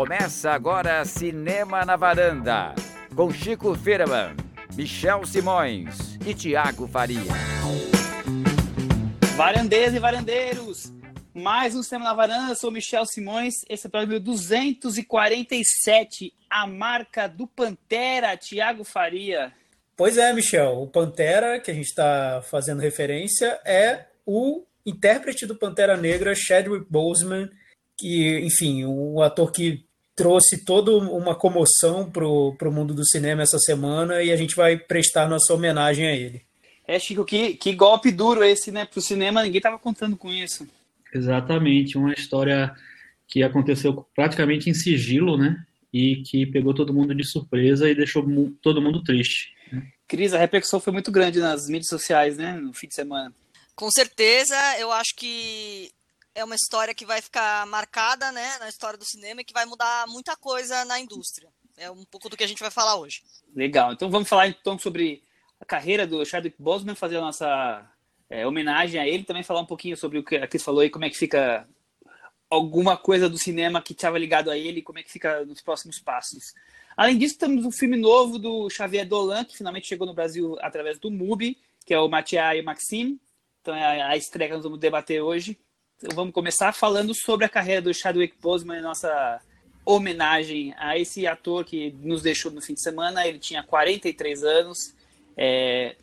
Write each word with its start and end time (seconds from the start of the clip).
Começa 0.00 0.52
agora 0.52 1.04
Cinema 1.04 1.84
na 1.84 1.94
Varanda, 1.94 2.74
com 3.14 3.30
Chico 3.30 3.74
Firman, 3.74 4.34
Michel 4.74 5.26
Simões 5.26 6.16
e 6.26 6.32
Tiago 6.32 6.88
Faria. 6.88 7.20
Varandeiras 9.36 9.92
e 9.92 9.98
varandeiros, 9.98 10.90
mais 11.34 11.74
um 11.74 11.82
Cinema 11.82 12.06
na 12.06 12.14
Varanda, 12.14 12.54
sou 12.54 12.70
Michel 12.70 13.04
Simões, 13.04 13.56
esse 13.68 13.86
é 13.86 13.88
o 13.88 13.90
programa 13.90 14.18
247, 14.18 16.32
a 16.48 16.66
marca 16.66 17.28
do 17.28 17.46
Pantera, 17.46 18.34
Tiago 18.38 18.84
Faria. 18.84 19.52
Pois 19.98 20.16
é, 20.16 20.32
Michel, 20.32 20.80
o 20.80 20.86
Pantera, 20.86 21.60
que 21.60 21.70
a 21.70 21.74
gente 21.74 21.88
está 21.88 22.40
fazendo 22.50 22.80
referência, 22.80 23.60
é 23.66 24.06
o 24.24 24.64
intérprete 24.86 25.44
do 25.44 25.54
Pantera 25.54 25.94
Negra, 25.94 26.34
Chadwick 26.34 26.86
Boseman, 26.88 27.50
que, 27.98 28.40
enfim, 28.40 28.86
um 28.86 29.20
ator 29.20 29.52
que 29.52 29.89
trouxe 30.20 30.62
toda 30.66 30.92
uma 30.92 31.34
comoção 31.34 32.10
para 32.10 32.28
o 32.28 32.70
mundo 32.70 32.92
do 32.92 33.06
cinema 33.06 33.42
essa 33.42 33.58
semana 33.58 34.22
e 34.22 34.30
a 34.30 34.36
gente 34.36 34.54
vai 34.54 34.76
prestar 34.76 35.26
nossa 35.26 35.54
homenagem 35.54 36.06
a 36.06 36.12
ele. 36.12 36.42
É, 36.86 36.98
Chico, 36.98 37.24
que, 37.24 37.54
que 37.54 37.72
golpe 37.72 38.12
duro 38.12 38.44
esse, 38.44 38.70
né, 38.70 38.84
para 38.84 38.98
o 38.98 39.02
cinema, 39.02 39.42
ninguém 39.42 39.60
estava 39.60 39.78
contando 39.78 40.18
com 40.18 40.30
isso. 40.30 40.68
Exatamente, 41.14 41.96
uma 41.96 42.12
história 42.12 42.70
que 43.26 43.42
aconteceu 43.42 44.06
praticamente 44.14 44.68
em 44.68 44.74
sigilo, 44.74 45.38
né, 45.38 45.56
e 45.90 46.16
que 46.16 46.44
pegou 46.44 46.74
todo 46.74 46.92
mundo 46.92 47.14
de 47.14 47.24
surpresa 47.24 47.88
e 47.88 47.94
deixou 47.94 48.22
todo 48.60 48.82
mundo 48.82 49.02
triste. 49.02 49.54
Né? 49.72 49.86
Cris, 50.06 50.34
a 50.34 50.38
repercussão 50.38 50.80
foi 50.80 50.92
muito 50.92 51.10
grande 51.10 51.38
nas 51.38 51.66
mídias 51.66 51.88
sociais, 51.88 52.36
né, 52.36 52.52
no 52.52 52.74
fim 52.74 52.88
de 52.88 52.94
semana. 52.94 53.32
Com 53.74 53.90
certeza, 53.90 54.54
eu 54.78 54.92
acho 54.92 55.16
que 55.16 55.90
é 56.40 56.44
uma 56.44 56.54
história 56.54 56.94
que 56.94 57.06
vai 57.06 57.20
ficar 57.20 57.66
marcada 57.66 58.32
né, 58.32 58.58
na 58.58 58.68
história 58.68 58.98
do 58.98 59.04
cinema 59.04 59.40
e 59.40 59.44
que 59.44 59.52
vai 59.52 59.64
mudar 59.64 60.06
muita 60.08 60.36
coisa 60.36 60.84
na 60.84 60.98
indústria. 60.98 61.48
É 61.76 61.90
um 61.90 62.04
pouco 62.04 62.28
do 62.28 62.36
que 62.36 62.44
a 62.44 62.46
gente 62.46 62.60
vai 62.60 62.70
falar 62.70 62.96
hoje. 62.96 63.22
Legal. 63.54 63.92
Então 63.92 64.10
vamos 64.10 64.28
falar 64.28 64.48
então 64.48 64.78
sobre 64.78 65.22
a 65.60 65.64
carreira 65.64 66.06
do 66.06 66.24
Chadwick 66.24 66.56
Boseman, 66.58 66.94
fazer 66.94 67.18
a 67.18 67.20
nossa 67.20 67.90
é, 68.28 68.46
homenagem 68.46 69.00
a 69.00 69.06
ele, 69.06 69.24
também 69.24 69.42
falar 69.42 69.60
um 69.60 69.66
pouquinho 69.66 69.96
sobre 69.96 70.18
o 70.18 70.24
que 70.24 70.36
a 70.36 70.46
Cris 70.46 70.62
falou 70.62 70.80
aí, 70.80 70.90
como 70.90 71.04
é 71.04 71.10
que 71.10 71.16
fica 71.16 71.68
alguma 72.48 72.96
coisa 72.96 73.28
do 73.28 73.38
cinema 73.38 73.80
que 73.80 73.92
estava 73.92 74.18
ligado 74.18 74.50
a 74.50 74.58
ele, 74.58 74.82
como 74.82 74.98
é 74.98 75.02
que 75.02 75.10
fica 75.10 75.44
nos 75.44 75.60
próximos 75.60 75.98
passos. 75.98 76.54
Além 76.96 77.16
disso, 77.16 77.38
temos 77.38 77.64
um 77.64 77.70
filme 77.70 77.96
novo 77.96 78.38
do 78.38 78.68
Xavier 78.68 79.06
Dolan, 79.06 79.44
que 79.44 79.56
finalmente 79.56 79.86
chegou 79.86 80.06
no 80.06 80.14
Brasil 80.14 80.56
através 80.60 80.98
do 80.98 81.10
MUBI, 81.10 81.56
que 81.86 81.94
é 81.94 82.00
o 82.00 82.08
Mathieu 82.08 82.42
e 82.54 82.62
Maxime. 82.62 83.20
Então 83.60 83.74
é 83.74 84.02
a 84.02 84.16
estreia 84.16 84.48
que 84.48 84.54
nós 84.54 84.64
vamos 84.64 84.80
debater 84.80 85.22
hoje. 85.22 85.58
Vamos 86.02 86.32
começar 86.32 86.72
falando 86.72 87.14
sobre 87.14 87.44
a 87.44 87.48
carreira 87.48 87.82
do 87.82 87.92
Chadwick 87.92 88.34
Boseman, 88.40 88.80
nossa 88.80 89.38
homenagem 89.84 90.74
a 90.78 90.98
esse 90.98 91.26
ator 91.26 91.62
que 91.62 91.94
nos 92.00 92.22
deixou 92.22 92.50
no 92.50 92.62
fim 92.62 92.72
de 92.72 92.80
semana. 92.80 93.26
Ele 93.26 93.38
tinha 93.38 93.62
43 93.62 94.42
anos. 94.42 94.94
É... 95.36 95.96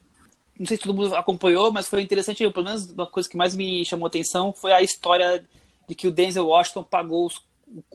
Não 0.57 0.67
sei 0.67 0.77
se 0.77 0.83
todo 0.83 0.95
mundo 0.95 1.15
acompanhou, 1.15 1.71
mas 1.71 1.87
foi 1.87 2.03
interessante. 2.03 2.47
Pelo 2.51 2.65
menos 2.65 2.91
uma 2.91 3.07
coisa 3.07 3.27
que 3.27 3.35
mais 3.35 3.55
me 3.55 3.83
chamou 3.85 4.05
atenção 4.05 4.53
foi 4.53 4.71
a 4.71 4.83
história 4.83 5.43
de 5.87 5.95
que 5.95 6.07
o 6.07 6.11
Denzel 6.11 6.45
Washington 6.45 6.83
pagou 6.83 7.25
os, 7.25 7.41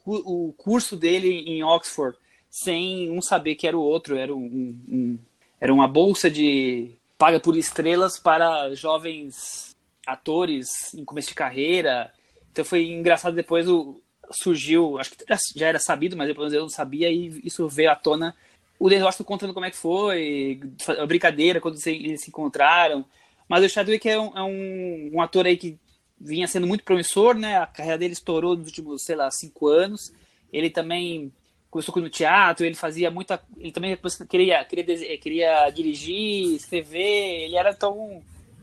o, 0.04 0.48
o, 0.48 0.52
curso 0.54 0.96
dele 0.96 1.44
em 1.46 1.62
Oxford 1.62 2.18
sem 2.50 3.10
um 3.10 3.22
saber 3.22 3.54
que 3.54 3.66
era 3.66 3.78
o 3.78 3.82
outro. 3.82 4.16
Era, 4.16 4.34
um, 4.34 4.76
um, 4.88 5.18
era 5.60 5.72
uma 5.72 5.86
bolsa 5.86 6.28
de 6.28 6.90
paga 7.16 7.38
por 7.38 7.56
estrelas 7.56 8.18
para 8.18 8.74
jovens 8.74 9.71
atores 10.06 10.94
em 10.94 11.04
começo 11.04 11.28
de 11.28 11.34
carreira. 11.34 12.12
Então 12.50 12.64
foi 12.64 12.86
engraçado 12.86 13.34
depois 13.34 13.68
o, 13.68 14.00
surgiu, 14.30 14.98
acho 14.98 15.10
que 15.10 15.24
já 15.56 15.66
era 15.66 15.78
sabido, 15.78 16.16
mas 16.16 16.28
depois 16.28 16.52
eu 16.52 16.62
não 16.62 16.68
sabia 16.68 17.10
e 17.10 17.40
isso 17.44 17.68
veio 17.68 17.90
à 17.90 17.96
tona. 17.96 18.34
O 18.78 18.88
Denzel 18.88 19.06
Washington 19.06 19.24
contando 19.24 19.54
como 19.54 19.66
é 19.66 19.70
que 19.70 19.76
foi, 19.76 20.60
a 20.98 21.06
brincadeira 21.06 21.60
quando 21.60 21.78
eles 21.86 22.22
se 22.22 22.30
encontraram. 22.30 23.04
Mas 23.48 23.64
o 23.64 23.68
Chadwick 23.68 24.08
é 24.08 24.18
um, 24.18 24.36
é 24.36 24.42
um, 24.42 25.10
um 25.14 25.20
ator 25.20 25.46
aí 25.46 25.56
que 25.56 25.78
vinha 26.20 26.48
sendo 26.48 26.66
muito 26.66 26.84
promissor, 26.84 27.36
né? 27.36 27.58
A 27.58 27.66
carreira 27.66 27.98
dele 27.98 28.12
estourou 28.12 28.56
nos 28.56 28.66
últimos, 28.66 29.02
sei 29.02 29.14
lá, 29.14 29.30
cinco 29.30 29.68
anos. 29.68 30.12
Ele 30.52 30.70
também 30.70 31.32
começou 31.70 31.94
no 32.00 32.10
teatro, 32.10 32.64
ele 32.64 32.74
fazia 32.74 33.10
muita. 33.10 33.40
Ele 33.58 33.72
também 33.72 33.98
queria, 34.28 34.64
queria, 34.64 35.18
queria 35.18 35.70
dirigir, 35.70 36.54
escrever. 36.56 37.44
Ele 37.44 37.56
era 37.56 37.74
tão 37.74 38.22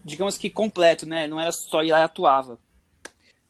digamos 0.10 0.38
que 0.38 0.50
completo, 0.50 1.06
né? 1.06 1.28
Não 1.28 1.40
era 1.40 1.52
só 1.52 1.84
ir 1.84 1.92
lá 1.92 2.00
e 2.00 2.04
atuava. 2.04 2.58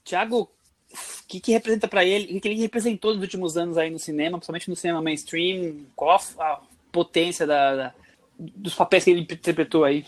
Tiago, 0.03 0.49
o 0.91 1.27
que, 1.27 1.39
que 1.39 1.51
representa 1.51 1.87
para 1.87 2.03
ele, 2.03 2.37
o 2.37 2.41
que 2.41 2.47
ele 2.47 2.61
representou 2.61 3.13
nos 3.13 3.21
últimos 3.21 3.57
anos 3.57 3.77
aí 3.77 3.89
no 3.89 3.99
cinema, 3.99 4.37
principalmente 4.37 4.69
no 4.69 4.75
cinema 4.75 5.01
mainstream? 5.01 5.85
Qual 5.95 6.19
a 6.39 6.61
potência 6.91 7.45
da, 7.45 7.75
da 7.75 7.93
dos 8.37 8.73
papéis 8.73 9.03
que 9.03 9.11
ele 9.11 9.21
interpretou 9.21 9.83
aí? 9.83 10.05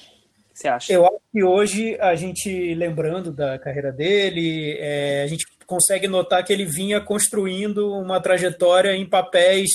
Você 0.53 0.67
acha? 0.67 0.91
Eu 0.91 1.06
acho 1.06 1.19
que 1.31 1.44
hoje 1.44 1.97
a 2.00 2.16
gente, 2.16 2.73
lembrando 2.75 3.31
da 3.31 3.57
carreira 3.57 3.91
dele, 3.91 4.78
é, 4.79 5.23
a 5.23 5.28
gente 5.28 5.45
consegue 5.66 6.07
notar 6.07 6.44
que 6.44 6.51
ele 6.51 6.66
vinha 6.66 7.00
construindo 7.00 7.94
uma 7.94 8.19
trajetória 8.19 8.95
em 8.95 9.07
papéis 9.07 9.69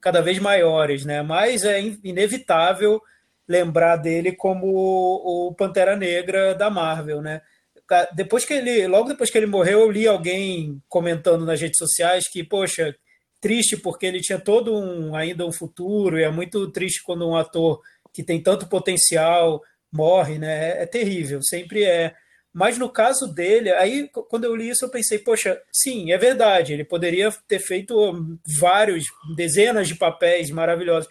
cada 0.00 0.20
vez 0.20 0.38
maiores, 0.38 1.04
né? 1.04 1.22
Mas 1.22 1.64
é 1.64 1.80
inevitável 2.04 3.02
lembrar 3.50 3.96
dele 3.96 4.30
como 4.30 4.68
o 4.68 5.52
Pantera 5.56 5.96
Negra 5.96 6.54
da 6.54 6.70
Marvel, 6.70 7.20
né? 7.20 7.42
Depois 8.14 8.44
que 8.44 8.54
ele, 8.54 8.86
logo 8.86 9.08
depois 9.08 9.28
que 9.28 9.36
ele 9.36 9.46
morreu, 9.46 9.80
eu 9.80 9.90
li 9.90 10.06
alguém 10.06 10.80
comentando 10.88 11.44
nas 11.44 11.60
redes 11.60 11.76
sociais 11.76 12.28
que, 12.28 12.44
poxa, 12.44 12.94
triste 13.40 13.76
porque 13.76 14.06
ele 14.06 14.20
tinha 14.20 14.38
todo 14.38 14.72
um 14.72 15.16
ainda 15.16 15.44
um 15.44 15.50
futuro 15.50 16.16
e 16.16 16.22
é 16.22 16.30
muito 16.30 16.70
triste 16.70 17.02
quando 17.02 17.28
um 17.28 17.34
ator 17.34 17.80
que 18.14 18.22
tem 18.22 18.40
tanto 18.40 18.68
potencial 18.68 19.60
morre, 19.92 20.38
né? 20.38 20.78
É, 20.78 20.82
é 20.82 20.86
terrível, 20.86 21.42
sempre 21.42 21.82
é. 21.82 22.14
Mas 22.52 22.78
no 22.78 22.88
caso 22.88 23.26
dele, 23.26 23.70
aí 23.70 24.08
quando 24.28 24.44
eu 24.44 24.54
li 24.54 24.68
isso, 24.68 24.84
eu 24.84 24.90
pensei, 24.90 25.18
poxa, 25.18 25.60
sim, 25.72 26.12
é 26.12 26.18
verdade, 26.18 26.72
ele 26.72 26.84
poderia 26.84 27.32
ter 27.48 27.58
feito 27.58 28.38
vários, 28.60 29.06
dezenas 29.34 29.88
de 29.88 29.96
papéis 29.96 30.52
maravilhosos 30.52 31.10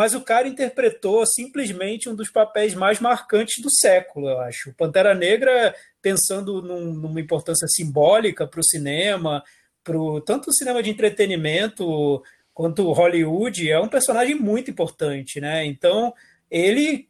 mas 0.00 0.14
o 0.14 0.22
cara 0.22 0.48
interpretou 0.48 1.26
simplesmente 1.26 2.08
um 2.08 2.14
dos 2.14 2.30
papéis 2.30 2.74
mais 2.74 2.98
marcantes 3.00 3.62
do 3.62 3.70
século, 3.70 4.30
eu 4.30 4.40
acho. 4.40 4.72
Pantera 4.72 5.14
Negra, 5.14 5.74
pensando 6.00 6.62
num, 6.62 6.94
numa 6.94 7.20
importância 7.20 7.68
simbólica 7.68 8.46
para 8.46 8.60
o 8.60 8.64
cinema, 8.64 9.44
pro, 9.84 10.18
tanto 10.22 10.48
o 10.48 10.54
cinema 10.54 10.82
de 10.82 10.88
entretenimento 10.88 12.22
quanto 12.54 12.90
Hollywood, 12.90 13.70
é 13.70 13.78
um 13.78 13.88
personagem 13.88 14.34
muito 14.34 14.70
importante, 14.70 15.38
né? 15.38 15.66
Então, 15.66 16.14
ele 16.50 17.06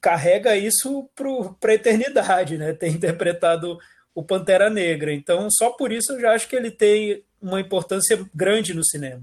carrega 0.00 0.56
isso 0.56 1.10
para 1.14 1.70
a 1.70 1.74
eternidade, 1.74 2.56
né? 2.56 2.72
Ter 2.72 2.88
interpretado 2.88 3.76
o 4.14 4.22
Pantera 4.22 4.70
Negra. 4.70 5.12
Então, 5.12 5.50
só 5.50 5.68
por 5.68 5.92
isso 5.92 6.14
eu 6.14 6.20
já 6.22 6.32
acho 6.32 6.48
que 6.48 6.56
ele 6.56 6.70
tem 6.70 7.22
uma 7.42 7.60
importância 7.60 8.18
grande 8.34 8.72
no 8.72 8.82
cinema. 8.82 9.22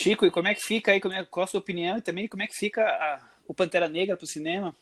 Chico, 0.00 0.24
e 0.24 0.30
como 0.30 0.48
é 0.48 0.54
que 0.54 0.62
fica 0.62 0.92
aí? 0.92 1.00
Como 1.00 1.14
é, 1.14 1.24
qual 1.24 1.44
a 1.44 1.46
sua 1.46 1.60
opinião? 1.60 1.98
E 1.98 2.00
também 2.00 2.26
como 2.26 2.42
é 2.42 2.46
que 2.46 2.56
fica 2.56 2.82
a, 2.82 3.20
o 3.46 3.52
Pantera 3.52 3.88
Negra 3.88 4.16
para 4.16 4.24
o 4.24 4.28
cinema? 4.28 4.74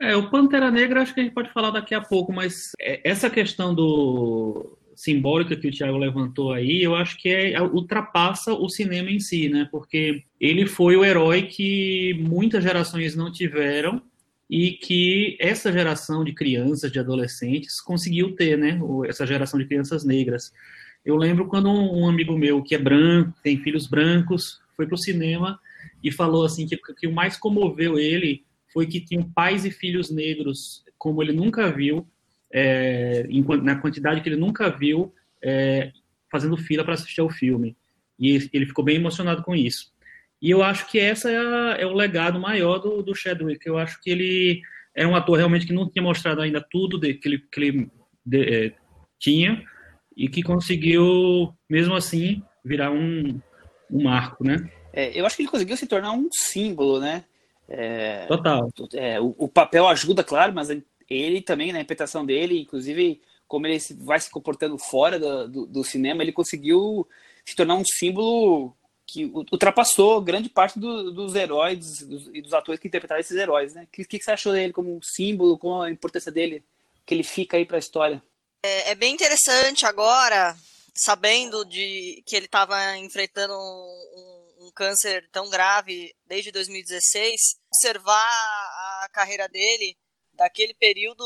É, 0.00 0.16
o 0.16 0.30
Pantera 0.30 0.70
Negra 0.70 1.02
acho 1.02 1.12
que 1.12 1.20
a 1.20 1.22
gente 1.22 1.34
pode 1.34 1.52
falar 1.52 1.70
daqui 1.70 1.94
a 1.94 2.00
pouco, 2.00 2.32
mas 2.32 2.72
é, 2.80 3.02
essa 3.04 3.28
questão 3.28 3.74
do 3.74 4.78
simbólica 4.96 5.56
que 5.56 5.68
o 5.68 5.70
Thiago 5.70 5.98
levantou 5.98 6.52
aí, 6.52 6.82
eu 6.82 6.94
acho 6.94 7.18
que 7.18 7.28
é, 7.28 7.60
ultrapassa 7.60 8.54
o 8.54 8.68
cinema 8.68 9.10
em 9.10 9.20
si, 9.20 9.50
né? 9.50 9.68
Porque 9.70 10.24
ele 10.40 10.66
foi 10.66 10.96
o 10.96 11.04
herói 11.04 11.42
que 11.42 12.14
muitas 12.20 12.62
gerações 12.62 13.14
não 13.14 13.30
tiveram 13.30 14.02
e 14.48 14.72
que 14.72 15.36
essa 15.38 15.70
geração 15.70 16.24
de 16.24 16.32
crianças, 16.32 16.90
de 16.90 16.98
adolescentes, 16.98 17.78
conseguiu 17.78 18.34
ter, 18.34 18.56
né? 18.56 18.80
Essa 19.06 19.26
geração 19.26 19.60
de 19.60 19.66
crianças 19.66 20.02
negras. 20.02 20.50
Eu 21.04 21.16
lembro 21.16 21.46
quando 21.46 21.70
um 21.70 22.08
amigo 22.08 22.36
meu 22.36 22.62
que 22.62 22.74
é 22.74 22.78
branco, 22.78 23.32
tem 23.42 23.58
filhos 23.58 23.86
brancos, 23.86 24.60
foi 24.76 24.86
para 24.86 24.94
o 24.94 24.98
cinema 24.98 25.58
e 26.02 26.10
falou 26.10 26.44
assim 26.44 26.66
que, 26.66 26.76
que 26.76 27.06
o 27.06 27.12
mais 27.12 27.36
comoveu 27.36 27.98
ele 27.98 28.44
foi 28.72 28.86
que 28.86 29.00
tinham 29.00 29.22
pais 29.22 29.64
e 29.64 29.70
filhos 29.70 30.10
negros 30.10 30.84
como 30.98 31.22
ele 31.22 31.32
nunca 31.32 31.70
viu, 31.72 32.06
é, 32.52 33.26
em, 33.30 33.42
na 33.62 33.76
quantidade 33.76 34.20
que 34.20 34.28
ele 34.28 34.36
nunca 34.36 34.68
viu, 34.68 35.14
é, 35.42 35.92
fazendo 36.30 36.56
fila 36.58 36.84
para 36.84 36.94
assistir 36.94 37.22
ao 37.22 37.30
filme. 37.30 37.74
E 38.18 38.50
ele 38.52 38.66
ficou 38.66 38.84
bem 38.84 38.96
emocionado 38.96 39.42
com 39.42 39.54
isso. 39.54 39.90
E 40.42 40.50
eu 40.50 40.62
acho 40.62 40.90
que 40.90 40.98
essa 40.98 41.30
é, 41.30 41.38
a, 41.38 41.76
é 41.78 41.86
o 41.86 41.94
legado 41.94 42.38
maior 42.38 42.78
do, 42.78 43.02
do 43.02 43.14
Chadwick. 43.14 43.66
Eu 43.66 43.78
acho 43.78 44.00
que 44.02 44.10
ele 44.10 44.62
era 44.94 45.08
um 45.08 45.16
ator 45.16 45.38
realmente 45.38 45.66
que 45.66 45.72
não 45.72 45.88
tinha 45.88 46.02
mostrado 46.02 46.42
ainda 46.42 46.60
tudo 46.60 46.98
de, 46.98 47.14
que 47.14 47.28
ele, 47.28 47.38
que 47.38 47.60
ele 47.60 47.90
de, 48.24 48.42
é, 48.42 48.72
tinha, 49.18 49.64
e 50.20 50.28
que 50.28 50.42
conseguiu, 50.42 51.50
mesmo 51.66 51.94
assim, 51.94 52.42
virar 52.62 52.92
um, 52.92 53.40
um 53.90 54.02
marco, 54.02 54.44
né? 54.44 54.70
É, 54.92 55.18
eu 55.18 55.24
acho 55.24 55.34
que 55.34 55.40
ele 55.40 55.48
conseguiu 55.48 55.78
se 55.78 55.86
tornar 55.86 56.12
um 56.12 56.28
símbolo, 56.30 57.00
né? 57.00 57.24
É, 57.66 58.26
Total. 58.26 58.68
É, 58.92 59.18
o, 59.18 59.34
o, 59.38 59.48
papel 59.48 59.88
ajuda, 59.88 60.22
claro, 60.22 60.52
mas 60.52 60.68
ele 61.08 61.40
também, 61.40 61.72
na 61.72 61.78
interpretação 61.78 62.26
dele, 62.26 62.60
inclusive 62.60 63.22
como 63.48 63.66
ele 63.66 63.78
vai 64.00 64.20
se 64.20 64.30
comportando 64.30 64.76
fora 64.76 65.18
do, 65.18 65.48
do, 65.48 65.66
do 65.66 65.84
cinema, 65.84 66.22
ele 66.22 66.32
conseguiu 66.32 67.08
se 67.42 67.56
tornar 67.56 67.76
um 67.76 67.84
símbolo 67.84 68.76
que 69.06 69.24
ultrapassou 69.24 70.20
grande 70.20 70.50
parte 70.50 70.78
do, 70.78 71.10
dos 71.10 71.34
heróis 71.34 72.02
e 72.34 72.42
dos 72.42 72.52
atores 72.52 72.78
que 72.78 72.88
interpretaram 72.88 73.22
esses 73.22 73.36
heróis, 73.36 73.72
né? 73.72 73.84
O 73.84 73.86
que, 73.86 74.04
que, 74.04 74.22
você 74.22 74.32
achou 74.32 74.52
dele 74.52 74.72
como 74.74 74.94
um 74.94 75.00
símbolo, 75.02 75.56
com 75.56 75.80
a 75.80 75.90
importância 75.90 76.30
dele, 76.30 76.62
que 77.06 77.14
ele 77.14 77.22
fica 77.22 77.56
aí 77.56 77.64
para 77.64 77.78
a 77.78 77.80
história? 77.80 78.22
É, 78.62 78.90
é, 78.90 78.94
bem 78.94 79.14
interessante 79.14 79.86
agora, 79.86 80.54
sabendo 80.94 81.64
de 81.64 82.22
que 82.26 82.36
ele 82.36 82.44
estava 82.44 82.96
enfrentando 82.98 83.54
um, 83.54 84.66
um, 84.66 84.72
câncer 84.74 85.26
tão 85.32 85.48
grave 85.48 86.14
desde 86.26 86.52
2016, 86.52 87.58
observar 87.72 88.14
a 89.02 89.08
carreira 89.12 89.48
dele 89.48 89.96
daquele 90.34 90.74
período 90.74 91.24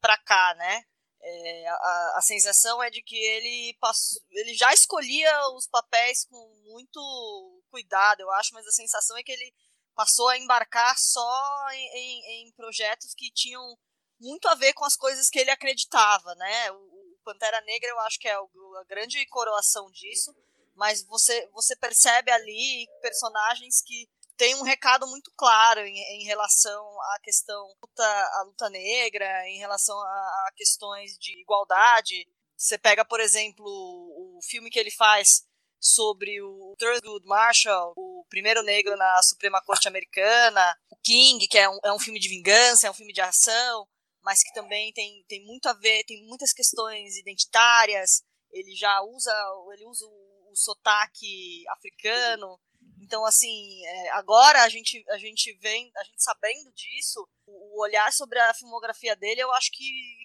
para 0.00 0.16
cá, 0.18 0.54
né? 0.56 0.82
É, 1.20 1.68
a, 1.68 2.14
a, 2.18 2.20
sensação 2.22 2.80
é 2.80 2.88
de 2.88 3.02
que 3.02 3.16
ele, 3.16 3.76
passou, 3.80 4.22
ele 4.30 4.54
já 4.54 4.72
escolhia 4.72 5.32
os 5.56 5.66
papéis 5.66 6.24
com 6.26 6.62
muito 6.66 7.62
cuidado, 7.68 8.20
eu 8.20 8.30
acho, 8.32 8.50
mas 8.52 8.64
a 8.64 8.70
sensação 8.70 9.16
é 9.16 9.24
que 9.24 9.32
ele 9.32 9.52
passou 9.92 10.28
a 10.28 10.38
embarcar 10.38 10.94
só 10.96 11.66
em, 11.72 11.88
em, 11.98 12.46
em 12.48 12.52
projetos 12.52 13.12
que 13.12 13.32
tinham 13.32 13.76
muito 14.20 14.48
a 14.48 14.54
ver 14.54 14.72
com 14.72 14.84
as 14.84 14.96
coisas 14.96 15.28
que 15.28 15.38
ele 15.38 15.50
acreditava, 15.50 16.34
né? 16.34 16.70
O, 16.72 16.76
o 16.76 17.18
Pantera 17.24 17.60
Negra 17.62 17.88
eu 17.88 18.00
acho 18.00 18.18
que 18.18 18.28
é 18.28 18.34
a 18.34 18.84
grande 18.88 19.24
coroação 19.26 19.90
disso, 19.90 20.34
mas 20.74 21.04
você, 21.04 21.48
você 21.52 21.74
percebe 21.76 22.30
ali 22.30 22.86
personagens 23.00 23.82
que 23.82 24.08
tem 24.36 24.54
um 24.54 24.62
recado 24.62 25.06
muito 25.06 25.32
claro 25.36 25.80
em, 25.80 25.96
em 25.96 26.24
relação 26.24 26.84
à 27.14 27.18
questão 27.22 27.74
da 27.96 28.42
luta 28.44 28.68
negra, 28.68 29.48
em 29.48 29.58
relação 29.58 29.98
a, 29.98 30.04
a, 30.04 30.50
questões 30.54 31.16
de 31.18 31.40
igualdade. 31.40 32.28
Você 32.56 32.78
pega, 32.78 33.04
por 33.04 33.20
exemplo, 33.20 33.64
o 33.66 34.38
filme 34.42 34.70
que 34.70 34.78
ele 34.78 34.90
faz 34.90 35.46
sobre 35.80 36.40
o 36.42 36.74
Thurgood 36.78 37.26
Marshall, 37.26 37.92
o 37.96 38.24
primeiro 38.28 38.62
negro 38.62 38.96
na 38.96 39.22
Suprema 39.22 39.62
Corte 39.62 39.88
Americana, 39.88 40.76
o 40.90 40.96
King, 40.96 41.46
que 41.46 41.58
é 41.58 41.68
um, 41.68 41.78
é 41.84 41.92
um 41.92 41.98
filme 41.98 42.18
de 42.18 42.28
vingança, 42.28 42.86
é 42.86 42.90
um 42.90 42.94
filme 42.94 43.12
de 43.12 43.20
ação, 43.20 43.86
mas 44.26 44.42
que 44.42 44.52
também 44.52 44.92
tem, 44.92 45.24
tem 45.28 45.44
muito 45.46 45.68
a 45.68 45.72
ver, 45.72 46.02
tem 46.04 46.26
muitas 46.26 46.52
questões 46.52 47.16
identitárias. 47.16 48.24
Ele 48.50 48.74
já 48.74 49.00
usa, 49.02 49.32
ele 49.72 49.86
usa 49.86 50.04
o, 50.04 50.50
o 50.50 50.56
sotaque 50.56 51.64
africano, 51.68 52.58
então, 53.00 53.24
assim, 53.24 53.84
é, 53.86 54.10
agora 54.10 54.62
a 54.64 54.68
gente, 54.68 55.04
a 55.10 55.18
gente 55.18 55.56
vem, 55.58 55.92
a 55.96 56.02
gente 56.02 56.22
sabendo 56.22 56.72
disso, 56.72 57.28
o 57.46 57.80
olhar 57.80 58.12
sobre 58.12 58.38
a 58.40 58.54
filmografia 58.54 59.14
dele, 59.14 59.40
eu 59.40 59.52
acho 59.52 59.70
que, 59.72 59.84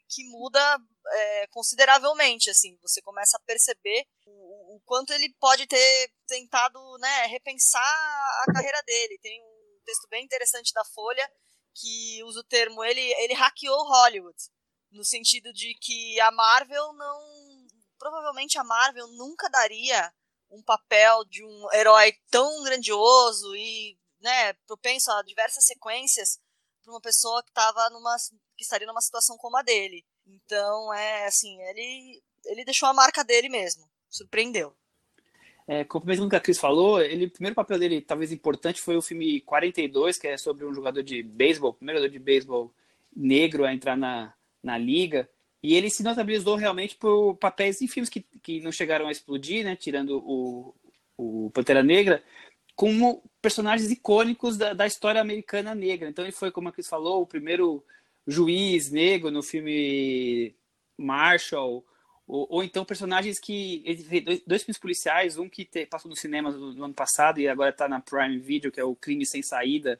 que 0.09 0.23
muda 0.29 0.79
é, 1.11 1.47
consideravelmente, 1.47 2.49
assim, 2.49 2.77
você 2.81 3.01
começa 3.01 3.37
a 3.37 3.45
perceber 3.45 4.05
o, 4.25 4.77
o, 4.77 4.81
quanto 4.85 5.13
ele 5.13 5.31
pode 5.39 5.67
ter 5.67 6.11
tentado, 6.27 6.79
né, 6.99 7.27
repensar 7.27 7.83
a 8.47 8.53
carreira 8.53 8.81
dele. 8.83 9.19
Tem 9.21 9.39
um 9.43 9.81
texto 9.85 10.07
bem 10.09 10.23
interessante 10.23 10.73
da 10.73 10.83
Folha 10.85 11.29
que 11.73 12.23
usa 12.23 12.39
o 12.39 12.43
termo, 12.43 12.83
ele, 12.83 13.01
ele 13.01 13.33
hackeou 13.33 13.87
Hollywood, 13.87 14.37
no 14.91 15.03
sentido 15.03 15.51
de 15.53 15.73
que 15.75 16.19
a 16.19 16.31
Marvel 16.31 16.93
não, 16.93 17.67
provavelmente 17.97 18.57
a 18.57 18.63
Marvel 18.63 19.07
nunca 19.07 19.49
daria 19.49 20.13
um 20.49 20.61
papel 20.61 21.23
de 21.25 21.43
um 21.43 21.71
herói 21.73 22.13
tão 22.29 22.63
grandioso 22.63 23.55
e 23.55 23.97
né, 24.19 24.53
propenso 24.67 25.11
a 25.11 25.23
diversas 25.23 25.65
sequências 25.65 26.39
para 26.83 26.93
uma 26.93 27.01
pessoa 27.01 27.41
que 27.43 27.49
estava 27.49 27.89
numa 27.89 28.15
que 28.57 28.63
estaria 28.63 28.87
numa 28.87 29.01
situação 29.01 29.37
como 29.37 29.57
a 29.57 29.61
dele. 29.61 30.05
Então, 30.25 30.93
é 30.93 31.25
assim, 31.25 31.59
ele 31.63 32.21
ele 32.45 32.65
deixou 32.65 32.89
a 32.89 32.93
marca 32.93 33.23
dele 33.23 33.49
mesmo. 33.49 33.89
Surpreendeu. 34.09 34.75
É, 35.71 35.85
complementando 35.85 36.27
o 36.27 36.29
que 36.29 36.35
a 36.35 36.39
Cris 36.41 36.59
falou, 36.59 37.01
ele, 37.01 37.27
o 37.27 37.31
primeiro 37.31 37.55
papel 37.55 37.79
dele, 37.79 38.01
talvez 38.01 38.29
importante, 38.29 38.81
foi 38.81 38.97
o 38.97 39.01
filme 39.01 39.39
42, 39.39 40.17
que 40.17 40.27
é 40.27 40.35
sobre 40.35 40.65
um 40.65 40.73
jogador 40.73 41.01
de 41.01 41.23
beisebol, 41.23 41.73
primeiro 41.73 42.01
jogador 42.01 42.11
de 42.11 42.19
beisebol 42.19 42.73
negro 43.15 43.63
a 43.63 43.73
entrar 43.73 43.95
na, 43.95 44.33
na 44.61 44.77
liga. 44.77 45.29
E 45.63 45.73
ele 45.73 45.89
se 45.89 46.03
notabilizou 46.03 46.57
realmente 46.57 46.97
por 46.97 47.35
papéis 47.35 47.81
em 47.81 47.87
filmes 47.87 48.09
que, 48.09 48.19
que 48.43 48.59
não 48.59 48.69
chegaram 48.69 49.07
a 49.07 49.13
explodir, 49.13 49.63
né? 49.63 49.77
Tirando 49.77 50.17
o, 50.17 50.75
o 51.15 51.49
Pantera 51.51 51.81
Negra, 51.81 52.21
como 52.75 53.23
personagens 53.41 53.89
icônicos 53.89 54.57
da, 54.57 54.73
da 54.73 54.85
história 54.85 55.21
americana 55.21 55.73
negra. 55.73 56.09
Então 56.09 56.25
ele 56.25 56.33
foi, 56.33 56.51
como 56.51 56.67
a 56.67 56.73
Cris 56.73 56.89
falou, 56.89 57.21
o 57.21 57.27
primeiro 57.27 57.81
juiz 58.27 58.91
negro 58.91 59.31
no 59.31 59.41
filme 59.41 60.53
Marshall, 60.97 61.85
ou, 62.31 62.47
ou 62.49 62.63
então 62.63 62.85
personagens 62.85 63.37
que. 63.37 63.83
Dois, 64.23 64.41
dois 64.47 64.63
filmes 64.63 64.79
policiais, 64.79 65.37
um 65.37 65.49
que 65.49 65.65
te, 65.65 65.85
passou 65.85 66.09
no 66.09 66.15
cinema 66.15 66.49
no, 66.49 66.71
no 66.71 66.85
ano 66.85 66.93
passado 66.93 67.41
e 67.41 67.47
agora 67.47 67.71
está 67.71 67.89
na 67.89 67.99
Prime 67.99 68.39
Video, 68.39 68.71
que 68.71 68.79
é 68.79 68.83
o 68.85 68.95
Crime 68.95 69.25
Sem 69.25 69.43
Saída, 69.43 69.99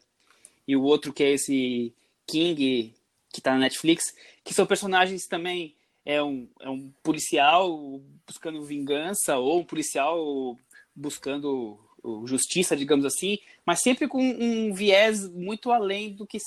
e 0.65 0.73
o 0.73 0.81
outro 0.81 1.11
que 1.11 1.23
é 1.23 1.31
esse 1.31 1.93
King, 2.25 2.93
que 3.29 3.39
está 3.39 3.51
na 3.51 3.59
Netflix, 3.59 4.15
que 4.45 4.53
são 4.53 4.65
personagens 4.65 5.27
também 5.27 5.75
é 6.05 6.23
um, 6.23 6.47
é 6.61 6.69
um 6.69 6.89
policial 7.03 7.99
buscando 8.25 8.63
vingança 8.63 9.37
ou 9.37 9.59
um 9.59 9.65
policial 9.65 10.57
buscando 10.95 11.77
justiça, 12.25 12.77
digamos 12.77 13.05
assim, 13.05 13.39
mas 13.65 13.81
sempre 13.81 14.07
com 14.07 14.23
um 14.23 14.73
viés 14.73 15.27
muito 15.29 15.69
além 15.69 16.13
do 16.13 16.25
que 16.25 16.37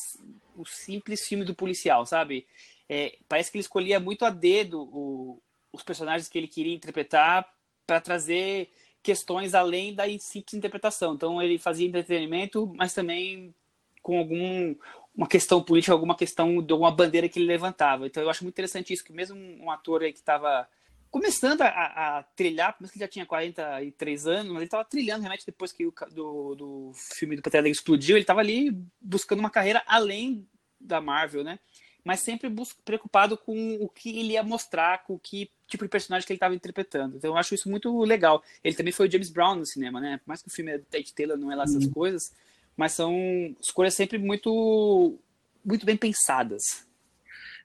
o 0.56 0.64
simples 0.64 1.26
filme 1.26 1.44
do 1.44 1.54
policial, 1.54 2.06
sabe? 2.06 2.46
É, 2.88 3.18
parece 3.28 3.50
que 3.50 3.58
ele 3.58 3.62
escolhia 3.62 4.00
muito 4.00 4.24
a 4.24 4.30
dedo 4.30 4.82
o, 4.82 5.40
os 5.74 5.82
personagens 5.82 6.28
que 6.28 6.38
ele 6.38 6.48
queria 6.48 6.74
interpretar 6.74 7.46
para 7.86 8.00
trazer 8.00 8.70
questões 9.02 9.54
além 9.54 9.94
da 9.94 10.04
simples 10.18 10.54
interpretação. 10.54 11.14
Então 11.14 11.42
ele 11.42 11.58
fazia 11.58 11.86
entretenimento, 11.86 12.72
mas 12.76 12.94
também 12.94 13.54
com 14.02 14.18
algum 14.18 14.74
uma 15.14 15.28
questão 15.28 15.62
política, 15.62 15.92
alguma 15.92 16.16
questão 16.16 16.60
de 16.60 16.72
alguma 16.72 16.90
bandeira 16.90 17.28
que 17.28 17.38
ele 17.38 17.46
levantava. 17.46 18.06
Então 18.06 18.22
eu 18.22 18.30
acho 18.30 18.42
muito 18.42 18.54
interessante 18.54 18.92
isso, 18.92 19.04
que 19.04 19.12
mesmo 19.12 19.36
um 19.36 19.70
ator 19.70 20.00
que 20.00 20.18
estava 20.18 20.68
começando 21.10 21.62
a, 21.62 21.68
a, 21.68 22.22
trilhar, 22.34 22.76
por 22.76 22.90
que 22.90 22.98
ele 22.98 23.04
já 23.04 23.08
tinha 23.08 23.24
43 23.24 24.26
anos, 24.26 24.48
mas 24.48 24.56
ele 24.56 24.64
estava 24.64 24.84
trilhando 24.84 25.20
realmente 25.20 25.46
depois 25.46 25.70
que 25.70 25.86
o 25.86 25.94
do, 26.10 26.54
do 26.56 26.92
filme 26.94 27.36
do 27.36 27.42
Pantera 27.42 27.68
explodiu, 27.68 28.16
ele 28.16 28.24
estava 28.24 28.40
ali 28.40 28.76
buscando 29.00 29.38
uma 29.38 29.50
carreira 29.50 29.80
além 29.86 30.48
da 30.80 31.00
Marvel, 31.00 31.44
né? 31.44 31.60
Mas 32.04 32.20
sempre 32.20 32.52
preocupado 32.84 33.36
com 33.36 33.76
o 33.80 33.88
que 33.88 34.18
ele 34.18 34.34
ia 34.34 34.42
mostrar, 34.42 35.04
com 35.04 35.14
o 35.14 35.18
que 35.18 35.50
tipo 35.66 35.84
de 35.84 35.90
personagem 35.90 36.26
que 36.26 36.32
ele 36.32 36.36
estava 36.36 36.54
interpretando. 36.54 37.16
Então 37.16 37.30
eu 37.30 37.36
acho 37.36 37.54
isso 37.54 37.70
muito 37.70 38.02
legal. 38.04 38.42
Ele 38.62 38.76
também 38.76 38.92
foi 38.92 39.08
o 39.08 39.10
James 39.10 39.30
Brown 39.30 39.56
no 39.56 39.66
cinema, 39.66 40.00
né? 40.00 40.18
Por 40.18 40.28
mais 40.28 40.42
que 40.42 40.48
o 40.48 40.52
filme 40.52 40.72
é 40.72 40.78
Ted 40.78 41.12
Taylor, 41.14 41.38
não 41.38 41.50
é 41.50 41.56
lá 41.56 41.64
essas 41.64 41.86
uhum. 41.86 41.92
coisas, 41.92 42.32
mas 42.76 42.92
são 42.92 43.56
escolhas 43.60 43.94
sempre 43.94 44.18
muito, 44.18 45.18
muito 45.64 45.86
bem 45.86 45.96
pensadas. 45.96 46.86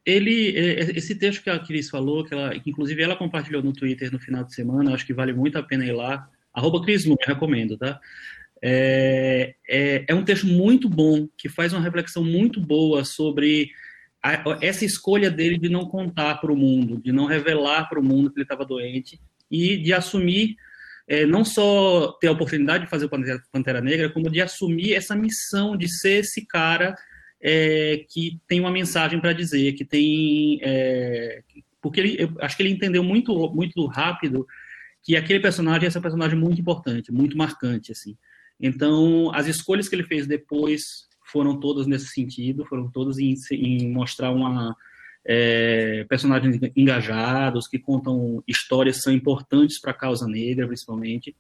Ele, 0.06 0.58
é, 0.58 0.80
é, 0.80 0.98
esse 0.98 1.14
texto 1.16 1.44
que 1.44 1.50
a 1.50 1.60
Cris 1.60 1.90
falou, 1.90 2.24
que, 2.24 2.34
ela, 2.34 2.58
que 2.58 2.70
inclusive 2.70 3.02
ela 3.02 3.18
compartilhou 3.18 3.62
no 3.62 3.74
Twitter 3.74 4.12
no 4.12 4.20
final 4.20 4.44
de 4.44 4.56
semana, 4.56 4.94
acho 4.94 5.06
que 5.06 5.14
vale 5.14 5.34
muito 5.34 5.58
a 5.58 5.64
pena 5.64 5.86
ir 5.86 5.92
lá. 5.92 6.30
Arroba 6.54 6.82
Cris 6.82 7.06
Lume, 7.06 7.20
recomendo, 7.26 7.78
tá? 7.78 8.00
É, 8.62 9.56
é, 9.68 10.06
é, 10.08 10.16
um 10.16 10.24
texto 10.24 10.48
muito 10.48 10.90
bom, 10.90 11.28
que 11.38 11.48
faz 11.48 11.74
uma 11.74 11.82
reflexão 11.82 12.24
muito 12.24 12.60
boa 12.60 13.06
sobre 13.06 13.72
essa 14.62 14.84
escolha 14.84 15.32
dele 15.32 15.58
de 15.58 15.70
não 15.70 15.86
contar 15.86 16.36
para 16.42 16.52
o 16.52 16.58
mundo, 16.58 17.02
de 17.02 17.12
não 17.12 17.26
revelar 17.26 17.88
para 17.88 18.00
o 18.00 18.04
mundo 18.04 18.30
que 18.30 18.38
ele 18.38 18.44
estava 18.44 18.66
doente 18.66 19.20
e 19.50 19.78
de 19.78 19.94
assumir 19.94 20.56
é, 21.10 21.26
não 21.26 21.44
só 21.44 22.12
ter 22.22 22.28
a 22.28 22.32
oportunidade 22.32 22.84
de 22.84 22.90
fazer 22.90 23.06
o 23.06 23.10
Pantera, 23.52 23.82
Negra, 23.82 24.12
como 24.12 24.30
de 24.30 24.40
assumir 24.40 24.94
essa 24.94 25.16
missão 25.16 25.76
de 25.76 25.90
ser 25.90 26.20
esse 26.20 26.46
cara 26.46 26.96
é, 27.42 28.06
que 28.10 28.40
tem 28.48 28.60
uma 28.60 28.70
mensagem 28.70 29.20
para 29.20 29.34
dizer, 29.34 29.74
que 29.74 29.84
tem. 29.84 30.60
É, 30.62 31.42
porque 31.82 32.00
ele, 32.00 32.34
acho 32.42 32.56
que 32.56 32.62
ele 32.62 32.70
entendeu 32.70 33.04
muito, 33.04 33.34
muito 33.52 33.84
rápido 33.88 34.46
que 35.04 35.16
aquele 35.16 35.40
personagem 35.40 35.86
é 35.86 35.88
esse 35.88 36.00
personagem 36.00 36.38
muito 36.38 36.62
importante, 36.62 37.12
muito 37.12 37.36
marcante, 37.36 37.92
assim. 37.92 38.16
Então, 38.60 39.34
as 39.34 39.48
escolhas 39.48 39.90
que 39.90 39.96
ele 39.96 40.04
fez 40.04 40.28
depois 40.28 41.09
foram 41.32 41.60
todas 41.60 41.88
nesse 41.88 42.08
sentido, 42.08 42.66
foram 42.66 42.90
todas 42.90 43.18
em, 43.20 43.34
em 43.52 43.92
mostrar 43.92 44.32
uma, 44.32 44.76
é, 45.26 46.06
personagens 46.10 46.60
engajados, 46.76 47.68
que 47.68 47.80
contam 47.80 48.44
histórias 48.48 48.98
que 48.98 49.04
são 49.04 49.14
importantes 49.14 49.80
para 49.80 49.92
a 49.92 49.96
causa 49.96 50.28
negra, 50.28 50.68
principalmente. 50.68 51.36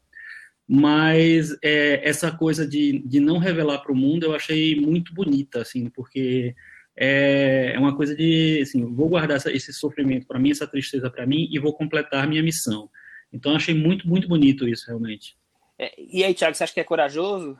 Mas 0.67 1.57
é, 1.63 2.07
essa 2.07 2.31
coisa 2.31 2.67
de, 2.67 2.99
de 2.99 3.19
não 3.19 3.39
revelar 3.39 3.79
para 3.79 3.91
o 3.91 3.95
mundo 3.95 4.25
eu 4.25 4.35
achei 4.35 4.79
muito 4.79 5.13
bonita, 5.13 5.61
assim, 5.61 5.89
porque 5.89 6.53
é, 6.95 7.71
é 7.73 7.79
uma 7.79 7.95
coisa 7.95 8.15
de, 8.15 8.59
assim, 8.61 8.85
vou 8.93 9.09
guardar 9.09 9.37
essa, 9.37 9.51
esse 9.51 9.73
sofrimento 9.73 10.27
para 10.27 10.37
mim, 10.37 10.51
essa 10.51 10.67
tristeza 10.67 11.09
para 11.09 11.25
mim 11.25 11.49
e 11.51 11.57
vou 11.57 11.73
completar 11.73 12.27
minha 12.27 12.43
missão. 12.43 12.89
Então 13.33 13.55
achei 13.55 13.73
muito, 13.73 14.07
muito 14.07 14.27
bonito 14.27 14.67
isso, 14.67 14.85
realmente. 14.85 15.35
É, 15.79 15.93
e 15.97 16.23
aí, 16.23 16.33
Thiago, 16.33 16.55
você 16.55 16.63
acha 16.63 16.73
que 16.73 16.79
é 16.79 16.83
corajoso? 16.83 17.57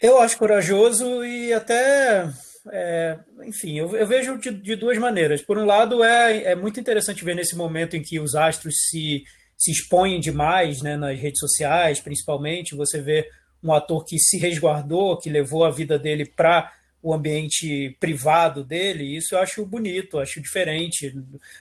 Eu 0.00 0.18
acho 0.18 0.38
corajoso 0.38 1.24
e 1.24 1.52
até 1.52 2.30
é, 2.72 3.18
enfim, 3.44 3.78
eu, 3.78 3.96
eu 3.96 4.06
vejo 4.06 4.38
de, 4.38 4.50
de, 4.50 4.76
duas 4.76 4.98
maneiras. 4.98 5.42
Por 5.42 5.58
um 5.58 5.64
lado, 5.64 6.02
é, 6.04 6.44
é 6.44 6.54
muito 6.54 6.78
interessante 6.78 7.24
ver 7.24 7.34
nesse 7.34 7.56
momento 7.56 7.96
em 7.96 8.02
que 8.02 8.20
os 8.20 8.34
astros 8.34 8.74
se, 8.88 9.24
se 9.56 9.70
expõem 9.70 10.20
demais 10.20 10.82
né, 10.82 10.96
nas 10.96 11.18
redes 11.18 11.40
sociais, 11.40 12.00
principalmente. 12.00 12.74
Você 12.74 13.00
vê 13.00 13.28
um 13.62 13.72
ator 13.72 14.04
que 14.04 14.18
se 14.18 14.38
resguardou, 14.38 15.18
que 15.18 15.30
levou 15.30 15.64
a 15.64 15.70
vida 15.70 15.98
dele 15.98 16.26
para 16.26 16.72
o 17.02 17.14
ambiente 17.14 17.96
privado 17.98 18.62
dele, 18.62 19.16
isso 19.16 19.34
eu 19.34 19.38
acho 19.38 19.64
bonito, 19.64 20.18
acho 20.18 20.38
diferente. 20.38 21.14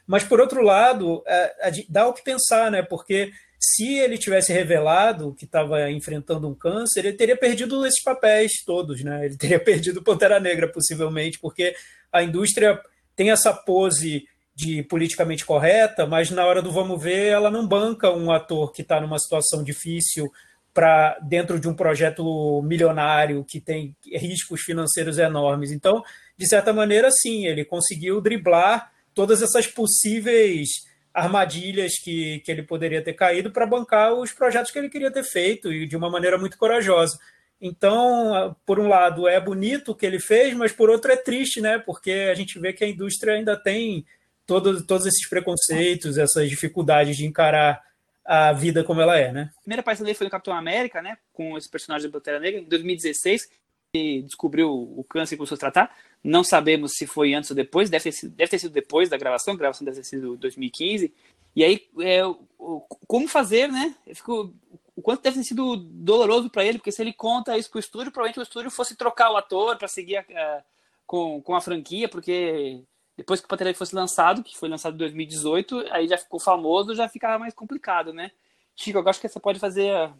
Mas, 0.05 0.21
por 0.21 0.41
outro 0.41 0.61
lado, 0.61 1.23
é, 1.25 1.71
dá 1.87 2.07
o 2.07 2.13
que 2.13 2.21
pensar, 2.21 2.69
né? 2.69 2.81
Porque 2.81 3.31
se 3.59 3.97
ele 3.97 4.17
tivesse 4.17 4.53
revelado 4.53 5.33
que 5.33 5.43
estava 5.43 5.91
enfrentando 5.91 6.47
um 6.47 6.55
câncer, 6.55 7.05
ele 7.05 7.17
teria 7.17 7.35
perdido 7.35 7.85
esses 7.85 8.01
papéis 8.01 8.63
todos, 8.65 9.03
né? 9.03 9.25
Ele 9.25 9.35
teria 9.35 9.59
perdido 9.63 10.01
Pantera 10.01 10.39
Negra, 10.39 10.71
possivelmente, 10.71 11.37
porque 11.39 11.75
a 12.11 12.23
indústria 12.23 12.79
tem 13.15 13.31
essa 13.31 13.53
pose 13.53 14.25
de 14.55 14.83
politicamente 14.83 15.45
correta, 15.45 16.05
mas 16.05 16.31
na 16.31 16.45
hora 16.45 16.61
do 16.61 16.71
vamos 16.71 17.01
ver, 17.01 17.27
ela 17.27 17.51
não 17.51 17.67
banca 17.67 18.11
um 18.11 18.31
ator 18.31 18.71
que 18.71 18.81
está 18.81 18.99
numa 18.99 19.19
situação 19.19 19.63
difícil 19.63 20.31
para 20.73 21.17
dentro 21.19 21.59
de 21.59 21.67
um 21.67 21.73
projeto 21.73 22.61
milionário 22.63 23.43
que 23.43 23.59
tem 23.59 23.95
riscos 24.13 24.61
financeiros 24.61 25.17
enormes. 25.17 25.71
Então, 25.71 26.01
de 26.37 26.47
certa 26.47 26.71
maneira, 26.71 27.09
sim, 27.11 27.45
ele 27.45 27.65
conseguiu 27.65 28.21
driblar 28.21 28.91
todas 29.13 29.41
essas 29.41 29.67
possíveis 29.67 30.88
armadilhas 31.19 31.99
que, 31.99 32.39
que 32.39 32.51
ele 32.51 32.63
poderia 32.63 33.01
ter 33.01 33.13
caído 33.13 33.51
para 33.51 33.65
bancar 33.65 34.13
os 34.13 34.31
projetos 34.31 34.71
que 34.71 34.79
ele 34.79 34.89
queria 34.89 35.11
ter 35.11 35.23
feito 35.23 35.71
e 35.71 35.85
de 35.85 35.95
uma 35.95 36.09
maneira 36.09 36.37
muito 36.37 36.57
corajosa. 36.57 37.19
Então, 37.61 38.55
por 38.65 38.79
um 38.79 38.87
lado, 38.87 39.27
é 39.27 39.39
bonito 39.39 39.91
o 39.91 39.95
que 39.95 40.05
ele 40.05 40.19
fez, 40.19 40.53
mas 40.53 40.71
por 40.71 40.89
outro 40.89 41.11
é 41.11 41.17
triste, 41.17 41.59
né? 41.59 41.77
Porque 41.77 42.29
a 42.31 42.33
gente 42.33 42.57
vê 42.57 42.71
que 42.71 42.83
a 42.83 42.87
indústria 42.87 43.33
ainda 43.33 43.57
tem 43.57 44.05
todo, 44.45 44.81
todos 44.85 45.05
esses 45.05 45.27
preconceitos, 45.27 46.17
essas 46.17 46.49
dificuldades 46.49 47.17
de 47.17 47.25
encarar 47.25 47.81
a 48.25 48.53
vida 48.53 48.83
como 48.83 49.01
ela 49.01 49.17
é, 49.17 49.31
né? 49.31 49.51
A 49.57 49.61
primeira 49.61 49.81
aparição 49.81 50.05
dele 50.05 50.17
foi 50.17 50.25
no 50.25 50.31
Capitão 50.31 50.53
América, 50.53 51.01
né? 51.01 51.17
Com 51.33 51.57
esse 51.57 51.69
personagem 51.69 52.07
da 52.07 52.13
Pantera 52.13 52.39
Negra, 52.39 52.61
em 52.61 52.63
2016. 52.63 53.49
Ele 53.93 54.21
descobriu 54.21 54.71
o 54.71 55.03
câncer 55.03 55.35
e 55.35 55.37
começou 55.37 55.55
a 55.55 55.59
tratar. 55.59 55.95
Não 56.23 56.43
sabemos 56.43 56.93
se 56.95 57.07
foi 57.07 57.33
antes 57.33 57.49
ou 57.49 57.55
depois. 57.55 57.89
Deve 57.89 58.03
ter 58.03 58.11
sido, 58.11 58.35
deve 58.35 58.51
ter 58.51 58.59
sido 58.59 58.71
depois 58.71 59.09
da 59.09 59.17
gravação. 59.17 59.53
A 59.53 59.57
gravação 59.57 59.85
deve 59.85 59.97
ter 59.97 60.03
sido 60.03 60.35
2015. 60.37 61.13
E 61.55 61.63
aí, 61.63 61.87
é, 62.01 62.25
o, 62.25 62.81
como 63.07 63.27
fazer, 63.27 63.69
né? 63.69 63.95
Fico, 64.13 64.53
o 64.95 65.01
quanto 65.01 65.23
deve 65.23 65.37
ter 65.37 65.43
sido 65.43 65.77
doloroso 65.77 66.49
para 66.49 66.65
ele, 66.65 66.77
porque 66.77 66.91
se 66.91 67.01
ele 67.01 67.13
conta 67.13 67.57
isso 67.57 67.69
pro 67.69 67.79
estúdio, 67.79 68.11
provavelmente 68.11 68.39
o 68.39 68.43
estúdio 68.43 68.69
fosse 68.69 68.95
trocar 68.95 69.31
o 69.31 69.37
ator 69.37 69.77
para 69.77 69.87
seguir 69.87 70.17
a, 70.17 70.21
a, 70.21 70.61
com, 71.07 71.41
com 71.41 71.55
a 71.55 71.61
franquia, 71.61 72.09
porque 72.09 72.83
depois 73.15 73.39
que 73.39 73.45
o 73.45 73.49
Pantera 73.49 73.73
fosse 73.73 73.95
lançado, 73.95 74.43
que 74.43 74.57
foi 74.57 74.69
lançado 74.69 74.95
em 74.95 74.97
2018, 74.97 75.85
aí 75.91 76.07
já 76.07 76.17
ficou 76.17 76.39
famoso, 76.39 76.95
já 76.95 77.07
ficava 77.07 77.39
mais 77.39 77.53
complicado, 77.53 78.13
né? 78.13 78.31
Chico, 78.75 78.99
eu 78.99 79.09
acho 79.09 79.19
que 79.19 79.27
você 79.27 79.39
pode 79.39 79.59
fazer 79.59 80.11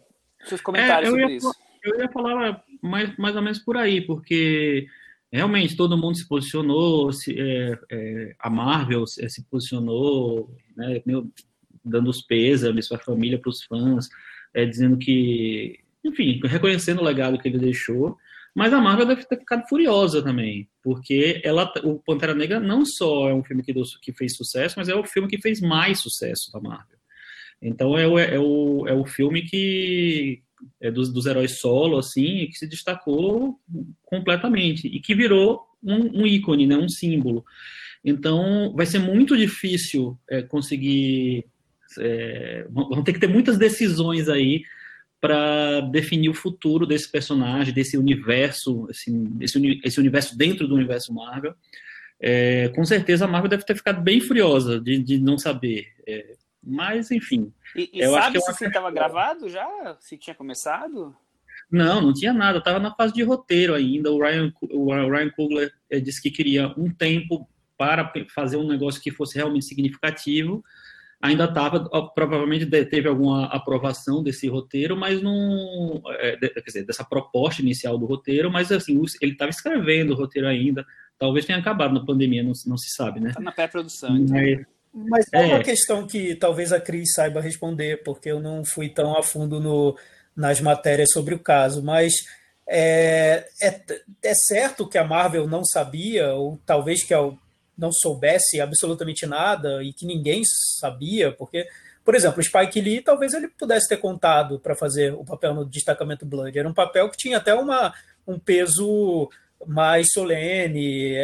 seus 0.44 0.60
comentários 0.60 1.08
é, 1.08 1.18
sobre 1.18 1.36
isso. 1.36 1.54
Eu 1.82 1.98
ia 2.00 2.08
falar 2.10 2.62
mais, 2.82 3.16
mais 3.16 3.36
ou 3.36 3.42
menos 3.42 3.58
por 3.58 3.76
aí, 3.76 4.00
porque 4.00 4.86
realmente 5.32 5.76
todo 5.76 5.96
mundo 5.96 6.16
se 6.16 6.26
posicionou, 6.26 7.12
se, 7.12 7.38
é, 7.38 7.78
é, 7.90 8.34
a 8.38 8.50
Marvel 8.50 9.06
se, 9.06 9.28
se 9.28 9.44
posicionou, 9.44 10.54
né, 10.76 11.02
dando 11.84 12.10
os 12.10 12.22
pêsames 12.22 12.88
para 12.88 12.98
a 12.98 13.04
família, 13.04 13.38
para 13.38 13.50
os 13.50 13.62
fãs, 13.64 14.08
é, 14.52 14.64
dizendo 14.66 14.98
que, 14.98 15.78
enfim, 16.04 16.40
reconhecendo 16.44 17.00
o 17.00 17.04
legado 17.04 17.38
que 17.38 17.48
ele 17.48 17.58
deixou, 17.58 18.16
mas 18.54 18.72
a 18.72 18.80
Marvel 18.80 19.06
deve 19.06 19.24
ter 19.24 19.38
ficado 19.38 19.68
furiosa 19.68 20.22
também, 20.22 20.68
porque 20.82 21.40
ela, 21.44 21.72
o 21.84 22.00
Pantera 22.00 22.34
Negra 22.34 22.58
não 22.58 22.84
só 22.84 23.28
é 23.28 23.34
um 23.34 23.44
filme 23.44 23.62
que, 23.62 23.72
que 24.02 24.12
fez 24.12 24.36
sucesso, 24.36 24.74
mas 24.76 24.88
é 24.88 24.94
o 24.94 25.04
filme 25.04 25.28
que 25.28 25.40
fez 25.40 25.60
mais 25.60 26.00
sucesso 26.00 26.50
da 26.52 26.60
Marvel. 26.60 26.98
Então 27.62 27.96
é 27.96 28.08
o, 28.08 28.18
é 28.18 28.38
o, 28.38 28.88
é 28.88 28.94
o 28.94 29.04
filme 29.04 29.42
que 29.42 30.42
é 30.80 30.90
dos, 30.90 31.12
dos 31.12 31.26
heróis 31.26 31.58
solo, 31.58 31.98
assim, 31.98 32.46
que 32.46 32.58
se 32.58 32.66
destacou 32.66 33.58
completamente 34.04 34.86
e 34.86 35.00
que 35.00 35.14
virou 35.14 35.62
um, 35.82 36.22
um 36.22 36.26
ícone, 36.26 36.66
né, 36.66 36.76
um 36.76 36.88
símbolo. 36.88 37.44
Então 38.04 38.72
vai 38.74 38.86
ser 38.86 38.98
muito 38.98 39.36
difícil 39.36 40.18
é, 40.28 40.42
conseguir. 40.42 41.44
É, 41.98 42.66
vão 42.70 43.02
ter 43.02 43.12
que 43.12 43.18
ter 43.18 43.26
muitas 43.26 43.58
decisões 43.58 44.28
aí 44.28 44.62
para 45.20 45.80
definir 45.82 46.30
o 46.30 46.34
futuro 46.34 46.86
desse 46.86 47.10
personagem, 47.10 47.74
desse 47.74 47.98
universo, 47.98 48.86
esse, 48.90 49.12
esse, 49.40 49.80
esse 49.84 50.00
universo 50.00 50.36
dentro 50.36 50.66
do 50.66 50.74
universo 50.74 51.12
Marvel. 51.12 51.54
É, 52.22 52.68
com 52.70 52.84
certeza 52.84 53.24
a 53.24 53.28
Marvel 53.28 53.50
deve 53.50 53.64
ter 53.64 53.74
ficado 53.74 54.02
bem 54.02 54.20
furiosa 54.20 54.80
de, 54.80 54.98
de 55.02 55.18
não 55.18 55.36
saber. 55.36 55.88
É, 56.66 56.70
mas, 56.70 57.10
enfim. 57.10 57.52
E, 57.74 57.90
e 57.92 58.04
sabe 58.04 58.38
acho 58.38 58.46
que 58.46 58.52
se 58.54 58.66
estava 58.66 58.90
gravado 58.90 59.48
já? 59.48 59.96
Se 60.00 60.16
tinha 60.16 60.34
começado? 60.34 61.14
Não, 61.70 62.00
não 62.00 62.12
tinha 62.12 62.32
nada. 62.32 62.58
Estava 62.58 62.78
na 62.78 62.94
fase 62.94 63.12
de 63.14 63.22
roteiro 63.22 63.74
ainda. 63.74 64.10
O 64.10 64.20
Ryan, 64.20 64.52
o 64.70 64.92
Ryan 64.92 65.30
Coogler 65.30 65.72
é, 65.88 66.00
disse 66.00 66.20
que 66.20 66.30
queria 66.30 66.74
um 66.76 66.92
tempo 66.92 67.48
para 67.76 68.12
fazer 68.34 68.56
um 68.56 68.66
negócio 68.66 69.00
que 69.00 69.10
fosse 69.10 69.36
realmente 69.36 69.64
significativo 69.64 70.62
ainda 71.20 71.44
estava, 71.44 71.86
provavelmente 72.14 72.64
teve 72.86 73.06
alguma 73.06 73.44
aprovação 73.46 74.22
desse 74.22 74.48
roteiro, 74.48 74.96
mas 74.96 75.20
não, 75.20 76.02
é, 76.08 76.36
quer 76.36 76.62
dizer, 76.64 76.86
dessa 76.86 77.04
proposta 77.04 77.60
inicial 77.60 77.98
do 77.98 78.06
roteiro, 78.06 78.50
mas 78.50 78.72
assim, 78.72 79.00
ele 79.20 79.32
estava 79.32 79.50
escrevendo 79.50 80.12
o 80.12 80.16
roteiro 80.16 80.48
ainda, 80.48 80.84
talvez 81.18 81.44
tenha 81.44 81.58
acabado 81.58 81.92
na 81.92 82.04
pandemia, 82.04 82.42
não, 82.42 82.52
não 82.66 82.78
se 82.78 82.90
sabe, 82.90 83.20
né? 83.20 83.28
Está 83.28 83.40
na 83.40 83.52
pré-produção, 83.52 84.16
então. 84.16 84.34
Mas, 84.34 84.66
mas 84.92 85.26
é 85.32 85.40
uma 85.42 85.62
questão 85.62 86.06
que 86.06 86.34
talvez 86.34 86.72
a 86.72 86.80
Cris 86.80 87.12
saiba 87.14 87.40
responder, 87.40 88.02
porque 88.02 88.30
eu 88.30 88.40
não 88.40 88.64
fui 88.64 88.88
tão 88.88 89.16
a 89.16 89.22
fundo 89.22 89.60
no, 89.60 89.96
nas 90.34 90.60
matérias 90.60 91.10
sobre 91.12 91.34
o 91.34 91.38
caso, 91.38 91.82
mas 91.82 92.12
é, 92.66 93.48
é, 93.60 93.80
é 94.22 94.34
certo 94.34 94.88
que 94.88 94.98
a 94.98 95.04
Marvel 95.04 95.46
não 95.46 95.64
sabia, 95.64 96.32
ou 96.34 96.58
talvez 96.66 97.04
que 97.04 97.14
não 97.76 97.90
soubesse 97.92 98.60
absolutamente 98.60 99.26
nada 99.26 99.82
e 99.82 99.92
que 99.92 100.06
ninguém 100.06 100.42
sabia, 100.78 101.32
porque, 101.32 101.66
por 102.04 102.14
exemplo, 102.14 102.40
o 102.40 102.42
Spike 102.42 102.80
Lee 102.80 103.00
talvez 103.00 103.32
ele 103.32 103.48
pudesse 103.48 103.88
ter 103.88 103.96
contado 103.96 104.60
para 104.60 104.76
fazer 104.76 105.14
o 105.14 105.24
papel 105.24 105.54
no 105.54 105.64
destacamento 105.64 106.26
Blood. 106.26 106.58
Era 106.58 106.68
um 106.68 106.74
papel 106.74 107.08
que 107.08 107.16
tinha 107.16 107.38
até 107.38 107.54
uma, 107.54 107.94
um 108.26 108.38
peso 108.38 109.30
mais 109.66 110.08
solene. 110.12 111.14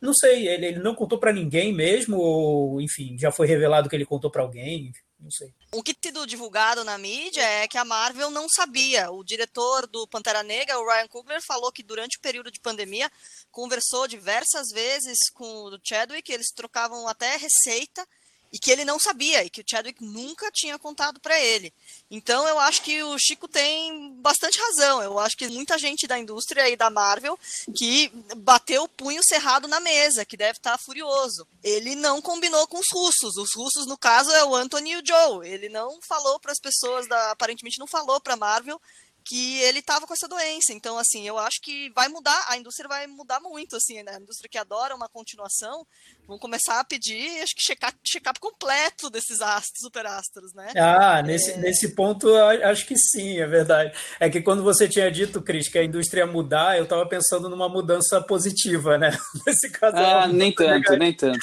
Não 0.00 0.14
sei, 0.14 0.48
ele, 0.48 0.66
ele 0.66 0.78
não 0.78 0.94
contou 0.94 1.18
para 1.18 1.32
ninguém 1.32 1.72
mesmo, 1.72 2.16
ou 2.16 2.80
enfim, 2.80 3.16
já 3.18 3.30
foi 3.30 3.46
revelado 3.46 3.88
que 3.88 3.96
ele 3.96 4.06
contou 4.06 4.30
para 4.30 4.42
alguém. 4.42 4.92
Não 5.18 5.30
sei. 5.30 5.52
O 5.72 5.82
que 5.82 5.94
tem 5.94 6.12
sido 6.12 6.26
divulgado 6.26 6.84
na 6.84 6.96
mídia 6.98 7.42
é 7.42 7.66
que 7.66 7.78
a 7.78 7.84
Marvel 7.84 8.30
não 8.30 8.46
sabia. 8.48 9.10
O 9.10 9.24
diretor 9.24 9.86
do 9.86 10.06
Pantera 10.06 10.42
Negra, 10.42 10.78
o 10.78 10.86
Ryan 10.86 11.08
Coogler, 11.08 11.42
falou 11.42 11.72
que 11.72 11.82
durante 11.82 12.16
o 12.16 12.20
período 12.20 12.50
de 12.50 12.60
pandemia 12.60 13.10
conversou 13.50 14.06
diversas 14.06 14.68
vezes 14.72 15.30
com 15.32 15.44
o 15.44 15.78
Chadwick, 15.82 16.30
eles 16.30 16.52
trocavam 16.54 17.08
até 17.08 17.36
receita 17.36 18.06
e 18.52 18.58
que 18.58 18.70
ele 18.70 18.84
não 18.84 18.98
sabia 18.98 19.44
e 19.44 19.50
que 19.50 19.60
o 19.60 19.64
Chadwick 19.66 20.02
nunca 20.04 20.50
tinha 20.50 20.78
contado 20.78 21.20
para 21.20 21.38
ele. 21.40 21.72
Então 22.10 22.46
eu 22.46 22.58
acho 22.58 22.82
que 22.82 23.02
o 23.02 23.18
Chico 23.18 23.48
tem 23.48 24.12
bastante 24.20 24.58
razão. 24.58 25.02
Eu 25.02 25.18
acho 25.18 25.36
que 25.36 25.48
muita 25.48 25.78
gente 25.78 26.06
da 26.06 26.18
indústria 26.18 26.68
e 26.68 26.76
da 26.76 26.88
Marvel 26.88 27.38
que 27.74 28.08
bateu 28.36 28.84
o 28.84 28.88
punho 28.88 29.20
cerrado 29.24 29.66
na 29.66 29.80
mesa, 29.80 30.24
que 30.24 30.36
deve 30.36 30.58
estar 30.58 30.72
tá 30.72 30.78
furioso. 30.78 31.46
Ele 31.62 31.94
não 31.94 32.22
combinou 32.22 32.66
com 32.66 32.78
os 32.78 32.86
russos. 32.92 33.36
Os 33.36 33.54
russos 33.54 33.86
no 33.86 33.98
caso 33.98 34.30
é 34.30 34.44
o 34.44 34.54
Anthony 34.54 34.92
e 34.92 34.96
o 34.96 35.02
Joe. 35.04 35.46
Ele 35.46 35.68
não 35.68 35.98
falou 36.00 36.38
para 36.38 36.52
as 36.52 36.60
pessoas 36.60 37.08
da 37.08 37.32
aparentemente 37.32 37.78
não 37.78 37.86
falou 37.86 38.20
para 38.20 38.36
Marvel 38.36 38.80
que 39.26 39.60
ele 39.62 39.80
estava 39.80 40.06
com 40.06 40.14
essa 40.14 40.28
doença. 40.28 40.72
Então, 40.72 40.96
assim, 40.96 41.26
eu 41.26 41.36
acho 41.36 41.60
que 41.60 41.90
vai 41.90 42.06
mudar, 42.08 42.46
a 42.48 42.56
indústria 42.56 42.88
vai 42.88 43.08
mudar 43.08 43.40
muito, 43.40 43.74
assim, 43.74 44.00
né? 44.04 44.12
A 44.14 44.20
indústria 44.20 44.48
que 44.48 44.56
adora 44.56 44.94
uma 44.94 45.08
continuação, 45.08 45.84
vão 46.28 46.38
começar 46.38 46.78
a 46.78 46.84
pedir, 46.84 47.42
acho 47.42 47.54
que 47.54 47.62
checar 47.62 47.92
check-up 48.04 48.38
completo 48.38 49.10
desses 49.10 49.40
astros, 49.40 49.80
superastros, 49.80 50.54
né? 50.54 50.72
Ah, 50.76 51.22
nesse, 51.22 51.50
é... 51.50 51.56
nesse 51.56 51.94
ponto, 51.94 52.32
acho 52.36 52.86
que 52.86 52.96
sim, 52.96 53.40
é 53.40 53.46
verdade. 53.48 53.92
É 54.20 54.30
que 54.30 54.40
quando 54.40 54.62
você 54.62 54.88
tinha 54.88 55.10
dito, 55.10 55.42
Cris, 55.42 55.68
que 55.68 55.78
a 55.78 55.84
indústria 55.84 56.20
ia 56.20 56.26
mudar, 56.26 56.78
eu 56.78 56.84
estava 56.84 57.04
pensando 57.06 57.48
numa 57.48 57.68
mudança 57.68 58.20
positiva, 58.22 58.96
né? 58.96 59.10
Nesse 59.44 59.68
caso. 59.70 59.96
Ah, 59.96 60.28
nem 60.28 60.54
tanto, 60.54 60.96
nem 60.96 61.12
tanto. 61.12 61.40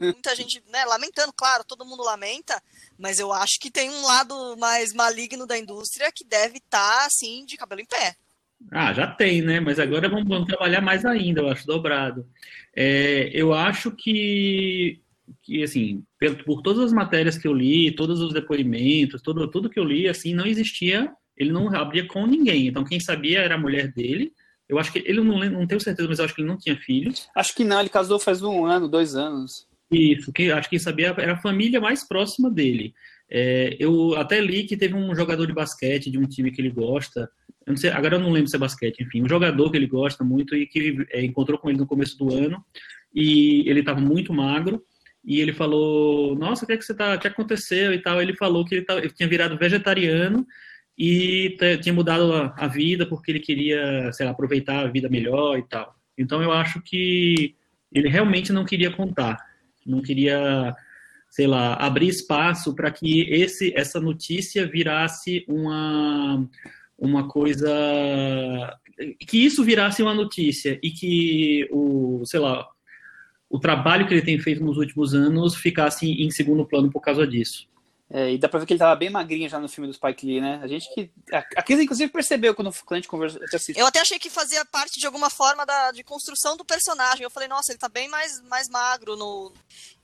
Muita 0.00 0.36
gente, 0.36 0.62
né, 0.68 0.84
lamentando, 0.84 1.32
claro, 1.32 1.64
todo 1.64 1.84
mundo 1.84 2.04
lamenta, 2.04 2.62
mas 3.02 3.18
eu 3.18 3.32
acho 3.32 3.58
que 3.60 3.68
tem 3.68 3.90
um 3.90 4.06
lado 4.06 4.56
mais 4.56 4.94
maligno 4.94 5.44
da 5.44 5.58
indústria 5.58 6.12
que 6.14 6.24
deve 6.24 6.58
estar, 6.58 6.98
tá, 7.00 7.06
assim, 7.06 7.44
de 7.44 7.56
cabelo 7.56 7.80
em 7.80 7.84
pé. 7.84 8.14
Ah, 8.70 8.92
já 8.92 9.08
tem, 9.08 9.42
né? 9.42 9.58
Mas 9.58 9.80
agora 9.80 10.08
vamos, 10.08 10.28
vamos 10.28 10.46
trabalhar 10.46 10.80
mais 10.80 11.04
ainda, 11.04 11.40
eu 11.40 11.48
acho, 11.48 11.66
dobrado. 11.66 12.24
É, 12.74 13.28
eu 13.34 13.52
acho 13.52 13.90
que, 13.90 15.00
que 15.42 15.64
assim, 15.64 16.04
por, 16.16 16.44
por, 16.44 16.62
todas 16.62 16.84
as 16.84 16.92
matérias 16.92 17.36
que 17.36 17.48
eu 17.48 17.52
li, 17.52 17.90
todos 17.90 18.20
os 18.20 18.32
depoimentos, 18.32 19.20
tudo, 19.20 19.48
tudo 19.50 19.68
que 19.68 19.80
eu 19.80 19.84
li, 19.84 20.08
assim, 20.08 20.32
não 20.32 20.46
existia, 20.46 21.12
ele 21.36 21.50
não 21.50 21.74
abria 21.74 22.06
com 22.06 22.24
ninguém. 22.24 22.68
Então, 22.68 22.84
quem 22.84 23.00
sabia 23.00 23.40
era 23.40 23.56
a 23.56 23.58
mulher 23.58 23.92
dele, 23.92 24.32
Eu 24.68 24.78
acho 24.78 24.92
que 24.92 25.00
ele 25.00 25.20
não, 25.20 25.38
não 25.38 25.66
tenho 25.66 25.80
certeza, 25.80 26.08
mas 26.08 26.20
eu 26.20 26.24
acho 26.24 26.34
que 26.34 26.40
ele 26.40 26.48
não 26.48 26.56
tinha 26.56 26.76
filhos. 26.76 27.28
Acho 27.34 27.52
que 27.52 27.64
não, 27.64 27.80
ele 27.80 27.88
casou 27.88 28.20
faz 28.20 28.42
um 28.42 28.64
ano, 28.64 28.88
dois 28.88 29.16
anos. 29.16 29.66
Isso, 29.92 30.32
que, 30.32 30.50
acho 30.50 30.68
que 30.68 30.76
quem 30.76 30.78
sabia 30.78 31.14
era 31.18 31.34
a 31.34 31.40
família 31.40 31.80
mais 31.80 32.06
próxima 32.06 32.50
dele. 32.50 32.94
É, 33.30 33.76
eu 33.78 34.14
até 34.16 34.40
li 34.40 34.64
que 34.64 34.76
teve 34.76 34.94
um 34.94 35.14
jogador 35.14 35.46
de 35.46 35.52
basquete 35.52 36.10
de 36.10 36.18
um 36.18 36.26
time 36.26 36.50
que 36.50 36.60
ele 36.60 36.70
gosta, 36.70 37.30
eu 37.66 37.76
sei, 37.76 37.90
agora 37.90 38.16
eu 38.16 38.20
não 38.20 38.30
lembro 38.30 38.48
se 38.48 38.56
é 38.56 38.58
basquete, 38.58 39.02
enfim, 39.02 39.22
um 39.22 39.28
jogador 39.28 39.70
que 39.70 39.76
ele 39.76 39.86
gosta 39.86 40.24
muito 40.24 40.56
e 40.56 40.66
que 40.66 41.06
é, 41.10 41.24
encontrou 41.24 41.58
com 41.58 41.68
ele 41.70 41.78
no 41.78 41.86
começo 41.86 42.18
do 42.18 42.34
ano 42.34 42.62
e 43.14 43.68
ele 43.68 43.80
estava 43.80 44.00
muito 44.00 44.32
magro 44.32 44.82
e 45.24 45.40
ele 45.40 45.52
falou, 45.52 46.34
nossa, 46.34 46.64
o 46.64 46.66
que 46.66 46.72
é 46.72 46.76
que 46.76 46.84
você 46.84 46.94
tá, 46.94 47.16
que 47.16 47.28
aconteceu 47.28 47.92
e 47.94 47.98
tal? 48.00 48.20
Ele 48.20 48.34
falou 48.34 48.64
que 48.64 48.76
ele, 48.76 48.84
tava, 48.84 49.00
ele 49.00 49.10
tinha 49.10 49.28
virado 49.28 49.56
vegetariano 49.56 50.44
e 50.98 51.56
tinha 51.80 51.92
mudado 51.92 52.32
a, 52.34 52.54
a, 52.56 52.66
vida 52.66 53.06
porque 53.06 53.30
ele 53.30 53.40
queria, 53.40 54.12
sei 54.12 54.26
lá, 54.26 54.32
aproveitar 54.32 54.80
a 54.80 54.88
vida 54.88 55.08
melhor 55.08 55.58
e 55.58 55.62
tal. 55.62 55.94
Então 56.18 56.42
eu 56.42 56.52
acho 56.52 56.82
que 56.82 57.54
ele 57.92 58.08
realmente 58.08 58.52
não 58.52 58.64
queria 58.64 58.90
contar, 58.90 59.38
não 59.86 60.02
queria, 60.02 60.74
sei 61.30 61.46
lá, 61.46 61.74
abrir 61.74 62.08
espaço 62.08 62.74
para 62.74 62.90
que 62.90 63.22
esse 63.32 63.72
essa 63.76 64.00
notícia 64.00 64.66
virasse 64.66 65.44
uma 65.48 66.48
uma 66.98 67.28
coisa 67.28 67.68
que 69.26 69.44
isso 69.44 69.64
virasse 69.64 70.02
uma 70.02 70.14
notícia 70.14 70.78
e 70.82 70.90
que 70.90 71.68
o, 71.72 72.22
sei 72.24 72.40
lá, 72.40 72.66
o 73.48 73.58
trabalho 73.58 74.06
que 74.06 74.14
ele 74.14 74.22
tem 74.22 74.38
feito 74.38 74.64
nos 74.64 74.76
últimos 74.76 75.14
anos 75.14 75.54
ficasse 75.56 76.06
em 76.06 76.30
segundo 76.30 76.64
plano 76.64 76.90
por 76.90 77.00
causa 77.00 77.26
disso. 77.26 77.68
É, 78.14 78.30
e 78.30 78.36
dá 78.36 78.46
pra 78.46 78.60
ver 78.60 78.66
que 78.66 78.74
ele 78.74 78.78
tava 78.78 78.94
bem 78.94 79.08
magrinho 79.08 79.48
já 79.48 79.58
no 79.58 79.70
filme 79.70 79.88
do 79.88 79.94
Spike 79.94 80.26
Lee, 80.26 80.38
né? 80.38 80.60
A 80.62 80.66
gente 80.66 80.86
que. 80.92 81.10
A 81.32 81.62
Cris, 81.62 81.80
inclusive, 81.80 82.12
percebeu 82.12 82.54
quando, 82.54 82.68
a 82.68 82.94
gente 82.94 83.08
conversou. 83.08 83.40
Eu 83.74 83.86
até 83.86 84.00
achei 84.00 84.18
que 84.18 84.28
fazia 84.28 84.62
parte 84.66 85.00
de 85.00 85.06
alguma 85.06 85.30
forma 85.30 85.64
da, 85.64 85.92
de 85.92 86.04
construção 86.04 86.54
do 86.54 86.64
personagem. 86.64 87.22
Eu 87.22 87.30
falei, 87.30 87.48
nossa, 87.48 87.72
ele 87.72 87.78
tá 87.78 87.88
bem 87.88 88.08
mais, 88.08 88.42
mais 88.42 88.68
magro 88.68 89.16
no. 89.16 89.50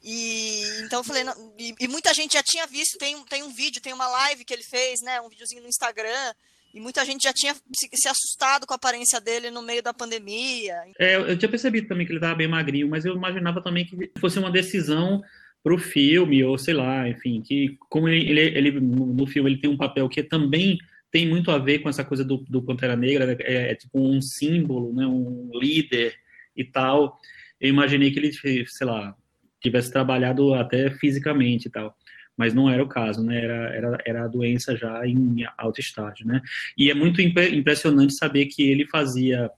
E 0.02 0.62
então 0.84 1.00
eu 1.00 1.04
falei, 1.04 1.22
não, 1.22 1.52
e, 1.58 1.74
e, 1.78 1.86
muita 1.86 2.14
gente 2.14 2.32
já 2.32 2.42
tinha 2.42 2.66
visto, 2.66 2.96
tem, 2.96 3.22
tem 3.24 3.42
um 3.42 3.52
vídeo, 3.52 3.82
tem 3.82 3.92
uma 3.92 4.08
live 4.08 4.44
que 4.44 4.54
ele 4.54 4.64
fez, 4.64 5.02
né? 5.02 5.20
Um 5.20 5.28
videozinho 5.28 5.60
no 5.60 5.68
Instagram. 5.68 6.32
E 6.72 6.80
muita 6.80 7.04
gente 7.04 7.24
já 7.24 7.32
tinha 7.32 7.54
se, 7.54 7.88
se, 7.92 8.08
assustado 8.08 8.66
com 8.66 8.72
a 8.72 8.76
aparência 8.76 9.20
dele 9.20 9.50
no 9.50 9.60
meio 9.60 9.82
da 9.82 9.92
pandemia. 9.92 10.76
É, 10.98 11.16
eu 11.16 11.38
tinha 11.38 11.48
percebido 11.48 11.88
também 11.88 12.06
que 12.06 12.12
ele 12.12 12.18
estava 12.18 12.34
bem 12.34 12.48
magrinho, 12.48 12.88
mas 12.88 13.04
eu 13.04 13.14
imaginava 13.14 13.62
também 13.62 13.84
que 13.84 14.10
fosse 14.18 14.38
uma 14.38 14.50
decisão 14.50 15.22
para 15.62 15.74
o 15.74 15.78
filme, 15.78 16.42
ou 16.44 16.56
sei 16.56 16.74
lá, 16.74 17.08
enfim, 17.08 17.42
que 17.42 17.76
como 17.88 18.08
ele, 18.08 18.30
ele, 18.30 18.40
ele, 18.58 18.80
no 18.80 19.26
filme 19.26 19.50
ele 19.50 19.60
tem 19.60 19.70
um 19.70 19.76
papel 19.76 20.08
que 20.08 20.22
também 20.22 20.78
tem 21.10 21.26
muito 21.26 21.50
a 21.50 21.58
ver 21.58 21.80
com 21.80 21.88
essa 21.88 22.04
coisa 22.04 22.24
do, 22.24 22.38
do 22.48 22.62
Pantera 22.62 22.96
Negra, 22.96 23.26
né? 23.26 23.36
é, 23.40 23.72
é, 23.72 23.74
tipo 23.74 24.00
um 24.00 24.20
símbolo, 24.20 24.94
né, 24.94 25.06
um 25.06 25.50
líder 25.54 26.14
e 26.56 26.64
tal. 26.64 27.18
Eu 27.60 27.70
imaginei 27.70 28.10
que 28.10 28.18
ele, 28.18 28.32
sei 28.32 28.86
lá, 28.86 29.14
tivesse 29.60 29.90
trabalhado 29.90 30.54
até 30.54 30.90
fisicamente 30.90 31.66
e 31.66 31.70
tal 31.70 31.96
mas 32.38 32.54
não 32.54 32.70
era 32.70 32.80
o 32.80 32.88
caso, 32.88 33.22
né? 33.24 33.42
Era, 33.42 33.74
era, 33.74 33.98
era 34.06 34.24
a 34.24 34.28
doença 34.28 34.76
já 34.76 35.04
em 35.04 35.44
alto 35.58 35.80
estágio, 35.80 36.24
né? 36.24 36.40
E 36.78 36.88
é 36.88 36.94
muito 36.94 37.20
impressionante 37.20 38.14
saber 38.14 38.46
que 38.46 38.62
ele 38.62 38.86
fazia 38.86 39.50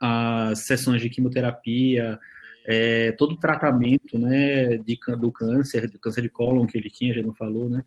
as 0.00 0.58
sessões 0.66 1.00
de 1.00 1.08
quimioterapia, 1.08 2.18
é, 2.64 3.12
todo 3.12 3.32
o 3.32 3.38
tratamento, 3.38 4.18
né, 4.18 4.78
de, 4.78 4.98
do 5.18 5.30
câncer, 5.30 5.90
do 5.90 5.98
câncer 5.98 6.22
de 6.22 6.28
cólon 6.28 6.66
que 6.66 6.78
ele 6.78 6.90
tinha, 6.90 7.14
já 7.14 7.22
não 7.22 7.34
falou, 7.34 7.68
né? 7.68 7.84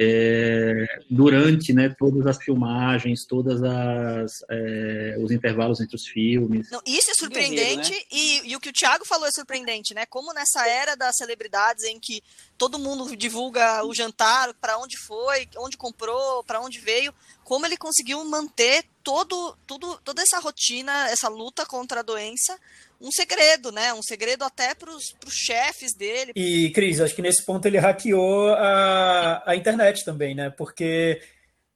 é, 0.00 0.86
durante 1.10 1.72
né, 1.72 1.92
todas 1.98 2.24
as 2.24 2.36
filmagens, 2.38 3.24
todas 3.24 3.60
as 3.60 4.44
é, 4.48 5.16
os 5.18 5.32
intervalos 5.32 5.80
entre 5.80 5.96
os 5.96 6.06
filmes. 6.06 6.70
Não, 6.70 6.80
isso 6.86 7.10
é 7.10 7.14
surpreendente 7.14 7.90
né? 7.90 7.98
e, 8.12 8.52
e, 8.52 8.56
o 8.56 8.60
que 8.60 8.68
o 8.68 8.72
Thiago 8.72 9.04
falou 9.04 9.26
é 9.26 9.32
surpreendente, 9.32 9.92
né? 9.94 10.06
Como 10.06 10.32
nessa 10.32 10.64
era 10.68 10.94
das 10.94 11.16
celebridades 11.16 11.82
em 11.82 11.98
que 11.98 12.22
todo 12.56 12.78
mundo 12.78 13.16
divulga 13.16 13.84
o 13.84 13.92
jantar, 13.92 14.54
para 14.54 14.78
onde 14.78 14.96
foi, 14.96 15.48
onde 15.56 15.76
comprou, 15.76 16.44
para 16.44 16.60
onde 16.60 16.78
veio, 16.78 17.12
como 17.42 17.66
ele 17.66 17.76
conseguiu 17.76 18.24
manter 18.24 18.84
todo, 19.02 19.56
tudo, 19.66 19.98
toda 20.04 20.22
essa 20.22 20.38
rotina, 20.38 21.08
essa 21.08 21.28
luta 21.28 21.66
contra 21.66 22.00
a 22.00 22.04
doença 22.04 22.56
um 23.00 23.10
segredo, 23.12 23.70
né? 23.70 23.92
Um 23.94 24.02
segredo 24.02 24.44
até 24.44 24.74
para 24.74 24.90
os 24.90 25.14
chefes 25.30 25.94
dele. 25.94 26.32
E, 26.34 26.70
Cris, 26.70 27.00
acho 27.00 27.14
que 27.14 27.22
nesse 27.22 27.44
ponto 27.44 27.66
ele 27.66 27.78
hackeou 27.78 28.50
a, 28.54 29.42
a 29.46 29.56
internet 29.56 30.04
também, 30.04 30.34
né? 30.34 30.50
Porque 30.50 31.20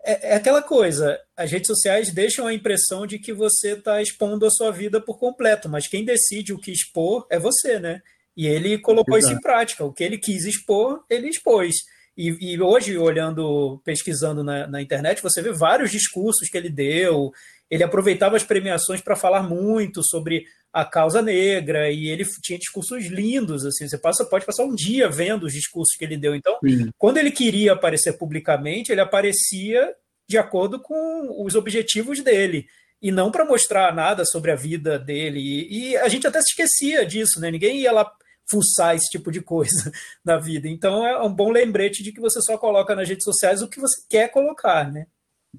é, 0.05 0.31
é 0.33 0.35
aquela 0.35 0.63
coisa, 0.63 1.19
as 1.37 1.51
redes 1.51 1.69
sociais 1.69 2.13
deixam 2.13 2.47
a 2.47 2.55
impressão 2.55 3.07
de 3.07 3.19
que 3.19 3.33
você 3.33 3.73
está 3.73 4.03
expondo 4.03 4.45
a 4.45 4.51
sua 4.51 4.73
vida 4.73 5.01
por 5.01 5.19
completo, 5.19 5.69
mas 5.69 5.87
quem 5.87 6.05
decide 6.05 6.53
o 6.53 6.59
que 6.59 6.73
expor 6.73 7.27
é 7.31 7.39
você, 7.39 7.79
né? 7.79 8.03
E 8.37 8.47
ele 8.47 8.79
colocou 8.79 9.17
Exato. 9.17 9.33
isso 9.33 9.39
em 9.39 9.43
prática. 9.43 9.85
O 9.85 9.93
que 9.93 10.03
ele 10.03 10.19
quis 10.19 10.45
expor, 10.45 11.05
ele 11.09 11.29
expôs. 11.29 11.77
E, 12.17 12.55
e 12.55 12.61
hoje, 12.61 12.99
olhando, 12.99 13.81
pesquisando 13.85 14.43
na, 14.43 14.67
na, 14.67 14.83
internet, 14.83 15.23
você 15.23 15.41
vê 15.41 15.53
vários 15.53 15.91
discursos 15.91 16.49
que 16.49 16.57
ele 16.57 16.69
deu. 16.69 17.33
Ele 17.73 17.83
aproveitava 17.83 18.37
as 18.37 18.45
premiações 18.45 19.01
para 19.01 19.17
falar 19.17 19.43
muito 19.43 20.03
sobre 20.05 20.45
a 20.71 20.85
causa 20.85 21.23
negra 21.23 21.91
e 21.91 22.07
ele 22.07 22.23
tinha 22.43 22.59
discursos 22.59 23.07
lindos 23.07 23.65
assim. 23.65 23.89
Você 23.89 23.97
passa 23.97 24.27
pode 24.27 24.45
passar 24.45 24.65
um 24.65 24.75
dia 24.75 25.09
vendo 25.09 25.45
os 25.45 25.55
discursos 25.55 25.97
que 25.97 26.05
ele 26.05 26.19
deu. 26.19 26.35
Então 26.35 26.59
Sim. 26.63 26.91
quando 26.99 27.17
ele 27.17 27.31
queria 27.31 27.73
aparecer 27.73 28.19
publicamente 28.19 28.93
ele 28.93 29.01
aparecia 29.01 29.91
de 30.29 30.37
acordo 30.37 30.79
com 30.83 31.43
os 31.43 31.55
objetivos 31.55 32.21
dele 32.21 32.67
e 33.01 33.11
não 33.11 33.31
para 33.31 33.47
mostrar 33.47 33.95
nada 33.95 34.27
sobre 34.27 34.51
a 34.51 34.55
vida 34.55 34.99
dele. 34.99 35.41
E, 35.41 35.93
e, 35.93 35.97
a 35.97 36.09
gente 36.09 36.27
até 36.27 36.43
se 36.43 36.51
esquecia 36.51 37.07
disso 37.07 37.41
né? 37.41 37.51
Ninguém 37.51 37.81
ia 37.81 37.91
lá 37.91 38.13
fuçar 38.51 38.95
esse 38.95 39.09
tipo 39.11 39.33
de 39.33 39.41
coisa 39.41 39.91
na 40.23 40.37
vida. 40.37 40.69
Então 40.69 41.07
é 41.07 41.23
um 41.23 41.33
bom 41.33 41.51
lembrete 41.51 42.03
de 42.03 42.13
que 42.13 42.21
você 42.21 42.39
só 42.43 42.59
coloca 42.59 42.95
nas 42.95 43.09
redes 43.09 43.25
sociais 43.25 43.63
o 43.63 43.69
que 43.69 43.81
você 43.81 44.03
quer 44.11 44.29
colocar 44.29 44.93
né 44.93 45.07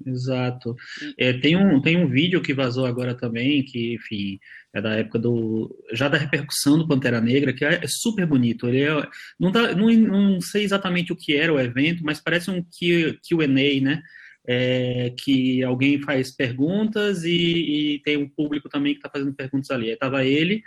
Exato. 0.06 0.74
É, 1.16 1.32
tem, 1.34 1.56
um, 1.56 1.80
tem 1.80 1.96
um 1.96 2.08
vídeo 2.08 2.42
que 2.42 2.52
vazou 2.52 2.84
agora 2.84 3.14
também, 3.14 3.62
que, 3.64 3.94
enfim, 3.94 4.38
é 4.72 4.80
da 4.80 4.94
época 4.96 5.18
do. 5.18 5.74
já 5.92 6.08
da 6.08 6.18
repercussão 6.18 6.76
do 6.76 6.86
Pantera 6.86 7.20
Negra, 7.20 7.52
que 7.52 7.64
é, 7.64 7.80
é 7.82 7.86
super 7.86 8.26
bonito. 8.26 8.66
Ele 8.66 8.82
é, 8.82 9.08
não, 9.38 9.52
dá, 9.52 9.74
não, 9.74 9.90
não 9.92 10.40
sei 10.40 10.64
exatamente 10.64 11.12
o 11.12 11.16
que 11.16 11.36
era 11.36 11.52
o 11.52 11.60
evento, 11.60 12.04
mas 12.04 12.20
parece 12.20 12.50
um 12.50 12.62
QA, 12.62 13.46
né? 13.80 14.02
É, 14.46 15.14
que 15.18 15.62
alguém 15.64 15.98
faz 16.02 16.30
perguntas 16.30 17.24
e, 17.24 17.94
e, 17.94 18.02
tem 18.02 18.18
um 18.18 18.28
público 18.28 18.68
também 18.68 18.92
que 18.92 18.98
está 18.98 19.08
fazendo 19.08 19.32
perguntas 19.32 19.70
ali. 19.70 19.88
Estava 19.88 20.24
ele, 20.24 20.62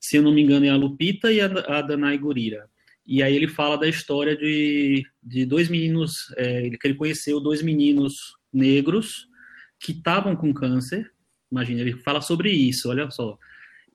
se 0.00 0.16
eu 0.16 0.22
não 0.22 0.32
me 0.34 0.42
engano, 0.42 0.66
é 0.66 0.70
a 0.70 0.76
Lupita 0.76 1.30
e 1.30 1.40
a, 1.40 1.46
a 1.46 1.82
Danai 1.82 2.18
Gurira. 2.18 2.68
E 3.06 3.22
aí 3.22 3.36
ele 3.36 3.46
fala 3.46 3.76
da 3.76 3.88
história 3.88 4.36
de, 4.36 5.04
de 5.22 5.44
dois 5.44 5.68
meninos, 5.68 6.12
é, 6.36 6.70
que 6.70 6.86
ele 6.88 6.94
conheceu 6.94 7.38
dois 7.40 7.62
meninos 7.62 8.39
negros 8.52 9.28
que 9.78 9.92
estavam 9.92 10.36
com 10.36 10.52
câncer. 10.52 11.10
Imagina, 11.50 11.80
ele 11.80 11.94
fala 11.94 12.20
sobre 12.20 12.50
isso, 12.50 12.88
olha 12.88 13.10
só. 13.10 13.38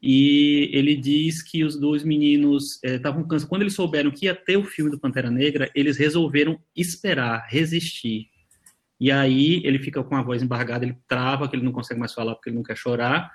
E 0.01 0.69
ele 0.73 0.95
diz 0.95 1.41
que 1.41 1.63
os 1.63 1.79
dois 1.79 2.03
meninos 2.03 2.79
estavam 2.83 3.21
é, 3.21 3.23
com 3.23 3.29
câncer. 3.29 3.47
Quando 3.47 3.61
eles 3.63 3.73
souberam 3.73 4.11
que 4.11 4.25
ia 4.25 4.35
ter 4.35 4.57
o 4.57 4.63
filme 4.63 4.91
do 4.91 4.99
Pantera 4.99 5.31
Negra, 5.31 5.71
eles 5.73 5.97
resolveram 5.97 6.59
esperar, 6.75 7.47
resistir. 7.49 8.27
E 8.99 9.11
aí 9.11 9.61
ele 9.65 9.79
fica 9.79 10.03
com 10.03 10.15
a 10.15 10.21
voz 10.21 10.41
embargada, 10.41 10.85
ele 10.85 10.97
trava, 11.07 11.47
que 11.49 11.55
ele 11.55 11.65
não 11.65 11.71
consegue 11.71 11.99
mais 11.99 12.13
falar 12.13 12.35
porque 12.35 12.49
ele 12.49 12.57
não 12.57 12.63
quer 12.63 12.77
chorar. 12.77 13.31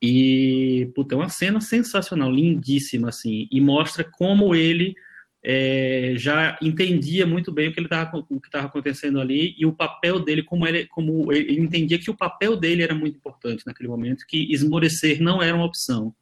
E, 0.00 0.90
puta, 0.94 1.14
é 1.14 1.18
uma 1.18 1.28
cena 1.28 1.60
sensacional, 1.60 2.30
lindíssima, 2.30 3.08
assim. 3.08 3.48
E 3.50 3.60
mostra 3.60 4.04
como 4.04 4.54
ele 4.54 4.94
é, 5.44 6.14
já 6.16 6.56
entendia 6.62 7.26
muito 7.26 7.50
bem 7.50 7.68
o 7.68 7.72
que 7.72 7.80
ele 7.80 7.86
estava 7.86 8.18
o 8.30 8.40
que 8.40 8.46
estava 8.46 8.66
acontecendo 8.66 9.20
ali 9.20 9.56
e 9.58 9.66
o 9.66 9.72
papel 9.72 10.20
dele 10.20 10.44
como 10.44 10.66
ele 10.66 10.86
como 10.86 11.32
ele 11.32 11.60
entendia 11.60 11.98
que 11.98 12.10
o 12.10 12.16
papel 12.16 12.56
dele 12.56 12.82
era 12.82 12.94
muito 12.94 13.16
importante 13.16 13.66
naquele 13.66 13.88
momento 13.88 14.24
que 14.26 14.52
esmorecer 14.52 15.20
não 15.20 15.42
era 15.42 15.56
uma 15.56 15.64
opção. 15.64 16.14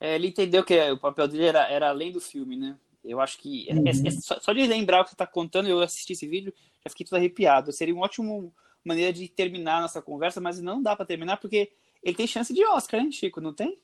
É, 0.00 0.16
ele 0.16 0.28
entendeu 0.28 0.64
que 0.64 0.78
o 0.90 0.98
papel 0.98 1.28
dele 1.28 1.44
era, 1.44 1.68
era 1.68 1.88
além 1.88 2.10
do 2.10 2.20
filme 2.20 2.56
né? 2.56 2.76
Eu 3.04 3.20
acho 3.20 3.38
que 3.38 3.68
é, 3.68 3.72
é, 3.72 3.76
uhum. 3.76 3.86
é, 3.86 4.10
só, 4.10 4.40
só, 4.40 4.52
de 4.52 4.66
lembrar 4.66 5.00
o 5.00 5.04
que 5.04 5.10
você 5.10 5.14
está 5.14 5.26
contando 5.26 5.68
eu 5.68 5.80
assisti 5.80 6.12
esse 6.12 6.26
vídeo 6.26 6.52
já 6.84 6.90
fiquei 6.90 7.06
todo 7.06 7.16
arrepiado. 7.16 7.72
Seria 7.72 7.94
uma 7.94 8.04
ótima 8.04 8.50
maneira 8.84 9.12
de 9.12 9.28
terminar 9.28 9.80
nossa 9.80 10.02
conversa 10.02 10.40
mas 10.40 10.60
não 10.60 10.82
dá 10.82 10.96
para 10.96 11.06
terminar 11.06 11.36
porque 11.36 11.70
ele 12.02 12.16
tem 12.16 12.26
chance 12.26 12.52
de 12.52 12.64
Oscar 12.64 13.00
hein 13.00 13.12
Chico? 13.12 13.40
Não 13.40 13.52
tem 13.52 13.78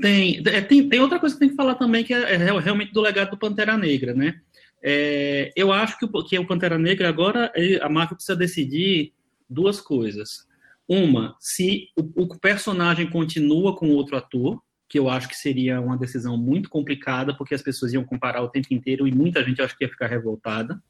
tem, 0.00 0.42
é, 0.46 0.60
tem, 0.60 0.88
tem 0.88 1.00
outra 1.00 1.18
coisa 1.18 1.34
que 1.34 1.40
tem 1.40 1.48
que 1.48 1.56
falar 1.56 1.74
também, 1.74 2.04
que 2.04 2.12
é, 2.12 2.34
é 2.34 2.36
realmente 2.36 2.92
do 2.92 3.00
legado 3.00 3.30
do 3.30 3.38
Pantera 3.38 3.76
Negra, 3.76 4.14
né? 4.14 4.40
É, 4.82 5.52
eu 5.56 5.72
acho 5.72 5.98
que 5.98 6.04
o, 6.04 6.24
que 6.24 6.38
o 6.38 6.46
Pantera 6.46 6.78
Negra 6.78 7.08
agora, 7.08 7.52
a 7.80 7.88
Marvel 7.88 8.16
precisa 8.16 8.36
decidir 8.36 9.12
duas 9.48 9.80
coisas. 9.80 10.46
Uma, 10.88 11.36
se 11.40 11.88
o, 11.96 12.22
o, 12.22 12.38
personagem 12.38 13.10
continua 13.10 13.74
com 13.74 13.90
outro 13.90 14.16
ator, 14.16 14.62
que 14.88 14.98
eu 14.98 15.08
acho 15.08 15.28
que 15.28 15.36
seria 15.36 15.80
uma 15.80 15.96
decisão 15.96 16.36
muito 16.36 16.68
complicada, 16.68 17.36
porque 17.36 17.54
as 17.54 17.62
pessoas 17.62 17.92
iam 17.92 18.04
comparar 18.04 18.42
o 18.42 18.48
tempo 18.48 18.68
inteiro 18.70 19.08
e 19.08 19.12
muita 19.12 19.42
gente 19.42 19.60
acho 19.60 19.76
que 19.76 19.84
ia 19.84 19.90
ficar 19.90 20.06
revoltada, 20.06 20.80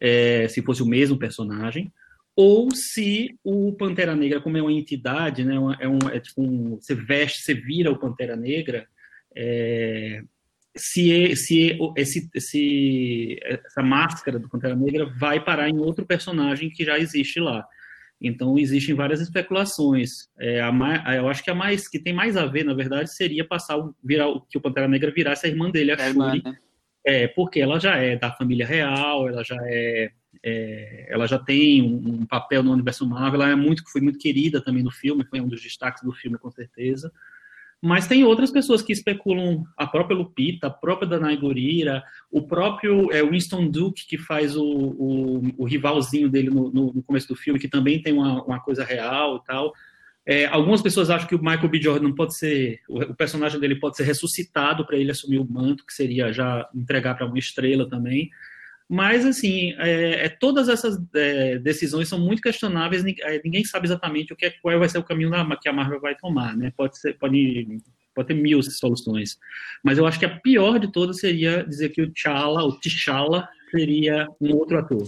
é, 0.00 0.48
se 0.48 0.62
fosse 0.62 0.82
o 0.82 0.86
mesmo 0.86 1.16
personagem. 1.16 1.92
Ou 2.40 2.70
se 2.70 3.36
o 3.42 3.72
Pantera 3.72 4.14
Negra, 4.14 4.40
como 4.40 4.56
é 4.56 4.62
uma 4.62 4.72
entidade, 4.72 5.44
né, 5.44 5.56
é, 5.80 5.88
um, 5.88 5.98
é 6.08 6.20
tipo 6.20 6.40
um, 6.40 6.76
você 6.76 6.94
veste, 6.94 7.42
você 7.42 7.52
vira 7.52 7.90
o 7.90 7.98
Pantera 7.98 8.36
Negra, 8.36 8.86
é, 9.34 10.22
se, 10.76 11.34
se 11.34 11.76
esse, 11.96 12.30
esse, 12.32 13.40
essa 13.42 13.82
máscara 13.82 14.38
do 14.38 14.48
Pantera 14.48 14.76
Negra 14.76 15.12
vai 15.18 15.42
parar 15.42 15.68
em 15.68 15.78
outro 15.78 16.06
personagem 16.06 16.70
que 16.70 16.84
já 16.84 16.96
existe 16.96 17.40
lá. 17.40 17.66
Então 18.20 18.56
existem 18.56 18.94
várias 18.94 19.20
especulações. 19.20 20.28
É, 20.38 20.60
a 20.60 20.70
mais, 20.70 21.02
eu 21.16 21.28
acho 21.28 21.42
que 21.42 21.50
a 21.50 21.56
mais 21.56 21.88
que 21.88 21.98
tem 21.98 22.12
mais 22.12 22.36
a 22.36 22.46
ver, 22.46 22.64
na 22.64 22.72
verdade, 22.72 23.12
seria 23.12 23.44
passar 23.44 23.76
virar 24.00 24.28
que 24.48 24.56
o 24.56 24.60
Pantera 24.60 24.86
Negra 24.86 25.10
virasse 25.10 25.44
a 25.44 25.50
irmã 25.50 25.72
dele, 25.72 25.90
a 25.90 25.94
é, 25.96 26.12
Shuri. 26.12 26.42
Né? 26.44 26.56
É, 27.04 27.26
porque 27.26 27.58
ela 27.58 27.80
já 27.80 27.96
é 27.96 28.14
da 28.14 28.30
família 28.30 28.64
real, 28.64 29.28
ela 29.28 29.42
já 29.42 29.56
é 29.62 30.12
é, 30.42 31.06
ela 31.08 31.26
já 31.26 31.38
tem 31.38 31.82
um, 31.82 32.20
um, 32.22 32.26
papel 32.26 32.62
no 32.62 32.72
universo 32.72 33.06
Marvel, 33.06 33.42
ela 33.42 33.52
é 33.52 33.56
muito, 33.56 33.82
foi 33.90 34.00
muito 34.00 34.18
querida 34.18 34.60
também 34.60 34.82
no 34.82 34.90
filme, 34.90 35.24
foi 35.24 35.40
um 35.40 35.48
dos 35.48 35.62
destaques 35.62 36.02
do 36.02 36.12
filme, 36.12 36.38
com 36.38 36.50
certeza. 36.50 37.12
Mas 37.80 38.08
tem 38.08 38.24
outras 38.24 38.50
pessoas 38.50 38.82
que 38.82 38.92
especulam, 38.92 39.64
a 39.76 39.86
própria 39.86 40.16
Lupita, 40.16 40.66
a 40.66 40.70
própria 40.70 41.08
Danai 41.08 41.36
Gurira, 41.36 42.02
o 42.30 42.42
próprio 42.42 43.12
é, 43.12 43.22
Winston 43.22 43.68
Duke, 43.68 44.06
que 44.06 44.18
faz 44.18 44.56
o, 44.56 44.64
o, 44.64 45.54
o 45.58 45.64
rivalzinho 45.64 46.28
dele 46.28 46.50
no, 46.50 46.72
no, 46.72 46.92
no, 46.92 47.02
começo 47.04 47.28
do 47.28 47.36
filme, 47.36 47.60
que 47.60 47.68
também 47.68 48.02
tem 48.02 48.12
uma, 48.12 48.42
uma 48.42 48.60
coisa 48.60 48.82
real 48.82 49.36
e 49.36 49.46
tal. 49.46 49.72
É, 50.26 50.46
algumas 50.46 50.82
pessoas 50.82 51.08
acham 51.08 51.28
que 51.28 51.36
o 51.36 51.42
Michael 51.42 51.68
B. 51.68 51.80
Jordan 51.80 52.12
pode 52.12 52.36
ser, 52.36 52.80
o, 52.88 52.98
o 52.98 53.14
personagem 53.14 53.60
dele 53.60 53.76
pode 53.76 53.96
ser 53.96 54.02
ressuscitado 54.02 54.84
para 54.84 54.96
ele 54.96 55.12
assumir 55.12 55.38
o 55.38 55.50
manto, 55.50 55.86
que 55.86 55.94
seria 55.94 56.32
já 56.32 56.68
entregar 56.74 57.14
para 57.14 57.26
uma 57.26 57.38
estrela 57.38 57.88
também. 57.88 58.28
Mas, 58.88 59.26
assim, 59.26 59.74
é, 59.78 60.24
é, 60.24 60.28
todas 60.30 60.68
essas 60.68 60.98
é, 61.14 61.58
decisões 61.58 62.08
são 62.08 62.18
muito 62.18 62.40
questionáveis, 62.40 63.04
é, 63.04 63.40
ninguém 63.44 63.62
sabe 63.62 63.86
exatamente 63.86 64.32
o 64.32 64.36
que 64.36 64.46
é, 64.46 64.50
qual 64.50 64.78
vai 64.78 64.88
ser 64.88 64.98
o 64.98 65.04
caminho 65.04 65.30
da, 65.30 65.44
que 65.56 65.68
a 65.68 65.72
Marvel 65.72 66.00
vai 66.00 66.16
tomar, 66.16 66.56
né? 66.56 66.72
Pode, 66.74 66.98
ser, 66.98 67.18
pode, 67.18 67.82
pode 68.14 68.28
ter 68.28 68.34
mil 68.34 68.62
soluções. 68.62 69.38
Mas 69.84 69.98
eu 69.98 70.06
acho 70.06 70.18
que 70.18 70.24
a 70.24 70.40
pior 70.40 70.78
de 70.78 70.90
todas 70.90 71.20
seria 71.20 71.62
dizer 71.64 71.90
que 71.90 72.00
o 72.00 72.10
T'Challa, 72.10 72.64
o 72.64 72.80
T'Challa, 72.80 73.46
seria 73.70 74.26
um 74.40 74.54
outro 74.54 74.78
ator. 74.78 75.06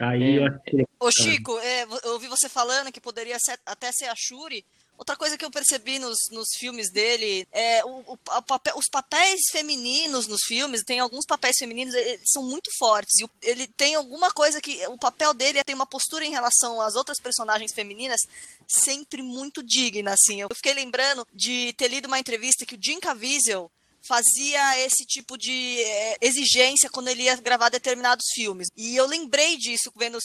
Aí 0.00 0.22
é. 0.22 0.38
eu 0.38 0.46
acho 0.46 0.58
que... 0.66 0.84
Ô, 0.98 1.10
Chico, 1.12 1.56
é, 1.60 1.84
eu 2.04 2.12
ouvi 2.14 2.26
você 2.26 2.48
falando 2.48 2.90
que 2.90 3.00
poderia 3.00 3.36
ser, 3.38 3.58
até 3.64 3.92
ser 3.92 4.06
a 4.06 4.14
Shuri, 4.16 4.64
Outra 5.00 5.16
coisa 5.16 5.38
que 5.38 5.44
eu 5.46 5.50
percebi 5.50 5.98
nos, 5.98 6.18
nos 6.30 6.48
filmes 6.58 6.92
dele 6.92 7.48
é 7.52 7.82
o, 7.86 8.04
o 8.06 8.42
papel, 8.42 8.76
os 8.76 8.86
papéis 8.86 9.40
femininos 9.50 10.26
nos 10.26 10.42
filmes, 10.46 10.84
tem 10.84 11.00
alguns 11.00 11.24
papéis 11.24 11.56
femininos, 11.56 11.94
eles 11.94 12.20
são 12.30 12.42
muito 12.42 12.70
fortes. 12.78 13.18
E 13.18 13.26
ele 13.40 13.66
tem 13.66 13.94
alguma 13.94 14.30
coisa 14.30 14.60
que. 14.60 14.86
O 14.88 14.98
papel 14.98 15.32
dele 15.32 15.64
tem 15.64 15.74
uma 15.74 15.86
postura 15.86 16.26
em 16.26 16.30
relação 16.30 16.82
às 16.82 16.96
outras 16.96 17.18
personagens 17.18 17.72
femininas 17.72 18.20
sempre 18.68 19.22
muito 19.22 19.62
digna, 19.62 20.12
assim. 20.12 20.42
Eu 20.42 20.48
fiquei 20.54 20.74
lembrando 20.74 21.26
de 21.32 21.72
ter 21.78 21.88
lido 21.88 22.04
uma 22.04 22.18
entrevista 22.18 22.66
que 22.66 22.74
o 22.74 22.78
Jim 22.78 23.00
Caviezel 23.00 23.72
fazia 24.02 24.78
esse 24.84 25.04
tipo 25.04 25.36
de 25.36 25.80
é, 25.82 26.16
exigência 26.20 26.90
quando 26.90 27.08
ele 27.08 27.24
ia 27.24 27.36
gravar 27.36 27.68
determinados 27.68 28.26
filmes. 28.34 28.68
E 28.76 28.96
eu 28.96 29.06
lembrei 29.06 29.56
disso 29.56 29.92
vendo 29.96 30.18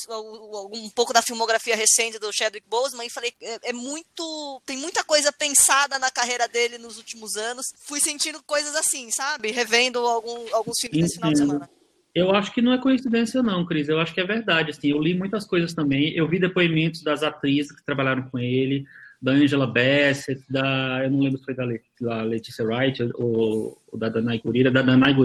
um 0.74 0.90
pouco 0.90 1.14
da 1.14 1.22
filmografia 1.22 1.76
recente 1.76 2.20
do 2.20 2.32
Chadwick 2.34 2.68
Boseman 2.70 3.06
e 3.06 3.10
falei, 3.10 3.34
é, 3.42 3.70
é, 3.70 3.74
muito, 3.74 4.62
tem 4.66 4.78
muita 4.78 5.04
coisa 5.04 5.32
pensada 5.32 6.00
na 6.00 6.10
carreira 6.10 6.48
dele 6.48 6.78
nos 6.78 6.98
últimos 6.98 7.36
anos. 7.36 7.66
Fui 7.86 8.00
sentindo 8.00 8.42
coisas 8.44 8.76
assim, 8.76 9.12
sabe? 9.12 9.52
Revendo 9.52 10.00
algum, 10.00 10.56
alguns 10.56 10.80
filmes 10.80 11.02
desse 11.02 11.16
final 11.16 11.32
de 11.32 11.38
semana. 11.38 11.70
Eu 12.14 12.34
acho 12.34 12.54
que 12.54 12.62
não 12.62 12.72
é 12.72 12.78
coincidência 12.78 13.44
não, 13.44 13.66
Cris. 13.66 13.90
Eu 13.90 14.00
acho 14.00 14.14
que 14.14 14.22
é 14.22 14.26
verdade. 14.26 14.72
Assim, 14.72 14.90
eu 14.92 15.02
li 15.02 15.14
muitas 15.14 15.46
coisas 15.46 15.74
também. 15.74 16.16
Eu 16.16 16.30
vi 16.30 16.40
depoimentos 16.40 17.04
das 17.04 17.24
atrizes 17.24 17.74
que 17.74 17.84
trabalharam 17.84 18.30
com 18.30 18.40
ele 18.40 18.86
da 19.22 19.32
Angela 19.32 19.68
Bassett, 19.68 20.42
da, 20.50 21.02
eu 21.04 21.12
não 21.12 21.20
lembro 21.20 21.38
se 21.40 21.46
foi 21.46 21.56
da, 21.56 21.66
da 22.02 22.24
Letícia 22.24 22.66
Wright 22.66 23.02
ou, 23.16 23.82
ou 23.92 24.00
da 24.00 24.10
Danai 24.10 24.40
Gurira, 24.40 24.72
da 24.72 24.82
Danai 24.82 25.16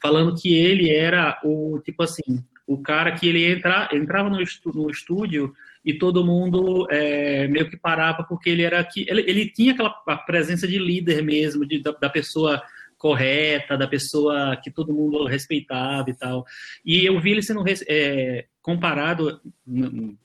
falando 0.00 0.34
que 0.34 0.54
ele 0.54 0.90
era 0.90 1.40
o, 1.44 1.80
tipo 1.84 2.02
assim, 2.02 2.44
o 2.66 2.78
cara 2.78 3.12
que 3.12 3.28
ele 3.28 3.44
entra, 3.44 3.88
entrava 3.92 4.30
no, 4.30 4.40
estu, 4.40 4.72
no 4.74 4.90
estúdio 4.90 5.54
e 5.84 5.94
todo 5.94 6.24
mundo 6.24 6.86
é, 6.90 7.46
meio 7.48 7.68
que 7.68 7.76
parava 7.76 8.24
porque 8.24 8.48
ele 8.48 8.62
era 8.62 8.82
que 8.84 9.06
ele, 9.08 9.22
ele 9.28 9.48
tinha 9.50 9.72
aquela 9.72 9.90
presença 9.90 10.66
de 10.66 10.78
líder 10.78 11.22
mesmo, 11.22 11.66
de, 11.66 11.82
da, 11.82 11.92
da 11.92 12.08
pessoa 12.08 12.62
correta, 12.96 13.76
da 13.76 13.86
pessoa 13.86 14.56
que 14.56 14.70
todo 14.70 14.94
mundo 14.94 15.26
respeitava 15.26 16.08
e 16.08 16.14
tal. 16.14 16.46
E 16.82 17.04
eu 17.04 17.20
vi 17.20 17.32
ele 17.32 17.42
sendo 17.42 17.62
é, 17.86 18.46
comparado, 18.62 19.42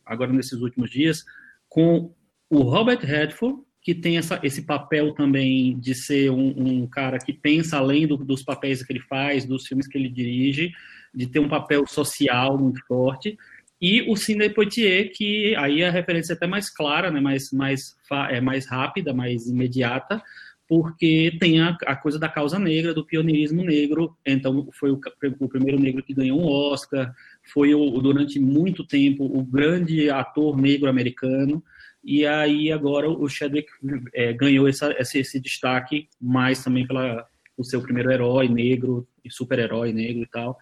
agora 0.05 0.31
nesses 0.31 0.61
últimos 0.61 0.89
dias, 0.89 1.25
com 1.67 2.13
o 2.49 2.61
Robert 2.61 2.99
Redford, 2.99 3.61
que 3.81 3.93
tem 3.93 4.17
essa, 4.17 4.39
esse 4.43 4.63
papel 4.63 5.13
também 5.13 5.79
de 5.79 5.95
ser 5.95 6.31
um, 6.31 6.53
um 6.57 6.87
cara 6.87 7.17
que 7.17 7.31
pensa 7.31 7.77
além 7.77 8.05
do, 8.05 8.17
dos 8.17 8.43
papéis 8.43 8.83
que 8.83 8.91
ele 8.91 9.01
faz, 9.01 9.45
dos 9.45 9.65
filmes 9.67 9.87
que 9.87 9.97
ele 9.97 10.09
dirige, 10.09 10.71
de 11.13 11.27
ter 11.27 11.39
um 11.39 11.47
papel 11.47 11.87
social 11.87 12.57
muito 12.57 12.85
forte, 12.85 13.37
e 13.81 14.01
o 14.11 14.15
Sidney 14.15 14.49
Poitier, 14.49 15.11
que 15.13 15.55
aí 15.55 15.83
a 15.83 15.89
referência 15.89 16.33
é 16.33 16.35
até 16.35 16.45
mais 16.45 16.69
clara, 16.69 17.09
né, 17.09 17.21
mais, 17.21 17.51
mais, 17.51 17.95
é 18.29 18.41
mais 18.41 18.67
rápida, 18.67 19.13
mais 19.13 19.47
imediata, 19.47 20.21
porque 20.67 21.35
tem 21.39 21.61
a, 21.61 21.75
a, 21.87 21.95
coisa 21.95 22.19
da 22.19 22.27
causa 22.27 22.59
negra, 22.59 22.93
do 22.93 23.05
pioneirismo 23.05 23.63
negro. 23.63 24.15
Então, 24.25 24.67
foi 24.73 24.91
o, 24.91 24.99
o 25.39 25.49
primeiro 25.49 25.79
negro 25.79 26.03
que 26.03 26.13
ganhou 26.13 26.41
um 26.41 26.45
Oscar, 26.45 27.11
foi 27.53 27.73
o, 27.73 27.89
durante 28.01 28.37
muito 28.37 28.85
tempo 28.85 29.23
o 29.23 29.43
grande 29.43 30.09
ator 30.09 30.57
negro 30.57 30.89
americano. 30.89 31.63
E 32.11 32.25
aí 32.25 32.71
agora 32.71 33.07
o 33.07 33.29
Chadwick 33.29 33.69
é, 34.15 34.33
ganhou 34.33 34.67
essa, 34.67 34.91
esse, 34.99 35.19
esse, 35.19 35.39
destaque 35.39 36.09
mais 36.19 36.63
também 36.63 36.87
pela 36.87 37.23
o 37.55 37.63
seu 37.63 37.83
primeiro 37.83 38.11
herói 38.11 38.47
negro 38.47 39.07
e 39.23 39.29
super-herói 39.29 39.93
negro 39.93 40.23
e 40.23 40.25
tal. 40.25 40.57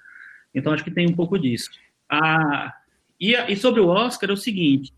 Então 0.54 0.74
acho 0.74 0.84
que 0.84 0.92
tem 0.92 1.08
um 1.08 1.16
pouco 1.16 1.40
disso. 1.40 1.70
Ah, 2.10 2.74
e, 3.18 3.34
e 3.34 3.56
sobre 3.56 3.80
o 3.80 3.88
Oscar 3.88 4.30
é 4.30 4.34
o 4.34 4.38
seguinte: 4.38 4.94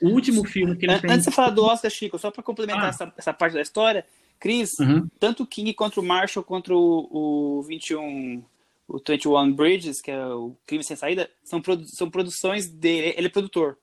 o 0.00 0.08
último 0.08 0.42
filme 0.42 0.74
que 0.74 0.86
ele 0.86 0.92
Antes 0.92 1.02
tem. 1.02 1.10
Antes 1.10 1.26
de 1.26 1.34
falar 1.34 1.50
do 1.50 1.64
Oscar, 1.64 1.90
Chico, 1.90 2.18
só 2.18 2.30
para 2.30 2.42
complementar 2.42 2.86
ah. 2.86 2.88
essa, 2.88 3.12
essa, 3.18 3.34
parte 3.34 3.52
da 3.52 3.60
história, 3.60 4.06
Chris, 4.38 4.78
uhum. 4.78 5.06
tanto 5.18 5.42
o 5.42 5.46
King 5.46 5.74
contra 5.74 6.00
o 6.00 6.02
Marshall 6.02 6.42
contra 6.42 6.74
o, 6.74 7.58
o 7.58 7.62
21 7.64 8.42
o 8.88 8.98
21 9.06 9.52
Bridges, 9.52 10.00
que 10.00 10.10
é 10.10 10.26
o 10.28 10.56
Crime 10.66 10.82
Sem 10.82 10.96
Saída, 10.96 11.28
são, 11.44 11.60
produ 11.60 11.84
são 11.84 12.10
produções 12.10 12.70
dele. 12.70 13.12
Ele 13.18 13.26
é 13.26 13.30
produtor. 13.30 13.76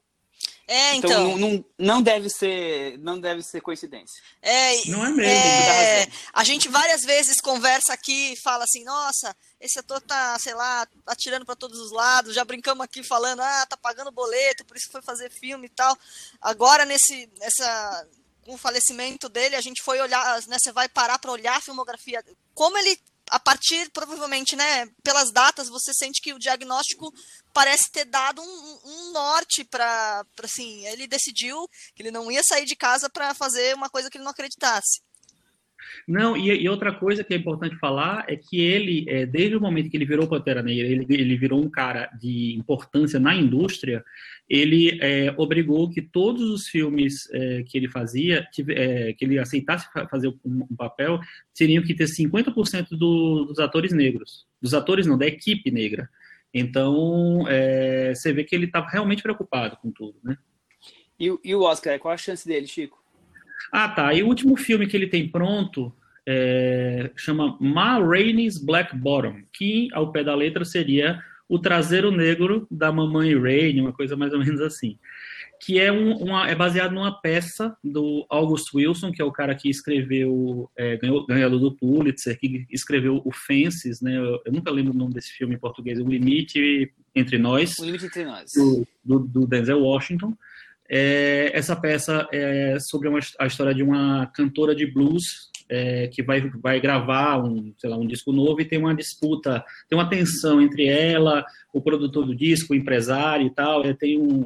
É, 0.68 0.96
então. 0.96 1.32
então 1.32 1.38
não, 1.38 1.66
não, 1.78 2.02
deve 2.02 2.30
ser, 2.30 2.98
não 3.00 3.20
deve 3.20 3.42
ser 3.42 3.62
coincidência. 3.62 4.22
É, 4.42 4.86
não 4.88 5.06
é 5.06 5.10
mesmo. 5.10 5.32
É, 5.32 6.08
a 6.34 6.44
gente 6.44 6.68
várias 6.68 7.02
vezes 7.02 7.40
conversa 7.42 7.94
aqui 7.94 8.34
e 8.34 8.36
fala 8.36 8.64
assim, 8.66 8.84
nossa, 8.84 9.36
esse 9.60 9.80
ator 9.80 10.02
tá, 10.02 10.38
sei 10.40 10.54
lá, 10.54 10.88
atirando 11.06 11.46
para 11.46 11.56
todos 11.56 11.80
os 11.80 11.92
lados. 11.92 12.36
Já 12.36 12.44
brincamos 12.44 12.84
aqui 12.84 13.04
falando, 13.04 13.42
ah, 13.42 13.66
tá 13.66 13.78
pagando 13.78 14.12
boleto, 14.12 14.66
por 14.66 14.76
isso 14.76 14.92
foi 14.92 15.02
fazer 15.02 15.32
filme 15.32 15.68
e 15.68 15.70
tal. 15.70 15.98
Agora 16.42 16.86
nesse, 16.86 17.30
nessa, 17.40 18.08
com 18.44 18.54
o 18.54 18.58
falecimento 18.58 19.30
dele, 19.30 19.56
a 19.56 19.62
gente 19.62 19.82
foi 19.82 20.00
olhar, 20.00 20.42
né? 20.48 20.58
Você 20.62 20.72
vai 20.72 20.88
parar 20.88 21.20
para 21.20 21.32
olhar 21.32 21.58
a 21.58 21.62
filmografia, 21.62 22.24
como 22.54 22.78
ele 22.78 23.00
a 23.30 23.40
partir, 23.40 23.90
provavelmente, 23.92 24.56
né, 24.56 24.88
pelas 25.04 25.32
datas, 25.32 25.70
você 25.70 25.94
sente 25.94 26.22
que 26.22 26.34
o 26.34 26.40
diagnóstico 26.40 27.12
parece 27.54 27.92
ter 27.92 28.06
dado 28.06 28.42
um, 28.42 28.80
um 28.86 29.12
norte 29.14 29.64
para, 29.64 30.26
assim, 30.44 30.86
ele 30.88 31.08
decidiu 31.08 31.68
que 31.96 32.04
ele 32.04 32.12
não 32.12 32.32
ia 32.32 32.42
sair 32.44 32.66
de 32.66 32.76
casa 32.76 33.10
para 33.10 33.34
fazer 33.34 33.76
uma 33.76 33.90
coisa 33.90 34.10
que 34.10 34.18
ele 34.18 34.24
não 34.24 34.32
acreditasse. 34.32 35.02
Não, 36.08 36.38
e, 36.38 36.50
e, 36.50 36.70
outra 36.70 36.94
coisa 36.94 37.24
que 37.24 37.34
é 37.34 37.38
importante 37.38 37.76
falar 37.78 38.26
é 38.28 38.36
que 38.36 38.60
ele, 38.60 39.06
é, 39.08 39.26
desde 39.26 39.56
o 39.56 39.62
momento 39.62 39.90
que 39.90 39.98
ele 39.98 40.06
virou 40.06 40.28
Pantera 40.28 40.62
Negra, 40.62 40.88
ele, 40.88 41.06
ele 41.10 41.38
virou 41.38 41.62
um 41.62 41.70
cara 41.70 42.08
de 42.20 42.56
importância 42.58 43.20
na 43.20 43.36
indústria, 43.36 44.04
ele 44.50 44.98
é, 45.02 45.34
obrigou 45.38 45.90
que 45.90 46.02
todos 46.02 46.50
os 46.50 46.68
filmes 46.68 47.30
é, 47.34 47.64
que 47.64 47.78
ele 47.78 47.90
fazia, 47.90 48.48
que, 48.54 48.66
é, 48.72 49.14
que 49.14 49.26
ele 49.26 49.38
aceitasse 49.38 49.88
fazer 50.10 50.30
um, 50.30 50.66
um, 50.72 50.76
papel, 50.76 51.20
teriam 51.54 51.84
que 51.84 51.94
ter 51.94 52.06
50% 52.06 52.90
do, 52.92 53.46
dos 53.46 53.60
atores 53.60 53.92
negros. 53.92 54.48
Dos 54.62 54.74
atores 54.74 55.06
não, 55.06 55.18
da 55.18 55.28
equipe 55.28 55.70
negra. 55.70 56.10
Então, 56.54 57.46
é, 57.50 58.14
você 58.16 58.32
vê 58.32 58.44
que 58.44 58.56
ele 58.56 58.66
estava 58.66 58.88
realmente 58.88 59.22
preocupado 59.22 59.78
com 59.78 59.92
tudo, 59.92 60.18
né? 60.24 60.38
E, 61.20 61.36
e, 61.44 61.56
o 61.56 61.64
Oscar, 61.64 62.00
qual 62.00 62.14
a 62.14 62.18
chance 62.18 62.48
dele, 62.48 62.68
Chico? 62.68 63.04
Ah, 63.72 63.90
tá. 63.90 64.14
E 64.14 64.24
o 64.24 64.28
último 64.28 64.56
filme 64.56 64.88
que 64.88 64.96
ele 64.96 65.08
tem 65.08 65.28
pronto 65.28 65.94
é, 66.26 67.12
chama 67.16 67.58
Ma 67.60 68.00
Rainey's 68.00 68.58
Black 68.58 68.96
Bottom, 68.96 69.42
que 69.52 69.90
ao 69.94 70.12
pé 70.12 70.24
da 70.24 70.36
letra 70.36 70.64
seria 70.64 71.22
o 71.50 71.58
traseiro 71.58 72.12
negro 72.12 72.68
da 72.70 72.92
mamãe 72.92 73.40
Rainey, 73.40 73.82
uma 73.82 73.94
coisa 73.94 74.16
mais 74.16 74.34
ou 74.34 74.40
menos 74.40 74.60
assim. 74.62 74.98
Que 75.60 75.80
é, 75.80 75.92
um, 75.92 76.16
uma, 76.18 76.48
é 76.48 76.54
baseado 76.54 76.94
numa 76.94 77.20
peça 77.20 77.76
do 77.84 78.26
August 78.30 78.74
Wilson, 78.74 79.12
que 79.12 79.22
é 79.22 79.26
o 79.26 79.32
cara 79.32 79.56
que 79.56 79.70
escreveu, 79.70 80.70
é, 80.76 80.98
ganhou, 80.98 81.26
ganhador 81.26 81.60
do 81.60 81.72
Pulitzer, 81.72 82.38
que 82.38 82.68
escreveu 82.70 83.22
o 83.26 83.32
Fences, 83.32 84.00
né? 84.02 84.18
Eu, 84.18 84.42
eu, 84.46 84.52
nunca 84.52 84.70
lembro 84.70 84.94
o 84.94 84.98
nome 84.98 85.14
desse 85.14 85.32
filme 85.32 85.56
em 85.56 85.60
português, 85.60 86.00
O 86.00 86.08
Limite 86.08 86.92
Entre 87.16 87.40
Nós, 87.40 87.80
O 87.80 87.86
Limite 87.86 88.06
Entre 88.06 88.26
Nós. 88.26 88.52
do, 88.54 88.88
do, 89.04 89.20
do 89.20 89.48
Denzel 89.48 89.82
Washington. 89.82 90.34
É, 90.90 91.52
essa 91.54 91.76
peça 91.76 92.28
é 92.32 92.78
sobre 92.80 93.08
uma, 93.08 93.20
a 93.40 93.48
história 93.48 93.74
de 93.74 93.84
uma 93.84 94.28
cantora 94.28 94.76
de 94.76 94.86
blues 94.86 95.50
é, 95.70 96.08
que 96.08 96.24
vai, 96.24 96.42
vai 96.62 96.80
gravar 96.80 97.44
um, 97.44 97.74
sei 97.78 97.90
lá, 97.90 97.98
um 97.98 98.08
disco 98.08 98.32
novo 98.32 98.62
e 98.62 98.66
tem 98.66 98.80
uma 98.80 98.96
disputa, 98.96 99.64
tem 99.90 99.98
uma 99.98 100.10
tensão 100.10 100.62
entre 100.62 100.88
ela, 100.88 101.46
o 101.74 101.82
produtor 101.82 102.26
do 102.26 102.36
disco, 102.36 102.74
o 102.74 102.76
empresário 102.76 103.46
e 103.46 103.50
tal. 103.50 103.86
É, 103.86 103.94
tem 103.94 104.20
um, 104.20 104.46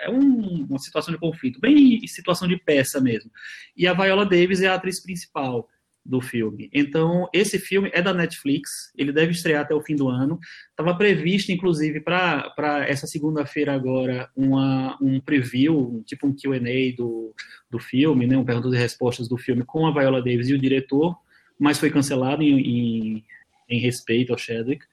é 0.00 0.10
um, 0.10 0.66
uma 0.68 0.78
situação 0.78 1.12
de 1.12 1.20
conflito, 1.20 1.60
bem 1.60 2.06
situação 2.06 2.48
de 2.48 2.56
peça 2.56 3.00
mesmo. 3.00 3.30
E 3.76 3.86
a 3.86 3.92
Viola 3.92 4.24
Davis 4.24 4.60
é 4.60 4.68
a 4.68 4.74
atriz 4.74 5.02
principal 5.02 5.68
do 6.06 6.20
filme. 6.20 6.70
Então, 6.72 7.28
esse 7.32 7.58
filme 7.58 7.90
é 7.92 8.00
da 8.00 8.14
Netflix, 8.14 8.92
ele 8.96 9.12
deve 9.12 9.32
estrear 9.32 9.62
até 9.62 9.74
o 9.74 9.82
fim 9.82 9.96
do 9.96 10.08
ano. 10.08 10.38
Estava 10.70 10.96
previsto, 10.96 11.50
inclusive, 11.50 12.00
para 12.00 12.86
essa 12.86 13.06
segunda-feira 13.06 13.74
agora, 13.74 14.30
uma, 14.36 14.96
um 15.02 15.20
preview, 15.20 16.02
tipo 16.06 16.26
um 16.26 16.34
Q&A 16.34 16.96
do, 16.96 17.34
do 17.68 17.78
filme, 17.78 18.26
né, 18.26 18.38
um 18.38 18.44
perguntas 18.44 18.72
e 18.72 18.76
respostas 18.76 19.28
do 19.28 19.36
filme 19.36 19.64
com 19.64 19.86
a 19.86 19.92
Viola 19.92 20.22
Davis 20.22 20.48
e 20.48 20.54
o 20.54 20.58
diretor, 20.58 21.16
mas 21.58 21.78
foi 21.78 21.90
cancelado 21.90 22.42
em, 22.42 22.60
em, 22.60 23.24
em 23.68 23.80
respeito 23.80 24.32
ao 24.32 24.38
Chadwick. 24.38 24.84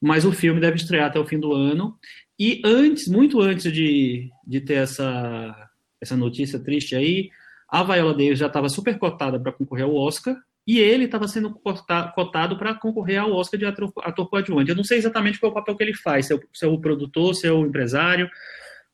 Mas 0.00 0.24
o 0.24 0.32
filme 0.32 0.60
deve 0.60 0.76
estrear 0.76 1.06
até 1.06 1.18
o 1.18 1.26
fim 1.26 1.38
do 1.38 1.52
ano. 1.52 1.98
E 2.38 2.60
antes, 2.64 3.08
muito 3.08 3.40
antes 3.40 3.72
de, 3.72 4.30
de 4.46 4.60
ter 4.60 4.74
essa, 4.74 5.70
essa 6.00 6.16
notícia 6.16 6.58
triste 6.58 6.94
aí, 6.94 7.30
a 7.74 7.82
Viola 7.82 8.14
Davis 8.14 8.38
já 8.38 8.46
estava 8.46 8.68
super 8.68 8.96
cotada 9.00 9.40
para 9.40 9.50
concorrer 9.50 9.84
ao 9.84 9.96
Oscar 9.96 10.36
e 10.64 10.78
ele 10.78 11.06
estava 11.06 11.26
sendo 11.26 11.50
cotado 11.52 12.56
para 12.56 12.72
concorrer 12.72 13.20
ao 13.20 13.32
Oscar 13.32 13.58
de 13.58 13.66
ator, 13.66 13.92
ator 13.98 14.30
coadjuvante. 14.30 14.70
Eu 14.70 14.76
não 14.76 14.84
sei 14.84 14.96
exatamente 14.96 15.40
qual 15.40 15.50
é 15.50 15.52
o 15.52 15.54
papel 15.56 15.76
que 15.76 15.82
ele 15.82 15.94
faz, 15.94 16.26
se 16.26 16.32
é 16.32 16.36
o, 16.36 16.40
se 16.52 16.64
é 16.64 16.68
o 16.68 16.80
produtor, 16.80 17.34
se 17.34 17.48
é 17.48 17.52
o 17.52 17.66
empresário, 17.66 18.30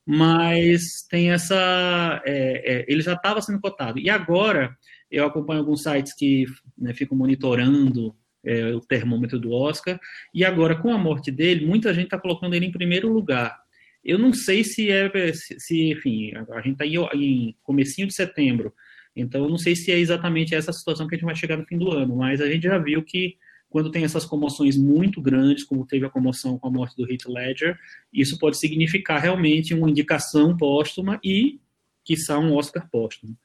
mas 0.06 1.06
tem 1.10 1.30
essa. 1.30 2.22
É, 2.24 2.78
é, 2.78 2.84
ele 2.88 3.02
já 3.02 3.12
estava 3.12 3.42
sendo 3.42 3.60
cotado. 3.60 3.98
E 3.98 4.08
agora, 4.08 4.74
eu 5.10 5.26
acompanho 5.26 5.60
alguns 5.60 5.82
sites 5.82 6.14
que 6.14 6.46
né, 6.78 6.94
ficam 6.94 7.18
monitorando 7.18 8.16
é, 8.42 8.74
o 8.74 8.80
termômetro 8.80 9.38
do 9.38 9.52
Oscar, 9.52 10.00
e 10.32 10.42
agora, 10.42 10.74
com 10.74 10.90
a 10.90 10.96
morte 10.96 11.30
dele, 11.30 11.66
muita 11.66 11.92
gente 11.92 12.04
está 12.04 12.18
colocando 12.18 12.54
ele 12.54 12.64
em 12.64 12.72
primeiro 12.72 13.12
lugar. 13.12 13.60
Eu 14.04 14.18
não 14.18 14.32
sei 14.32 14.64
se 14.64 14.90
é, 14.90 15.10
se, 15.32 15.90
enfim, 15.90 16.32
a 16.50 16.60
gente 16.60 16.82
está 16.82 16.86
em 17.14 17.54
comecinho 17.62 18.06
de 18.06 18.14
setembro, 18.14 18.72
então 19.14 19.44
eu 19.44 19.50
não 19.50 19.58
sei 19.58 19.76
se 19.76 19.90
é 19.92 19.98
exatamente 19.98 20.54
essa 20.54 20.72
situação 20.72 21.06
que 21.06 21.14
a 21.14 21.18
gente 21.18 21.26
vai 21.26 21.36
chegar 21.36 21.56
no 21.56 21.66
fim 21.66 21.76
do 21.76 21.90
ano, 21.90 22.16
mas 22.16 22.40
a 22.40 22.48
gente 22.48 22.62
já 22.62 22.78
viu 22.78 23.02
que 23.02 23.36
quando 23.70 23.90
tem 23.90 24.02
essas 24.02 24.24
comoções 24.24 24.76
muito 24.76 25.22
grandes, 25.22 25.62
como 25.62 25.86
teve 25.86 26.04
a 26.04 26.10
comoção 26.10 26.58
com 26.58 26.66
a 26.66 26.70
morte 26.70 26.96
do 26.96 27.10
Heath 27.10 27.26
Ledger, 27.26 27.78
isso 28.12 28.36
pode 28.38 28.58
significar 28.58 29.20
realmente 29.20 29.72
uma 29.72 29.88
indicação 29.88 30.56
póstuma 30.56 31.20
e, 31.22 31.60
quiçá, 32.04 32.36
um 32.38 32.54
Oscar 32.54 32.88
póstumo. 32.90 33.38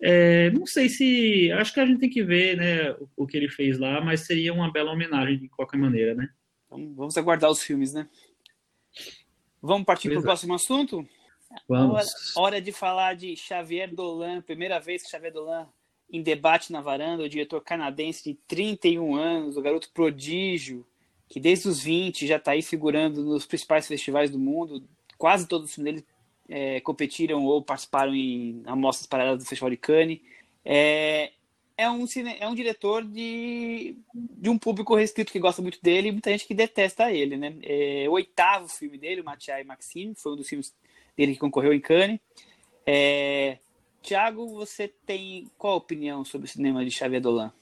É, 0.00 0.50
não 0.50 0.66
sei 0.66 0.88
se. 0.88 1.50
Acho 1.52 1.74
que 1.74 1.80
a 1.80 1.86
gente 1.86 1.98
tem 1.98 2.10
que 2.10 2.22
ver 2.22 2.56
né, 2.56 2.92
o, 2.92 3.08
o, 3.18 3.26
que 3.26 3.36
ele 3.36 3.48
fez 3.48 3.78
lá, 3.78 4.00
mas 4.00 4.20
seria 4.20 4.52
uma 4.52 4.70
bela 4.70 4.92
homenagem 4.92 5.38
de 5.38 5.48
qualquer 5.48 5.78
maneira, 5.78 6.14
né? 6.14 6.28
Então, 6.66 6.94
vamos 6.94 7.16
aguardar 7.16 7.50
os 7.50 7.62
filmes, 7.62 7.92
né? 7.92 8.08
Vamos 9.62 9.86
partir 9.86 10.10
para 10.10 10.18
o 10.18 10.22
próximo 10.22 10.54
assunto? 10.54 11.08
Vamos. 11.68 11.94
Hora, 12.34 12.46
hora, 12.46 12.60
de 12.60 12.72
falar 12.72 13.14
de 13.14 13.36
Xavier 13.36 13.94
Dolan. 13.94 14.42
Primeira 14.42 14.80
vez 14.80 15.02
que 15.02 15.10
Xavier 15.10 15.32
Dolan 15.32 15.68
em 16.10 16.22
debate 16.22 16.72
na 16.72 16.80
varanda, 16.80 17.22
o 17.22 17.28
diretor 17.28 17.62
canadense 17.62 18.24
de 18.24 18.34
31 18.46 19.14
anos, 19.14 19.56
o 19.56 19.62
garoto 19.62 19.90
prodígio, 19.94 20.86
que 21.26 21.40
desde 21.40 21.68
os 21.68 21.82
20 21.82 22.26
já 22.26 22.36
está 22.36 22.50
aí 22.50 22.60
figurando 22.60 23.22
nos 23.22 23.46
principais 23.46 23.86
festivais 23.86 24.30
do 24.30 24.38
mundo. 24.38 24.86
Quase 25.16 25.48
todos 25.48 25.70
os 25.70 25.74
filmes 25.74 25.94
dele 25.94 26.06
é, 26.48 26.80
competiram 26.80 27.44
ou 27.46 27.62
participaram 27.62 28.14
em 28.14 28.62
amostras 28.66 29.06
paralelas 29.06 29.42
do 29.42 29.48
Festival 29.48 29.70
de 29.70 29.76
Cannes. 29.78 30.20
É, 30.64 31.32
é 31.82 31.90
um, 31.90 32.06
cine, 32.06 32.36
é 32.38 32.48
um 32.48 32.54
diretor 32.54 33.04
de, 33.04 33.96
de 34.14 34.48
um 34.48 34.56
público 34.56 34.94
restrito 34.94 35.32
que 35.32 35.38
gosta 35.38 35.60
muito 35.60 35.80
dele 35.82 36.08
e 36.08 36.12
muita 36.12 36.30
gente 36.30 36.46
que 36.46 36.54
detesta 36.54 37.10
ele, 37.10 37.36
né? 37.36 37.54
É, 37.62 38.08
o 38.08 38.12
oitavo 38.12 38.68
filme 38.68 38.96
dele, 38.96 39.20
o 39.20 39.24
Mathieu 39.24 39.64
Maxime, 39.66 40.14
foi 40.16 40.32
um 40.32 40.36
dos 40.36 40.48
filmes 40.48 40.74
dele 41.16 41.34
que 41.34 41.40
concorreu 41.40 41.72
em 41.72 41.80
Cannes. 41.80 42.20
É, 42.86 43.58
Tiago, 44.02 44.48
você 44.48 44.88
tem 45.06 45.50
qual 45.58 45.76
opinião 45.76 46.24
sobre 46.24 46.46
o 46.46 46.50
cinema 46.50 46.84
de 46.84 46.90
Xavier 46.90 47.20
Dolan? 47.20 47.52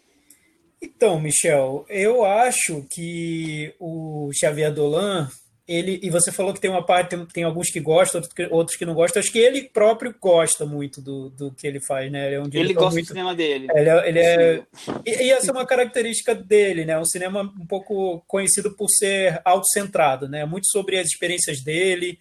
Então, 0.83 1.21
Michel, 1.21 1.85
eu 1.89 2.25
acho 2.25 2.83
que 2.91 3.75
o 3.79 4.31
Xavier 4.33 4.73
Dolan 4.73 5.31
ele 5.71 6.01
e 6.03 6.11
você 6.11 6.33
falou 6.33 6.53
que 6.53 6.61
tem 6.61 6.69
uma 6.69 6.85
parte 6.85 7.11
tem, 7.11 7.27
tem 7.27 7.45
alguns 7.45 7.71
que 7.71 7.79
gostam 7.79 8.21
outros 8.21 8.35
que, 8.35 8.49
outros 8.53 8.77
que 8.77 8.85
não 8.85 8.93
gostam. 8.93 9.21
Acho 9.21 9.31
que 9.31 9.39
ele 9.39 9.63
próprio 9.63 10.13
gosta 10.21 10.67
muito 10.67 11.01
do, 11.01 11.31
do 11.31 11.53
que 11.53 11.65
ele 11.65 11.79
faz 11.79 12.11
né? 12.11 12.27
Ele, 12.27 12.35
é 12.35 12.41
um 12.41 12.51
ele 12.53 12.75
gosta 12.75 12.95
muito, 12.95 13.07
do 13.07 13.09
cinema 13.09 13.35
dele. 13.37 13.69
Ele, 13.73 13.89
é, 13.89 14.09
ele 14.09 14.19
é 14.19 14.63
e, 15.07 15.11
e, 15.11 15.31
essa 15.31 15.51
é 15.51 15.53
uma 15.53 15.65
característica 15.65 16.35
dele 16.35 16.85
né? 16.85 16.99
Um 16.99 17.05
cinema 17.05 17.43
um 17.43 17.67
pouco 17.67 18.21
conhecido 18.27 18.73
por 18.73 18.89
ser 18.89 19.41
autocentrado 19.45 20.29
né? 20.29 20.45
Muito 20.45 20.67
sobre 20.69 20.99
as 20.99 21.07
experiências 21.07 21.63
dele. 21.63 22.19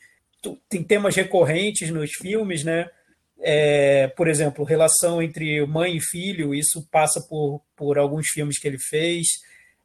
Tem 0.70 0.84
temas 0.84 1.16
recorrentes 1.16 1.90
nos 1.90 2.12
filmes 2.12 2.64
né? 2.64 2.88
É, 3.42 4.10
por 4.10 4.28
exemplo 4.28 4.64
relação 4.64 5.24
entre 5.24 5.66
mãe 5.66 5.98
e 5.98 6.02
filho. 6.02 6.54
Isso 6.54 6.88
passa 6.92 7.20
por 7.20 7.62
por 7.76 7.98
alguns 7.98 8.28
filmes 8.28 8.60
que 8.60 8.68
ele 8.68 8.78
fez. 8.78 9.26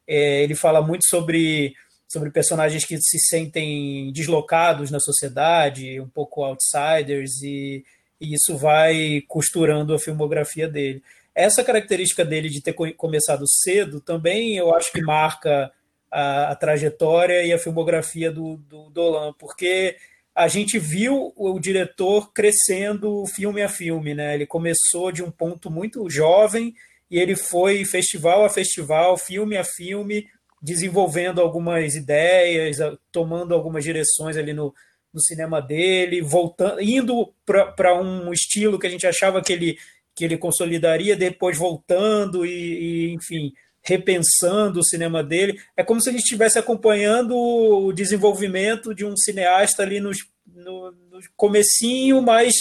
É, 0.07 0.43
ele 0.43 0.53
fala 0.53 0.83
muito 0.83 1.07
sobre 1.07 1.73
sobre 2.07 2.29
personagens 2.29 2.85
que 2.85 2.97
se 3.01 3.19
sentem 3.19 4.11
deslocados 4.11 4.91
na 4.91 4.99
sociedade, 4.99 5.99
um 5.99 6.07
pouco 6.07 6.43
outsiders, 6.43 7.41
e, 7.41 7.83
e, 8.19 8.33
isso 8.33 8.57
vai 8.57 9.21
costurando 9.27 9.93
a 9.93 9.99
filmografia 9.99 10.67
dele. 10.67 11.03
Essa 11.33 11.63
característica 11.63 12.23
dele 12.23 12.49
de 12.49 12.61
ter 12.61 12.73
começado 12.73 13.43
cedo 13.47 13.99
também 13.99 14.55
eu 14.55 14.73
acho 14.73 14.91
que 14.91 15.01
marca 15.01 15.71
a, 16.09 16.51
a 16.51 16.55
trajetória 16.55 17.43
e 17.43 17.51
a 17.51 17.59
filmografia 17.59 18.31
do, 18.31 18.55
do 18.57 18.89
Dolan, 18.89 19.33
porque 19.37 19.97
a 20.33 20.47
gente 20.47 20.77
viu 20.77 21.33
o 21.35 21.59
diretor 21.59 22.31
crescendo 22.33 23.25
filme 23.25 23.61
a 23.61 23.69
filme, 23.69 24.13
né? 24.13 24.35
Ele 24.35 24.45
começou 24.45 25.11
de 25.11 25.23
um 25.23 25.31
ponto 25.31 25.71
muito 25.71 26.09
jovem 26.09 26.75
e 27.09 27.17
ele 27.17 27.35
foi 27.35 27.85
festival 27.85 28.43
a 28.43 28.49
festival, 28.49 29.17
filme 29.17 29.55
a 29.55 29.63
filme, 29.63 30.27
desenvolvendo 30.65 31.39
algumas 31.39 31.93
ideias, 31.93 32.77
tomando 33.11 33.53
algumas 33.53 33.83
direções 33.83 34.35
ali 34.35 34.51
no, 34.51 34.73
no 35.13 35.21
cinema 35.21 35.61
dele, 35.61 36.21
voltando, 36.21 36.81
indo 36.81 37.31
para 37.45 37.95
um 38.01 38.33
estilo 38.33 38.79
que 38.79 38.87
a 38.87 38.89
gente 38.89 39.05
achava 39.05 39.43
que 39.43 39.53
ele, 39.53 39.77
que 40.15 40.25
ele 40.25 40.39
consolidaria, 40.39 41.15
depois 41.15 41.55
voltando 41.55 42.43
e, 42.43 42.49
e, 42.49 43.13
enfim, 43.13 43.53
repensando 43.83 44.79
o 44.79 44.83
cinema 44.83 45.23
dele. 45.23 45.59
É 45.77 45.83
como 45.83 46.01
se 46.01 46.09
a 46.09 46.11
gente 46.11 46.23
estivesse 46.23 46.57
acompanhando 46.57 47.37
o 47.37 47.93
desenvolvimento 47.93 48.95
de 48.95 49.05
um 49.05 49.15
cineasta 49.15 49.83
ali 49.83 49.99
nos, 49.99 50.17
no, 50.47 50.91
no 51.11 51.19
comecinho, 51.37 52.23
mas 52.23 52.55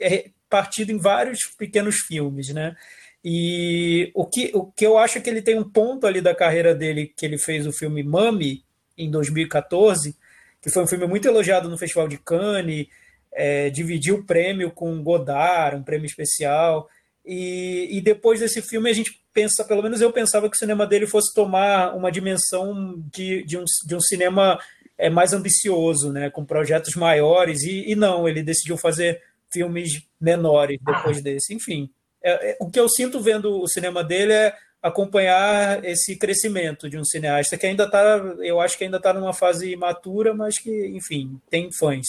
é, 0.00 0.30
partido 0.48 0.92
em 0.92 0.98
vários 0.98 1.40
pequenos 1.58 1.96
filmes, 1.96 2.48
né? 2.48 2.74
E 3.24 4.10
o 4.14 4.24
que, 4.24 4.50
o 4.54 4.66
que 4.66 4.86
eu 4.86 4.96
acho 4.96 5.18
é 5.18 5.20
que 5.20 5.28
ele 5.28 5.42
tem 5.42 5.58
um 5.58 5.68
ponto 5.68 6.06
ali 6.06 6.20
da 6.20 6.34
carreira 6.34 6.74
dele, 6.74 7.12
que 7.14 7.26
ele 7.26 7.38
fez 7.38 7.66
o 7.66 7.72
filme 7.72 8.02
Mami, 8.02 8.64
em 8.96 9.10
2014, 9.10 10.16
que 10.60 10.70
foi 10.70 10.82
um 10.82 10.86
filme 10.86 11.06
muito 11.06 11.26
elogiado 11.26 11.68
no 11.68 11.78
Festival 11.78 12.08
de 12.08 12.18
Cannes, 12.18 12.86
é, 13.32 13.70
dividiu 13.70 14.16
o 14.16 14.24
prêmio 14.24 14.70
com 14.70 15.02
Godard, 15.02 15.76
um 15.76 15.82
prêmio 15.82 16.06
especial. 16.06 16.88
E, 17.24 17.88
e 17.90 18.00
depois 18.00 18.40
desse 18.40 18.62
filme 18.62 18.90
a 18.90 18.92
gente 18.92 19.20
pensa, 19.32 19.64
pelo 19.64 19.82
menos 19.82 20.00
eu 20.00 20.12
pensava 20.12 20.48
que 20.48 20.56
o 20.56 20.58
cinema 20.58 20.86
dele 20.86 21.06
fosse 21.06 21.34
tomar 21.34 21.94
uma 21.94 22.10
dimensão 22.10 22.94
de, 23.12 23.44
de, 23.44 23.56
um, 23.56 23.64
de 23.86 23.94
um 23.94 24.00
cinema 24.00 24.58
é, 24.98 25.08
mais 25.08 25.32
ambicioso, 25.32 26.12
né, 26.12 26.30
com 26.30 26.44
projetos 26.44 26.94
maiores, 26.94 27.62
e, 27.62 27.90
e 27.90 27.94
não, 27.94 28.28
ele 28.28 28.42
decidiu 28.42 28.76
fazer 28.76 29.22
filmes 29.52 30.02
menores 30.20 30.78
depois 30.84 31.22
desse. 31.22 31.54
Enfim, 31.54 31.90
é, 32.22 32.50
é, 32.50 32.56
o 32.60 32.70
que 32.70 32.78
eu 32.78 32.88
sinto 32.88 33.20
vendo 33.20 33.60
o 33.60 33.68
cinema 33.68 34.04
dele 34.04 34.32
é 34.32 34.56
acompanhar 34.82 35.84
esse 35.84 36.16
crescimento 36.16 36.88
de 36.88 36.96
um 36.96 37.04
cineasta 37.04 37.58
que 37.58 37.66
ainda 37.66 37.84
está, 37.84 38.16
eu 38.40 38.60
acho 38.60 38.78
que 38.78 38.84
ainda 38.84 38.96
está 38.96 39.12
numa 39.12 39.32
fase 39.32 39.70
imatura, 39.70 40.32
mas 40.32 40.58
que, 40.58 40.88
enfim, 40.88 41.38
tem 41.50 41.70
fãs. 41.70 42.06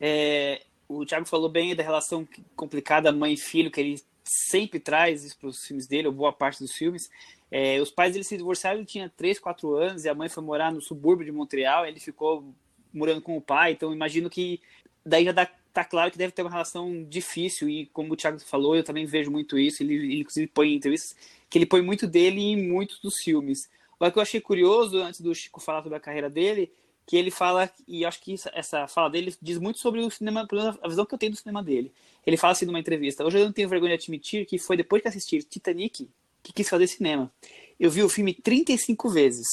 É, 0.00 0.60
o 0.88 1.04
Thiago 1.06 1.26
falou 1.26 1.48
bem 1.48 1.74
da 1.74 1.82
relação 1.82 2.26
complicada 2.56 3.12
mãe-filho 3.12 3.70
que 3.70 3.80
ele 3.80 4.02
sempre 4.24 4.80
traz 4.80 5.24
isso 5.24 5.38
para 5.38 5.48
os 5.48 5.64
filmes 5.64 5.86
dele, 5.86 6.08
ou 6.08 6.12
boa 6.12 6.32
parte 6.32 6.60
dos 6.60 6.72
filmes. 6.72 7.08
É, 7.50 7.80
os 7.80 7.90
pais 7.90 8.12
dele 8.12 8.24
se 8.24 8.36
divorciaram, 8.36 8.78
ele 8.78 8.86
tinha 8.86 9.12
3, 9.16 9.38
4 9.38 9.74
anos, 9.76 10.04
e 10.04 10.08
a 10.08 10.14
mãe 10.14 10.28
foi 10.28 10.42
morar 10.42 10.72
no 10.72 10.80
subúrbio 10.80 11.24
de 11.24 11.32
Montreal, 11.32 11.86
ele 11.86 12.00
ficou 12.00 12.52
morando 12.92 13.20
com 13.20 13.36
o 13.36 13.40
pai, 13.40 13.72
então 13.72 13.92
imagino 13.92 14.28
que 14.28 14.60
daí 15.04 15.24
já 15.24 15.32
dá 15.32 15.48
tá 15.72 15.84
claro 15.84 16.10
que 16.10 16.18
deve 16.18 16.32
ter 16.32 16.42
uma 16.42 16.50
relação 16.50 17.04
difícil 17.04 17.68
e 17.68 17.86
como 17.86 18.12
o 18.12 18.16
Thiago 18.16 18.38
falou, 18.40 18.76
eu 18.76 18.84
também 18.84 19.06
vejo 19.06 19.30
muito 19.30 19.58
isso. 19.58 19.82
Ele, 19.82 19.94
ele 19.94 20.20
inclusive 20.20 20.46
põe 20.46 20.68
em 20.68 20.76
entrevistas 20.76 21.16
que 21.48 21.58
ele 21.58 21.66
põe 21.66 21.82
muito 21.82 22.06
dele 22.06 22.40
em 22.40 22.68
muitos 22.68 23.00
dos 23.00 23.16
filmes. 23.16 23.68
O 23.98 24.10
que 24.10 24.18
eu 24.18 24.22
achei 24.22 24.40
curioso 24.40 24.98
antes 24.98 25.20
do 25.20 25.34
Chico 25.34 25.60
falar 25.60 25.82
sobre 25.82 25.98
a 25.98 26.00
carreira 26.00 26.30
dele, 26.30 26.72
que 27.06 27.16
ele 27.16 27.30
fala, 27.30 27.70
e 27.86 28.04
acho 28.04 28.20
que 28.22 28.34
essa 28.52 28.86
fala 28.86 29.10
dele 29.10 29.34
diz 29.42 29.58
muito 29.58 29.78
sobre 29.78 30.00
o 30.00 30.10
cinema, 30.10 30.46
a 30.80 30.88
visão 30.88 31.04
que 31.04 31.12
eu 31.12 31.18
tenho 31.18 31.32
do 31.32 31.38
cinema 31.38 31.62
dele. 31.62 31.92
Ele 32.24 32.36
fala 32.36 32.52
assim 32.52 32.64
numa 32.64 32.78
entrevista: 32.78 33.24
Hoje 33.24 33.38
eu 33.38 33.44
não 33.44 33.52
tenho 33.52 33.68
vergonha 33.68 33.96
de 33.96 34.04
admitir 34.04 34.46
que 34.46 34.58
foi 34.58 34.76
depois 34.76 35.02
que 35.02 35.08
assisti 35.08 35.42
Titanic 35.42 36.08
que 36.42 36.52
quis 36.52 36.68
fazer 36.68 36.86
cinema. 36.86 37.30
Eu 37.78 37.90
vi 37.90 38.02
o 38.02 38.08
filme 38.08 38.32
35 38.32 39.08
vezes, 39.10 39.46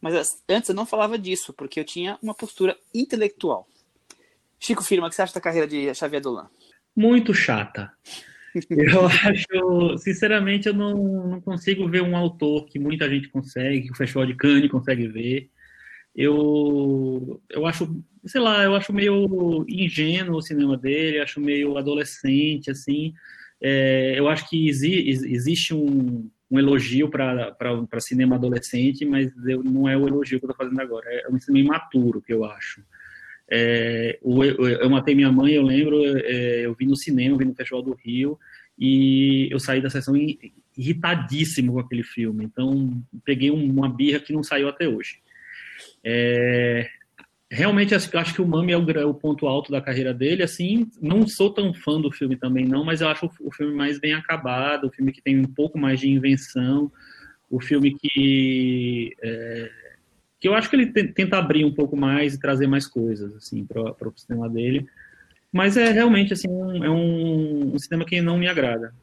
mas 0.00 0.42
antes 0.48 0.68
eu 0.68 0.74
não 0.74 0.84
falava 0.84 1.18
disso, 1.18 1.52
porque 1.52 1.80
eu 1.80 1.84
tinha 1.84 2.18
uma 2.20 2.34
postura 2.34 2.76
intelectual. 2.92 3.66
Chico 4.64 4.82
Firma, 4.82 5.06
o 5.06 5.10
que 5.10 5.16
você 5.16 5.22
acha 5.22 5.34
da 5.34 5.40
carreira 5.40 5.66
de 5.66 5.94
Xavier 5.94 6.22
Dolan? 6.22 6.48
Muito 6.96 7.34
chata. 7.34 7.90
Eu 8.70 9.06
acho, 9.06 9.98
sinceramente, 9.98 10.68
eu 10.68 10.74
não, 10.74 11.28
não 11.28 11.40
consigo 11.40 11.88
ver 11.88 12.02
um 12.02 12.16
autor 12.16 12.66
que 12.66 12.78
muita 12.78 13.08
gente 13.08 13.28
consegue, 13.28 13.82
que 13.82 13.92
o 13.92 13.96
Festival 13.96 14.26
de 14.26 14.34
Cannes 14.34 14.70
consegue 14.70 15.08
ver 15.08 15.50
eu, 16.14 17.42
eu 17.50 17.66
acho, 17.66 18.00
sei 18.24 18.40
lá, 18.40 18.62
eu 18.62 18.74
acho 18.76 18.92
meio 18.92 19.64
ingênuo 19.68 20.36
o 20.36 20.42
cinema 20.42 20.76
dele, 20.76 21.18
acho 21.18 21.40
meio 21.40 21.76
adolescente, 21.76 22.70
assim. 22.70 23.12
É, 23.60 24.14
eu 24.16 24.28
acho 24.28 24.48
que 24.48 24.68
exi, 24.68 25.08
existe 25.08 25.74
um, 25.74 26.30
um 26.48 26.58
elogio 26.58 27.08
para 27.10 28.00
cinema 28.00 28.36
adolescente, 28.36 29.04
mas 29.04 29.32
eu, 29.46 29.64
não 29.64 29.88
é 29.88 29.96
o 29.96 30.06
elogio 30.06 30.38
que 30.38 30.46
eu 30.46 30.50
estou 30.50 30.66
fazendo 30.66 30.80
agora, 30.80 31.04
é 31.10 31.28
um 31.28 31.40
cinema 31.40 31.66
imaturo, 31.66 32.22
que 32.22 32.32
eu 32.32 32.44
acho. 32.44 32.84
É, 33.50 34.18
eu, 34.22 34.90
Matei 34.90 35.14
Minha 35.14 35.30
Mãe, 35.30 35.52
eu 35.52 35.62
lembro, 35.62 36.02
é, 36.04 36.66
eu 36.66 36.74
vi 36.74 36.86
no 36.86 36.96
cinema, 36.96 37.34
eu 37.34 37.38
vi 37.38 37.44
no 37.44 37.54
Festival 37.54 37.82
do 37.82 37.94
Rio, 37.94 38.38
e 38.78 39.48
eu 39.50 39.60
saí 39.60 39.80
da 39.80 39.90
sessão 39.90 40.14
irritadíssimo 40.76 41.74
com 41.74 41.78
aquele 41.78 42.02
filme, 42.02 42.44
então 42.44 43.02
peguei 43.24 43.50
uma 43.50 43.88
birra 43.88 44.18
que 44.18 44.32
não 44.32 44.42
saiu 44.42 44.68
até 44.68 44.88
hoje. 44.88 45.18
É, 46.02 46.88
realmente 47.50 47.94
acho 47.94 48.34
que 48.34 48.42
o 48.42 48.46
Mami 48.46 48.72
é 48.72 48.78
o, 48.78 48.90
é 48.90 49.04
o, 49.04 49.14
ponto 49.14 49.46
alto 49.46 49.70
da 49.70 49.80
carreira 49.80 50.12
dele. 50.12 50.42
Assim, 50.42 50.90
não 51.00 51.26
sou 51.26 51.50
tão 51.50 51.72
fã 51.72 52.00
do 52.00 52.10
filme 52.10 52.36
também, 52.36 52.66
não, 52.66 52.84
mas 52.84 53.00
eu 53.00 53.08
acho 53.08 53.26
o, 53.26 53.48
o, 53.48 53.52
filme 53.52 53.74
mais 53.74 53.98
bem 53.98 54.12
acabado, 54.12 54.86
o 54.86 54.90
filme 54.90 55.12
que 55.12 55.22
tem 55.22 55.38
um 55.38 55.44
pouco 55.44 55.78
mais 55.78 56.00
de 56.00 56.08
invenção, 56.08 56.90
o 57.48 57.60
filme 57.60 57.96
que. 57.96 59.14
É, 59.22 59.83
que 60.44 60.48
eu 60.48 60.54
acho 60.54 60.68
que 60.68 60.76
ele 60.76 60.92
tenta 60.92 61.38
abrir 61.38 61.64
um 61.64 61.72
pouco 61.72 61.96
mais 61.96 62.34
e 62.34 62.38
trazer 62.38 62.66
mais 62.66 62.86
coisas 62.86 63.34
assim 63.34 63.64
para 63.64 64.06
o 64.06 64.12
cinema 64.14 64.46
dele. 64.46 64.86
Mas 65.50 65.74
é 65.74 65.90
realmente 65.90 66.34
assim, 66.34 66.50
um, 66.50 66.84
é 66.84 66.90
um, 66.90 67.74
um 67.74 67.78
cinema 67.78 68.04
que 68.04 68.20
não 68.20 68.36
me 68.36 68.46
agrada. 68.46 68.94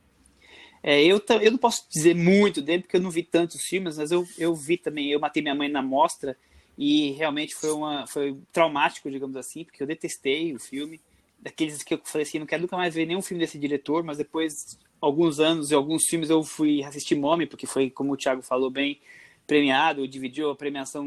É, 0.84 1.04
eu, 1.04 1.20
eu 1.42 1.50
não 1.50 1.58
posso 1.58 1.88
dizer 1.90 2.14
muito 2.14 2.62
dele, 2.62 2.84
porque 2.84 2.96
eu 2.96 3.02
não 3.02 3.10
vi 3.10 3.24
tantos 3.24 3.64
filmes, 3.64 3.98
mas 3.98 4.12
eu, 4.12 4.24
eu 4.38 4.54
vi 4.54 4.78
também, 4.78 5.10
eu 5.10 5.20
matei 5.20 5.42
minha 5.42 5.56
mãe 5.56 5.68
na 5.68 5.82
mostra, 5.82 6.38
e 6.78 7.14
realmente 7.14 7.56
foi, 7.56 7.72
uma, 7.72 8.06
foi 8.06 8.38
traumático, 8.54 9.10
digamos 9.10 9.36
assim, 9.36 9.64
porque 9.64 9.82
eu 9.82 9.88
detestei 9.88 10.54
o 10.54 10.60
filme. 10.60 11.02
Daqueles 11.40 11.82
que 11.82 11.96
eu 11.96 12.02
falei 12.04 12.22
assim, 12.22 12.38
não 12.38 12.46
quero 12.46 12.62
nunca 12.62 12.78
mais 12.78 12.94
ver 12.94 13.08
nenhum 13.08 13.22
filme 13.24 13.44
desse 13.44 13.58
diretor, 13.58 14.04
mas 14.04 14.20
depois, 14.20 14.78
alguns 15.02 15.40
anos 15.40 15.72
e 15.72 15.74
alguns 15.74 16.06
filmes, 16.06 16.30
eu 16.30 16.44
fui 16.44 16.84
assistir 16.84 17.16
Mommy, 17.16 17.48
porque 17.48 17.66
foi, 17.66 17.90
como 17.90 18.14
o 18.14 18.18
Thiago 18.18 18.44
falou 18.44 18.70
bem, 18.70 19.00
premiado, 19.52 20.08
dividiu 20.08 20.50
a 20.50 20.56
premiação 20.56 21.06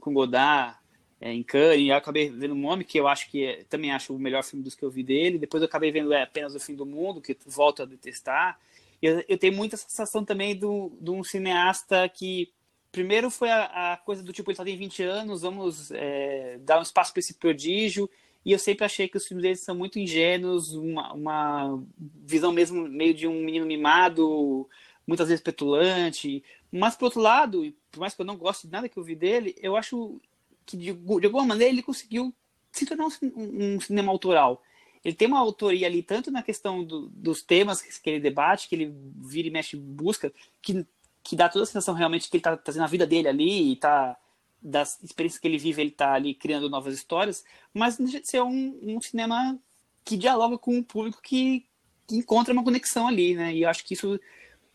com 0.00 0.14
Godard 0.14 0.74
é, 1.20 1.30
em 1.30 1.42
Cannes, 1.42 1.82
e 1.82 1.88
eu 1.88 1.96
acabei 1.96 2.30
vendo 2.30 2.56
Mommy, 2.56 2.82
que 2.82 2.98
eu 2.98 3.06
acho 3.06 3.30
que 3.30 3.44
é, 3.44 3.64
também 3.64 3.92
acho 3.92 4.14
o 4.14 4.18
melhor 4.18 4.42
filme 4.42 4.64
dos 4.64 4.74
que 4.74 4.82
eu 4.82 4.90
vi 4.90 5.02
dele. 5.02 5.36
Depois 5.36 5.62
eu 5.62 5.68
acabei 5.68 5.92
vendo 5.92 6.10
é, 6.14 6.22
apenas 6.22 6.54
O 6.54 6.60
Fim 6.60 6.74
do 6.74 6.86
Mundo, 6.86 7.20
que 7.20 7.36
volto 7.44 7.82
a 7.82 7.84
detestar. 7.84 8.58
Eu, 9.02 9.22
eu 9.28 9.36
tenho 9.36 9.52
muita 9.52 9.76
sensação 9.76 10.24
também 10.24 10.56
do, 10.56 10.90
de 10.98 11.10
um 11.10 11.22
cineasta 11.22 12.08
que 12.08 12.50
primeiro 12.90 13.30
foi 13.30 13.50
a, 13.50 13.92
a, 13.92 13.96
coisa 13.98 14.22
do 14.22 14.32
tipo, 14.32 14.50
ele 14.50 14.56
só 14.56 14.64
tem 14.64 14.74
20 14.74 15.02
anos, 15.02 15.42
vamos 15.42 15.90
é, 15.90 16.58
dar 16.62 16.78
um 16.78 16.82
espaço 16.82 17.12
para 17.12 17.20
esse 17.20 17.34
prodígio. 17.34 18.08
E 18.46 18.52
eu 18.52 18.58
sempre 18.58 18.86
achei 18.86 19.06
que 19.08 19.18
os 19.18 19.26
filmes 19.26 19.42
deles 19.42 19.60
são 19.60 19.74
muito 19.74 19.98
ingênuos, 19.98 20.72
uma, 20.72 21.12
uma 21.12 21.84
visão 21.98 22.50
mesmo 22.50 22.88
meio 22.88 23.12
de 23.12 23.28
um 23.28 23.44
menino 23.44 23.66
mimado, 23.66 24.66
muitas 25.08 25.28
vezes 25.28 25.42
petulante. 25.42 26.44
Mas, 26.70 26.94
por 26.94 27.06
outro 27.06 27.20
lado, 27.20 27.74
por 27.90 27.98
mais 27.98 28.14
que 28.14 28.20
eu 28.20 28.26
não 28.26 28.36
goste 28.36 28.68
de 28.68 28.72
nada 28.72 28.88
que 28.88 28.96
eu 28.96 29.02
vi 29.02 29.16
dele, 29.16 29.56
eu 29.60 29.74
acho 29.74 30.20
que, 30.64 30.76
de, 30.76 30.92
de 30.92 31.26
alguma 31.26 31.44
maneira, 31.44 31.72
ele 31.72 31.82
conseguiu 31.82 32.32
se 32.70 32.86
tornar 32.86 33.06
um, 33.06 33.74
um, 33.74 33.80
cinema 33.80 34.12
autoral. 34.12 34.62
Ele 35.04 35.14
tem 35.14 35.26
uma 35.26 35.38
autoria 35.38 35.86
ali, 35.86 36.02
tanto 36.02 36.30
na 36.30 36.42
questão 36.42 36.84
do, 36.84 37.08
dos 37.08 37.42
temas 37.42 37.80
que 37.80 38.10
ele 38.10 38.20
debate, 38.20 38.68
que 38.68 38.74
ele 38.74 38.94
vira 39.16 39.48
e 39.48 39.50
mexe 39.50 39.76
busca, 39.76 40.32
que 40.62 40.86
que 41.28 41.36
dá 41.36 41.46
toda 41.46 41.64
a 41.64 41.66
sensação 41.66 41.92
realmente 41.92 42.30
que 42.30 42.36
ele 42.36 42.40
está 42.40 42.56
trazendo 42.56 42.84
a 42.84 42.86
vida 42.86 43.06
dele 43.06 43.28
ali 43.28 43.72
e 43.72 43.76
tá 43.76 44.16
das 44.62 45.02
experiências 45.02 45.38
que 45.38 45.46
ele 45.46 45.58
vive, 45.58 45.82
ele 45.82 45.90
está 45.90 46.14
ali 46.14 46.34
criando 46.34 46.70
novas 46.70 46.94
histórias, 46.94 47.44
mas 47.74 47.98
de 47.98 48.26
ser 48.26 48.42
um, 48.42 48.78
um 48.82 48.98
cinema 48.98 49.58
que 50.06 50.16
dialoga 50.16 50.56
com 50.56 50.74
um 50.74 50.82
público 50.82 51.20
que, 51.22 51.66
que, 52.06 52.16
encontra 52.16 52.54
uma 52.54 52.64
conexão 52.64 53.06
ali, 53.06 53.34
né? 53.34 53.54
E 53.54 53.62
eu 53.62 53.68
acho 53.68 53.84
que 53.84 53.92
isso 53.92 54.18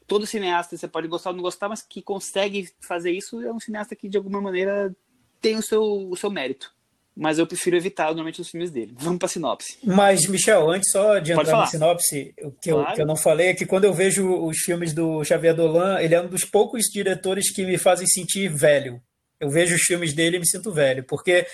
todo 0.07 0.25
cineasta, 0.25 0.77
você 0.77 0.87
pode 0.87 1.07
gostar 1.07 1.31
ou 1.31 1.35
não 1.35 1.43
gostar, 1.43 1.69
mas 1.69 1.81
que 1.81 2.01
consegue 2.01 2.69
fazer 2.79 3.11
isso 3.11 3.41
é 3.41 3.51
um 3.51 3.59
cineasta 3.59 3.95
que 3.95 4.09
de 4.09 4.17
alguma 4.17 4.41
maneira 4.41 4.95
tem 5.41 5.57
o 5.57 5.61
seu, 5.61 5.83
o 6.09 6.15
seu 6.15 6.29
mérito 6.29 6.73
mas 7.15 7.37
eu 7.37 7.45
prefiro 7.45 7.77
evitar 7.77 8.05
normalmente 8.05 8.41
os 8.41 8.49
filmes 8.49 8.71
dele. 8.71 8.93
Vamos 8.97 9.19
para 9.19 9.27
sinopse. 9.27 9.77
Mas, 9.83 10.27
Michel, 10.27 10.69
antes 10.69 10.91
só 10.91 11.19
de 11.19 11.31
entrar 11.31 11.57
na 11.57 11.67
sinopse, 11.67 12.33
o 12.41 12.51
que, 12.51 12.71
claro. 12.71 12.89
eu, 12.89 12.95
que 12.95 13.01
eu 13.01 13.05
não 13.05 13.15
falei 13.15 13.47
é 13.49 13.53
que 13.53 13.65
quando 13.65 13.83
eu 13.83 13.93
vejo 13.93 14.27
os 14.43 14.57
filmes 14.57 14.93
do 14.93 15.23
Xavier 15.23 15.55
Dolan, 15.55 16.01
ele 16.01 16.15
é 16.15 16.21
um 16.21 16.27
dos 16.27 16.43
poucos 16.43 16.85
diretores 16.91 17.51
que 17.53 17.63
me 17.65 17.77
fazem 17.77 18.07
sentir 18.07 18.49
velho. 18.49 19.01
Eu 19.39 19.49
vejo 19.49 19.75
os 19.75 19.81
filmes 19.81 20.13
dele 20.13 20.37
e 20.37 20.39
me 20.39 20.47
sinto 20.47 20.71
velho, 20.71 21.03
porque 21.03 21.45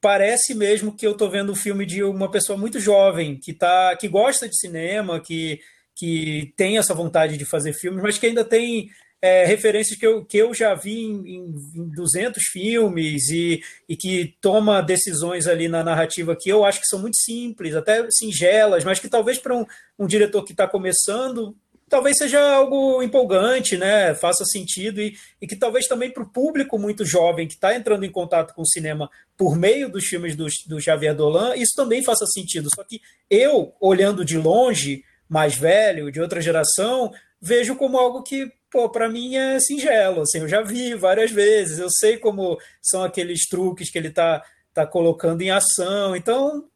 parece 0.00 0.54
mesmo 0.54 0.96
que 0.96 1.06
eu 1.06 1.12
estou 1.12 1.30
vendo 1.30 1.52
um 1.52 1.56
filme 1.56 1.86
de 1.86 2.02
uma 2.02 2.30
pessoa 2.30 2.58
muito 2.58 2.80
jovem, 2.80 3.38
que, 3.38 3.52
tá, 3.52 3.94
que 3.96 4.08
gosta 4.08 4.48
de 4.48 4.58
cinema, 4.58 5.20
que, 5.20 5.60
que 5.96 6.52
tem 6.56 6.78
essa 6.78 6.94
vontade 6.94 7.36
de 7.36 7.44
fazer 7.44 7.72
filmes, 7.72 8.02
mas 8.02 8.18
que 8.18 8.26
ainda 8.26 8.44
tem 8.44 8.90
é, 9.20 9.46
referências 9.46 9.98
que 9.98 10.06
eu, 10.06 10.24
que 10.24 10.36
eu 10.36 10.52
já 10.52 10.74
vi 10.74 11.04
em, 11.04 11.36
em 11.36 11.88
200 11.88 12.42
filmes 12.44 13.28
e, 13.30 13.62
e 13.88 13.96
que 13.96 14.36
toma 14.40 14.82
decisões 14.82 15.46
ali 15.46 15.68
na 15.68 15.82
narrativa 15.82 16.36
que 16.38 16.50
eu 16.50 16.64
acho 16.64 16.80
que 16.80 16.86
são 16.86 16.98
muito 16.98 17.16
simples, 17.16 17.74
até 17.74 18.06
singelas, 18.10 18.84
mas 18.84 19.00
que 19.00 19.08
talvez 19.08 19.38
para 19.38 19.56
um, 19.56 19.64
um 19.98 20.06
diretor 20.06 20.44
que 20.44 20.52
está 20.52 20.68
começando 20.68 21.56
talvez 21.88 22.18
seja 22.18 22.40
algo 22.40 23.02
empolgante, 23.02 23.76
né? 23.76 24.14
Faça 24.14 24.44
sentido 24.44 25.00
e, 25.00 25.16
e 25.40 25.46
que 25.46 25.56
talvez 25.56 25.86
também 25.86 26.10
para 26.10 26.22
o 26.22 26.28
público 26.28 26.78
muito 26.78 27.04
jovem 27.04 27.46
que 27.46 27.54
está 27.54 27.74
entrando 27.74 28.04
em 28.04 28.10
contato 28.10 28.54
com 28.54 28.62
o 28.62 28.66
cinema 28.66 29.08
por 29.36 29.56
meio 29.56 29.88
dos 29.88 30.04
filmes 30.04 30.34
do, 30.34 30.46
do 30.66 30.80
Xavier 30.80 31.14
Dolan, 31.14 31.54
isso 31.56 31.74
também 31.76 32.02
faça 32.02 32.26
sentido. 32.26 32.68
Só 32.74 32.82
que 32.82 33.00
eu, 33.30 33.72
olhando 33.80 34.24
de 34.24 34.36
longe, 34.36 35.04
mais 35.28 35.56
velho, 35.56 36.10
de 36.10 36.20
outra 36.20 36.40
geração, 36.40 37.12
vejo 37.40 37.76
como 37.76 37.98
algo 37.98 38.22
que 38.22 38.50
pô, 38.70 38.88
para 38.90 39.08
mim 39.08 39.36
é 39.36 39.58
singelo, 39.58 40.22
assim, 40.22 40.40
eu 40.40 40.48
já 40.48 40.60
vi 40.60 40.94
várias 40.94 41.30
vezes, 41.30 41.78
eu 41.78 41.88
sei 41.90 42.18
como 42.18 42.58
são 42.82 43.02
aqueles 43.02 43.46
truques 43.48 43.90
que 43.90 43.96
ele 43.96 44.10
tá, 44.10 44.44
tá 44.74 44.86
colocando 44.86 45.40
em 45.42 45.50
ação, 45.50 46.14
então 46.14 46.68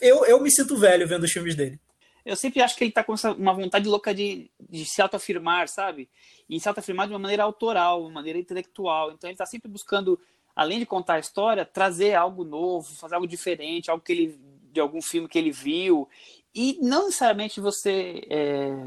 eu, 0.00 0.24
eu 0.24 0.40
me 0.40 0.50
sinto 0.50 0.76
velho 0.76 1.06
vendo 1.06 1.24
os 1.24 1.32
filmes 1.32 1.54
dele. 1.54 1.80
Eu 2.24 2.34
sempre 2.34 2.60
acho 2.60 2.76
que 2.76 2.82
ele 2.82 2.92
tá 2.92 3.04
com 3.04 3.14
essa, 3.14 3.32
uma 3.32 3.54
vontade 3.54 3.88
louca 3.88 4.12
de, 4.12 4.50
de 4.68 4.84
se 4.84 5.00
autoafirmar, 5.00 5.68
sabe? 5.68 6.08
E 6.48 6.58
se 6.58 6.68
autoafirmar 6.68 7.06
de 7.06 7.12
uma 7.12 7.20
maneira 7.20 7.44
autoral, 7.44 8.02
uma 8.02 8.10
maneira 8.10 8.36
intelectual. 8.36 9.12
Então 9.12 9.30
ele 9.30 9.36
tá 9.36 9.46
sempre 9.46 9.70
buscando, 9.70 10.18
além 10.54 10.80
de 10.80 10.86
contar 10.86 11.14
a 11.14 11.18
história, 11.20 11.64
trazer 11.64 12.14
algo 12.14 12.42
novo, 12.42 12.92
fazer 12.96 13.14
algo 13.14 13.28
diferente, 13.28 13.92
algo 13.92 14.02
que 14.02 14.12
ele 14.12 14.40
de 14.72 14.80
algum 14.80 15.00
filme 15.00 15.28
que 15.28 15.38
ele 15.38 15.52
viu. 15.52 16.08
E 16.56 16.78
não 16.80 17.04
necessariamente 17.04 17.60
você 17.60 18.26
é, 18.30 18.86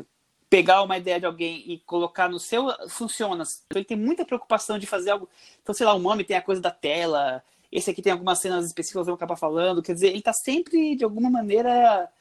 pegar 0.49 0.81
uma 0.81 0.97
ideia 0.97 1.19
de 1.19 1.27
alguém 1.27 1.63
e 1.71 1.77
colocar 1.77 2.27
no 2.27 2.39
seu 2.39 2.67
funciona. 2.89 3.43
Então 3.67 3.77
ele 3.77 3.85
tem 3.85 3.95
muita 3.95 4.25
preocupação 4.25 4.79
de 4.79 4.87
fazer 4.87 5.11
algo. 5.11 5.29
Então, 5.61 5.75
sei 5.75 5.85
lá, 5.85 5.93
o 5.93 5.99
nome 5.99 6.23
tem 6.23 6.35
a 6.35 6.41
coisa 6.41 6.59
da 6.59 6.71
tela, 6.71 7.43
esse 7.71 7.91
aqui 7.91 8.01
tem 8.01 8.11
algumas 8.11 8.39
cenas 8.39 8.65
específicas 8.65 9.03
que 9.03 9.09
eu 9.09 9.13
vou 9.13 9.13
acabar 9.13 9.35
falando. 9.35 9.83
Quer 9.83 9.93
dizer, 9.93 10.07
ele 10.07 10.17
está 10.17 10.33
sempre, 10.33 10.95
de 10.95 11.03
alguma 11.03 11.29
maneira, 11.29 12.11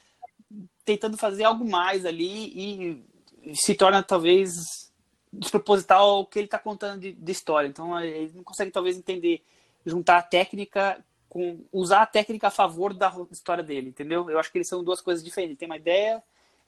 tentando 0.84 1.16
fazer 1.16 1.44
algo 1.44 1.64
mais 1.64 2.04
ali 2.04 3.02
e 3.44 3.54
se 3.54 3.74
torna 3.74 4.02
talvez 4.02 4.92
desproposital 5.32 6.10
ao 6.10 6.26
que 6.26 6.38
ele 6.38 6.46
está 6.46 6.58
contando 6.58 7.00
de, 7.00 7.12
de, 7.12 7.32
história. 7.32 7.68
Então 7.68 7.98
ele 7.98 8.32
não 8.34 8.44
consegue 8.44 8.70
talvez 8.70 8.98
entender, 8.98 9.42
juntar 9.86 10.18
a 10.18 10.22
técnica 10.22 11.02
com 11.28 11.60
usar 11.72 12.02
a 12.02 12.06
técnica 12.06 12.48
a 12.48 12.50
favor 12.50 12.94
da 12.94 13.14
história 13.30 13.62
dele, 13.62 13.90
entendeu? 13.90 14.30
Eu 14.30 14.38
acho 14.38 14.50
que 14.50 14.58
eles 14.58 14.68
são 14.68 14.82
duas 14.82 15.00
coisas 15.00 15.22
diferentes. 15.22 15.52
Ele 15.52 15.58
tem 15.58 15.68
uma 15.68 15.76
ideia 15.76 16.22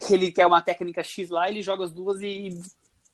ele 0.09 0.33
quer 0.33 0.47
uma 0.47 0.63
técnica 0.63 1.03
X 1.03 1.29
lá, 1.29 1.49
ele 1.49 1.63
joga 1.63 1.85
as 1.85 1.93
duas 1.93 2.21
e 2.23 2.59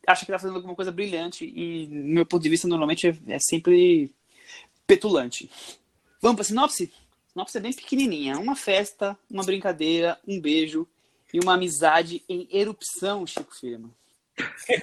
acha 0.06 0.24
que 0.24 0.30
está 0.30 0.38
fazendo 0.38 0.56
alguma 0.56 0.74
coisa 0.74 0.92
brilhante. 0.92 1.44
E, 1.44 1.86
no 1.88 2.14
meu 2.14 2.26
ponto 2.26 2.42
de 2.42 2.48
vista, 2.48 2.68
normalmente 2.68 3.08
é, 3.08 3.34
é 3.34 3.38
sempre 3.40 4.12
petulante. 4.86 5.50
Vamos 6.20 6.36
para 6.36 6.44
sinopse? 6.44 6.92
Sinopse 7.32 7.58
é 7.58 7.60
bem 7.60 7.72
pequenininha. 7.72 8.38
Uma 8.38 8.54
festa, 8.54 9.18
uma 9.28 9.42
brincadeira, 9.42 10.18
um 10.26 10.40
beijo 10.40 10.86
e 11.34 11.40
uma 11.40 11.54
amizade 11.54 12.22
em 12.28 12.46
erupção, 12.50 13.26
Chico 13.26 13.54
Firma. 13.54 13.90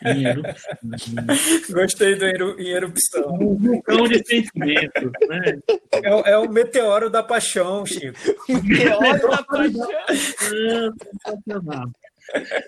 Em 0.06 0.26
erupção. 0.26 0.78
Gostei 1.70 2.16
do 2.16 2.26
eru, 2.26 2.60
em 2.60 2.70
erupção. 2.70 3.34
Um 3.36 3.56
vulcão 3.56 4.08
de 4.08 4.26
sentimentos, 4.26 5.12
né? 5.28 5.60
É, 5.92 6.32
é, 6.32 6.38
o 6.38 6.50
meteoro 6.50 7.10
da 7.10 7.22
paixão, 7.22 7.86
Chico. 7.86 8.18
O 8.50 8.64
meteoro 8.64 9.30
da 9.30 9.44
paixão. 9.44 9.88
sensacional. 11.24 11.92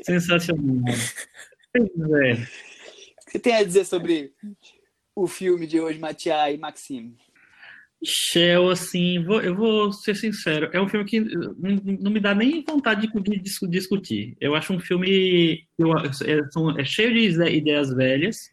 Sensacional. 0.03 0.93
É. 1.75 2.33
O 2.33 3.25
que 3.25 3.31
você 3.31 3.39
tem 3.39 3.55
a 3.55 3.63
dizer 3.63 3.85
sobre 3.85 4.33
o 5.15 5.27
filme 5.27 5.65
de 5.65 5.79
hoje, 5.79 5.99
Matiá 5.99 6.51
e 6.51 6.57
Maxime? 6.57 7.17
Shell, 8.03 8.69
assim, 8.69 9.23
vou, 9.23 9.41
eu 9.41 9.55
vou 9.55 9.91
ser 9.91 10.15
sincero, 10.15 10.69
é 10.71 10.79
um 10.79 10.87
filme 10.87 11.05
que 11.05 11.19
não, 11.19 12.11
me 12.11 12.19
dá 12.19 12.35
nem 12.35 12.63
vontade 12.63 13.07
de, 13.07 13.21
de, 13.21 13.41
discutir. 13.67 14.37
Eu 14.39 14.55
acho 14.55 14.73
um 14.73 14.79
filme 14.79 15.65
eu, 15.77 15.97
é, 15.97 16.81
é, 16.81 16.85
cheio 16.85 17.13
de 17.13 17.43
ideias 17.55 17.93
velhas. 17.93 18.51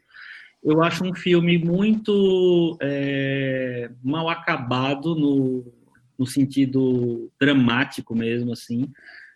Eu 0.63 0.83
acho 0.83 1.05
um 1.05 1.13
filme 1.13 1.59
muito 1.59 2.79
é, 2.81 3.91
mal 4.03 4.29
acabado 4.29 5.15
no, 5.15 5.73
no 6.17 6.27
sentido 6.27 7.31
dramático 7.39 8.15
mesmo, 8.15 8.53
assim. 8.53 8.91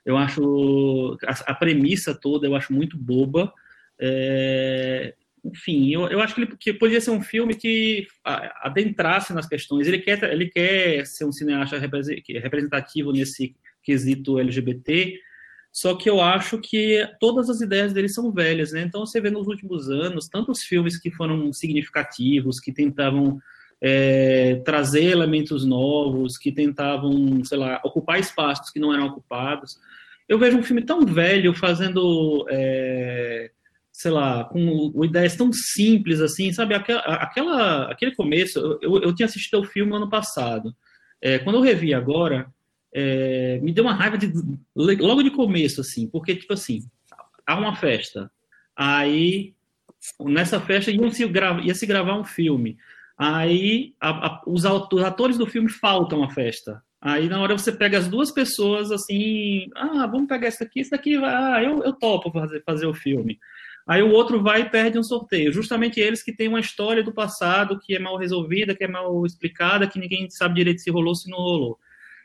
Eu 0.05 0.17
acho 0.17 1.19
a, 1.27 1.53
a 1.53 1.55
premissa 1.55 2.15
toda 2.15 2.47
eu 2.47 2.55
acho 2.55 2.73
muito 2.73 2.97
boba. 2.97 3.53
É, 4.01 5.15
enfim, 5.51 5.91
eu, 5.93 6.09
eu 6.09 6.21
acho 6.21 6.35
que, 6.35 6.41
ele, 6.43 6.57
que 6.59 6.73
poderia 6.73 7.01
ser 7.01 7.11
um 7.11 7.23
filme 7.23 7.55
que 7.55 8.07
adentrasse 8.25 9.33
nas 9.33 9.47
questões. 9.47 9.87
Ele 9.87 9.99
quer, 9.99 10.23
ele 10.25 10.47
quer 10.47 11.07
ser 11.07 11.25
um 11.25 11.33
cineasta 11.33 11.79
representativo 11.79 13.13
nesse 13.13 13.55
quesito 13.83 14.39
LGBT, 14.39 15.19
só 15.73 15.95
que 15.95 16.09
eu 16.09 16.21
acho 16.21 16.59
que 16.59 17.07
todas 17.21 17.51
as 17.51 17.61
ideias 17.61 17.93
dele 17.93 18.09
são 18.09 18.33
velhas, 18.33 18.73
né? 18.73 18.81
Então 18.83 19.05
você 19.05 19.21
vê 19.21 19.31
nos 19.31 19.47
últimos 19.47 19.91
anos 19.91 20.29
tantos 20.29 20.63
filmes 20.63 20.99
que 20.99 21.11
foram 21.11 21.53
significativos, 21.53 22.59
que 22.59 22.73
tentavam 22.73 23.39
é, 23.81 24.57
trazer 24.65 25.05
elementos 25.05 25.65
novos, 25.65 26.39
que 26.39 26.51
tentavam, 26.51 27.45
sei 27.45 27.59
lá, 27.59 27.81
ocupar 27.85 28.19
espaços 28.19 28.71
que 28.71 28.81
não 28.81 28.93
eram 28.93 29.07
ocupados. 29.07 29.79
Eu 30.29 30.39
vejo 30.39 30.57
um 30.59 30.63
filme 30.63 30.83
tão 30.83 31.05
velho 31.05 31.55
fazendo 31.55 32.47
é, 32.49 33.51
sei 33.97 34.11
lá, 34.11 34.45
com 34.45 34.93
ideias 35.07 35.35
tão 35.37 35.51
simples 35.51 36.21
assim, 36.21 36.53
sabe? 36.53 36.75
Aquela, 36.75 37.01
aquela 37.01 37.91
aquele 37.91 38.15
começo, 38.15 38.79
eu, 38.83 39.01
eu 39.01 39.15
tinha 39.15 39.25
assistido 39.25 39.57
ao 39.57 39.65
filme 39.65 39.97
ano 39.97 40.11
passado. 40.11 40.77
É, 41.19 41.39
quando 41.39 41.57
eu 41.57 41.63
revi 41.63 41.95
agora, 41.95 42.47
é, 42.95 43.59
me 43.63 43.73
deu 43.73 43.85
uma 43.85 43.95
raiva 43.95 44.19
de, 44.19 44.31
logo 44.75 45.23
de 45.23 45.31
começo, 45.31 45.81
assim, 45.81 46.07
porque, 46.09 46.37
tipo 46.37 46.53
assim, 46.53 46.83
há 47.47 47.59
uma 47.59 47.75
festa, 47.75 48.31
aí 48.77 49.55
nessa 50.21 50.61
festa 50.61 50.91
ia 50.91 51.11
se, 51.11 51.27
grava, 51.27 51.63
ia 51.63 51.75
se 51.75 51.87
gravar 51.87 52.19
um 52.19 52.25
filme, 52.25 52.77
aí 53.17 53.95
a, 53.99 54.11
a, 54.11 54.43
os, 54.47 54.65
os 54.67 55.03
atores 55.03 55.39
do 55.39 55.47
filme 55.47 55.71
faltam 55.71 56.23
à 56.23 56.29
festa, 56.29 56.83
Aí 57.01 57.29
na 57.29 57.41
hora 57.41 57.57
você 57.57 57.71
pega 57.71 57.99
as 57.99 58.09
duas 58.09 58.33
pessoas 58.33 58.91
assim, 58.91 59.69
ah, 59.77 60.07
vamos 60.07 60.27
pegar 60.27 60.49
esse 60.49 60.65
aqui, 60.65 60.81
esse 60.81 60.91
daqui, 60.91 61.15
ah, 61.17 61.63
eu, 61.63 61.83
eu 61.85 61.93
topo 61.93 62.33
fazer, 62.33 62.63
fazer 62.65 62.87
o 62.87 62.95
filme. 62.95 63.39
Aí 63.87 64.03
o 64.03 64.11
outro 64.11 64.43
vai 64.43 64.63
e 64.63 64.69
perde 64.69 64.99
um 64.99 65.03
sorteio. 65.03 65.53
Justamente 65.53 66.01
eles 66.01 66.23
que 66.23 66.33
têm 66.33 66.49
uma 66.49 66.59
história 66.59 67.05
do 67.05 67.13
passado 67.13 67.79
que 67.79 67.95
é 67.95 67.99
mal 67.99 68.17
resolvida, 68.17 68.75
que 68.75 68.83
é 68.83 68.89
mal 68.89 69.25
explicada, 69.25 69.87
que 69.87 69.99
ninguém 69.99 70.29
sabe 70.29 70.57
direito 70.57 70.81
se 70.81 70.91
rolou, 70.91 71.15
se 71.15 71.31
não 71.31 71.39
rolou. 71.39 71.79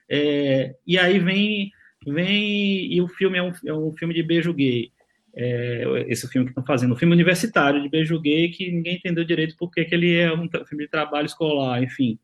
É, 0.09 0.75
e 0.87 0.97
aí 0.97 1.19
vem, 1.19 1.71
vem 2.05 2.91
e 2.91 2.99
o 2.99 3.07
filme 3.07 3.37
é 3.37 3.43
um, 3.43 3.51
é 3.65 3.73
um 3.73 3.93
filme 3.93 4.13
de 4.13 4.23
beijo 4.23 4.51
gay. 4.53 4.91
É, 5.33 6.05
esse 6.07 6.27
filme 6.27 6.47
que 6.47 6.51
estão 6.51 6.65
fazendo, 6.65 6.93
um 6.93 6.97
filme 6.97 7.13
universitário 7.13 7.81
de 7.81 7.87
beijo 7.87 8.19
gay 8.19 8.49
que 8.49 8.69
ninguém 8.71 8.95
entendeu 8.95 9.23
direito 9.23 9.55
porque 9.57 9.85
que 9.85 9.95
ele 9.95 10.17
é 10.17 10.33
um 10.33 10.49
filme 10.65 10.85
de 10.85 10.89
trabalho 10.89 11.27
escolar, 11.27 11.81
enfim. 11.83 12.19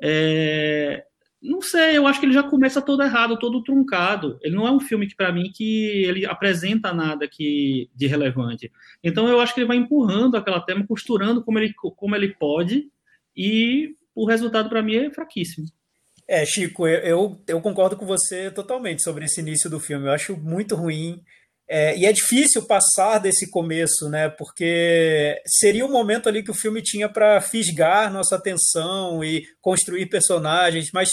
É, 0.00 1.04
não 1.40 1.62
sei, 1.62 1.96
eu 1.96 2.06
acho 2.06 2.18
que 2.18 2.26
ele 2.26 2.32
já 2.32 2.42
começa 2.42 2.82
todo 2.82 3.02
errado, 3.02 3.38
todo 3.38 3.62
truncado. 3.62 4.38
Ele 4.42 4.56
não 4.56 4.66
é 4.66 4.72
um 4.72 4.80
filme 4.80 5.06
que 5.06 5.14
para 5.14 5.32
mim 5.32 5.52
que 5.54 6.02
ele 6.04 6.26
apresenta 6.26 6.92
nada 6.92 7.28
que 7.28 7.88
de 7.94 8.06
relevante. 8.06 8.72
Então 9.02 9.28
eu 9.28 9.40
acho 9.40 9.54
que 9.54 9.60
ele 9.60 9.68
vai 9.68 9.76
empurrando 9.76 10.36
aquela 10.36 10.60
tema, 10.60 10.86
costurando 10.86 11.42
como 11.44 11.58
ele 11.58 11.72
como 11.96 12.16
ele 12.16 12.34
pode 12.34 12.90
e 13.36 13.94
o 14.14 14.26
resultado 14.26 14.68
para 14.68 14.82
mim 14.82 14.96
é 14.96 15.10
fraquíssimo. 15.10 15.66
É, 16.26 16.44
Chico, 16.44 16.86
eu, 16.86 17.40
eu 17.46 17.60
concordo 17.60 17.96
com 17.96 18.04
você 18.04 18.50
totalmente 18.50 19.02
sobre 19.02 19.24
esse 19.24 19.40
início 19.40 19.70
do 19.70 19.80
filme. 19.80 20.06
Eu 20.06 20.12
acho 20.12 20.36
muito 20.36 20.74
ruim. 20.74 21.22
É, 21.70 21.96
e 21.96 22.04
é 22.04 22.12
difícil 22.12 22.66
passar 22.66 23.18
desse 23.18 23.50
começo, 23.50 24.08
né? 24.08 24.28
Porque 24.28 25.40
seria 25.46 25.86
o 25.86 25.90
momento 25.90 26.28
ali 26.28 26.42
que 26.42 26.50
o 26.50 26.54
filme 26.54 26.82
tinha 26.82 27.08
para 27.08 27.40
fisgar 27.40 28.12
nossa 28.12 28.36
atenção 28.36 29.22
e 29.22 29.46
construir 29.60 30.06
personagens, 30.06 30.90
mas 30.92 31.10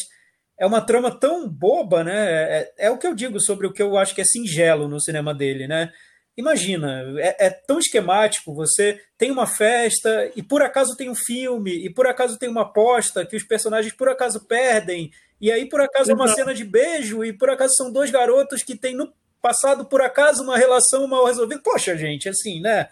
é 0.58 0.66
uma 0.66 0.82
trama 0.82 1.12
tão 1.12 1.48
boba, 1.50 2.04
né? 2.04 2.60
É, 2.60 2.74
é, 2.78 2.92
o 2.92 2.98
que 2.98 3.08
eu 3.08 3.14
digo 3.14 3.40
sobre 3.40 3.68
o 3.68 3.74
que 3.74 3.82
eu 3.82 3.98
acho 3.98 4.16
que 4.16 4.22
é 4.22 4.26
singelo 4.26 4.88
no 4.88 5.02
cinema 5.02 5.34
dele, 5.34 5.68
né? 5.68 5.92
Imagina, 6.38 7.04
é, 7.18 7.48
é, 7.48 7.50
tão 7.50 7.80
esquemático. 7.80 8.54
Você 8.54 9.00
tem 9.18 9.32
uma 9.32 9.48
festa 9.48 10.32
e 10.36 10.44
por 10.44 10.62
acaso 10.62 10.96
tem 10.96 11.10
um 11.10 11.16
filme 11.16 11.86
e 11.86 11.94
por 11.94 12.08
acaso 12.08 12.38
tem 12.38 12.50
uma 12.50 12.64
aposta 12.64 13.26
que 13.26 13.36
os 13.36 13.44
personagens 13.44 13.94
por 13.94 14.10
acaso 14.10 14.46
perdem 14.46 15.12
e 15.40 15.52
aí 15.52 15.68
por 15.68 15.82
acaso 15.82 16.12
é 16.12 16.14
uma 16.14 16.28
cena 16.28 16.54
de 16.54 16.64
beijo 16.64 17.24
e 17.24 17.34
por 17.34 17.50
acaso 17.50 17.74
são 17.76 17.92
dois 17.92 18.10
garotos 18.10 18.64
que 18.64 18.76
têm 18.76 18.96
no 18.96 19.14
passado 19.42 19.86
por 19.86 20.02
acaso 20.02 20.44
uma 20.44 20.58
relação 20.58 21.08
mal 21.08 21.26
resolvida. 21.26 21.62
Poxa, 21.64 21.96
gente, 21.98 22.28
assim, 22.28 22.62
né? 22.62 22.88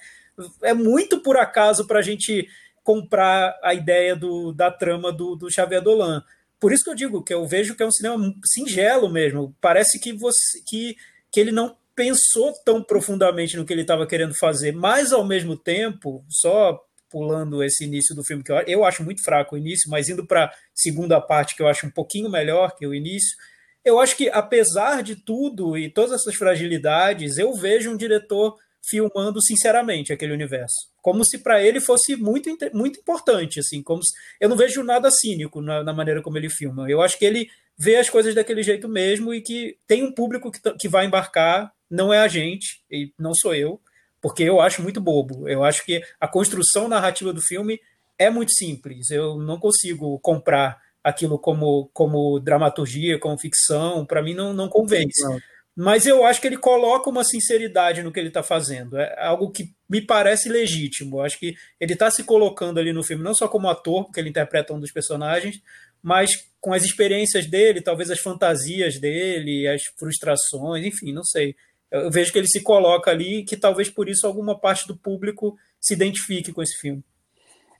É 0.62 0.74
muito 0.74 1.20
por 1.22 1.38
acaso 1.38 1.88
para 1.88 2.00
a 2.00 2.02
gente 2.02 2.48
comprar 2.84 3.58
a 3.64 3.74
ideia 3.74 4.16
do, 4.16 4.52
da 4.52 4.70
trama 4.70 5.12
do, 5.12 5.36
do 5.36 5.52
Xavier 5.52 5.82
Dolan. 5.82 6.24
Por 6.64 6.72
isso 6.72 6.86
que 6.86 6.90
eu 6.92 6.96
digo 6.96 7.22
que 7.22 7.34
eu 7.34 7.46
vejo 7.46 7.76
que 7.76 7.84
é 7.84 7.86
um 7.86 7.92
cinema 7.92 8.34
singelo 8.46 9.10
mesmo. 9.10 9.54
Parece 9.60 10.00
que 10.00 10.14
você 10.14 10.62
que, 10.66 10.96
que 11.30 11.38
ele 11.38 11.52
não 11.52 11.76
pensou 11.94 12.54
tão 12.64 12.82
profundamente 12.82 13.58
no 13.58 13.66
que 13.66 13.74
ele 13.74 13.82
estava 13.82 14.08
querendo 14.08 14.34
fazer, 14.34 14.72
mas 14.72 15.12
ao 15.12 15.26
mesmo 15.26 15.58
tempo, 15.58 16.24
só 16.30 16.82
pulando 17.10 17.62
esse 17.62 17.84
início 17.84 18.16
do 18.16 18.24
filme 18.24 18.42
que 18.42 18.50
eu, 18.50 18.56
eu 18.66 18.86
acho 18.86 19.04
muito 19.04 19.22
fraco 19.26 19.56
o 19.56 19.58
início, 19.58 19.92
mas 19.92 20.08
indo 20.08 20.26
para 20.26 20.46
a 20.46 20.54
segunda 20.74 21.20
parte 21.20 21.54
que 21.54 21.62
eu 21.62 21.68
acho 21.68 21.86
um 21.86 21.92
pouquinho 21.92 22.32
melhor 22.32 22.74
que 22.78 22.88
o 22.88 22.96
início, 22.96 23.36
eu 23.84 24.00
acho 24.00 24.16
que 24.16 24.30
apesar 24.30 25.04
de 25.04 25.18
tudo 25.18 25.78
e 25.78 25.90
todas 25.90 26.22
essas 26.22 26.36
fragilidades, 26.36 27.38
eu 27.38 27.54
vejo 27.54 27.92
um 27.92 27.98
diretor 27.98 28.58
filmando 28.84 29.42
sinceramente 29.42 30.12
aquele 30.12 30.34
universo, 30.34 30.90
como 31.02 31.26
se 31.26 31.38
para 31.38 31.64
ele 31.64 31.80
fosse 31.80 32.16
muito 32.16 32.50
muito 32.74 33.00
importante, 33.00 33.60
assim, 33.60 33.82
como 33.82 34.04
se, 34.04 34.12
eu 34.40 34.50
não 34.50 34.58
vejo 34.58 34.84
nada 34.84 35.10
cínico 35.10 35.62
na, 35.62 35.84
na, 35.84 35.94
maneira 35.94 36.22
como 36.22 36.38
ele 36.38 36.50
filma. 36.50 36.90
Eu 36.90 37.02
acho 37.02 37.18
que 37.18 37.26
ele 37.26 37.48
vê 37.80 37.96
as 37.96 38.10
coisas 38.10 38.36
daquele 38.36 38.62
jeito 38.62 38.90
mesmo 38.90 39.34
e 39.34 39.42
que 39.42 39.78
tem 39.88 40.04
um 40.04 40.12
público 40.12 40.52
que, 40.52 40.60
que 40.78 40.90
vai 40.90 41.06
embarcar, 41.06 41.72
não 41.90 42.14
é 42.14 42.20
a 42.20 42.28
gente 42.28 42.84
e 42.92 43.14
não 43.18 43.34
sou 43.34 43.56
eu, 43.56 43.80
porque 44.22 44.44
eu 44.44 44.60
acho 44.60 44.82
muito 44.82 45.00
bobo. 45.00 45.48
Eu 45.48 45.64
acho 45.64 45.86
que 45.86 46.02
a 46.20 46.28
construção 46.28 46.88
narrativa 46.88 47.32
do 47.32 47.42
filme 47.42 47.80
é 48.18 48.30
muito 48.30 48.52
simples. 48.54 49.10
Eu 49.10 49.38
não 49.38 49.60
consigo 49.60 50.20
comprar 50.20 50.78
aquilo 51.04 51.40
como, 51.40 51.90
como 51.94 52.40
dramaturgia, 52.40 53.20
como 53.20 53.38
ficção. 53.38 54.06
Para 54.06 54.22
mim 54.22 54.34
não, 54.34 54.54
não 54.54 54.70
convence. 54.70 55.24
Não 55.24 55.40
mas 55.76 56.06
eu 56.06 56.24
acho 56.24 56.40
que 56.40 56.48
ele 56.48 56.58
coloca 56.58 57.10
uma 57.10 57.24
sinceridade 57.24 58.04
no 58.04 58.12
que 58.12 58.20
ele 58.20 58.28
está 58.28 58.44
fazendo. 58.44 58.98
É 58.98 59.26
algo 59.26 59.52
que 59.52 59.74
me 59.90 60.02
parece 60.02 60.48
legítimo. 60.48 61.18
Eu 61.18 61.22
acho 61.22 61.40
que 61.40 61.56
ele 61.80 61.94
está 61.94 62.12
se 62.12 62.24
colocando 62.24 62.80
ali 62.80 62.94
no 62.94 63.04
filme, 63.04 63.24
não 63.24 63.34
só 63.34 63.48
como 63.48 63.68
ator, 63.68 64.06
porque 64.06 64.20
ele 64.20 64.30
interpreta 64.30 64.74
um 64.74 64.80
dos 64.80 64.92
personagens, 64.92 65.62
mas 66.02 66.48
com 66.62 66.74
as 66.74 66.84
experiências 66.84 67.48
dele, 67.48 67.82
talvez 67.82 68.12
as 68.12 68.20
fantasias 68.20 69.00
dele, 69.00 69.68
as 69.68 69.84
frustrações, 69.98 70.86
enfim, 70.86 71.12
não 71.12 71.24
sei. 71.24 71.56
Eu 71.90 72.12
vejo 72.12 72.32
que 72.32 72.38
ele 72.38 72.48
se 72.48 72.62
coloca 72.62 73.10
ali 73.10 73.40
e 73.40 73.44
que 73.44 73.58
talvez 73.58 73.90
por 73.90 74.08
isso 74.08 74.28
alguma 74.28 74.60
parte 74.60 74.88
do 74.88 74.96
público 74.96 75.58
se 75.80 75.94
identifique 75.94 76.54
com 76.54 76.62
esse 76.62 76.80
filme. 76.80 77.04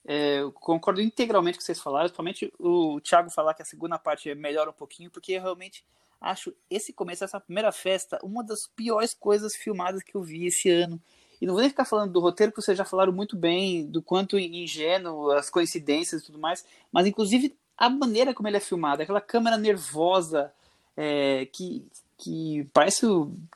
É, 0.06 0.42
eu 0.42 0.52
concordo 0.52 1.00
integralmente 1.00 1.58
com 1.58 1.60
o 1.60 1.62
que 1.62 1.66
vocês 1.66 1.80
falaram, 1.80 2.06
principalmente 2.06 2.52
o 2.60 3.00
Thiago 3.02 3.30
falar 3.30 3.54
que 3.54 3.62
a 3.62 3.66
segunda 3.66 3.98
parte 3.98 4.34
melhora 4.36 4.70
um 4.70 4.74
pouquinho, 4.74 5.10
porque 5.10 5.38
realmente 5.40 5.84
acho 6.24 6.54
esse 6.70 6.94
começo, 6.94 7.24
essa 7.24 7.40
primeira 7.40 7.72
festa, 7.72 8.18
uma 8.24 8.44
das 8.44 8.66
piores 8.66 9.14
coisas 9.14 9.56
filmadas 9.56 10.02
que 10.02 10.16
eu 10.16 10.24
vi 10.24 10.46
esse 10.46 10.70
ano. 10.70 11.00
E 11.42 11.46
não 11.46 11.54
vou 11.54 11.62
nem 11.62 11.70
ficar 11.70 11.84
falando 11.84 12.14
do 12.14 12.22
roteiro, 12.22 12.52
porque 12.52 12.64
vocês 12.64 12.78
já 12.78 12.86
falaram 12.86 13.12
muito 13.12 13.36
bem 13.36 13.86
do 13.86 14.02
quanto 14.02 14.40
ingênuo, 14.40 15.32
as 15.32 15.50
coincidências 15.50 16.22
e 16.22 16.26
tudo 16.26 16.40
mais, 16.40 16.66
mas 16.90 17.06
inclusive 17.06 17.54
a 17.78 17.90
maneira 17.90 18.34
como 18.34 18.48
ele 18.48 18.56
é 18.56 18.62
filmado, 18.62 19.02
aquela 19.02 19.20
câmera 19.20 19.58
nervosa, 19.58 20.54
é, 20.96 21.46
que, 21.48 21.86
que 22.18 22.70
parece 22.74 23.06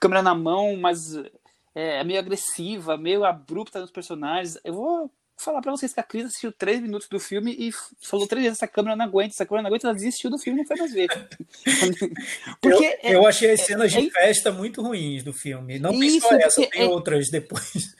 câmera 0.01 0.21
na 0.21 0.35
mão, 0.35 0.75
mas 0.75 1.15
é, 1.73 2.03
meio 2.03 2.19
agressiva, 2.19 2.97
meio 2.97 3.23
abrupta 3.23 3.79
nos 3.79 3.91
personagens. 3.91 4.59
Eu 4.65 4.73
vou 4.73 5.11
falar 5.37 5.61
para 5.61 5.71
vocês 5.71 5.93
que 5.93 5.99
a 5.99 6.03
Cris 6.03 6.25
assistiu 6.25 6.51
três 6.51 6.81
minutos 6.81 7.07
do 7.07 7.19
filme 7.19 7.55
e 7.57 7.71
falou 8.01 8.27
três 8.27 8.43
vezes: 8.43 8.57
essa 8.57 8.67
câmera 8.67 8.95
não 8.95 9.05
aguenta, 9.05 9.33
essa 9.33 9.45
câmera 9.45 9.63
não 9.63 9.69
aguenta, 9.69 9.87
ela 9.87 9.95
desistiu 9.95 10.29
do 10.29 10.37
filme 10.37 10.59
e 10.59 10.63
não 10.63 10.67
foi 10.67 10.77
mais 10.77 10.91
ver. 10.91 11.07
Porque 12.59 12.83
eu, 13.03 13.11
é, 13.11 13.15
eu 13.15 13.27
achei 13.27 13.51
as 13.51 13.61
cenas 13.61 13.93
é, 13.93 14.01
de 14.01 14.07
é, 14.07 14.11
festa 14.11 14.51
muito 14.51 14.81
ruins 14.81 15.23
do 15.23 15.31
filme. 15.31 15.79
Não 15.79 15.93
isso, 16.03 16.27
só 16.27 16.35
essa, 16.35 16.67
tem 16.67 16.83
outras 16.85 17.29
depois. 17.29 17.95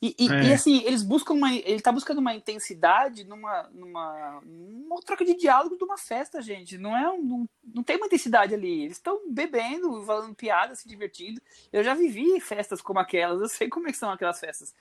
E, 0.00 0.14
e, 0.18 0.30
é. 0.30 0.44
e, 0.44 0.52
assim, 0.52 0.82
eles 0.84 1.02
buscam 1.02 1.34
uma. 1.34 1.54
Ele 1.54 1.80
tá 1.80 1.90
buscando 1.90 2.18
uma 2.18 2.34
intensidade 2.34 3.24
numa, 3.24 3.68
numa, 3.72 4.40
numa 4.44 5.00
troca 5.00 5.24
de 5.24 5.34
diálogo 5.34 5.76
de 5.76 5.84
uma 5.84 5.96
festa, 5.96 6.42
gente. 6.42 6.76
Não 6.76 6.96
é 6.96 7.04
não, 7.18 7.48
não 7.74 7.82
tem 7.82 7.96
uma 7.96 8.06
intensidade 8.06 8.54
ali. 8.54 8.84
Eles 8.84 8.96
estão 8.96 9.20
bebendo, 9.30 10.04
falando 10.04 10.34
piada, 10.34 10.74
se 10.74 10.88
divertindo. 10.88 11.40
Eu 11.72 11.82
já 11.82 11.94
vivi 11.94 12.38
festas 12.40 12.80
como 12.80 12.98
aquelas, 12.98 13.40
eu 13.40 13.48
sei 13.48 13.68
como 13.68 13.88
é 13.88 13.92
que 13.92 13.98
são 13.98 14.10
aquelas 14.10 14.38
festas. 14.38 14.74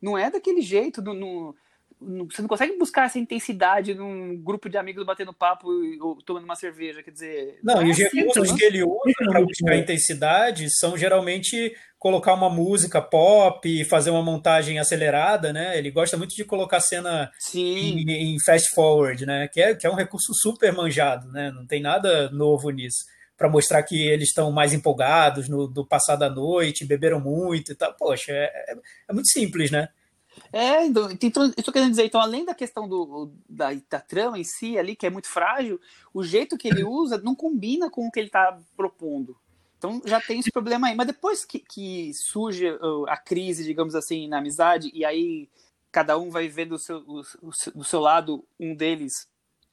Não 0.00 0.16
é 0.16 0.30
daquele 0.30 0.62
jeito, 0.62 1.02
não, 1.02 1.54
não, 2.00 2.26
você 2.26 2.42
não 2.42 2.48
consegue 2.48 2.76
buscar 2.76 3.06
essa 3.06 3.18
intensidade 3.18 3.94
num 3.94 4.36
grupo 4.36 4.68
de 4.68 4.76
amigos 4.76 5.04
batendo 5.04 5.32
papo 5.32 5.68
ou 6.00 6.16
tomando 6.22 6.44
uma 6.44 6.56
cerveja, 6.56 7.02
quer 7.02 7.10
dizer. 7.10 7.58
Não, 7.62 7.82
e 7.82 7.90
os 7.90 8.00
assim, 8.00 8.18
recursos 8.18 8.52
que 8.52 8.64
ele 8.64 8.82
usa 8.82 9.14
para 9.26 9.40
buscar 9.40 9.76
intensidade 9.76 10.70
são 10.70 10.96
geralmente 10.96 11.74
colocar 12.04 12.34
uma 12.34 12.50
música 12.50 13.00
pop 13.00 13.66
e 13.66 13.82
fazer 13.82 14.10
uma 14.10 14.22
montagem 14.22 14.78
acelerada, 14.78 15.54
né? 15.54 15.78
Ele 15.78 15.90
gosta 15.90 16.18
muito 16.18 16.36
de 16.36 16.44
colocar 16.44 16.78
cena 16.78 17.32
em, 17.54 18.34
em, 18.34 18.36
fast 18.44 18.74
forward, 18.74 19.24
né? 19.24 19.48
Que 19.48 19.62
é, 19.62 19.74
que 19.74 19.86
é 19.86 19.90
um 19.90 19.94
recurso 19.94 20.34
super 20.34 20.70
manjado, 20.70 21.32
né? 21.32 21.50
Não 21.50 21.66
tem 21.66 21.80
nada 21.80 22.28
novo 22.28 22.68
nisso. 22.68 23.06
Para 23.38 23.48
mostrar 23.48 23.82
que 23.84 24.06
eles 24.06 24.28
estão 24.28 24.52
mais 24.52 24.74
empolgados 24.74 25.48
no, 25.48 25.66
do 25.66 25.82
passado 25.82 26.18
da 26.18 26.28
noite, 26.28 26.84
beberam 26.84 27.18
muito 27.20 27.72
e 27.72 27.74
tal. 27.74 27.94
Poxa, 27.94 28.32
é, 28.32 28.52
é, 28.68 28.76
é 29.08 29.12
muito 29.14 29.30
simples, 29.30 29.70
né? 29.70 29.88
É, 30.52 30.84
então, 30.84 31.10
então 31.10 31.54
estou 31.56 31.72
querendo 31.72 31.90
dizer, 31.90 32.04
então, 32.04 32.20
além 32.20 32.44
da 32.44 32.54
questão 32.54 32.86
do, 32.86 33.32
da, 33.48 33.70
da 33.88 34.00
trama 34.00 34.38
em 34.38 34.44
si 34.44 34.76
ali, 34.76 34.94
que 34.94 35.06
é 35.06 35.10
muito 35.10 35.28
frágil, 35.28 35.80
o 36.12 36.22
jeito 36.22 36.58
que 36.58 36.68
ele 36.68 36.84
usa 36.84 37.16
não 37.16 37.34
combina 37.34 37.88
com 37.88 38.06
o 38.06 38.10
que 38.10 38.20
ele 38.20 38.26
está 38.26 38.58
propondo. 38.76 39.34
Então 39.84 40.00
já 40.06 40.18
tem 40.18 40.40
esse 40.40 40.50
problema 40.50 40.88
aí. 40.88 40.94
Mas 40.94 41.06
depois 41.06 41.44
que, 41.44 41.58
que 41.58 42.14
surge 42.14 42.66
a 43.06 43.16
crise, 43.18 43.64
digamos 43.64 43.94
assim, 43.94 44.26
na 44.26 44.38
amizade, 44.38 44.90
e 44.94 45.04
aí 45.04 45.46
cada 45.92 46.18
um 46.18 46.30
vai 46.30 46.48
ver 46.48 46.64
do 46.64 46.78
seu, 46.78 46.98
o, 47.06 47.22
do 47.74 47.84
seu 47.84 48.00
lado 48.00 48.42
um 48.58 48.74
deles 48.74 49.28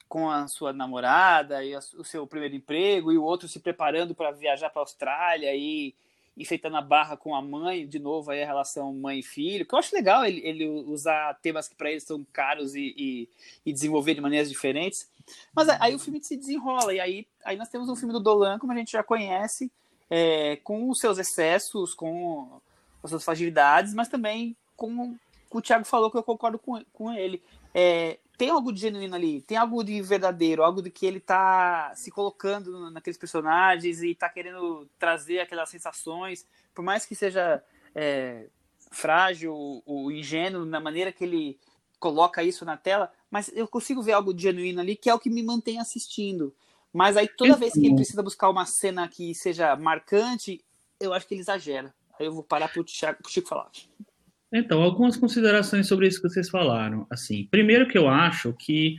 com 0.06 0.30
a 0.30 0.46
sua 0.46 0.70
namorada 0.74 1.64
e 1.64 1.74
a, 1.74 1.78
o 1.96 2.04
seu 2.04 2.26
primeiro 2.26 2.54
emprego, 2.54 3.10
e 3.10 3.16
o 3.16 3.24
outro 3.24 3.48
se 3.48 3.58
preparando 3.58 4.14
para 4.14 4.30
viajar 4.30 4.68
para 4.68 4.82
a 4.82 4.84
Austrália 4.84 5.56
e 5.56 5.94
enfeitando 6.36 6.76
a 6.76 6.82
barra 6.82 7.16
com 7.16 7.34
a 7.34 7.40
mãe, 7.40 7.86
de 7.86 7.98
novo 7.98 8.30
aí 8.30 8.42
a 8.42 8.46
relação 8.46 8.92
mãe 8.92 9.20
e 9.20 9.22
filho, 9.22 9.66
que 9.66 9.74
eu 9.74 9.78
acho 9.78 9.94
legal 9.94 10.24
ele, 10.24 10.40
ele 10.44 10.66
usar 10.66 11.38
temas 11.42 11.68
que 11.68 11.74
para 11.74 11.90
eles 11.90 12.04
são 12.04 12.26
caros 12.32 12.74
e, 12.74 12.94
e, 12.96 13.28
e, 13.66 13.72
desenvolver 13.72 14.14
de 14.14 14.20
maneiras 14.20 14.48
diferentes. 14.48 15.10
Mas 15.54 15.68
aí 15.68 15.94
o 15.94 15.98
filme 15.98 16.22
se 16.22 16.36
desenrola, 16.36 16.94
e 16.94 17.00
aí, 17.00 17.26
aí 17.44 17.56
nós 17.56 17.68
temos 17.68 17.88
um 17.88 17.96
filme 17.96 18.12
do 18.12 18.20
Dolan, 18.20 18.58
como 18.58 18.72
a 18.72 18.76
gente 18.76 18.92
já 18.92 19.02
conhece, 19.02 19.70
é, 20.14 20.56
com 20.56 20.90
os 20.90 20.98
seus 20.98 21.16
excessos, 21.16 21.94
com 21.94 22.60
as 23.02 23.08
suas 23.08 23.24
fragilidades, 23.24 23.94
mas 23.94 24.08
também 24.08 24.54
com, 24.76 25.16
o 25.50 25.62
Thiago 25.62 25.86
falou 25.86 26.10
que 26.10 26.18
eu 26.18 26.22
concordo 26.22 26.58
com, 26.58 26.84
com 26.92 27.10
ele. 27.14 27.42
É, 27.72 28.18
tem 28.36 28.50
algo 28.50 28.70
de 28.70 28.80
genuíno 28.82 29.14
ali, 29.14 29.40
tem 29.40 29.56
algo 29.56 29.82
de 29.82 30.02
verdadeiro, 30.02 30.62
algo 30.62 30.82
de 30.82 30.90
que 30.90 31.06
ele 31.06 31.18
tá 31.18 31.94
se 31.94 32.10
colocando 32.10 32.90
naqueles 32.90 33.16
personagens 33.16 34.02
e 34.02 34.14
tá 34.14 34.28
querendo 34.28 34.86
trazer 34.98 35.40
aquelas 35.40 35.70
sensações, 35.70 36.46
por 36.74 36.84
mais 36.84 37.06
que 37.06 37.14
seja 37.14 37.64
é, 37.94 38.48
frágil 38.90 39.82
ou 39.86 40.12
ingênuo 40.12 40.66
na 40.66 40.78
maneira 40.78 41.10
que 41.10 41.24
ele 41.24 41.58
coloca 41.98 42.42
isso 42.42 42.66
na 42.66 42.76
tela, 42.76 43.10
mas 43.30 43.50
eu 43.54 43.66
consigo 43.66 44.02
ver 44.02 44.12
algo 44.12 44.34
de 44.34 44.42
genuíno 44.42 44.82
ali 44.82 44.94
que 44.94 45.08
é 45.08 45.14
o 45.14 45.18
que 45.18 45.30
me 45.30 45.42
mantém 45.42 45.80
assistindo. 45.80 46.54
Mas 46.92 47.16
aí 47.16 47.28
toda 47.28 47.56
vez 47.56 47.72
que 47.72 47.86
ele 47.86 47.94
precisa 47.94 48.22
buscar 48.22 48.50
uma 48.50 48.66
cena 48.66 49.08
que 49.08 49.34
seja 49.34 49.74
marcante, 49.76 50.62
eu 51.00 51.12
acho 51.12 51.26
que 51.26 51.34
ele 51.34 51.40
exagera. 51.40 51.94
Aí 52.18 52.26
eu 52.26 52.32
vou 52.32 52.42
parar 52.42 52.68
para 52.68 52.82
o 52.82 52.86
Chico 52.86 53.48
falar. 53.48 53.70
Então, 54.52 54.82
algumas 54.82 55.16
considerações 55.16 55.88
sobre 55.88 56.06
isso 56.06 56.20
que 56.20 56.28
vocês 56.28 56.50
falaram. 56.50 57.06
Assim, 57.08 57.48
primeiro 57.50 57.88
que 57.88 57.96
eu 57.96 58.06
acho 58.08 58.52
que 58.52 58.96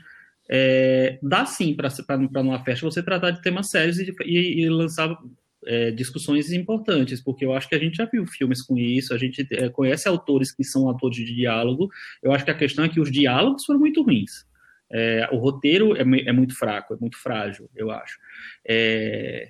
é, 0.49 1.19
dá 1.21 1.45
sim 1.45 1.75
para 1.75 2.17
numa 2.43 2.63
festa 2.63 2.85
você 2.85 3.03
tratar 3.03 3.31
de 3.31 3.41
temas 3.41 3.69
sérios 3.69 3.99
e, 3.99 4.13
e, 4.25 4.63
e 4.63 4.69
lançar 4.69 5.15
é, 5.65 5.91
discussões 5.91 6.51
importantes, 6.51 7.21
porque 7.21 7.45
eu 7.45 7.53
acho 7.53 7.69
que 7.69 7.75
a 7.75 7.79
gente 7.79 7.97
já 7.97 8.05
viu 8.05 8.25
filmes 8.25 8.61
com 8.61 8.77
isso, 8.77 9.13
a 9.13 9.17
gente 9.17 9.47
é, 9.51 9.69
conhece 9.69 10.07
autores 10.07 10.51
que 10.51 10.63
são 10.63 10.89
atores 10.89 11.17
de 11.17 11.35
diálogo. 11.35 11.89
Eu 12.21 12.31
acho 12.31 12.43
que 12.43 12.51
a 12.51 12.57
questão 12.57 12.83
é 12.83 12.89
que 12.89 12.99
os 12.99 13.11
diálogos 13.11 13.63
foram 13.63 13.79
muito 13.79 14.01
ruins. 14.01 14.45
É, 14.93 15.27
o 15.31 15.37
roteiro 15.37 15.95
é, 15.97 16.01
é, 16.01 16.31
muito 16.31 16.55
fraco, 16.55 16.93
é 16.93 16.97
muito 16.97 17.17
frágil, 17.17 17.67
eu 17.75 17.89
acho. 17.89 18.19
É, 18.63 19.49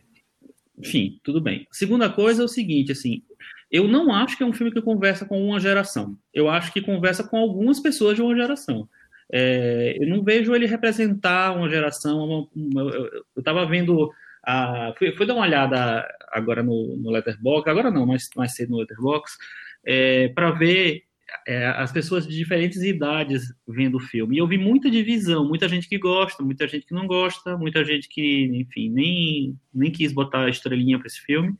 enfim, 0.77 1.19
tudo 1.21 1.41
bem. 1.41 1.67
Segunda 1.69 2.09
coisa 2.09 2.41
é 2.41 2.45
o 2.45 2.47
seguinte, 2.49 2.93
assim, 2.93 3.21
eu 3.69 3.87
não 3.87 4.13
acho 4.13 4.37
que 4.37 4.43
é 4.43 4.45
um 4.45 4.53
filme 4.53 4.71
que 4.71 4.81
conversa 4.81 5.25
com 5.25 5.43
uma 5.45 5.59
geração. 5.59 6.17
Eu 6.33 6.49
acho 6.49 6.71
que 6.71 6.81
conversa 6.81 7.23
com 7.23 7.37
algumas 7.37 7.79
pessoas 7.79 8.15
de 8.15 8.21
uma 8.21 8.35
geração. 8.35 8.87
É, 9.31 9.97
eu 9.99 10.07
não 10.07 10.23
vejo 10.23 10.55
ele 10.55 10.65
representar 10.65 11.57
uma 11.57 11.69
geração. 11.69 12.23
Uma, 12.23 12.47
uma, 12.55 12.91
eu 12.93 13.23
estava 13.39 13.65
vendo. 13.65 14.11
A, 14.45 14.93
fui, 14.97 15.11
fui, 15.15 15.25
dar 15.25 15.33
uma 15.33 15.45
olhada 15.45 16.07
agora 16.31 16.63
no, 16.63 16.95
no 16.97 17.11
Letterboxd, 17.11 17.69
agora 17.69 17.89
não, 17.89 18.05
mas 18.05 18.29
mais 18.35 18.53
cedo 18.53 18.71
no 18.71 18.77
Letterboxd, 18.77 19.37
é, 19.85 20.27
para 20.29 20.51
ver 20.51 21.03
é, 21.47 21.67
as 21.67 21.91
pessoas 21.91 22.27
de 22.27 22.35
diferentes 22.35 22.81
idades 22.81 23.53
vendo 23.67 23.97
o 23.97 23.99
filme. 23.99 24.35
E 24.35 24.39
eu 24.39 24.47
vi 24.47 24.57
muita 24.57 24.89
divisão, 24.89 25.47
muita 25.47 25.67
gente 25.67 25.87
que 25.87 25.97
gosta, 25.97 26.43
muita 26.43 26.67
gente 26.67 26.85
que 26.85 26.93
não 26.93 27.07
gosta, 27.07 27.57
muita 27.57 27.83
gente 27.83 28.07
que, 28.07 28.45
enfim, 28.53 28.89
nem, 28.89 29.59
nem 29.73 29.91
quis 29.91 30.11
botar 30.11 30.45
a 30.45 30.49
estrelinha 30.49 30.97
para 30.97 31.07
esse 31.07 31.21
filme. 31.21 31.55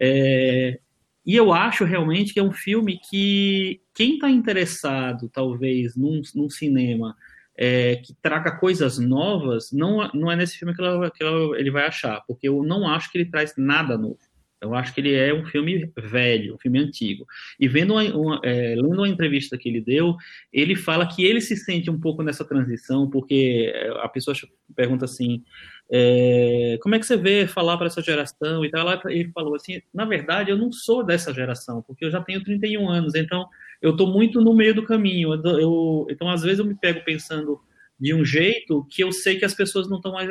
É, 0.00 0.78
e 1.26 1.36
eu 1.36 1.52
acho 1.52 1.84
realmente 1.84 2.32
que 2.32 2.40
é 2.40 2.42
um 2.42 2.52
filme 2.52 2.98
que 3.10 3.80
quem 3.94 4.14
está 4.14 4.30
interessado, 4.30 5.28
talvez, 5.28 5.94
num, 5.96 6.22
num 6.34 6.48
cinema 6.48 7.14
é, 7.56 7.96
que 7.96 8.14
traga 8.22 8.56
coisas 8.56 8.98
novas, 8.98 9.70
não, 9.70 10.10
não 10.14 10.30
é 10.30 10.36
nesse 10.36 10.56
filme 10.56 10.74
que, 10.74 10.80
ela, 10.80 11.10
que 11.10 11.22
ela, 11.22 11.58
ele 11.58 11.70
vai 11.70 11.86
achar, 11.86 12.22
porque 12.26 12.48
eu 12.48 12.62
não 12.62 12.88
acho 12.88 13.12
que 13.12 13.18
ele 13.18 13.30
traz 13.30 13.52
nada 13.56 13.98
novo. 13.98 14.18
Eu 14.60 14.74
acho 14.74 14.94
que 14.94 15.00
ele 15.00 15.14
é 15.14 15.32
um 15.32 15.44
filme 15.46 15.90
velho, 15.96 16.54
um 16.54 16.58
filme 16.58 16.78
antigo. 16.78 17.26
E 17.58 17.66
vendo 17.66 17.94
uma, 17.94 18.02
uma, 18.14 18.40
é, 18.44 18.74
lendo 18.76 18.98
uma 18.98 19.08
entrevista 19.08 19.56
que 19.56 19.68
ele 19.68 19.80
deu, 19.80 20.16
ele 20.52 20.76
fala 20.76 21.06
que 21.06 21.24
ele 21.24 21.40
se 21.40 21.56
sente 21.56 21.90
um 21.90 21.98
pouco 21.98 22.22
nessa 22.22 22.44
transição, 22.44 23.08
porque 23.08 23.72
a 24.02 24.08
pessoa 24.08 24.36
pergunta 24.76 25.06
assim: 25.06 25.42
é, 25.90 26.78
como 26.82 26.94
é 26.94 26.98
que 26.98 27.06
você 27.06 27.16
vê 27.16 27.46
falar 27.46 27.78
para 27.78 27.86
essa 27.86 28.02
geração 28.02 28.64
e 28.64 28.70
tal? 28.70 28.86
Ele 29.06 29.30
falou 29.32 29.54
assim: 29.54 29.80
na 29.94 30.04
verdade, 30.04 30.50
eu 30.50 30.58
não 30.58 30.70
sou 30.70 31.02
dessa 31.02 31.32
geração, 31.32 31.82
porque 31.82 32.04
eu 32.04 32.10
já 32.10 32.20
tenho 32.20 32.44
31 32.44 32.88
anos, 32.88 33.14
então 33.14 33.48
eu 33.80 33.92
estou 33.92 34.06
muito 34.06 34.40
no 34.40 34.54
meio 34.54 34.74
do 34.74 34.84
caminho. 34.84 35.32
Eu, 35.34 35.58
eu, 35.58 36.06
então, 36.10 36.28
às 36.28 36.42
vezes, 36.42 36.58
eu 36.58 36.66
me 36.66 36.74
pego 36.74 37.02
pensando 37.02 37.60
de 38.00 38.14
um 38.14 38.24
jeito 38.24 38.86
que 38.88 39.04
eu 39.04 39.12
sei 39.12 39.38
que 39.38 39.44
as 39.44 39.52
pessoas 39.52 39.88
não 39.88 39.98
estão 39.98 40.12
mais 40.12 40.30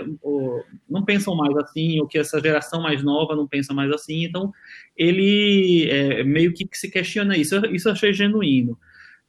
não 0.89 1.05
pensam 1.05 1.35
mais 1.35 1.55
assim 1.57 1.99
ou 1.99 2.07
que 2.07 2.17
essa 2.17 2.41
geração 2.41 2.81
mais 2.81 3.03
nova 3.03 3.35
não 3.35 3.47
pensa 3.47 3.73
mais 3.73 3.91
assim. 3.91 4.23
Então 4.23 4.51
ele 4.97 5.87
é, 5.89 6.23
meio 6.23 6.51
que 6.51 6.67
se 6.73 6.89
questiona 6.89 7.37
isso. 7.37 7.55
Isso 7.67 7.87
eu 7.87 7.93
achei 7.93 8.11
genuíno. 8.11 8.77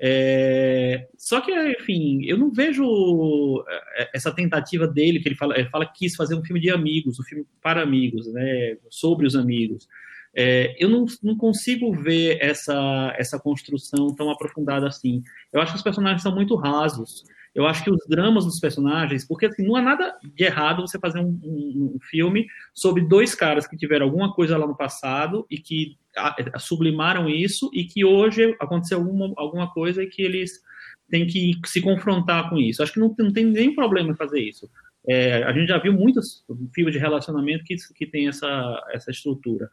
É, 0.03 1.07
só 1.19 1.43
que 1.43 1.53
enfim 1.53 2.25
eu 2.25 2.39
não 2.39 2.51
vejo 2.51 3.63
é, 3.99 4.11
essa 4.15 4.33
tentativa 4.33 4.89
dele 4.89 5.21
que 5.21 5.29
ele 5.29 5.37
fala 5.37 5.59
ele 5.59 5.69
fala 5.69 5.85
que 5.85 5.99
quis 5.99 6.17
fazer 6.17 6.35
um 6.35 6.43
filme 6.43 6.59
de 6.59 6.71
amigos 6.71 7.21
um 7.21 7.23
filme 7.23 7.45
para 7.61 7.83
amigos 7.83 8.33
né 8.33 8.79
sobre 8.89 9.27
os 9.27 9.37
amigos. 9.37 9.87
É, 10.35 10.75
eu 10.79 10.89
não, 10.89 11.05
não 11.23 11.37
consigo 11.37 11.93
ver 11.93 12.39
essa 12.41 13.15
essa 13.19 13.39
construção 13.39 14.15
tão 14.15 14.31
aprofundada 14.31 14.87
assim. 14.87 15.23
Eu 15.53 15.61
acho 15.61 15.73
que 15.73 15.79
os 15.79 15.85
personagens 15.85 16.23
são 16.23 16.35
muito 16.35 16.55
rasos 16.55 17.25
eu 17.55 17.67
acho 17.67 17.83
que 17.83 17.91
os 17.91 17.99
dramas 18.09 18.45
dos 18.45 18.61
personagens, 18.61 19.27
porque 19.27 19.47
assim, 19.47 19.67
não 19.67 19.75
há 19.75 19.83
nada 19.83 20.17
de 20.23 20.45
errado 20.45 20.83
você 20.83 20.99
fazer 20.99 21.19
um, 21.19 21.41
um, 21.43 21.95
um 21.97 21.99
filme 22.01 22.47
sobre 22.73 23.03
dois 23.03 23.35
caras 23.35 23.67
que 23.67 23.77
tiveram 23.77 24.07
alguma 24.07 24.33
coisa 24.33 24.57
lá 24.57 24.67
no 24.67 24.77
passado 24.77 25.47
e 25.51 25.59
que 25.59 25.97
a, 26.17 26.59
sublimaram 26.59 27.29
isso 27.29 27.71
e 27.75 27.85
que 27.85 28.05
hoje 28.05 28.57
aconteceu 28.61 28.99
alguma, 28.99 29.33
alguma 29.37 29.73
coisa 29.73 30.03
e 30.03 30.07
que 30.07 30.23
eles 30.23 30.61
têm 31.09 31.27
que 31.27 31.53
se 31.67 31.81
confrontar 31.81 32.49
com 32.49 32.57
isso. 32.57 32.83
Acho 32.83 32.93
que 32.93 33.01
não, 33.01 33.15
não 33.19 33.33
tem 33.33 33.45
nenhum 33.45 33.75
problema 33.75 34.13
em 34.13 34.17
fazer 34.17 34.41
isso. 34.41 34.71
É, 35.09 35.43
a 35.43 35.53
gente 35.53 35.69
já 35.69 35.79
viu 35.79 35.93
muitos 35.93 36.45
filmes 36.73 36.93
de 36.93 37.01
relacionamento 37.01 37.65
que, 37.65 37.75
que 37.95 38.07
tem 38.07 38.29
essa, 38.29 38.85
essa 38.93 39.11
estrutura. 39.11 39.69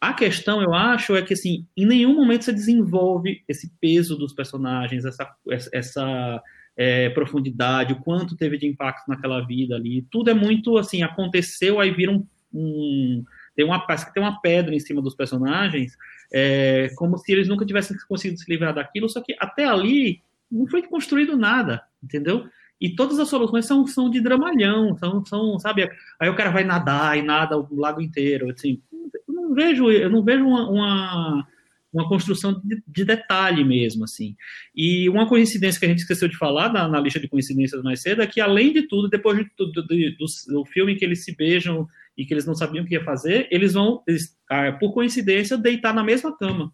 A 0.00 0.12
questão, 0.12 0.62
eu 0.62 0.74
acho, 0.74 1.16
é 1.16 1.22
que 1.22 1.32
assim, 1.32 1.66
em 1.76 1.86
nenhum 1.86 2.14
momento 2.14 2.44
você 2.44 2.52
desenvolve 2.52 3.42
esse 3.48 3.72
peso 3.80 4.16
dos 4.16 4.32
personagens, 4.32 5.04
essa, 5.04 5.34
essa 5.72 6.42
é, 6.76 7.08
profundidade, 7.10 7.94
o 7.94 8.00
quanto 8.00 8.36
teve 8.36 8.58
de 8.58 8.66
impacto 8.66 9.08
naquela 9.08 9.40
vida 9.46 9.74
ali. 9.74 10.06
Tudo 10.10 10.30
é 10.30 10.34
muito 10.34 10.76
assim, 10.76 11.02
aconteceu, 11.02 11.80
aí 11.80 11.90
vira 11.90 12.12
um. 12.12 12.26
um 12.52 13.24
tem 13.54 13.64
uma, 13.64 13.78
tem 13.80 14.22
uma 14.22 14.40
pedra 14.40 14.74
em 14.74 14.78
cima 14.78 15.00
dos 15.00 15.14
personagens, 15.14 15.96
é, 16.32 16.90
como 16.96 17.16
se 17.16 17.32
eles 17.32 17.48
nunca 17.48 17.64
tivessem 17.64 17.96
conseguido 18.06 18.38
se 18.38 18.50
livrar 18.50 18.74
daquilo, 18.74 19.08
só 19.08 19.22
que 19.22 19.34
até 19.40 19.64
ali 19.64 20.20
não 20.52 20.66
foi 20.66 20.82
construído 20.82 21.38
nada, 21.38 21.82
entendeu? 22.02 22.46
E 22.78 22.94
todas 22.94 23.18
as 23.18 23.28
soluções 23.28 23.64
são, 23.64 23.86
são 23.86 24.10
de 24.10 24.20
dramalhão, 24.20 24.94
são, 24.98 25.24
são, 25.24 25.58
sabe? 25.58 25.90
Aí 26.20 26.28
o 26.28 26.36
cara 26.36 26.50
vai 26.50 26.64
nadar 26.64 27.16
e 27.16 27.22
nada 27.22 27.56
o 27.56 27.66
lago 27.74 28.02
inteiro, 28.02 28.50
assim. 28.50 28.82
Eu 29.26 29.34
não 29.34 29.54
vejo, 29.54 29.90
eu 29.90 30.10
não 30.10 30.22
vejo 30.22 30.46
uma, 30.46 30.68
uma 30.68 31.48
uma 31.96 32.08
construção 32.08 32.60
de, 32.64 32.82
de, 32.86 33.04
detalhe 33.04 33.64
mesmo, 33.64 34.04
assim. 34.04 34.36
E 34.74 35.08
uma 35.08 35.28
coincidência 35.28 35.78
que 35.78 35.86
a 35.86 35.88
gente 35.88 36.00
esqueceu 36.00 36.28
de 36.28 36.36
falar 36.36 36.72
na, 36.72 36.86
na 36.86 37.00
lista 37.00 37.18
de 37.18 37.28
coincidências 37.28 37.82
mais 37.82 38.02
cedo 38.02 38.22
é 38.22 38.26
que, 38.26 38.40
além 38.40 38.72
de 38.72 38.82
tudo, 38.82 39.08
depois 39.08 39.38
de, 39.38 39.50
do, 39.56 39.72
do, 39.72 39.82
do, 39.82 40.26
do, 40.48 40.64
filme 40.66 40.92
em 40.92 40.96
que 40.96 41.04
eles 41.04 41.24
se 41.24 41.34
beijam 41.34 41.86
e 42.16 42.24
que 42.24 42.34
eles 42.34 42.46
não 42.46 42.54
sabiam 42.54 42.84
o 42.84 42.86
que 42.86 42.94
ia 42.94 43.04
fazer, 43.04 43.48
eles 43.50 43.74
vão, 43.74 44.02
eles, 44.06 44.36
ah, 44.50 44.72
por 44.72 44.92
coincidência, 44.92 45.56
deitar 45.56 45.94
na 45.94 46.04
mesma 46.04 46.36
cama. 46.36 46.72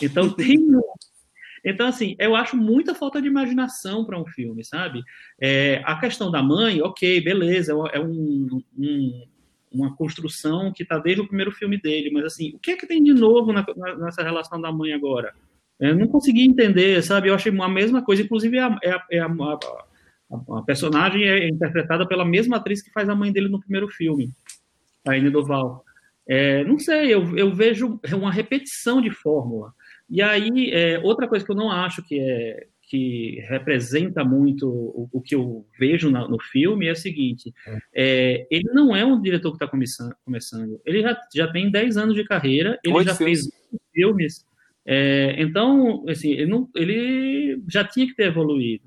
Então 0.00 0.28
tem 0.34 0.58
então, 1.64 1.86
assim, 1.86 2.16
eu 2.18 2.34
acho 2.34 2.56
muita 2.56 2.94
falta 2.94 3.22
de 3.22 3.28
imaginação 3.28 4.04
para 4.04 4.20
um 4.20 4.26
filme, 4.26 4.64
sabe? 4.64 5.02
É, 5.40 5.80
a 5.84 5.98
questão 5.98 6.30
da 6.30 6.42
mãe, 6.42 6.82
ok, 6.82 7.20
beleza, 7.20 7.72
é 7.92 8.00
um, 8.00 8.60
um, 8.76 9.26
uma 9.72 9.94
construção 9.96 10.72
que 10.72 10.82
está 10.82 10.98
desde 10.98 11.22
o 11.22 11.26
primeiro 11.26 11.52
filme 11.52 11.80
dele, 11.80 12.10
mas, 12.10 12.24
assim, 12.24 12.52
o 12.54 12.58
que 12.58 12.72
é 12.72 12.76
que 12.76 12.86
tem 12.86 13.02
de 13.02 13.12
novo 13.12 13.52
na, 13.52 13.64
na, 13.76 13.96
nessa 13.96 14.22
relação 14.22 14.60
da 14.60 14.72
mãe 14.72 14.92
agora? 14.92 15.34
Eu 15.80 15.96
não 15.96 16.06
consegui 16.06 16.42
entender, 16.42 17.02
sabe? 17.02 17.28
Eu 17.28 17.34
achei 17.34 17.52
a 17.56 17.68
mesma 17.68 18.04
coisa, 18.04 18.22
inclusive 18.22 18.56
é 18.56 18.62
a, 18.62 18.78
é 19.10 19.18
a, 19.18 19.26
a, 19.26 20.58
a 20.58 20.62
personagem 20.62 21.24
é 21.24 21.48
interpretada 21.48 22.06
pela 22.06 22.24
mesma 22.24 22.56
atriz 22.56 22.80
que 22.80 22.92
faz 22.92 23.08
a 23.08 23.14
mãe 23.14 23.32
dele 23.32 23.48
no 23.48 23.60
primeiro 23.60 23.88
filme, 23.88 24.30
a 25.06 25.16
Ine 25.16 25.30
Doval. 25.30 25.84
É, 26.26 26.62
não 26.64 26.78
sei, 26.78 27.12
eu, 27.12 27.36
eu 27.36 27.52
vejo 27.52 27.98
uma 28.12 28.30
repetição 28.30 29.00
de 29.00 29.10
fórmula. 29.10 29.72
E 30.08 30.22
aí, 30.22 30.70
é, 30.70 31.00
outra 31.00 31.26
coisa 31.26 31.44
que 31.44 31.50
eu 31.50 31.56
não 31.56 31.70
acho 31.70 32.02
que 32.02 32.20
é 32.20 32.66
que 32.92 33.40
representa 33.48 34.22
muito 34.22 34.68
o, 34.68 35.08
o 35.10 35.22
que 35.22 35.34
eu 35.34 35.66
vejo 35.78 36.10
na, 36.10 36.28
no 36.28 36.38
filme 36.38 36.88
é 36.88 36.92
o 36.92 36.96
seguinte: 36.96 37.50
é, 37.94 38.46
ele 38.50 38.68
não 38.74 38.94
é 38.94 39.02
um 39.02 39.18
diretor 39.18 39.50
que 39.52 39.56
está 39.56 39.66
começando. 39.66 40.78
Ele 40.84 41.00
já, 41.00 41.18
já 41.34 41.50
tem 41.50 41.70
10 41.70 41.96
anos 41.96 42.14
de 42.14 42.22
carreira, 42.22 42.78
ele 42.84 42.94
Oito 42.94 43.08
já 43.08 43.14
filmes. 43.14 43.48
fez 43.48 43.80
filmes. 43.94 44.46
É, 44.84 45.36
então, 45.38 46.04
assim, 46.06 46.32
ele, 46.32 46.50
não, 46.50 46.68
ele 46.76 47.62
já 47.66 47.82
tinha 47.82 48.06
que 48.06 48.14
ter 48.14 48.24
evoluído. 48.24 48.84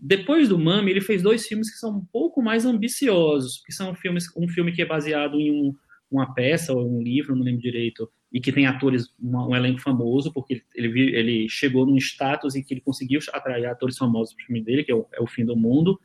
Depois 0.00 0.48
do 0.48 0.58
Mami, 0.58 0.90
ele 0.90 1.00
fez 1.00 1.22
dois 1.22 1.46
filmes 1.46 1.70
que 1.70 1.78
são 1.78 1.98
um 1.98 2.04
pouco 2.12 2.42
mais 2.42 2.66
ambiciosos, 2.66 3.62
que 3.64 3.72
são 3.72 3.94
filmes, 3.94 4.24
um 4.36 4.48
filme 4.48 4.72
que 4.72 4.82
é 4.82 4.86
baseado 4.86 5.38
em 5.38 5.52
um, 5.52 5.72
uma 6.10 6.34
peça 6.34 6.72
ou 6.72 6.92
um 6.92 7.00
livro, 7.00 7.36
não 7.36 7.44
lembro 7.44 7.60
direito, 7.60 8.10
e 8.34 8.40
que 8.40 8.50
tem 8.50 8.66
atores, 8.66 9.14
um, 9.22 9.54
elenco 9.54 9.80
famoso, 9.80 10.32
porque 10.32 10.60
ele, 10.74 11.16
ele 11.16 11.48
chegou 11.48 11.86
num 11.86 11.96
status 11.96 12.56
em 12.56 12.64
que 12.64 12.74
ele 12.74 12.80
conseguiu 12.80 13.20
atrair 13.32 13.64
atores 13.66 13.96
famosos 13.96 14.34
para 14.34 14.42
o 14.42 14.46
filme 14.46 14.60
dele, 14.60 14.82
que 14.82 14.90
é 14.90 14.94
o, 14.94 15.06
é 15.12 15.22
o, 15.22 15.26
Fim 15.28 15.44
do 15.44 15.54
Mundo. 15.54 16.00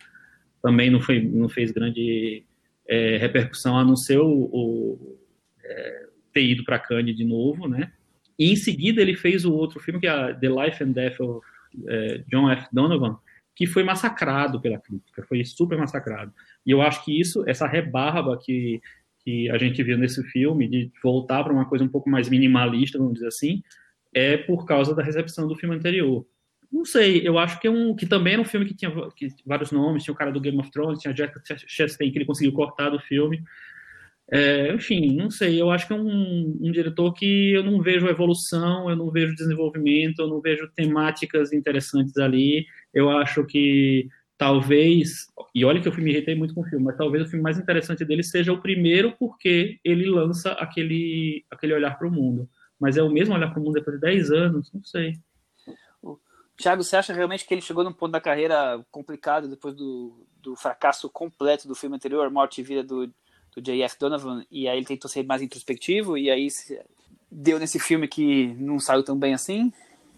Também 0.61 0.91
não, 0.91 1.01
foi, 1.01 1.23
não 1.23 1.49
fez 1.49 1.71
grande 1.71 2.43
é, 2.88 3.17
repercussão, 3.17 3.75
a 3.80 3.84
não 3.84 3.95
ser 3.95 4.19
o, 4.19 4.27
o 4.30 5.19
é, 5.63 6.05
ter 6.32 6.45
ido 6.45 6.63
para 6.63 6.77
Cannes 6.77 7.17
de 7.17 7.25
novo, 7.25 7.67
né? 7.67 7.91
E 8.38 8.51
em 8.51 8.55
seguida 8.55 9.01
ele 9.01 9.15
fez 9.15 9.43
o 9.43 9.51
outro 9.51 9.80
filme, 9.80 9.99
que 9.99 10.05
é 10.07 10.32
The 10.36 10.49
Life 10.49 10.84
and 10.84 10.91
Death 10.91 11.19
of 11.21 11.47
é, 11.88 12.23
John 12.30 12.47
F. 12.51 12.67
Donovan, 12.71 13.17
que 13.55 13.65
foi 13.65 13.84
massacrado 13.84 14.61
pela 14.61 14.77
crítica, 14.77 15.23
foi 15.23 15.43
super 15.43 15.80
massacrado. 15.80 16.32
E 16.63 16.69
eu 16.69 16.80
acho 16.84 17.03
que 17.03 17.19
isso, 17.19 17.43
essa 17.47 17.65
rebarba 17.65 18.38
que 18.38 18.80
que 19.30 19.49
a 19.51 19.57
gente 19.59 19.84
viu 19.84 19.95
nesse 19.95 20.23
filme, 20.23 20.67
de 20.67 20.91
voltar 21.03 21.43
para 21.43 21.53
uma 21.53 21.65
coisa 21.65 21.86
um 21.86 21.88
pouco 21.88 22.09
mais 22.09 22.27
minimalista, 22.27 22.97
vamos 22.97 23.13
dizer 23.13 23.27
assim, 23.27 23.61
é 24.11 24.38
por 24.38 24.65
causa 24.65 24.95
da 24.95 25.03
recepção 25.03 25.47
do 25.47 25.55
filme 25.55 25.75
anterior. 25.75 26.25
Não 26.71 26.84
sei, 26.84 27.27
eu 27.27 27.38
acho 27.38 27.59
que 27.59 27.67
é 27.67 27.71
um 27.71 27.95
que 27.95 28.07
também 28.07 28.34
era 28.34 28.41
um 28.41 28.45
filme 28.45 28.65
que 28.65 28.73
tinha 28.75 28.91
que, 29.15 29.27
vários 29.45 29.71
nomes, 29.71 30.03
tinha 30.03 30.13
o 30.13 30.17
cara 30.17 30.32
do 30.32 30.41
Game 30.41 30.57
of 30.59 30.71
Thrones, 30.71 30.99
tinha 30.99 31.13
Jack 31.13 31.34
Chastain 31.67 32.11
que 32.11 32.17
ele 32.17 32.25
conseguiu 32.25 32.53
cortar 32.53 32.89
do 32.89 32.99
filme. 32.99 33.43
É, 34.32 34.73
enfim, 34.73 35.15
não 35.15 35.32
sei, 35.32 35.59
eu 35.59 35.71
acho 35.71 35.88
que 35.88 35.93
é 35.93 35.95
um, 35.95 36.57
um, 36.61 36.71
diretor 36.71 37.11
que 37.13 37.51
eu 37.53 37.63
não 37.63 37.82
vejo 37.82 38.07
evolução, 38.07 38.88
eu 38.88 38.95
não 38.95 39.09
vejo 39.09 39.34
desenvolvimento, 39.36 40.19
eu 40.19 40.27
não 40.27 40.39
vejo 40.39 40.69
temáticas 40.75 41.51
interessantes 41.51 42.15
ali. 42.17 42.65
Eu 42.93 43.09
acho 43.09 43.43
que 43.45 44.07
talvez, 44.39 45.27
e 45.53 45.65
olha 45.65 45.81
que 45.81 45.89
eu 45.89 45.93
me 45.97 46.11
irritei 46.11 46.33
muito 46.33 46.55
com 46.55 46.61
o 46.61 46.63
filme, 46.63 46.85
mas 46.85 46.95
talvez 46.95 47.25
o 47.25 47.29
filme 47.29 47.43
mais 47.43 47.59
interessante 47.59 48.05
dele 48.05 48.23
seja 48.23 48.53
o 48.53 48.61
primeiro 48.61 49.13
porque 49.19 49.77
ele 49.83 50.09
lança 50.09 50.53
aquele, 50.53 51.45
aquele 51.51 51.73
olhar 51.73 51.97
para 51.97 52.07
o 52.07 52.11
mundo. 52.11 52.49
Mas 52.79 52.95
é 52.95 53.03
o 53.03 53.09
mesmo 53.09 53.35
olhar 53.35 53.51
para 53.51 53.59
o 53.59 53.63
mundo 53.63 53.73
depois 53.73 53.97
de 53.97 54.01
10 54.01 54.31
anos, 54.31 54.71
não 54.73 54.81
sei. 54.81 55.15
Thiago, 56.55 56.81
você 56.81 56.95
acha 56.95 57.13
realmente 57.13 57.45
que 57.45 57.53
ele 57.53 57.61
chegou 57.61 57.83
num 57.83 57.91
ponto 57.91 58.13
da 58.13 58.21
carreira 58.21 58.81
complicado 58.89 59.49
depois 59.49 59.75
do, 59.75 60.25
do 60.41 60.55
fracasso 60.55 61.09
completo 61.09 61.67
do 61.67 61.75
filme 61.75 61.97
anterior, 61.97 62.31
Morte 62.31 62.61
e 62.61 62.63
Vida 62.63 62.81
do, 62.81 63.07
do 63.07 63.61
J.F. 63.61 63.97
Donovan, 63.99 64.45
e 64.49 64.69
aí 64.69 64.77
ele 64.77 64.85
tentou 64.85 65.09
ser 65.09 65.23
mais 65.23 65.41
introspectivo, 65.41 66.17
e 66.17 66.31
aí 66.31 66.47
deu 67.29 67.59
nesse 67.59 67.77
filme 67.77 68.07
que 68.07 68.47
não 68.57 68.79
saiu 68.79 69.03
tão 69.03 69.17
bem 69.17 69.33
assim? 69.33 69.71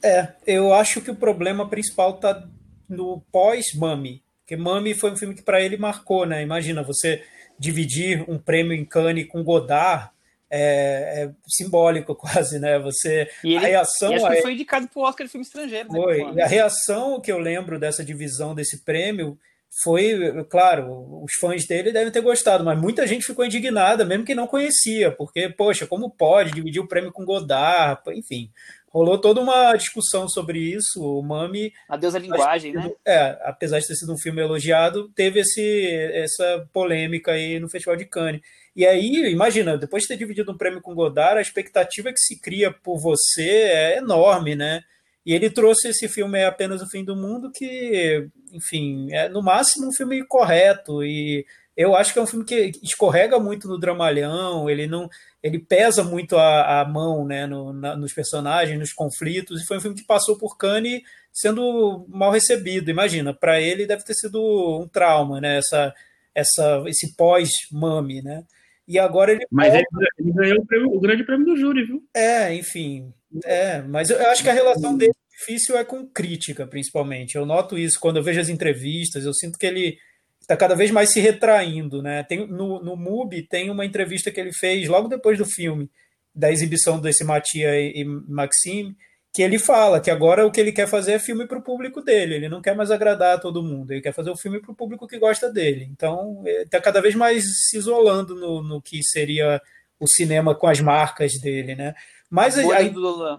É, 0.04 0.36
eu 0.46 0.74
acho 0.74 1.02
que 1.02 1.10
o 1.10 1.16
problema 1.16 1.68
principal 1.68 2.16
está 2.16 2.48
no 2.92 3.22
pós-Mami. 3.32 4.22
Porque 4.40 4.56
Mami 4.56 4.94
foi 4.94 5.12
um 5.12 5.18
filme 5.18 5.34
que 5.34 5.42
para 5.42 5.62
ele 5.62 5.78
marcou, 5.78 6.26
né? 6.26 6.42
Imagina 6.42 6.84
você 6.84 7.24
dividir 7.58 8.26
um 8.30 8.38
prêmio 8.38 8.74
em 8.74 8.84
Cannes 8.84 9.28
com 9.28 9.44
Godard, 9.44 10.10
é, 10.50 11.24
é, 11.24 11.32
simbólico 11.48 12.14
quase, 12.16 12.60
né? 12.60 12.78
Você 12.80 13.30
ele, 13.44 13.58
a 13.58 13.62
reação 13.62 14.14
acho 14.14 14.28
que 14.28 14.42
foi 14.42 14.54
indicado 14.54 14.88
para 14.88 15.00
o 15.00 15.04
Oscar 15.04 15.26
de 15.26 15.32
filme 15.32 15.46
estrangeiro. 15.46 15.92
Né, 15.92 16.00
foi. 16.00 16.34
E 16.34 16.42
a 16.42 16.48
reação 16.48 17.22
que 17.22 17.32
eu 17.32 17.38
lembro 17.38 17.80
dessa 17.80 18.04
divisão 18.04 18.54
desse 18.54 18.84
prêmio 18.84 19.40
foi, 19.84 20.44
claro, 20.50 21.24
os 21.24 21.32
fãs 21.40 21.66
dele 21.66 21.94
devem 21.94 22.12
ter 22.12 22.20
gostado, 22.20 22.62
mas 22.62 22.78
muita 22.78 23.08
gente 23.08 23.26
ficou 23.26 23.46
indignada, 23.46 24.04
mesmo 24.04 24.26
que 24.26 24.36
não 24.36 24.46
conhecia, 24.46 25.12
porque 25.12 25.48
poxa, 25.48 25.88
como 25.88 26.10
pode 26.10 26.52
dividir 26.52 26.82
o 26.82 26.88
prêmio 26.88 27.14
com 27.14 27.24
Godard, 27.24 28.02
enfim 28.14 28.52
rolou 28.92 29.18
toda 29.18 29.42
uma 29.42 29.76
discussão 29.76 30.28
sobre 30.28 30.60
isso. 30.60 31.02
O 31.02 31.24
Mami. 31.24 31.74
Adeus 31.90 32.14
à 32.14 32.20
linguagem, 32.20 32.74
né? 32.74 32.92
É, 33.06 33.38
apesar 33.44 33.80
de 33.80 33.88
ter 33.88 33.96
sido 33.96 34.14
um 34.14 34.18
filme 34.18 34.42
elogiado, 34.42 35.10
teve 35.16 35.40
esse, 35.40 35.88
essa 36.14 36.68
polêmica 36.72 37.32
aí 37.32 37.60
no 37.60 37.70
Festival 37.70 37.96
de 37.96 38.06
Cannes. 38.06 38.42
E 38.76 38.86
aí, 38.86 39.32
imagina, 39.32 39.78
depois 39.78 40.04
de 40.04 40.10
ter 40.10 40.18
dividido 40.18 40.52
um 40.52 40.58
prêmio 40.58 40.82
com 40.82 40.96
Godard, 40.96 41.40
a 41.40 41.42
expectativa 41.42 42.12
que 42.12 42.20
se 42.20 42.40
cria 42.40 42.72
por 42.72 42.98
você 43.00 43.50
é 43.50 43.98
enorme, 43.98 44.56
né? 44.56 44.84
E 45.26 45.34
ele 45.34 45.50
trouxe 45.50 45.90
esse 45.90 46.08
filme 46.08 46.40
é 46.40 46.46
apenas 46.46 46.82
o 46.82 46.90
fim 46.90 47.04
do 47.04 47.16
mundo, 47.16 47.52
que, 47.52 48.28
enfim, 48.52 49.12
é 49.12 49.30
no 49.30 49.42
máximo 49.42 49.88
um 49.88 49.94
filme 49.94 50.26
correto 50.26 51.04
e 51.04 51.46
eu 51.76 51.96
acho 51.96 52.12
que 52.12 52.20
é 52.20 52.22
um 52.22 52.28
filme 52.28 52.46
que 52.46 52.72
escorrega 52.84 53.40
muito 53.40 53.68
no 53.68 53.80
dramalhão, 53.80 54.70
ele 54.70 54.88
não 54.88 55.10
ele 55.44 55.60
pesa 55.60 56.04
muito 56.04 56.38
a, 56.38 56.82
a 56.82 56.86
mão 56.86 57.26
né, 57.26 57.48
no, 57.48 57.74
na, 57.74 57.96
nos 57.96 58.14
personagens, 58.14 58.78
nos 58.78 58.94
conflitos, 58.94 59.62
e 59.62 59.66
foi 59.66 59.78
um 59.78 59.82
filme 59.82 59.98
que 59.98 60.06
passou 60.06 60.38
por 60.38 60.58
Cannes 60.58 61.02
sendo 61.34 62.06
mal 62.10 62.32
recebido. 62.32 62.92
Imagina, 62.92 63.34
para 63.34 63.60
ele 63.60 63.88
deve 63.88 64.04
ter 64.04 64.14
sido 64.14 64.40
um 64.82 64.88
trauma, 64.88 65.42
né, 65.42 65.58
essa, 65.58 65.94
essa, 66.36 66.84
esse 66.88 67.16
pós-mame, 67.16 68.22
né? 68.22 68.44
E 68.88 69.00
agora 69.00 69.32
ele. 69.32 69.46
Mas 69.50 69.74
ele, 69.74 69.86
ele 70.20 70.34
ganhou 70.34 70.60
o, 70.60 70.66
prêmio, 70.66 70.88
o, 70.90 71.00
grande 71.00 71.24
prêmio 71.24 71.46
do 71.46 71.56
júri, 71.56 71.86
viu? 71.86 72.04
É, 72.14 72.54
enfim. 72.54 73.14
É, 73.46 73.82
mas 73.82 74.10
eu 74.10 74.20
acho 74.30 74.44
que 74.44 74.50
a 74.50 74.54
relação 74.54 74.98
dele 74.98 75.14
difícil 75.42 75.78
é 75.78 75.84
com 75.84 76.06
crítica, 76.06 76.68
principalmente. 76.68 77.36
Eu 77.36 77.46
noto 77.46 77.78
isso 77.78 78.00
quando 78.00 78.18
eu 78.18 78.24
vejo 78.24 78.42
as 78.42 78.50
entrevistas, 78.50 79.26
eu 79.26 79.34
sinto 79.34 79.58
que 79.58 79.66
ele 79.66 79.98
está 80.42 80.58
cada 80.58 80.76
vez 80.76 80.92
mais 80.92 81.12
se 81.12 81.20
retraindo. 81.20 82.02
Né? 82.02 82.24
Tem, 82.24 82.48
no, 82.48 82.84
no 82.84 82.96
MUBI 82.96 83.44
tem 83.44 83.70
uma 83.70 83.86
entrevista 83.86 84.32
que 84.32 84.40
ele 84.40 84.52
fez 84.52 84.88
logo 84.88 85.08
depois 85.08 85.38
do 85.38 85.46
filme, 85.46 85.90
da 86.34 86.52
exibição 86.52 87.00
desse 87.00 87.24
Matia 87.24 87.80
e, 87.80 88.02
e 88.02 88.06
Maxime, 88.06 88.96
que 89.34 89.42
ele 89.42 89.58
fala 89.58 90.02
que 90.02 90.12
agora 90.12 90.46
o 90.46 90.52
que 90.52 90.60
ele 90.60 90.74
quer 90.74 90.88
fazer 90.88 91.14
é 91.14 91.20
filme 91.20 91.48
para 91.48 91.58
o 91.58 91.64
público 91.64 92.02
dele, 92.02 92.36
ele 92.36 92.50
não 92.50 92.62
quer 92.62 92.76
mais 92.76 92.92
agradar 92.92 93.38
a 93.38 93.40
todo 93.40 93.64
mundo, 93.64 93.92
ele 93.92 94.02
quer 94.02 94.12
fazer 94.12 94.30
o 94.30 94.36
filme 94.36 94.60
para 94.60 94.72
o 94.72 94.76
público 94.76 95.08
que 95.08 95.18
gosta 95.18 95.50
dele. 95.50 95.88
Então, 95.90 96.44
está 96.46 96.82
cada 96.82 97.02
vez 97.02 97.16
mais 97.16 97.44
se 97.70 97.78
isolando 97.78 98.36
no, 98.36 98.62
no 98.62 98.82
que 98.82 99.02
seria 99.04 99.62
o 99.98 100.08
cinema 100.08 100.54
com 100.54 100.68
as 100.68 100.82
marcas 100.82 101.40
dele, 101.40 101.76
né? 101.76 101.94
Mas 102.30 102.58
a 102.58 102.62
aí, 102.62 102.94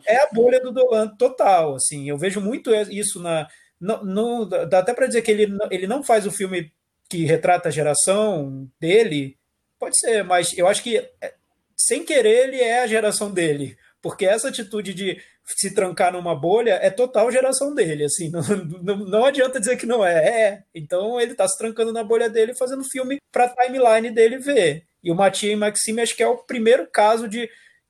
é 0.07 0.17
a 0.23 0.29
bolha 0.33 0.61
do 0.61 0.71
Dolan 0.71 1.09
total, 1.17 1.75
assim. 1.75 2.09
Eu 2.09 2.17
vejo 2.17 2.41
muito 2.41 2.71
isso 2.91 3.21
na 3.21 3.49
no, 3.81 4.05
no 4.05 4.45
dá 4.47 4.79
até 4.79 4.95
para 4.95 5.09
dizer 5.09 5.23
que 5.23 5.31
ele, 5.31 5.59
ele 5.71 5.89
não 5.89 6.05
faz 6.05 6.25
o 6.25 6.31
filme 6.31 6.73
que 7.13 7.27
retrata 7.27 7.69
a 7.69 7.73
geração 7.73 8.67
dele, 8.81 9.37
pode 9.79 9.99
ser, 9.99 10.25
mas 10.25 10.57
eu 10.57 10.67
acho 10.67 10.83
que 10.83 10.97
é, 10.97 11.35
sem 11.77 12.03
querer 12.03 12.49
ele 12.49 12.57
é 12.57 12.81
a 12.81 12.87
geração 12.87 13.31
dele, 13.31 13.77
porque 14.01 14.25
essa 14.25 14.49
atitude 14.49 14.95
de 14.95 15.21
se 15.45 15.75
trancar 15.75 16.11
numa 16.11 16.35
bolha 16.35 16.79
é 16.81 16.89
total 16.89 17.31
geração 17.31 17.75
dele, 17.75 18.05
assim, 18.05 18.31
não, 18.33 18.41
não, 18.83 18.97
não 18.97 19.25
adianta 19.27 19.61
dizer 19.61 19.77
que 19.77 19.85
não 19.85 20.03
é, 20.03 20.27
é. 20.27 20.63
Então 20.75 21.21
ele 21.21 21.33
está 21.33 21.47
se 21.47 21.59
trancando 21.59 21.93
na 21.93 22.03
bolha 22.03 22.31
dele 22.31 22.55
fazendo 22.55 22.83
filme 22.83 23.19
para 23.31 23.45
a 23.45 23.49
timeline 23.49 24.11
dele 24.11 24.39
ver. 24.39 24.87
E 25.05 25.13
o 25.13 25.15
Matia 25.15 25.53
e 25.53 25.57
Maxime 25.57 26.01
acho 26.01 26.17
que 26.17 26.23
é 26.23 26.27
o 26.27 26.39
primeiro 26.39 26.89
caso 26.91 27.29
de 27.29 27.47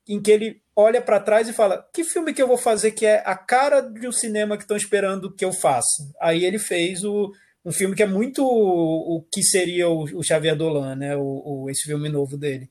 em 0.08 0.20
que 0.20 0.32
ele 0.32 0.60
olha 0.74 1.00
para 1.00 1.20
trás 1.20 1.48
e 1.48 1.52
fala: 1.52 1.86
que 1.94 2.02
filme 2.02 2.34
que 2.34 2.42
eu 2.42 2.48
vou 2.48 2.58
fazer 2.58 2.90
que 2.90 3.06
é 3.06 3.22
a 3.24 3.36
cara 3.36 3.80
de 3.80 4.08
um 4.08 4.12
cinema 4.12 4.56
que 4.56 4.64
estão 4.64 4.76
esperando 4.76 5.32
que 5.32 5.44
eu 5.44 5.52
faça? 5.52 6.10
Aí 6.20 6.44
ele 6.44 6.58
fez 6.58 7.04
o 7.04 7.30
um 7.64 7.72
filme 7.72 7.94
que 7.94 8.02
é 8.02 8.06
muito 8.06 8.44
o, 8.44 9.24
que 9.32 9.42
seria 9.42 9.88
o, 9.88 10.02
o 10.02 10.22
Xavier 10.22 10.56
Dolan, 10.56 10.96
né? 10.96 11.16
O, 11.16 11.42
o, 11.44 11.70
esse 11.70 11.82
filme 11.82 12.08
novo 12.08 12.36
dele. 12.36 12.70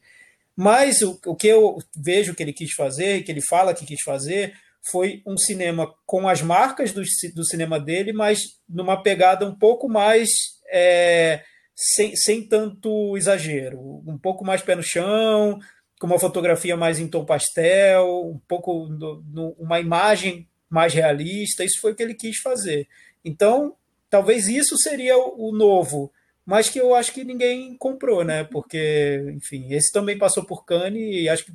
Mas 0.55 1.01
o, 1.01 1.19
o 1.25 1.35
que 1.35 1.47
eu 1.47 1.77
vejo 1.95 2.35
que 2.35 2.43
ele 2.43 2.53
quis 2.53 2.73
fazer, 2.73 3.23
que 3.23 3.31
ele 3.31 3.41
fala 3.41 3.73
que 3.73 3.85
quis 3.85 4.01
fazer, 4.03 4.53
foi 4.83 5.21
um 5.25 5.37
cinema 5.37 5.93
com 6.05 6.27
as 6.27 6.41
marcas 6.41 6.91
do, 6.91 7.01
do 7.33 7.45
cinema 7.45 7.79
dele, 7.79 8.11
mas 8.11 8.39
numa 8.67 9.01
pegada 9.01 9.47
um 9.47 9.55
pouco 9.55 9.87
mais 9.87 10.29
é, 10.71 11.43
sem, 11.75 12.15
sem 12.15 12.47
tanto 12.47 13.15
exagero, 13.15 13.79
um 14.05 14.17
pouco 14.17 14.43
mais 14.43 14.61
pé 14.61 14.75
no 14.75 14.83
chão, 14.83 15.59
com 15.99 16.07
uma 16.07 16.19
fotografia 16.19 16.75
mais 16.75 16.99
em 16.99 17.07
tom 17.07 17.23
pastel, 17.23 18.05
um 18.25 18.39
pouco 18.47 18.87
no, 18.87 19.23
no, 19.23 19.55
uma 19.59 19.79
imagem 19.79 20.47
mais 20.69 20.93
realista. 20.93 21.63
Isso 21.63 21.79
foi 21.79 21.91
o 21.91 21.95
que 21.95 22.01
ele 22.01 22.15
quis 22.15 22.37
fazer. 22.37 22.87
Então, 23.23 23.75
talvez 24.11 24.47
isso 24.47 24.77
seria 24.77 25.17
o, 25.17 25.51
novo, 25.53 26.11
mas 26.45 26.69
que 26.69 26.79
eu 26.79 26.93
acho 26.93 27.13
que 27.13 27.23
ninguém 27.23 27.75
comprou, 27.77 28.23
né? 28.23 28.43
Porque, 28.43 29.33
enfim, 29.35 29.73
esse 29.73 29.91
também 29.91 30.17
passou 30.17 30.45
por 30.45 30.65
Cannes 30.65 31.01
e 31.01 31.29
acho 31.29 31.45
que 31.45 31.53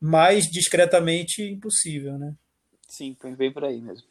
mais 0.00 0.50
discretamente 0.50 1.42
impossível, 1.42 2.18
né? 2.18 2.34
Sim, 2.88 3.16
bem 3.36 3.52
por 3.52 3.64
aí 3.64 3.80
mesmo. 3.80 4.08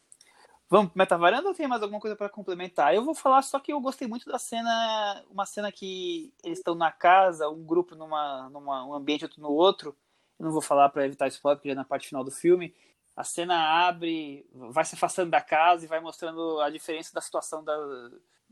Vamos 0.69 0.91
pro 0.91 0.99
Metavaranda 0.99 1.49
ou 1.49 1.53
tem 1.53 1.67
mais 1.67 1.81
alguma 1.81 1.99
coisa 1.99 2.15
para 2.15 2.29
complementar? 2.29 2.95
Eu 2.95 3.03
vou 3.03 3.13
falar 3.13 3.41
só 3.41 3.59
que 3.59 3.73
eu 3.73 3.81
gostei 3.81 4.07
muito 4.07 4.25
da 4.25 4.39
cena, 4.39 5.25
uma 5.29 5.45
cena 5.45 5.69
que 5.69 6.31
eles 6.43 6.59
estão 6.59 6.75
na 6.75 6.91
casa, 6.91 7.49
um 7.49 7.65
grupo 7.65 7.93
numa, 7.93 8.49
numa 8.49 8.85
um 8.85 8.93
ambiente 8.93 9.25
outro 9.25 9.41
no 9.41 9.49
outro. 9.49 9.97
Eu 10.39 10.45
não 10.45 10.51
vou 10.51 10.61
falar 10.61 10.87
para 10.89 11.05
evitar 11.05 11.27
spoiler, 11.27 11.57
porque 11.57 11.67
já 11.67 11.73
é 11.73 11.75
na 11.75 11.83
parte 11.83 12.07
final 12.07 12.23
do 12.23 12.31
filme. 12.31 12.73
A 13.15 13.23
cena 13.23 13.87
abre, 13.87 14.45
vai 14.53 14.85
se 14.85 14.95
afastando 14.95 15.31
da 15.31 15.41
casa 15.41 15.85
e 15.85 15.87
vai 15.87 15.99
mostrando 15.99 16.59
a 16.61 16.69
diferença 16.69 17.13
da 17.13 17.21
situação 17.21 17.63
da, 17.63 17.75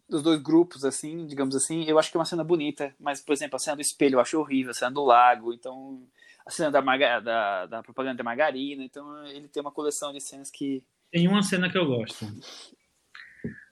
dos 0.10 0.24
dois 0.24 0.42
grupos, 0.42 0.84
assim, 0.84 1.26
digamos 1.26 1.56
assim. 1.56 1.84
Eu 1.86 2.00
acho 2.00 2.12
que 2.12 2.18
é 2.18 2.20
uma 2.20 2.26
cena 2.26 2.44
bonita, 2.44 2.94
mas, 3.00 3.22
por 3.22 3.32
exemplo, 3.32 3.56
a 3.56 3.60
cena 3.60 3.78
do 3.78 3.82
espelho 3.82 4.16
eu 4.16 4.20
acho 4.20 4.40
horrível, 4.40 4.72
a 4.72 4.74
cena 4.74 4.92
do 4.92 5.06
lago, 5.06 5.54
então 5.54 6.02
a 6.46 6.52
cena 6.52 6.72
da, 6.72 7.20
da, 7.20 7.66
da 7.68 7.84
propaganda 7.84 8.18
da 8.18 8.24
margarina. 8.24 8.84
Então 8.84 9.26
ele 9.28 9.48
tem 9.48 9.62
uma 9.62 9.72
coleção 9.72 10.12
de 10.12 10.20
cenas 10.20 10.50
que. 10.50 10.84
Tem 11.12 11.28
uma 11.28 11.44
cena 11.44 11.70
que 11.70 11.78
eu 11.78 11.86
gosto. 11.86 12.26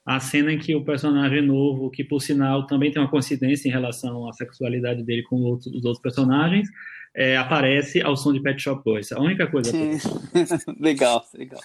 A 0.08 0.20
cena 0.20 0.52
em 0.52 0.58
que 0.58 0.74
o 0.74 0.84
personagem 0.84 1.42
novo, 1.42 1.90
que 1.90 2.02
por 2.02 2.20
sinal 2.20 2.66
também 2.66 2.90
tem 2.90 3.00
uma 3.02 3.10
coincidência 3.10 3.68
em 3.68 3.72
relação 3.72 4.28
à 4.28 4.32
sexualidade 4.32 5.02
dele 5.02 5.22
com 5.24 5.36
outros, 5.42 5.66
os 5.66 5.84
outros 5.84 6.00
personagens, 6.00 6.68
é, 7.14 7.36
aparece 7.36 8.00
ao 8.00 8.16
som 8.16 8.32
de 8.32 8.40
Pet 8.40 8.60
Shop 8.60 8.82
Boys. 8.82 9.12
A 9.12 9.20
única 9.20 9.46
coisa. 9.46 9.70
legal, 10.80 11.24
legal. 11.34 11.60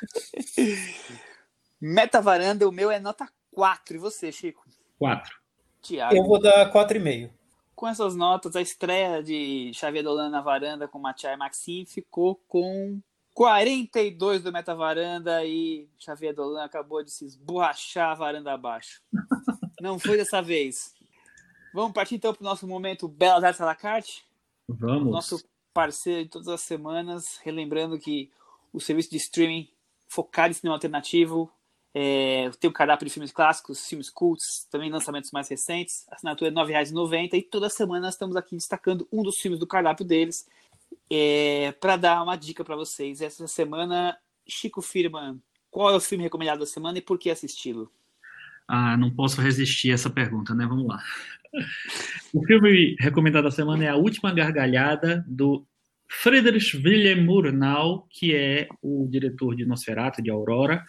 Meta 1.79 2.21
varanda, 2.21 2.67
o 2.67 2.71
meu 2.71 2.91
é 2.91 2.99
nota 2.99 3.29
4. 3.51 3.95
E 3.95 3.99
você, 3.99 4.31
Chico? 4.31 4.63
4. 4.99 5.33
Tiago. 5.81 6.15
Eu 6.15 6.23
vou 6.23 6.41
dar 6.41 6.71
4,5 6.71 7.29
com 7.83 7.87
essas 7.89 8.15
notas, 8.15 8.55
a 8.55 8.61
estreia 8.61 9.21
de 9.21 9.71
Xavier 9.73 10.03
Dolan 10.03 10.29
na 10.29 10.39
varanda 10.39 10.87
com 10.87 10.99
Matiai 10.99 11.35
Maxim 11.35 11.85
ficou 11.85 12.39
com 12.47 13.01
42 13.33 14.43
do 14.43 14.51
Meta 14.51 14.75
Varanda 14.75 15.43
e 15.45 15.87
Xavier 15.97 16.33
Dolan 16.33 16.63
acabou 16.63 17.03
de 17.03 17.11
se 17.11 17.25
esborrachar 17.25 18.11
a 18.11 18.15
varanda 18.15 18.53
abaixo. 18.53 19.01
Não 19.81 19.97
foi 19.97 20.17
dessa 20.17 20.41
vez. 20.41 20.93
Vamos 21.73 21.93
partir 21.93 22.15
então 22.15 22.33
para 22.33 22.41
o 22.41 22.45
nosso 22.45 22.67
momento 22.67 23.07
Belas 23.07 23.43
Artes 23.43 23.61
à 23.61 23.65
la 23.65 23.75
carte? 23.75 24.23
Vamos. 24.67 25.11
Nosso 25.11 25.43
parceiro 25.73 26.23
de 26.23 26.29
todas 26.29 26.47
as 26.47 26.61
semanas, 26.61 27.39
relembrando 27.43 27.97
que 27.97 28.31
o 28.71 28.79
serviço 28.79 29.09
de 29.09 29.17
streaming 29.17 29.67
focado 30.07 30.51
em 30.51 30.53
cinema 30.53 30.75
alternativo 30.75 31.51
é, 31.95 32.49
tem 32.59 32.69
o 32.69 32.73
cardápio 32.73 33.05
de 33.05 33.13
filmes 33.13 33.31
clássicos, 33.31 33.87
filmes 33.87 34.09
cults, 34.09 34.67
também 34.69 34.91
lançamentos 34.91 35.31
mais 35.31 35.47
recentes. 35.47 36.05
A 36.09 36.15
assinatura 36.15 36.51
é 36.51 36.53
R$ 36.53 36.83
9,90 36.83 37.33
e 37.33 37.41
toda 37.41 37.69
semana 37.69 38.05
nós 38.05 38.13
estamos 38.13 38.35
aqui 38.35 38.55
destacando 38.55 39.07
um 39.11 39.23
dos 39.23 39.37
filmes 39.37 39.59
do 39.59 39.67
cardápio 39.67 40.05
deles 40.05 40.47
é, 41.09 41.71
para 41.73 41.97
dar 41.97 42.23
uma 42.23 42.35
dica 42.35 42.63
para 42.63 42.75
vocês. 42.75 43.21
Essa 43.21 43.47
semana, 43.47 44.17
Chico 44.47 44.81
Firman, 44.81 45.41
qual 45.69 45.91
é 45.91 45.95
o 45.95 46.01
filme 46.01 46.23
recomendado 46.23 46.59
da 46.59 46.65
semana 46.65 46.97
e 46.97 47.01
por 47.01 47.17
que 47.17 47.29
assisti-lo? 47.29 47.91
Ah, 48.67 48.95
não 48.95 49.13
posso 49.13 49.41
resistir 49.41 49.91
a 49.91 49.95
essa 49.95 50.09
pergunta, 50.09 50.53
né? 50.53 50.65
Vamos 50.65 50.87
lá. 50.87 51.01
O 52.33 52.43
filme 52.45 52.95
recomendado 52.99 53.43
da 53.43 53.51
semana 53.51 53.83
é 53.83 53.89
A 53.89 53.95
Última 53.95 54.33
Gargalhada, 54.33 55.23
do 55.27 55.65
Friedrich 56.07 56.77
Wilhelm 56.77 57.25
Murnau, 57.25 58.07
que 58.09 58.33
é 58.35 58.67
o 58.81 59.07
diretor 59.09 59.55
de 59.55 59.65
Nosferatu, 59.65 60.21
de 60.21 60.29
Aurora, 60.29 60.83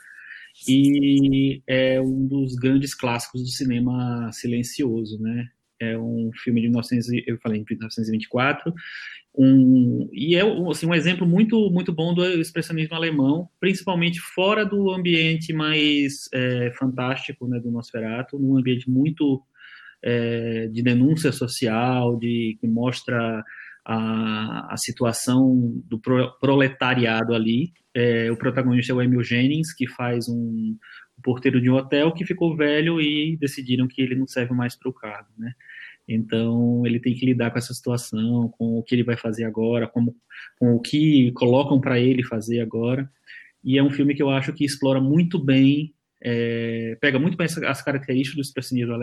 e 0.69 1.63
é 1.67 2.01
um 2.01 2.27
dos 2.27 2.55
grandes 2.55 2.95
clássicos 2.95 3.43
do 3.43 3.49
cinema 3.49 4.31
silencioso, 4.33 5.21
né? 5.21 5.51
É 5.81 5.99
um 5.99 6.31
filme 6.43 6.61
de 6.61 6.69
1900, 6.69 7.09
eu 7.27 7.39
falei 7.39 7.59
de 7.59 7.67
1924, 7.69 8.73
um, 9.37 10.09
e 10.13 10.37
é 10.37 10.43
assim, 10.71 10.87
um 10.87 10.95
exemplo 10.95 11.27
muito 11.27 11.69
muito 11.71 11.93
bom 11.93 12.15
do 12.15 12.25
expressionismo 12.25 12.95
alemão, 12.95 13.49
principalmente 13.59 14.21
fora 14.21 14.65
do 14.65 14.91
ambiente 14.91 15.53
mais 15.53 16.29
é, 16.33 16.73
fantástico, 16.79 17.49
né, 17.49 17.59
do 17.59 17.71
Nosferatu, 17.71 18.39
num 18.39 18.57
ambiente 18.57 18.89
muito 18.89 19.43
é, 20.03 20.69
de 20.69 20.83
denúncia 20.83 21.33
social, 21.33 22.17
de 22.17 22.57
que 22.61 22.69
mostra 22.69 23.43
a, 23.85 24.73
a 24.73 24.77
situação 24.77 25.83
do 25.85 26.01
proletariado 26.41 27.35
ali, 27.35 27.73
é, 27.95 28.31
o 28.31 28.37
protagonista 28.37 28.93
é 28.93 28.95
o 28.95 29.03
Emil 29.03 29.23
Jennings, 29.23 29.75
que 29.75 29.89
faz 29.89 30.29
um, 30.29 30.77
porteiro 31.25 31.61
de 31.61 31.71
um 31.71 31.75
hotel 31.75 32.13
que 32.13 32.25
ficou 32.25 32.55
velho 32.55 33.01
e 33.01 33.37
decidiram 33.39 33.89
que 33.89 34.03
ele 34.03 34.15
não 34.15 34.27
serve 34.27 34.53
mais 34.53 34.77
para 34.77 34.91
o 34.91 34.93
cargo, 34.93 35.31
né? 35.39 35.55
Então 36.07 36.85
ele 36.85 37.01
tem 37.01 37.15
que 37.15 37.25
lidar 37.25 37.51
com 37.51 37.59
essa 37.59 37.73
situação, 37.73 38.49
com 38.51 38.79
o 38.79 38.83
que 38.83 38.95
ele 38.95 39.03
vai 39.03 39.17
fazer 39.17 39.45
agora, 39.45 39.89
como, 39.89 40.15
com 40.59 40.75
o 40.75 40.81
que 40.81 41.33
colocam 41.33 41.81
para 41.81 41.99
ele 41.99 42.23
fazer 42.23 42.61
agora. 42.61 43.11
E 43.65 43.79
é 43.79 43.83
um 43.83 43.91
filme 43.91 44.15
que 44.15 44.23
eu 44.23 44.29
acho 44.29 44.53
que 44.53 44.67
explora 44.67 45.01
muito 45.01 45.43
bem, 45.43 45.95
é, 46.23 46.99
pega 47.01 47.19
muito 47.19 47.39
bem 47.39 47.47
as 47.47 47.83
características 47.83 48.37
do 48.37 48.43
expressionismo 48.43 48.95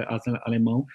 alemão 0.44 0.86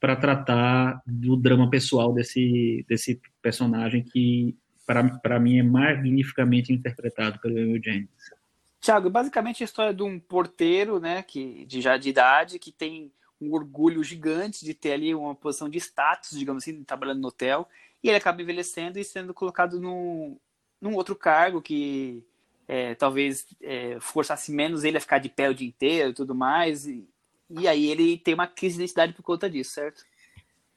para 0.00 0.14
tratar 0.14 1.02
do 1.04 1.36
drama 1.36 1.68
pessoal 1.68 2.14
desse, 2.14 2.84
desse 2.88 3.20
personagem 3.42 4.04
que 4.04 4.56
para 4.86 5.40
mim 5.40 5.58
é 5.58 5.64
magnificamente 5.64 6.72
interpretado 6.72 7.40
pelo 7.40 7.58
Emil 7.58 7.82
James. 7.82 8.08
Tiago, 8.80 9.10
basicamente 9.10 9.62
a 9.62 9.64
história 9.64 9.92
de 9.92 10.02
um 10.02 10.18
porteiro, 10.18 11.00
né, 11.00 11.22
que 11.22 11.64
de 11.64 11.80
já 11.80 11.96
de 11.96 12.08
idade, 12.08 12.58
que 12.58 12.70
tem 12.70 13.12
um 13.40 13.52
orgulho 13.52 14.02
gigante 14.02 14.64
de 14.64 14.74
ter 14.74 14.92
ali 14.92 15.14
uma 15.14 15.34
posição 15.34 15.68
de 15.68 15.78
status, 15.78 16.38
digamos 16.38 16.62
assim, 16.62 16.84
trabalhando 16.84 17.20
no 17.20 17.28
hotel, 17.28 17.68
e 18.02 18.08
ele 18.08 18.16
acaba 18.16 18.40
envelhecendo 18.40 18.98
e 18.98 19.04
sendo 19.04 19.34
colocado 19.34 19.80
num, 19.80 20.38
num 20.80 20.94
outro 20.94 21.14
cargo 21.16 21.60
que 21.60 22.24
é, 22.68 22.94
talvez 22.94 23.46
é, 23.60 23.98
forçasse 24.00 24.52
menos 24.52 24.84
ele 24.84 24.96
a 24.96 25.00
ficar 25.00 25.18
de 25.18 25.28
pé 25.28 25.48
o 25.48 25.54
dia 25.54 25.68
inteiro 25.68 26.10
e 26.10 26.14
tudo 26.14 26.34
mais, 26.34 26.86
e, 26.86 27.08
e 27.50 27.68
aí 27.68 27.90
ele 27.90 28.18
tem 28.18 28.34
uma 28.34 28.46
crise 28.46 28.76
de 28.76 28.82
identidade 28.82 29.12
por 29.12 29.22
conta 29.22 29.50
disso, 29.50 29.72
certo? 29.72 30.04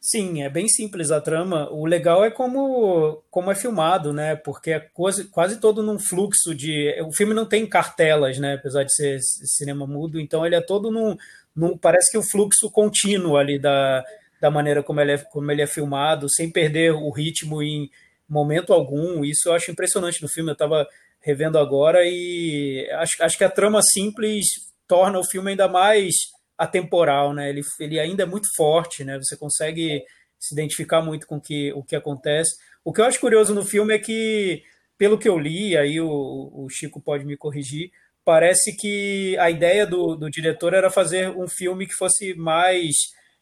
Sim, 0.01 0.43
é 0.43 0.49
bem 0.49 0.67
simples 0.69 1.11
a 1.11 1.19
trama. 1.19 1.69
O 1.71 1.85
legal 1.85 2.23
é 2.23 2.31
como, 2.31 3.21
como 3.29 3.51
é 3.51 3.55
filmado, 3.55 4.13
né? 4.13 4.33
Porque 4.33 4.71
é 4.71 4.79
quase, 4.79 5.25
quase 5.25 5.59
todo 5.59 5.83
num 5.83 5.99
fluxo 5.99 6.55
de. 6.55 6.95
O 7.01 7.11
filme 7.11 7.33
não 7.33 7.45
tem 7.45 7.67
cartelas, 7.67 8.37
né? 8.39 8.53
Apesar 8.53 8.83
de 8.83 8.93
ser 8.93 9.19
cinema 9.19 9.85
mudo, 9.85 10.19
então 10.19 10.45
ele 10.45 10.55
é 10.55 10.61
todo 10.61 10.89
num. 10.89 11.17
num 11.53 11.77
parece 11.77 12.11
que 12.11 12.17
o 12.17 12.23
fluxo 12.23 12.71
contínuo 12.71 13.35
ali 13.35 13.59
da, 13.59 14.03
da 14.39 14.49
maneira 14.49 14.81
como 14.81 15.01
ele, 15.01 15.11
é, 15.13 15.17
como 15.17 15.51
ele 15.51 15.61
é 15.61 15.67
filmado, 15.67 16.29
sem 16.29 16.49
perder 16.49 16.93
o 16.93 17.09
ritmo 17.11 17.61
em 17.61 17.89
momento 18.27 18.71
algum. 18.71 19.25
Isso 19.25 19.49
eu 19.49 19.53
acho 19.53 19.69
impressionante 19.69 20.21
no 20.21 20.29
filme. 20.29 20.51
Eu 20.51 20.53
estava 20.53 20.87
revendo 21.19 21.57
agora 21.57 21.99
e 22.05 22.89
acho, 22.93 23.21
acho 23.21 23.37
que 23.37 23.43
a 23.43 23.49
trama 23.49 23.81
simples 23.81 24.45
torna 24.87 25.19
o 25.19 25.25
filme 25.25 25.51
ainda 25.51 25.67
mais 25.67 26.15
atemporal, 26.59 27.33
né? 27.33 27.49
Ele, 27.49 27.61
ele 27.79 27.99
ainda 27.99 28.23
é 28.23 28.25
muito 28.25 28.49
forte, 28.55 29.05
né? 29.05 29.17
Você 29.17 29.37
consegue 29.37 30.03
se 30.37 30.53
identificar 30.53 31.01
muito 31.01 31.25
com 31.25 31.39
que, 31.39 31.71
o 31.73 31.81
que 31.81 31.95
acontece. 31.95 32.57
O 32.83 32.91
que 32.91 32.99
eu 32.99 33.05
acho 33.05 33.19
curioso 33.19 33.55
no 33.55 33.63
filme 33.63 33.93
é 33.93 33.99
que, 33.99 34.61
pelo 34.97 35.17
que 35.17 35.27
eu 35.27 35.39
li, 35.39 35.77
aí 35.77 36.01
o, 36.01 36.07
o 36.07 36.67
Chico 36.69 37.01
pode 37.01 37.25
me 37.25 37.37
corrigir, 37.37 37.91
parece 38.25 38.75
que 38.75 39.37
a 39.39 39.49
ideia 39.49 39.87
do, 39.87 40.15
do 40.15 40.29
diretor 40.29 40.73
era 40.73 40.89
fazer 40.89 41.29
um 41.29 41.47
filme 41.47 41.87
que 41.87 41.93
fosse 41.93 42.33
mais 42.35 42.95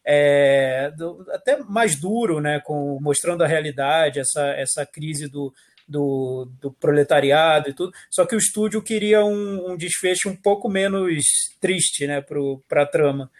é, 0.04 0.90
do, 0.96 1.24
até 1.30 1.58
mais 1.58 2.00
duro, 2.00 2.40
né, 2.40 2.60
com 2.64 2.98
mostrando 3.00 3.42
a 3.42 3.46
realidade, 3.46 4.20
essa, 4.20 4.46
essa 4.52 4.86
crise 4.86 5.28
do, 5.28 5.52
do, 5.88 6.48
do, 6.60 6.70
proletariado 6.72 7.70
e 7.70 7.72
tudo. 7.72 7.92
Só 8.10 8.26
que 8.26 8.34
o 8.34 8.38
estúdio 8.38 8.82
queria 8.82 9.24
um, 9.24 9.72
um 9.72 9.76
desfecho 9.76 10.28
um 10.28 10.36
pouco 10.36 10.68
menos 10.68 11.24
triste 11.60 12.06
né, 12.06 12.22
para 12.68 12.82
a 12.82 12.86
trama. 12.86 13.30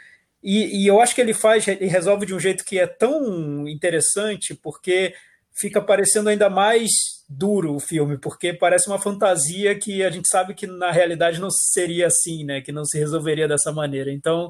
E, 0.42 0.82
e, 0.82 0.86
eu 0.86 1.01
acho 1.01 1.14
que 1.14 1.20
ele 1.20 1.34
faz 1.34 1.66
e 1.66 1.86
resolve 1.86 2.24
de 2.24 2.34
um 2.34 2.40
jeito 2.40 2.64
que 2.64 2.78
é 2.78 2.86
tão 2.86 3.68
interessante, 3.68 4.55
porque 4.55 5.12
fica 5.53 5.82
parecendo 5.82 6.28
ainda 6.28 6.49
mais 6.49 6.88
duro 7.28 7.74
o 7.74 7.80
filme, 7.80 8.16
porque 8.16 8.55
parece 8.55 8.88
uma 8.88 9.01
fantasia 9.01 9.76
que 9.78 10.03
a 10.03 10.11
gente 10.11 10.28
sabe 10.30 10.55
que 10.55 10.66
na 10.66 10.92
realidade 10.92 11.40
não 11.40 11.51
seria 11.51 12.07
assim, 12.07 12.44
né? 12.44 12.61
Que 12.61 12.72
não 12.72 12.84
se 12.84 12.99
resolveria 12.99 13.49
dessa 13.49 13.72
maneira. 13.72 14.12
Então 14.12 14.49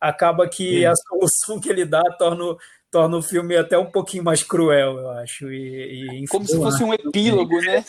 acaba 0.00 0.48
que 0.48 0.80
Sim. 0.80 0.84
a 0.84 0.92
solução 1.08 1.60
que 1.60 1.68
ele 1.70 1.84
dá 1.84 2.02
torna 2.18 2.56
torna 2.90 3.16
o 3.16 3.22
filme 3.22 3.56
até 3.56 3.78
um 3.78 3.90
pouquinho 3.90 4.24
mais 4.24 4.42
cruel, 4.42 4.98
eu 4.98 5.10
acho. 5.10 5.50
E, 5.52 6.22
e 6.22 6.28
Como 6.28 6.46
se 6.46 6.56
fosse 6.56 6.82
um 6.82 6.92
epílogo, 6.92 7.60
né? 7.60 7.84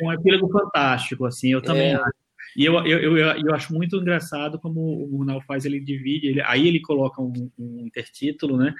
É 0.00 0.04
um 0.04 0.12
epílogo 0.12 0.50
fantástico, 0.50 1.24
assim, 1.24 1.52
eu 1.52 1.62
também 1.62 1.92
é. 1.92 1.94
acho. 1.94 2.26
E 2.56 2.64
eu, 2.64 2.74
eu, 2.86 3.18
eu, 3.18 3.18
eu, 3.18 3.54
acho 3.54 3.74
muito 3.74 3.96
engraçado 3.96 4.58
como 4.58 4.80
o 4.80 5.08
Murnau 5.08 5.42
faz, 5.42 5.66
ele 5.66 5.78
divide, 5.78 6.28
ele, 6.28 6.40
aí 6.40 6.66
ele 6.66 6.80
coloca 6.80 7.20
um, 7.20 7.50
um 7.58 7.84
intertítulo, 7.86 8.56
né, 8.56 8.74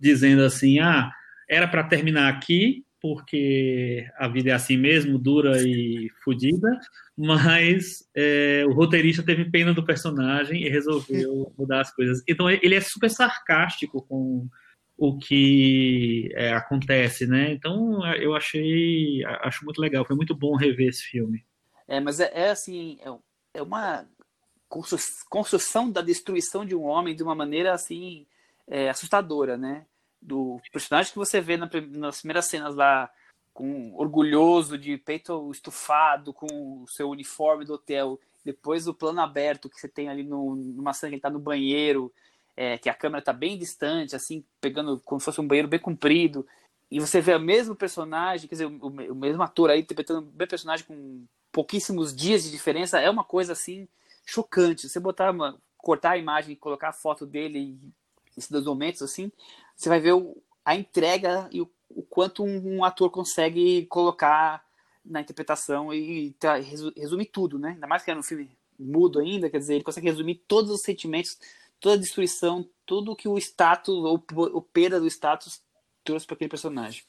dizendo 0.00 0.42
assim, 0.42 0.78
ah, 0.78 1.10
era 1.48 1.68
para 1.68 1.84
terminar 1.84 2.32
aqui, 2.32 2.86
porque 3.00 4.06
a 4.16 4.28
vida 4.28 4.50
é 4.50 4.52
assim 4.52 4.76
mesmo, 4.76 5.18
dura 5.18 5.60
e 5.62 6.10
fodida, 6.24 6.78
mas 7.16 8.08
é, 8.14 8.64
o 8.66 8.72
roteirista 8.72 9.22
teve 9.22 9.50
pena 9.50 9.72
do 9.72 9.84
personagem 9.84 10.62
e 10.62 10.68
resolveu 10.68 11.52
mudar 11.58 11.80
as 11.80 11.94
coisas. 11.94 12.22
Então 12.28 12.50
ele 12.50 12.74
é 12.74 12.80
super 12.80 13.10
sarcástico 13.10 14.02
com 14.02 14.48
o 14.96 15.16
que 15.16 16.28
é, 16.34 16.52
acontece, 16.52 17.26
né? 17.26 17.52
Então 17.52 18.04
eu 18.16 18.34
achei, 18.34 19.24
acho 19.42 19.64
muito 19.64 19.80
legal, 19.80 20.04
foi 20.04 20.16
muito 20.16 20.34
bom 20.34 20.56
rever 20.56 20.88
esse 20.88 21.02
filme. 21.02 21.44
É, 21.86 22.00
mas 22.00 22.18
é, 22.20 22.30
é 22.34 22.50
assim, 22.50 22.98
é, 23.00 23.58
é 23.58 23.62
uma 23.62 24.06
construção 25.30 25.90
da 25.90 26.02
destruição 26.02 26.64
de 26.64 26.74
um 26.74 26.82
homem 26.82 27.14
de 27.14 27.22
uma 27.22 27.34
maneira 27.34 27.72
assim 27.72 28.26
é, 28.66 28.90
assustadora, 28.90 29.56
né? 29.56 29.86
Do 30.20 30.60
personagem 30.72 31.12
que 31.12 31.18
você 31.18 31.40
vê 31.40 31.56
na, 31.56 31.68
nas 31.90 32.18
primeiras 32.18 32.46
cenas 32.46 32.74
lá, 32.74 33.10
com 33.52 33.94
orgulhoso 33.94 34.76
de 34.76 34.96
peito 34.98 35.50
estufado, 35.50 36.32
com 36.32 36.82
o 36.82 36.88
seu 36.88 37.10
uniforme 37.10 37.64
do 37.64 37.74
hotel, 37.74 38.20
depois 38.44 38.86
o 38.86 38.94
plano 38.94 39.20
aberto 39.20 39.68
que 39.68 39.80
você 39.80 39.88
tem 39.88 40.08
ali 40.08 40.22
no, 40.22 40.54
numa 40.54 40.92
cena 40.92 41.10
que 41.10 41.14
ele 41.16 41.22
tá 41.22 41.30
no 41.30 41.38
banheiro, 41.38 42.12
é, 42.56 42.78
que 42.78 42.88
a 42.88 42.94
câmera 42.94 43.22
tá 43.22 43.32
bem 43.32 43.58
distante, 43.58 44.16
assim, 44.16 44.44
pegando 44.60 45.00
como 45.04 45.20
se 45.20 45.24
fosse 45.24 45.40
um 45.40 45.46
banheiro 45.46 45.68
bem 45.68 45.80
comprido, 45.80 46.46
e 46.90 46.98
você 46.98 47.20
vê 47.20 47.34
o 47.34 47.40
mesmo 47.40 47.74
personagem, 47.74 48.48
quer 48.48 48.54
dizer, 48.54 48.66
o, 48.66 48.86
o 48.86 49.14
mesmo 49.14 49.42
ator 49.42 49.70
aí 49.70 49.80
interpretando 49.80 50.20
o 50.20 50.32
mesmo 50.32 50.48
personagem 50.48 50.86
com 50.86 51.24
pouquíssimos 51.52 52.14
dias 52.14 52.44
de 52.44 52.50
diferença 52.50 52.98
é 52.98 53.10
uma 53.10 53.24
coisa 53.24 53.52
assim 53.52 53.86
chocante. 54.24 54.88
Você 54.88 54.98
botar 54.98 55.30
uma, 55.30 55.56
cortar 55.76 56.12
a 56.12 56.18
imagem 56.18 56.52
e 56.52 56.56
colocar 56.56 56.88
a 56.88 56.92
foto 56.92 57.26
dele 57.26 57.78
esses 58.36 58.50
dois 58.50 58.64
momentos 58.64 59.02
assim, 59.02 59.30
você 59.78 59.88
vai 59.88 60.00
ver 60.00 60.12
o, 60.12 60.36
a 60.64 60.74
entrega 60.74 61.48
e 61.52 61.62
o, 61.62 61.70
o 61.88 62.02
quanto 62.02 62.44
um, 62.44 62.78
um, 62.78 62.84
ator 62.84 63.10
consegue 63.10 63.86
colocar 63.86 64.62
na 65.04 65.20
interpretação 65.20 65.94
e 65.94 66.32
tá, 66.32 66.56
resumir 66.56 67.26
tudo, 67.26 67.58
né? 67.58 67.70
Ainda 67.70 67.86
mais 67.86 68.02
que 68.02 68.10
é 68.10 68.16
um 68.16 68.22
filme 68.22 68.50
mudo 68.78 69.20
ainda, 69.20 69.48
quer 69.48 69.58
dizer, 69.58 69.74
ele 69.74 69.84
consegue 69.84 70.08
resumir 70.08 70.42
todos 70.46 70.70
os 70.70 70.82
sentimentos, 70.82 71.38
toda 71.80 71.94
a 71.94 71.98
destruição, 71.98 72.68
tudo 72.84 73.16
que 73.16 73.28
o 73.28 73.38
status 73.38 73.94
ou 73.94 74.22
o 74.52 74.60
perda 74.60 75.00
do 75.00 75.06
status 75.06 75.62
trouxe 76.04 76.26
para 76.26 76.34
aquele 76.34 76.50
personagem. 76.50 77.04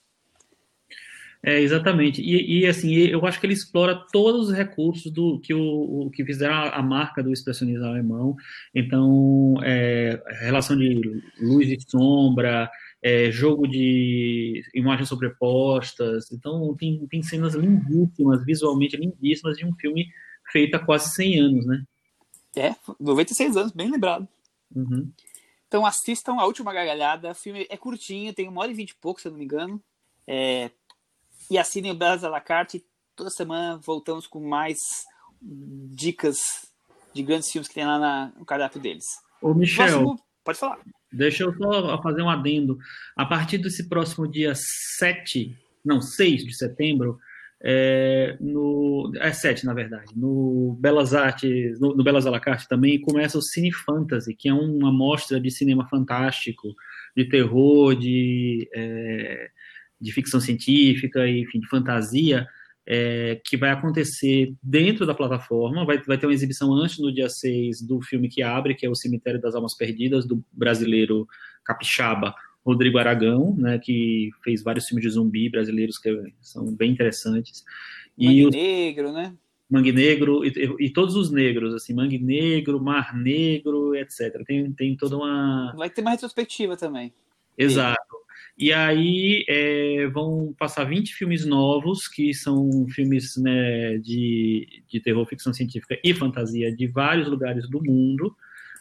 É, 1.42 1.60
exatamente. 1.60 2.22
E, 2.22 2.60
e, 2.60 2.68
assim, 2.68 2.94
eu 2.94 3.26
acho 3.26 3.40
que 3.40 3.46
ele 3.46 3.54
explora 3.54 3.96
todos 4.12 4.50
os 4.50 4.56
recursos 4.56 5.10
do 5.12 5.40
que 5.40 5.54
o, 5.54 6.08
o 6.08 6.10
que 6.12 6.26
fizeram 6.26 6.54
a, 6.54 6.70
a, 6.70 6.82
marca 6.82 7.24
do 7.24 7.32
expressionismo 7.32 7.86
alemão. 7.86 8.36
Então, 8.76 9.56
é, 9.64 10.22
relação 10.42 10.76
de 10.76 11.00
luz 11.40 11.70
e 11.70 11.78
sombra, 11.88 12.70
é, 13.02 13.32
jogo 13.32 13.68
de 13.68 14.62
imagens 14.76 15.08
sobrepostas. 15.08 16.30
Então, 16.32 16.76
tem, 16.78 17.08
tem 17.08 17.24
cenas 17.24 17.56
lindíssimas, 17.56 18.44
visualmente 18.44 18.98
lindíssimas, 18.98 19.58
de 19.58 19.66
um 19.66 19.74
filme 19.76 20.08
feito 20.52 20.76
há 20.76 20.80
quase 20.80 21.14
100 21.14 21.40
anos, 21.40 21.66
né? 21.66 21.84
É, 22.58 22.76
96 23.00 23.56
anos, 23.56 23.72
bem 23.72 23.90
lembrado. 23.90 24.28
Uhum. 24.76 25.10
Então 25.68 25.86
assistam 25.86 26.34
A 26.40 26.46
Última 26.46 26.74
Gargalhada. 26.74 27.32
O 27.32 27.36
filme 27.36 27.66
é 27.70 27.78
curtinho, 27.78 28.34
tem 28.34 28.50
uma 28.50 28.62
hora 28.62 28.72
e 28.72 28.76
vinte 28.76 28.90
e 28.90 28.96
pouco, 28.96 29.22
se 29.22 29.28
eu 29.28 29.32
não 29.32 29.38
me 29.38 29.46
engano. 29.46 29.82
É, 30.28 30.72
e 31.50 31.58
assinem 31.58 31.92
o 31.92 31.96
Belas 31.96 32.24
à 32.24 32.30
la 32.30 32.42
carte. 32.42 32.84
Toda 33.16 33.30
semana 33.30 33.80
voltamos 33.84 34.28
com 34.28 34.40
mais 34.40 34.78
dicas 35.42 36.38
de 37.14 37.24
grandes 37.24 37.50
filmes 37.52 37.68
que 37.68 37.74
tem 37.74 37.86
lá 37.86 37.98
na, 37.98 38.32
no 38.38 38.46
cardápio 38.46 38.80
deles. 38.80 39.06
Ô, 39.42 39.54
Michel, 39.54 39.88
próximo, 39.88 40.20
pode 40.44 40.60
falar. 40.60 40.80
Deixa 41.12 41.44
eu 41.44 41.54
só 41.56 42.02
fazer 42.02 42.22
um 42.22 42.30
adendo. 42.30 42.78
A 43.16 43.26
partir 43.26 43.58
desse 43.58 43.88
próximo 43.90 44.28
dia 44.28 44.54
7, 44.56 45.58
não, 45.84 46.02
6 46.02 46.44
de 46.46 46.56
setembro, 46.56 47.20
é, 47.62 48.38
no, 48.40 49.12
é 49.18 49.34
7, 49.34 49.66
na 49.66 49.74
verdade, 49.74 50.14
no 50.16 50.78
Belas 50.80 51.14
Artes, 51.14 51.80
no, 51.80 51.96
no 51.96 52.04
Belas 52.04 52.26
à 52.26 52.30
la 52.30 52.40
carte 52.40 52.70
também 52.70 53.02
começa 53.02 53.38
o 53.38 53.42
Cine 53.42 53.74
Fantasy, 53.74 54.34
que 54.34 54.48
é 54.48 54.54
uma 54.54 54.92
mostra 54.94 55.40
de 55.42 55.52
cinema 55.52 55.88
fantástico, 55.90 56.74
de 57.16 57.26
terror, 57.26 57.96
de 57.96 58.70
é, 58.74 59.50
de 60.00 60.12
ficção 60.12 60.40
científica, 60.40 61.28
enfim, 61.28 61.60
de 61.60 61.68
fantasia, 61.68 62.48
é, 62.86 63.40
que 63.46 63.56
vai 63.56 63.70
acontecer 63.70 64.54
dentro 64.64 65.06
da 65.06 65.14
plataforma. 65.14 65.86
Vai, 65.86 66.02
vai 66.02 66.18
ter 66.18 66.26
uma 66.26 66.34
exibição 66.34 66.74
antes, 66.74 66.98
no 67.00 67.14
dia 67.14 67.30
6, 67.30 67.82
do 67.82 68.02
filme 68.02 68.30
que 68.30 68.42
abre, 68.42 68.76
que 68.76 68.86
é 68.86 68.90
O 68.90 68.96
Cemitério 68.96 69.40
das 69.40 69.56
Almas 69.56 69.76
Perdidas, 69.76 70.26
do 70.26 70.44
brasileiro 70.52 71.28
capixaba 71.64 72.34
Rodrigo 72.66 72.98
Aragão, 72.98 73.56
né, 73.58 73.80
que 73.80 74.30
fez 74.44 74.64
vários 74.64 74.86
filmes 74.86 75.04
de 75.04 75.12
zumbi 75.12 75.50
brasileiros 75.50 75.98
que 75.98 76.12
são 76.42 76.74
bem 76.74 76.92
interessantes. 76.92 77.64
Mangue 78.18 78.42
e 78.42 78.50
Negro, 78.50 79.12
né? 79.12 79.34
Mangue 79.70 79.92
Negro 79.92 80.44
e, 80.44 80.76
e, 80.80 80.90
todos 80.90 81.16
os 81.16 81.32
negros, 81.32 81.76
assim, 81.76 81.94
Mangue 81.94 82.18
Negro, 82.18 82.82
Mar 82.82 83.16
Negro, 83.16 83.96
etc. 83.96 84.44
Tem, 84.46 84.72
tem 84.72 84.98
toda 84.98 85.16
uma. 85.16 85.74
Vai 85.78 85.90
ter 85.90 86.02
uma 86.02 86.12
retrospectiva 86.12 86.76
também. 86.76 87.14
Exato. 87.58 88.00
E 88.60 88.74
aí 88.74 89.46
é, 89.48 90.08
vão 90.08 90.54
passar 90.60 90.84
20 90.84 91.14
filmes 91.14 91.46
novos, 91.46 92.10
que 92.10 92.34
são 92.34 92.86
filmes 92.90 93.38
né, 93.38 93.98
de, 94.00 94.84
de 94.86 95.00
terror, 95.00 95.26
ficção 95.26 95.54
científica 95.54 95.98
e 96.04 96.14
fantasia 96.14 96.70
de 96.76 96.86
vários 96.86 97.30
lugares 97.30 97.70
do 97.70 97.82
mundo. 97.82 98.36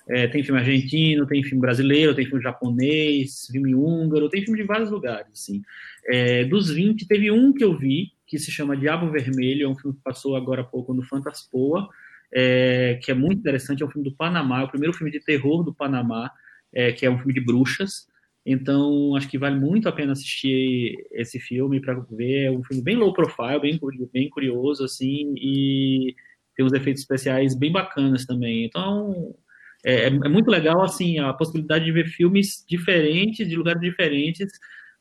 É, 0.08 0.26
tem 0.26 0.42
filme 0.42 0.58
argentino, 0.58 1.26
tem 1.28 1.44
filme 1.44 1.60
brasileiro, 1.60 2.12
tem 2.12 2.26
filme 2.26 2.42
japonês, 2.42 3.46
filme 3.52 3.72
húngaro, 3.72 4.28
tem 4.28 4.42
filme 4.42 4.58
de 4.58 4.66
vários 4.66 4.90
lugares. 4.90 5.28
Assim. 5.32 5.62
É, 6.06 6.44
dos 6.44 6.70
20, 6.70 7.06
teve 7.06 7.30
um 7.30 7.52
que 7.52 7.62
eu 7.62 7.78
vi, 7.78 8.10
que 8.26 8.36
se 8.36 8.50
chama 8.50 8.76
Diabo 8.76 9.08
Vermelho, 9.12 9.64
é 9.64 9.68
um 9.68 9.76
filme 9.76 9.96
que 9.96 10.02
passou 10.02 10.34
agora 10.34 10.62
há 10.62 10.64
pouco 10.64 10.92
no 10.92 11.04
Fantaspoa, 11.04 11.88
é, 12.34 12.98
que 13.00 13.12
é 13.12 13.14
muito 13.14 13.38
interessante, 13.38 13.84
é 13.84 13.86
um 13.86 13.90
filme 13.90 14.10
do 14.10 14.16
Panamá, 14.16 14.62
é 14.62 14.64
o 14.64 14.68
primeiro 14.68 14.92
filme 14.92 15.12
de 15.12 15.20
terror 15.20 15.62
do 15.62 15.72
Panamá, 15.72 16.32
é, 16.74 16.90
que 16.90 17.06
é 17.06 17.10
um 17.10 17.18
filme 17.18 17.34
de 17.34 17.40
bruxas. 17.40 18.08
Então, 18.50 19.14
acho 19.14 19.28
que 19.28 19.36
vale 19.36 19.60
muito 19.60 19.90
a 19.90 19.92
pena 19.92 20.12
assistir 20.12 20.96
esse 21.12 21.38
filme 21.38 21.82
para 21.82 22.00
ver. 22.10 22.44
É 22.44 22.50
um 22.50 22.64
filme 22.64 22.82
bem 22.82 22.96
low 22.96 23.12
profile, 23.12 23.60
bem, 23.60 23.78
bem 24.10 24.30
curioso, 24.30 24.84
assim, 24.84 25.34
e 25.36 26.14
tem 26.56 26.64
uns 26.64 26.72
efeitos 26.72 27.02
especiais 27.02 27.54
bem 27.54 27.70
bacanas 27.70 28.24
também. 28.24 28.64
Então, 28.64 29.34
é, 29.84 30.06
é, 30.06 30.10
muito 30.10 30.50
legal, 30.50 30.82
assim, 30.82 31.18
a 31.18 31.30
possibilidade 31.34 31.84
de 31.84 31.92
ver 31.92 32.06
filmes 32.06 32.64
diferentes, 32.66 33.46
de 33.46 33.54
lugares 33.54 33.82
diferentes, 33.82 34.50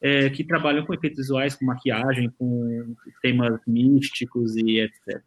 é, 0.01 0.29
que 0.29 0.43
trabalham 0.43 0.85
com 0.85 0.93
efeitos 0.93 1.19
visuais, 1.19 1.55
com 1.55 1.65
maquiagem, 1.65 2.29
com 2.37 2.95
temas 3.21 3.61
místicos 3.65 4.57
e 4.57 4.81
etc. 4.81 5.21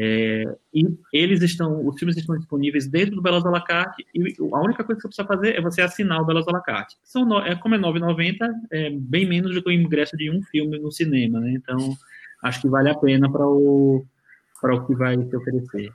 É, 0.00 0.44
e 0.72 0.86
eles 1.12 1.42
estão, 1.42 1.84
os 1.84 1.98
filmes 1.98 2.16
estão 2.16 2.36
disponíveis 2.38 2.86
dentro 2.86 3.16
do 3.16 3.22
Belas 3.22 3.44
à 3.44 3.50
la 3.50 3.60
carte 3.60 4.06
e 4.14 4.36
a 4.54 4.60
única 4.60 4.84
coisa 4.84 5.00
que 5.00 5.02
você 5.02 5.08
precisa 5.08 5.26
fazer 5.26 5.56
é 5.56 5.60
você 5.60 5.82
assinar 5.82 6.22
o 6.22 6.24
Belas 6.24 6.46
à 6.46 6.52
la 6.52 6.60
carte. 6.60 6.96
São 7.02 7.24
no, 7.24 7.40
é, 7.40 7.56
como 7.56 7.74
é 7.74 7.78
9,90, 7.78 8.36
é 8.70 8.90
bem 8.90 9.26
menos 9.26 9.52
do 9.52 9.60
que 9.60 9.68
o 9.68 9.72
ingresso 9.72 10.16
de 10.16 10.30
um 10.30 10.40
filme 10.40 10.78
no 10.78 10.92
cinema, 10.92 11.40
né? 11.40 11.50
Então, 11.50 11.96
acho 12.44 12.60
que 12.60 12.68
vale 12.68 12.90
a 12.90 12.94
pena 12.94 13.28
para 13.28 13.44
o, 13.44 14.06
para 14.60 14.76
o 14.76 14.86
que 14.86 14.94
vai 14.94 15.16
se 15.16 15.36
oferecer. 15.36 15.92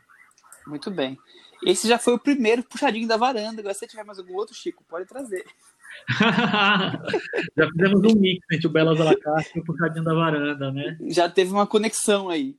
Muito 0.68 0.92
bem. 0.92 1.18
Esse 1.66 1.88
já 1.88 1.98
foi 1.98 2.14
o 2.14 2.20
primeiro 2.20 2.62
puxadinho 2.62 3.08
da 3.08 3.16
varanda. 3.16 3.62
Agora, 3.62 3.74
se 3.74 3.88
tiver 3.88 4.04
mais 4.04 4.20
algum 4.20 4.36
outro, 4.36 4.54
Chico, 4.54 4.84
pode 4.90 5.06
trazer. 5.06 5.46
já 7.56 7.70
fizemos 7.72 8.02
um 8.02 8.20
mix 8.20 8.46
entre 8.52 8.68
o 8.68 8.70
Belas 8.70 9.00
à 9.00 9.06
la 9.06 9.18
carte 9.18 9.52
e 9.56 9.62
o 9.62 9.64
puxadinho 9.64 10.04
da 10.04 10.14
varanda, 10.14 10.74
né? 10.74 10.98
Já 11.08 11.30
teve 11.30 11.54
uma 11.54 11.66
conexão 11.66 12.28
aí. 12.28 12.58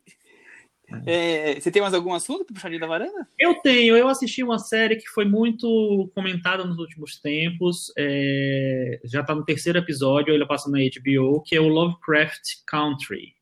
É, 1.07 1.59
você 1.61 1.71
tem 1.71 1.83
mais 1.83 1.95
algum 1.95 2.13
assunto 2.13 2.45
para 2.45 2.55
puxar 2.55 2.79
da 2.79 2.87
varanda? 2.87 3.27
Eu 3.39 3.55
tenho. 3.57 3.97
Eu 3.97 4.09
assisti 4.09 4.43
uma 4.43 4.59
série 4.59 4.97
que 4.97 5.09
foi 5.09 5.25
muito 5.25 6.11
comentada 6.15 6.65
nos 6.65 6.79
últimos 6.79 7.19
tempos. 7.21 7.93
É, 7.97 9.01
já 9.05 9.21
está 9.21 9.35
no 9.35 9.45
terceiro 9.45 9.79
episódio, 9.79 10.35
ele 10.35 10.47
passa 10.47 10.71
na 10.71 10.79
HBO, 10.79 11.43
que 11.43 11.57
é 11.57 11.61
o 11.61 11.69
Lovecraft 11.69 12.63
Country. 12.67 13.35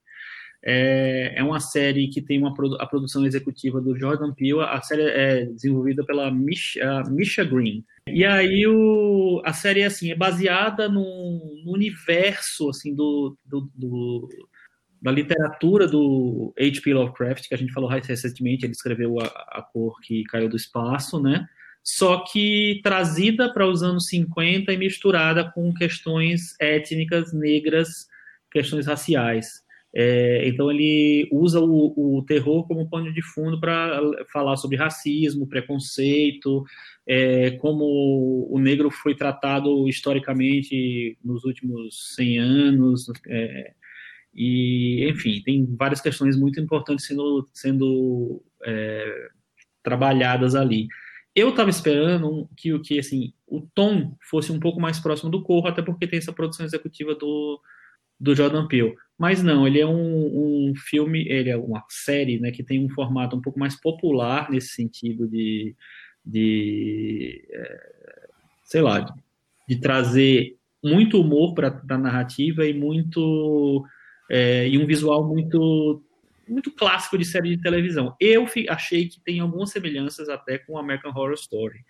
É, 0.65 1.35
é 1.37 1.43
uma 1.43 1.59
série 1.59 2.07
que 2.09 2.23
tem 2.23 2.39
uma, 2.39 2.55
a 2.79 2.87
produção 2.87 3.27
executiva 3.27 3.81
do 3.81 3.99
Jordan 3.99 4.33
Peele. 4.33 4.61
A 4.61 4.81
série 4.81 5.03
é 5.03 5.45
desenvolvida 5.47 6.05
pela 6.05 6.31
Misha, 6.31 7.03
Misha 7.11 7.45
Green. 7.45 7.85
E 8.07 8.25
aí 8.25 8.67
o, 8.67 9.43
a 9.45 9.53
série 9.53 9.85
assim, 9.85 10.11
é 10.11 10.15
baseada 10.15 10.89
no, 10.89 11.63
no 11.65 11.73
universo 11.73 12.69
assim, 12.69 12.95
do, 12.95 13.37
do, 13.45 13.71
do 13.75 14.29
da 15.03 15.11
literatura 15.11 15.89
do 15.89 16.55
H.P. 16.57 16.95
Lovecraft, 16.95 17.49
que 17.49 17.55
a 17.55 17.59
gente 17.59 17.73
falou 17.73 17.91
recentemente, 17.91 18.65
ele 18.65 18.73
escreveu 18.73 19.21
a, 19.21 19.25
a, 19.25 19.63
Cor 19.73 20.01
que 20.01 20.23
Caiu 20.25 20.49
do 20.49 20.57
Espaço, 20.57 21.21
né? 21.21 21.45
Só 21.83 22.25
que 22.25 22.81
trazida 22.85 23.53
para 23.53 23.67
os 23.67 23.83
anos 23.83 24.07
50 24.07 24.73
e 24.73 24.77
misturada 24.77 25.51
com 25.51 25.75
questões 25.75 26.55
étnicas, 26.61 27.33
negras, 27.33 28.07
questões 28.53 28.87
raciais. 28.87 29.63
É, 29.95 30.49
então 30.49 30.71
ele 30.71 31.29
usa 31.31 31.61
o, 31.61 32.19
o, 32.19 32.25
terror 32.25 32.67
como 32.67 32.89
pano 32.89 33.13
de 33.13 33.21
fundo 33.21 33.61
para 33.61 34.01
falar 34.33 34.57
sobre 34.57 34.79
racismo, 34.79 35.47
preconceito, 35.47 36.65
é, 37.07 37.51
como 37.53 38.49
o 38.49 38.59
negro 38.59 38.91
foi 38.91 39.15
tratado 39.15 39.87
historicamente 39.89 41.19
nos 41.23 41.45
últimos 41.45 42.15
100 42.15 42.39
anos, 42.39 43.07
é, 43.29 43.75
e 44.35 45.09
enfim, 45.09 45.43
tem 45.45 45.67
várias 45.77 46.01
questões 46.01 46.37
muito 46.37 46.61
importantes 46.61 47.07
sendo, 47.07 47.49
sendo 47.53 48.43
é, 48.65 49.29
trabalhadas 49.83 50.55
ali. 50.55 50.89
Eu 51.35 51.51
estava 51.51 51.71
esperando 51.71 52.49
que, 52.57 52.79
que 52.81 52.99
assim, 52.99 53.33
o 53.47 53.61
tom 53.75 54.17
fosse 54.31 54.53
um 54.53 54.61
pouco 54.61 54.81
mais 54.81 55.01
próximo 55.01 55.31
do 55.31 55.43
Corro, 55.43 55.67
até 55.67 55.83
porque 55.83 56.07
tem 56.07 56.19
essa 56.19 56.33
produção 56.33 56.65
executiva 56.65 57.15
do, 57.15 57.61
do 58.21 58.35
Jordan 58.35 58.67
Peele. 58.67 58.95
Mas 59.19 59.43
não, 59.43 59.67
ele 59.67 59.81
é 59.81 59.87
um, 59.87 60.71
um 60.71 60.75
filme, 60.77 61.27
ele 61.29 61.51
é 61.51 61.57
uma 61.57 61.85
série 61.89 62.39
né, 62.39 62.51
que 62.51 62.63
tem 62.63 62.85
um 62.85 62.89
formato 62.91 63.37
um 63.37 63.41
pouco 63.41 63.59
mais 63.59 63.75
popular 63.81 64.51
nesse 64.51 64.69
sentido 64.69 65.27
de, 65.29 65.75
de 66.25 67.47
é, 67.51 68.29
sei 68.65 68.83
lá, 68.83 69.01
de, 69.01 69.13
de, 69.69 69.81
trazer 69.81 70.57
muito 70.83 71.21
humor 71.21 71.55
para 71.55 71.81
a 71.89 71.99
narrativa 71.99 72.67
e 72.67 72.75
muito 72.75 73.85
é, 74.33 74.67
e 74.67 74.79
um 74.79 74.87
visual 74.87 75.29
muito 75.29 76.03
muito 76.49 76.71
clássico 76.73 77.17
de 77.17 77.25
série 77.25 77.55
de 77.57 77.63
televisão. 77.63 78.17
Eu 78.19 78.47
achei 78.69 79.07
que 79.09 79.21
tem 79.21 79.41
algumas 79.41 79.71
semelhanças 79.71 80.29
até 80.29 80.59
com 80.59 80.77
American 80.77 81.13
Horror 81.13 81.35
Story, 81.35 81.85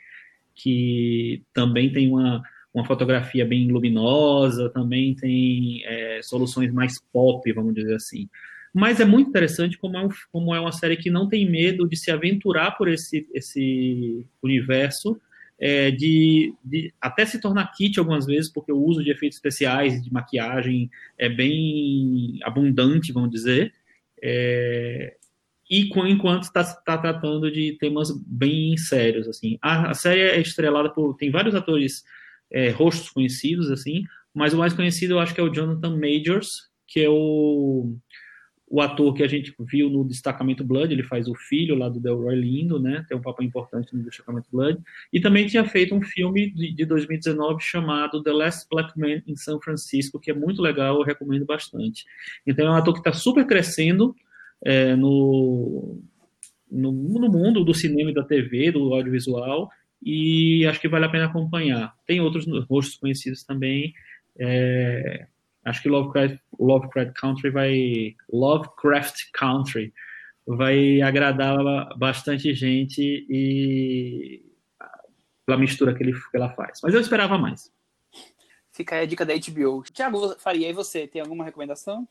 que 0.55 1.43
também 1.55 1.90
tem 1.90 2.09
uma 2.09 2.43
uma 2.74 2.86
fotografia 2.86 3.45
bem 3.45 3.70
luminosa, 3.70 4.70
também 4.70 5.14
tem 5.14 5.82
é, 5.84 6.20
soluções 6.22 6.72
mais 6.72 6.99
pop, 7.12 7.53
vamos 7.53 7.74
dizer 7.74 7.95
assim. 7.95 8.28
Mas 8.72 8.99
é 8.99 9.05
muito 9.05 9.28
interessante 9.28 9.76
como 9.76 9.99
é, 9.99 10.07
um, 10.07 10.09
como 10.32 10.55
é 10.55 10.59
uma 10.61 10.72
série 10.72 10.97
que 10.97 11.11
não 11.11 11.28
tem 11.28 11.49
medo 11.49 11.86
de 11.86 11.97
se 11.97 12.11
aventurar 12.11 12.70
por 12.70 12.88
esse, 12.88 13.28
esse 13.34 14.26
universo, 14.43 15.20
é, 15.64 15.92
de, 15.92 16.52
de, 16.64 16.92
até 17.00 17.24
se 17.24 17.40
tornar 17.40 17.70
kit 17.70 17.96
algumas 17.96 18.26
vezes, 18.26 18.50
porque 18.50 18.72
o 18.72 18.82
uso 18.82 19.04
de 19.04 19.12
efeitos 19.12 19.38
especiais, 19.38 20.02
de 20.02 20.12
maquiagem 20.12 20.90
é 21.16 21.28
bem 21.28 22.40
abundante, 22.42 23.12
vamos 23.12 23.30
dizer, 23.30 23.72
é, 24.20 25.14
e 25.70 25.88
enquanto 26.10 26.42
está 26.42 26.64
tá 26.64 26.98
tratando 26.98 27.48
de 27.48 27.78
temas 27.78 28.10
bem 28.26 28.76
sérios. 28.76 29.28
assim. 29.28 29.56
A, 29.62 29.90
a 29.90 29.94
série 29.94 30.20
é 30.20 30.40
estrelada 30.40 30.90
por... 30.90 31.14
tem 31.16 31.30
vários 31.30 31.54
atores 31.54 32.02
é, 32.50 32.70
rostos 32.70 33.10
conhecidos, 33.10 33.70
assim, 33.70 34.02
mas 34.34 34.52
o 34.52 34.58
mais 34.58 34.72
conhecido 34.72 35.14
eu 35.14 35.20
acho 35.20 35.32
que 35.32 35.40
é 35.40 35.44
o 35.44 35.48
Jonathan 35.48 35.96
Majors, 35.96 36.70
que 36.88 37.00
é 37.00 37.08
o, 37.08 37.94
o 38.73 38.81
ator 38.81 39.12
que 39.12 39.23
a 39.23 39.29
gente 39.29 39.55
viu 39.61 39.91
no 39.91 40.03
Destacamento 40.03 40.64
Blood, 40.64 40.95
ele 40.95 41.03
faz 41.03 41.29
o 41.29 41.35
filho 41.35 41.75
lá 41.75 41.91
do 41.91 42.01
Delroy 42.01 42.35
Lindo, 42.35 42.81
né, 42.81 43.05
tem 43.07 43.14
um 43.14 43.20
papel 43.20 43.45
importante 43.45 43.95
no 43.95 44.03
Destacamento 44.03 44.49
Blood, 44.51 44.81
e 45.12 45.20
também 45.20 45.47
tinha 45.47 45.62
feito 45.66 45.95
um 45.95 46.01
filme 46.01 46.51
de, 46.51 46.73
de 46.73 46.87
2019 46.87 47.62
chamado 47.62 48.23
The 48.23 48.33
Last 48.33 48.66
Black 48.70 48.99
Man 48.99 49.20
in 49.27 49.37
San 49.37 49.61
Francisco, 49.61 50.18
que 50.18 50.31
é 50.31 50.35
muito 50.35 50.62
legal, 50.62 50.97
eu 50.97 51.03
recomendo 51.03 51.45
bastante. 51.45 52.07
Então 52.47 52.66
é 52.66 52.70
um 52.70 52.75
ator 52.75 52.95
que 52.95 53.01
está 53.01 53.12
super 53.12 53.47
crescendo 53.47 54.16
é, 54.64 54.97
no, 54.97 56.01
no, 56.70 56.93
no 56.93 57.29
mundo 57.31 57.62
do 57.62 57.75
cinema 57.75 58.11
e 58.11 58.14
da 58.14 58.25
TV, 58.25 58.73
do 58.73 58.95
audiovisual, 58.95 59.68
e 60.03 60.64
acho 60.64 60.81
que 60.81 60.89
vale 60.89 61.05
a 61.05 61.11
pena 61.11 61.27
acompanhar. 61.27 61.95
Tem 62.07 62.23
outros 62.23 62.47
rostos 62.66 62.97
conhecidos 62.97 63.45
também. 63.45 63.93
É, 64.39 65.27
acho 65.64 65.82
que 65.82 65.88
Lovecraft, 65.88 66.38
Lovecraft 66.58 67.12
Country 67.14 67.50
vai 67.50 68.14
Lovecraft 68.32 69.30
Country 69.32 69.92
vai 70.46 71.00
agradar 71.00 71.56
bastante 71.96 72.52
gente 72.54 73.00
e 73.28 74.42
pela 75.46 75.58
mistura 75.58 75.94
que, 75.94 76.02
ele, 76.02 76.12
que 76.12 76.36
ela 76.36 76.50
faz. 76.50 76.80
Mas 76.82 76.94
eu 76.94 77.00
esperava 77.00 77.38
mais. 77.38 77.70
Fica 78.72 78.96
aí 78.96 79.02
a 79.02 79.06
dica 79.06 79.24
da 79.24 79.34
HBO. 79.34 79.82
Tiago 79.92 80.34
Faria, 80.38 80.68
e 80.68 80.72
você, 80.72 81.06
tem 81.06 81.20
alguma 81.20 81.44
recomendação? 81.44 82.08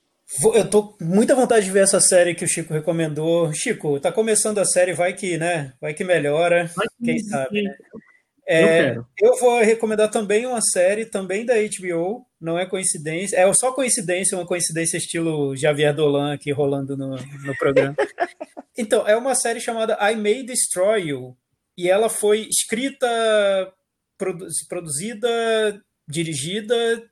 Eu 0.54 0.70
tô 0.70 0.84
com 0.84 1.04
muita 1.04 1.36
vontade 1.36 1.66
de 1.66 1.72
ver 1.72 1.84
essa 1.84 2.00
série 2.00 2.36
que 2.36 2.46
o 2.46 2.48
Chico 2.48 2.74
recomendou. 2.74 3.52
Chico, 3.54 4.00
tá 4.00 4.12
começando 4.12 4.60
a 4.60 4.66
série, 4.66 4.94
vai 4.94 5.14
que, 5.14 5.38
né? 5.38 5.74
Vai 5.82 5.94
que 5.94 6.04
melhora. 6.04 6.70
Vai 6.76 6.88
que 6.88 7.04
quem 7.04 7.20
sabe, 7.20 7.64
né? 7.64 7.76
É, 8.48 8.96
eu, 8.96 9.06
eu, 9.22 9.38
vou 9.40 9.60
recomendar 9.62 10.10
também 10.10 10.46
uma 10.46 10.62
série, 10.62 11.06
também 11.06 11.46
da 11.46 11.54
HBO, 11.56 12.26
não 12.40 12.58
é 12.58 12.66
coincidência, 12.66 13.38
é 13.38 13.54
só 13.54 13.72
coincidência, 13.72 14.38
uma 14.38 14.48
coincidência 14.48 14.98
estilo 14.98 15.56
Javier 15.56 15.94
Dolan 15.94 16.34
aqui 16.34 16.52
rolando 16.52 16.98
no, 16.98 17.16
no 17.16 17.58
programa. 17.58 17.96
então, 18.78 19.08
é 19.08 19.16
uma 19.16 19.36
série 19.36 19.60
chamada 19.60 19.98
I 20.02 20.16
May 20.16 20.44
Destroy 20.44 21.10
You, 21.10 21.38
e 21.78 21.90
ela 21.90 22.10
foi 22.10 22.48
escrita, 22.50 23.08
produzida, 24.68 25.82
dirigida, 26.08 27.04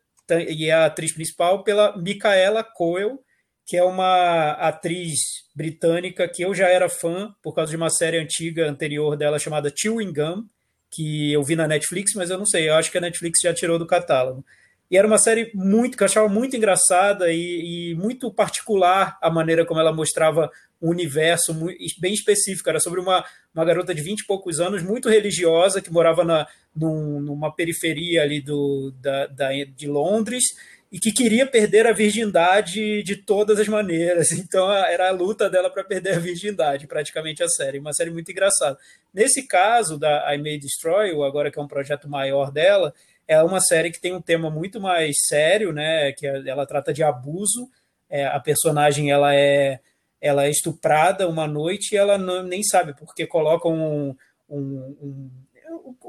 e 0.47 0.65
é 0.65 0.71
a 0.71 0.85
atriz 0.85 1.13
principal 1.13 1.63
pela 1.63 1.97
Micaela 1.97 2.63
Coel, 2.63 3.19
que 3.65 3.77
é 3.77 3.83
uma 3.83 4.51
atriz 4.53 5.19
britânica 5.55 6.27
que 6.27 6.41
eu 6.43 6.55
já 6.55 6.67
era 6.67 6.89
fã 6.89 7.33
por 7.41 7.53
causa 7.53 7.69
de 7.69 7.77
uma 7.77 7.89
série 7.89 8.17
antiga 8.17 8.67
anterior 8.67 9.15
dela 9.15 9.37
chamada 9.37 9.71
Chewing 9.73 10.11
Gum, 10.11 10.43
que 10.89 11.31
eu 11.31 11.43
vi 11.43 11.55
na 11.55 11.67
Netflix, 11.67 12.13
mas 12.15 12.29
eu 12.29 12.37
não 12.37 12.45
sei, 12.45 12.69
eu 12.69 12.75
acho 12.75 12.91
que 12.91 12.97
a 12.97 13.01
Netflix 13.01 13.39
já 13.41 13.53
tirou 13.53 13.77
do 13.77 13.85
catálogo. 13.85 14.43
E 14.91 14.97
era 14.97 15.05
uma 15.05 15.19
série 15.19 15.51
muito 15.53 15.95
que 15.95 16.01
eu 16.01 16.05
achava 16.05 16.27
muito 16.27 16.55
engraçada 16.55 17.31
e, 17.31 17.91
e 17.91 17.95
muito 17.95 18.33
particular 18.33 19.19
a 19.21 19.29
maneira 19.29 19.63
como 19.63 19.79
ela 19.79 19.93
mostrava 19.93 20.49
um 20.81 20.89
universo 20.89 21.53
bem 21.99 22.13
específico. 22.13 22.67
Era 22.67 22.79
sobre 22.79 22.99
uma, 22.99 23.23
uma 23.53 23.63
garota 23.63 23.93
de 23.93 24.01
20 24.01 24.21
e 24.21 24.25
poucos 24.25 24.59
anos, 24.59 24.81
muito 24.81 25.07
religiosa, 25.07 25.79
que 25.79 25.91
morava 25.91 26.23
na, 26.23 26.47
num, 26.75 27.19
numa 27.19 27.53
periferia 27.53 28.23
ali 28.23 28.41
do, 28.41 28.91
da, 28.99 29.27
da, 29.27 29.49
de 29.51 29.87
Londres 29.87 30.43
e 30.91 30.99
que 30.99 31.11
queria 31.11 31.45
perder 31.45 31.85
a 31.85 31.91
virgindade 31.91 33.03
de 33.03 33.15
todas 33.15 33.59
as 33.59 33.67
maneiras. 33.67 34.29
Então 34.49 34.71
era 34.71 35.09
a 35.09 35.11
luta 35.11 35.49
dela 35.49 35.69
para 35.69 35.83
perder 35.83 36.15
a 36.15 36.19
virgindade, 36.19 36.87
praticamente 36.87 37.43
a 37.43 37.47
série. 37.47 37.77
Uma 37.77 37.93
série 37.93 38.09
muito 38.09 38.31
engraçada. 38.31 38.77
Nesse 39.13 39.45
caso 39.47 39.97
da 39.97 40.33
I 40.33 40.37
May 40.39 40.57
Destroy, 40.57 41.11
agora 41.23 41.51
que 41.51 41.59
é 41.59 41.61
um 41.61 41.67
projeto 41.67 42.09
maior 42.09 42.51
dela, 42.51 42.93
é 43.27 43.41
uma 43.43 43.61
série 43.61 43.91
que 43.91 44.01
tem 44.01 44.13
um 44.13 44.21
tema 44.21 44.49
muito 44.49 44.81
mais 44.81 45.15
sério, 45.27 45.71
né? 45.71 46.11
Que 46.13 46.25
é, 46.25 46.41
ela 46.47 46.65
trata 46.65 46.91
de 46.91 47.03
abuso. 47.03 47.69
É, 48.09 48.25
a 48.25 48.39
personagem 48.39 49.11
ela 49.11 49.35
é 49.35 49.79
ela 50.21 50.45
é 50.45 50.49
estuprada 50.49 51.29
uma 51.29 51.47
noite 51.47 51.93
e 51.93 51.97
ela 51.97 52.17
não, 52.17 52.43
nem 52.43 52.61
sabe 52.61 52.93
porque 52.93 53.25
colocam 53.25 53.71
um, 53.73 54.15
um, 54.49 54.97
um 55.01 55.31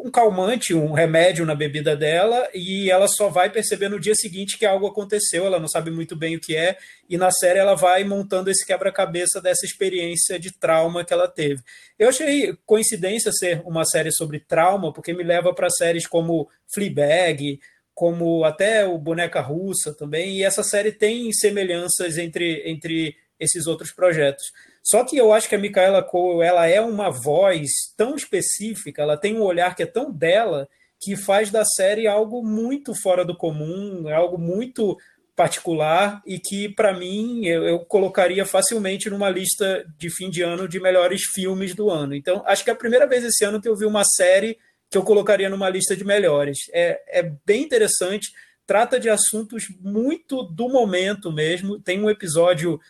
um 0.04 0.10
calmante, 0.10 0.74
um 0.74 0.92
remédio 0.92 1.44
na 1.44 1.54
bebida 1.54 1.94
dela, 1.94 2.48
e 2.54 2.90
ela 2.90 3.06
só 3.06 3.28
vai 3.28 3.50
perceber 3.50 3.88
no 3.88 4.00
dia 4.00 4.14
seguinte 4.14 4.58
que 4.58 4.66
algo 4.66 4.86
aconteceu, 4.86 5.44
ela 5.44 5.60
não 5.60 5.68
sabe 5.68 5.90
muito 5.90 6.16
bem 6.16 6.36
o 6.36 6.40
que 6.40 6.56
é, 6.56 6.76
e 7.08 7.16
na 7.16 7.30
série 7.30 7.58
ela 7.58 7.74
vai 7.74 8.02
montando 8.04 8.50
esse 8.50 8.64
quebra-cabeça 8.66 9.40
dessa 9.40 9.66
experiência 9.66 10.38
de 10.38 10.52
trauma 10.52 11.04
que 11.04 11.12
ela 11.12 11.28
teve. 11.28 11.62
Eu 11.98 12.08
achei 12.08 12.56
coincidência 12.64 13.30
ser 13.32 13.62
uma 13.64 13.84
série 13.84 14.12
sobre 14.12 14.40
trauma, 14.40 14.92
porque 14.92 15.12
me 15.12 15.22
leva 15.22 15.54
para 15.54 15.70
séries 15.70 16.06
como 16.06 16.48
Fleabag, 16.72 17.60
como 17.94 18.44
até 18.44 18.86
o 18.86 18.96
Boneca 18.96 19.40
Russa 19.40 19.92
também, 19.92 20.38
e 20.38 20.42
essa 20.42 20.62
série 20.62 20.92
tem 20.92 21.30
semelhanças 21.32 22.16
entre, 22.16 22.62
entre 22.64 23.16
esses 23.38 23.66
outros 23.66 23.92
projetos. 23.92 24.52
Só 24.90 25.04
que 25.04 25.16
eu 25.16 25.32
acho 25.32 25.48
que 25.48 25.54
a 25.54 25.58
Micaela 25.58 26.02
Cole 26.02 26.44
ela 26.44 26.66
é 26.66 26.80
uma 26.80 27.10
voz 27.10 27.70
tão 27.96 28.16
específica, 28.16 29.02
ela 29.02 29.16
tem 29.16 29.36
um 29.36 29.42
olhar 29.42 29.76
que 29.76 29.84
é 29.84 29.86
tão 29.86 30.10
dela, 30.10 30.68
que 31.00 31.14
faz 31.14 31.48
da 31.48 31.64
série 31.64 32.08
algo 32.08 32.42
muito 32.42 32.92
fora 33.00 33.24
do 33.24 33.36
comum, 33.36 34.08
algo 34.12 34.36
muito 34.36 34.98
particular 35.36 36.20
e 36.26 36.40
que, 36.40 36.68
para 36.68 36.92
mim, 36.92 37.46
eu, 37.46 37.62
eu, 37.62 37.78
colocaria 37.78 38.44
facilmente 38.44 39.08
numa 39.08 39.30
lista 39.30 39.86
de 39.96 40.10
fim 40.10 40.28
de 40.28 40.42
ano 40.42 40.66
de 40.66 40.80
melhores 40.80 41.22
filmes 41.32 41.72
do 41.72 41.88
ano. 41.88 42.14
Então, 42.14 42.42
acho 42.44 42.64
que 42.64 42.70
é 42.70 42.72
a 42.72 42.76
primeira 42.76 43.06
vez 43.06 43.24
esse 43.24 43.44
ano 43.44 43.60
que 43.60 43.68
eu 43.68 43.76
vi 43.76 43.86
uma 43.86 44.04
série 44.04 44.58
que 44.90 44.98
eu 44.98 45.04
colocaria 45.04 45.48
numa 45.48 45.70
lista 45.70 45.96
de 45.96 46.04
melhores. 46.04 46.58
É, 46.72 47.20
é 47.20 47.32
bem 47.46 47.62
interessante, 47.62 48.32
trata 48.66 48.98
de 48.98 49.08
assuntos 49.08 49.68
muito 49.80 50.42
do 50.42 50.68
momento 50.68 51.30
mesmo. 51.30 51.80
Tem 51.80 52.02
um 52.02 52.10
episódio 52.10 52.80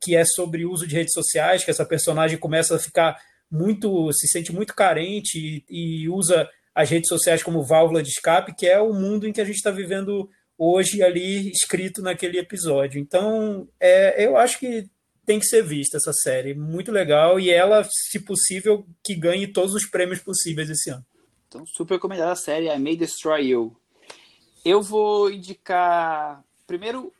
que 0.00 0.14
é 0.14 0.24
sobre 0.24 0.64
uso 0.64 0.86
de 0.86 0.94
redes 0.94 1.12
sociais, 1.12 1.64
que 1.64 1.70
essa 1.70 1.84
personagem 1.84 2.38
começa 2.38 2.76
a 2.76 2.78
ficar 2.78 3.16
muito, 3.50 4.12
se 4.12 4.28
sente 4.28 4.52
muito 4.52 4.74
carente 4.74 5.64
e, 5.68 6.04
e 6.04 6.08
usa 6.08 6.48
as 6.74 6.88
redes 6.88 7.08
sociais 7.08 7.42
como 7.42 7.62
válvula 7.62 8.02
de 8.02 8.10
escape, 8.10 8.54
que 8.54 8.66
é 8.66 8.80
o 8.80 8.92
mundo 8.92 9.26
em 9.26 9.32
que 9.32 9.40
a 9.40 9.44
gente 9.44 9.56
está 9.56 9.70
vivendo 9.70 10.30
hoje 10.56 11.02
ali 11.02 11.50
escrito 11.50 12.02
naquele 12.02 12.38
episódio. 12.38 13.00
Então, 13.00 13.68
é, 13.80 14.24
eu 14.24 14.36
acho 14.36 14.58
que 14.58 14.88
tem 15.26 15.38
que 15.38 15.46
ser 15.46 15.62
vista 15.62 15.96
essa 15.96 16.12
série, 16.12 16.54
muito 16.54 16.92
legal 16.92 17.38
e 17.38 17.50
ela, 17.50 17.86
se 17.88 18.20
possível, 18.20 18.86
que 19.02 19.14
ganhe 19.14 19.46
todos 19.46 19.74
os 19.74 19.86
prêmios 19.86 20.20
possíveis 20.20 20.68
esse 20.70 20.90
ano. 20.90 21.04
Então, 21.48 21.64
super 21.66 21.94
recomendada 21.94 22.32
a 22.32 22.36
série 22.36 22.68
I 22.68 22.78
May 22.78 22.96
Destroy 22.96 23.48
You. 23.48 23.76
Eu 24.64 24.82
vou 24.82 25.30
indicar 25.30 26.44
primeiro 26.66 27.12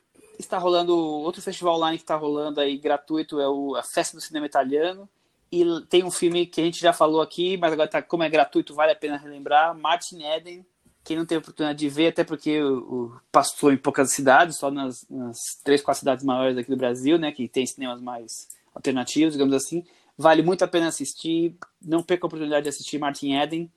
está 0.45 0.57
rolando 0.57 0.95
outro 0.95 1.41
festival 1.41 1.75
online 1.75 1.97
que 1.97 2.03
está 2.03 2.15
rolando 2.15 2.59
aí 2.59 2.77
gratuito 2.77 3.39
é 3.39 3.47
o 3.47 3.75
a 3.75 3.83
Festa 3.83 4.17
do 4.17 4.21
Cinema 4.21 4.45
Italiano 4.45 5.09
e 5.51 5.65
tem 5.89 6.03
um 6.03 6.11
filme 6.11 6.45
que 6.45 6.61
a 6.61 6.63
gente 6.63 6.79
já 6.79 6.93
falou 6.93 7.21
aqui, 7.21 7.57
mas 7.57 7.73
agora 7.73 7.89
tá, 7.89 8.01
como 8.01 8.23
é 8.23 8.29
gratuito 8.29 8.73
vale 8.73 8.93
a 8.93 8.95
pena 8.95 9.17
relembrar, 9.17 9.77
Martin 9.77 10.23
Eden. 10.23 10.65
Quem 11.03 11.17
não 11.17 11.25
teve 11.25 11.39
oportunidade 11.39 11.79
de 11.79 11.89
ver, 11.89 12.07
até 12.07 12.23
porque 12.23 12.61
o, 12.61 12.77
o 12.77 13.21
passou 13.31 13.71
em 13.71 13.77
poucas 13.77 14.11
cidades, 14.11 14.57
só 14.57 14.71
nas, 14.71 15.05
nas 15.09 15.37
três, 15.63 15.81
quatro 15.81 15.99
cidades 15.99 16.23
maiores 16.23 16.57
aqui 16.57 16.69
do 16.69 16.77
Brasil, 16.77 17.17
né, 17.17 17.31
que 17.31 17.49
tem 17.49 17.65
cinemas 17.65 17.99
mais 17.99 18.47
alternativos, 18.73 19.33
digamos 19.33 19.53
assim, 19.53 19.83
vale 20.17 20.41
muito 20.41 20.63
a 20.63 20.67
pena 20.67 20.87
assistir. 20.87 21.57
Não 21.81 22.01
perca 22.01 22.25
a 22.25 22.27
oportunidade 22.27 22.63
de 22.63 22.69
assistir 22.69 22.97
Martin 22.97 23.33
Eden. 23.33 23.69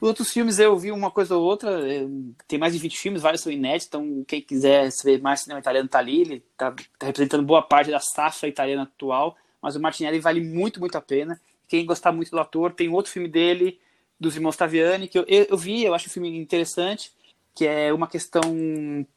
Outros 0.00 0.32
filmes 0.32 0.58
eu 0.58 0.76
vi 0.78 0.92
uma 0.92 1.10
coisa 1.10 1.36
ou 1.36 1.44
outra, 1.44 1.70
é, 1.92 2.06
tem 2.46 2.58
mais 2.58 2.72
de 2.72 2.78
20 2.78 2.98
filmes, 2.98 3.22
vários 3.22 3.42
são 3.42 3.52
inéditos, 3.52 3.88
então 3.88 4.24
quem 4.26 4.40
quiser 4.40 4.88
ver 5.04 5.20
mais 5.20 5.40
cinema 5.40 5.60
italiano 5.60 5.88
tá 5.88 5.98
ali, 5.98 6.20
ele 6.20 6.44
tá, 6.56 6.72
tá 6.98 7.06
representando 7.06 7.42
boa 7.42 7.62
parte 7.62 7.90
da 7.90 7.98
safra 7.98 8.48
italiana 8.48 8.84
atual, 8.84 9.36
mas 9.60 9.74
o 9.74 9.80
Martinelli 9.80 10.20
vale 10.20 10.40
muito, 10.40 10.78
muito 10.78 10.96
a 10.96 11.00
pena. 11.00 11.40
Quem 11.66 11.84
gostar 11.84 12.12
muito 12.12 12.30
do 12.30 12.38
ator, 12.38 12.72
tem 12.72 12.88
outro 12.88 13.10
filme 13.10 13.28
dele, 13.28 13.78
dos 14.18 14.36
irmãos 14.36 14.56
Taviani, 14.56 15.08
que 15.08 15.18
eu, 15.18 15.24
eu, 15.28 15.46
eu 15.50 15.56
vi, 15.56 15.84
eu 15.84 15.94
acho 15.94 16.06
o 16.06 16.10
filme 16.10 16.36
interessante, 16.38 17.12
que 17.54 17.66
é 17.66 17.92
uma 17.92 18.06
questão 18.06 18.40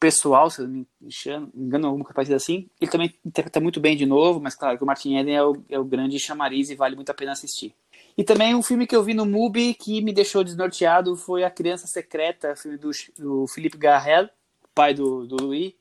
pessoal, 0.00 0.50
se 0.50 0.62
eu 0.62 0.68
não 0.68 1.50
me 1.54 1.64
engano, 1.64 1.86
alguma 1.86 2.04
coisa 2.04 2.34
assim. 2.34 2.68
Ele 2.80 2.90
também 2.90 3.14
interpreta 3.24 3.60
muito 3.60 3.80
bem 3.80 3.96
de 3.96 4.04
novo, 4.04 4.40
mas 4.40 4.56
claro 4.56 4.76
que 4.76 4.82
o 4.82 4.86
Martin 4.86 5.14
é 5.14 5.42
o, 5.44 5.62
é 5.68 5.78
o 5.78 5.84
grande 5.84 6.18
chamariz 6.18 6.68
e 6.68 6.74
vale 6.74 6.96
muito 6.96 7.10
a 7.10 7.14
pena 7.14 7.32
assistir. 7.32 7.72
E 8.16 8.22
também 8.22 8.54
um 8.54 8.62
filme 8.62 8.86
que 8.86 8.94
eu 8.94 9.02
vi 9.02 9.14
no 9.14 9.24
MUBI 9.24 9.74
que 9.74 10.02
me 10.02 10.12
deixou 10.12 10.44
desnorteado 10.44 11.16
foi 11.16 11.44
A 11.44 11.50
Criança 11.50 11.86
Secreta, 11.86 12.54
filme 12.54 12.76
do, 12.76 12.90
do 13.18 13.46
Philippe 13.46 13.78
Garrel, 13.78 14.28
pai 14.74 14.92
do, 14.92 15.26
do 15.26 15.36
Louis. 15.42 15.72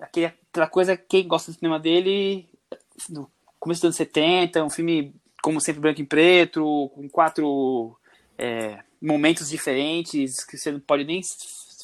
Aquela 0.00 0.68
coisa, 0.68 0.96
quem 0.96 1.26
gosta 1.26 1.50
do 1.50 1.54
cinema 1.54 1.78
dele, 1.78 2.48
no 3.08 3.30
começo 3.58 3.80
dos 3.80 3.86
anos 3.86 3.96
70, 3.96 4.62
um 4.64 4.70
filme, 4.70 5.14
como 5.42 5.60
sempre, 5.60 5.80
branco 5.80 6.00
e 6.00 6.06
preto, 6.06 6.90
com 6.94 7.08
quatro 7.08 7.96
é, 8.36 8.80
momentos 9.00 9.48
diferentes, 9.48 10.44
que 10.44 10.58
você 10.58 10.70
não 10.70 10.80
pode 10.80 11.04
nem 11.04 11.20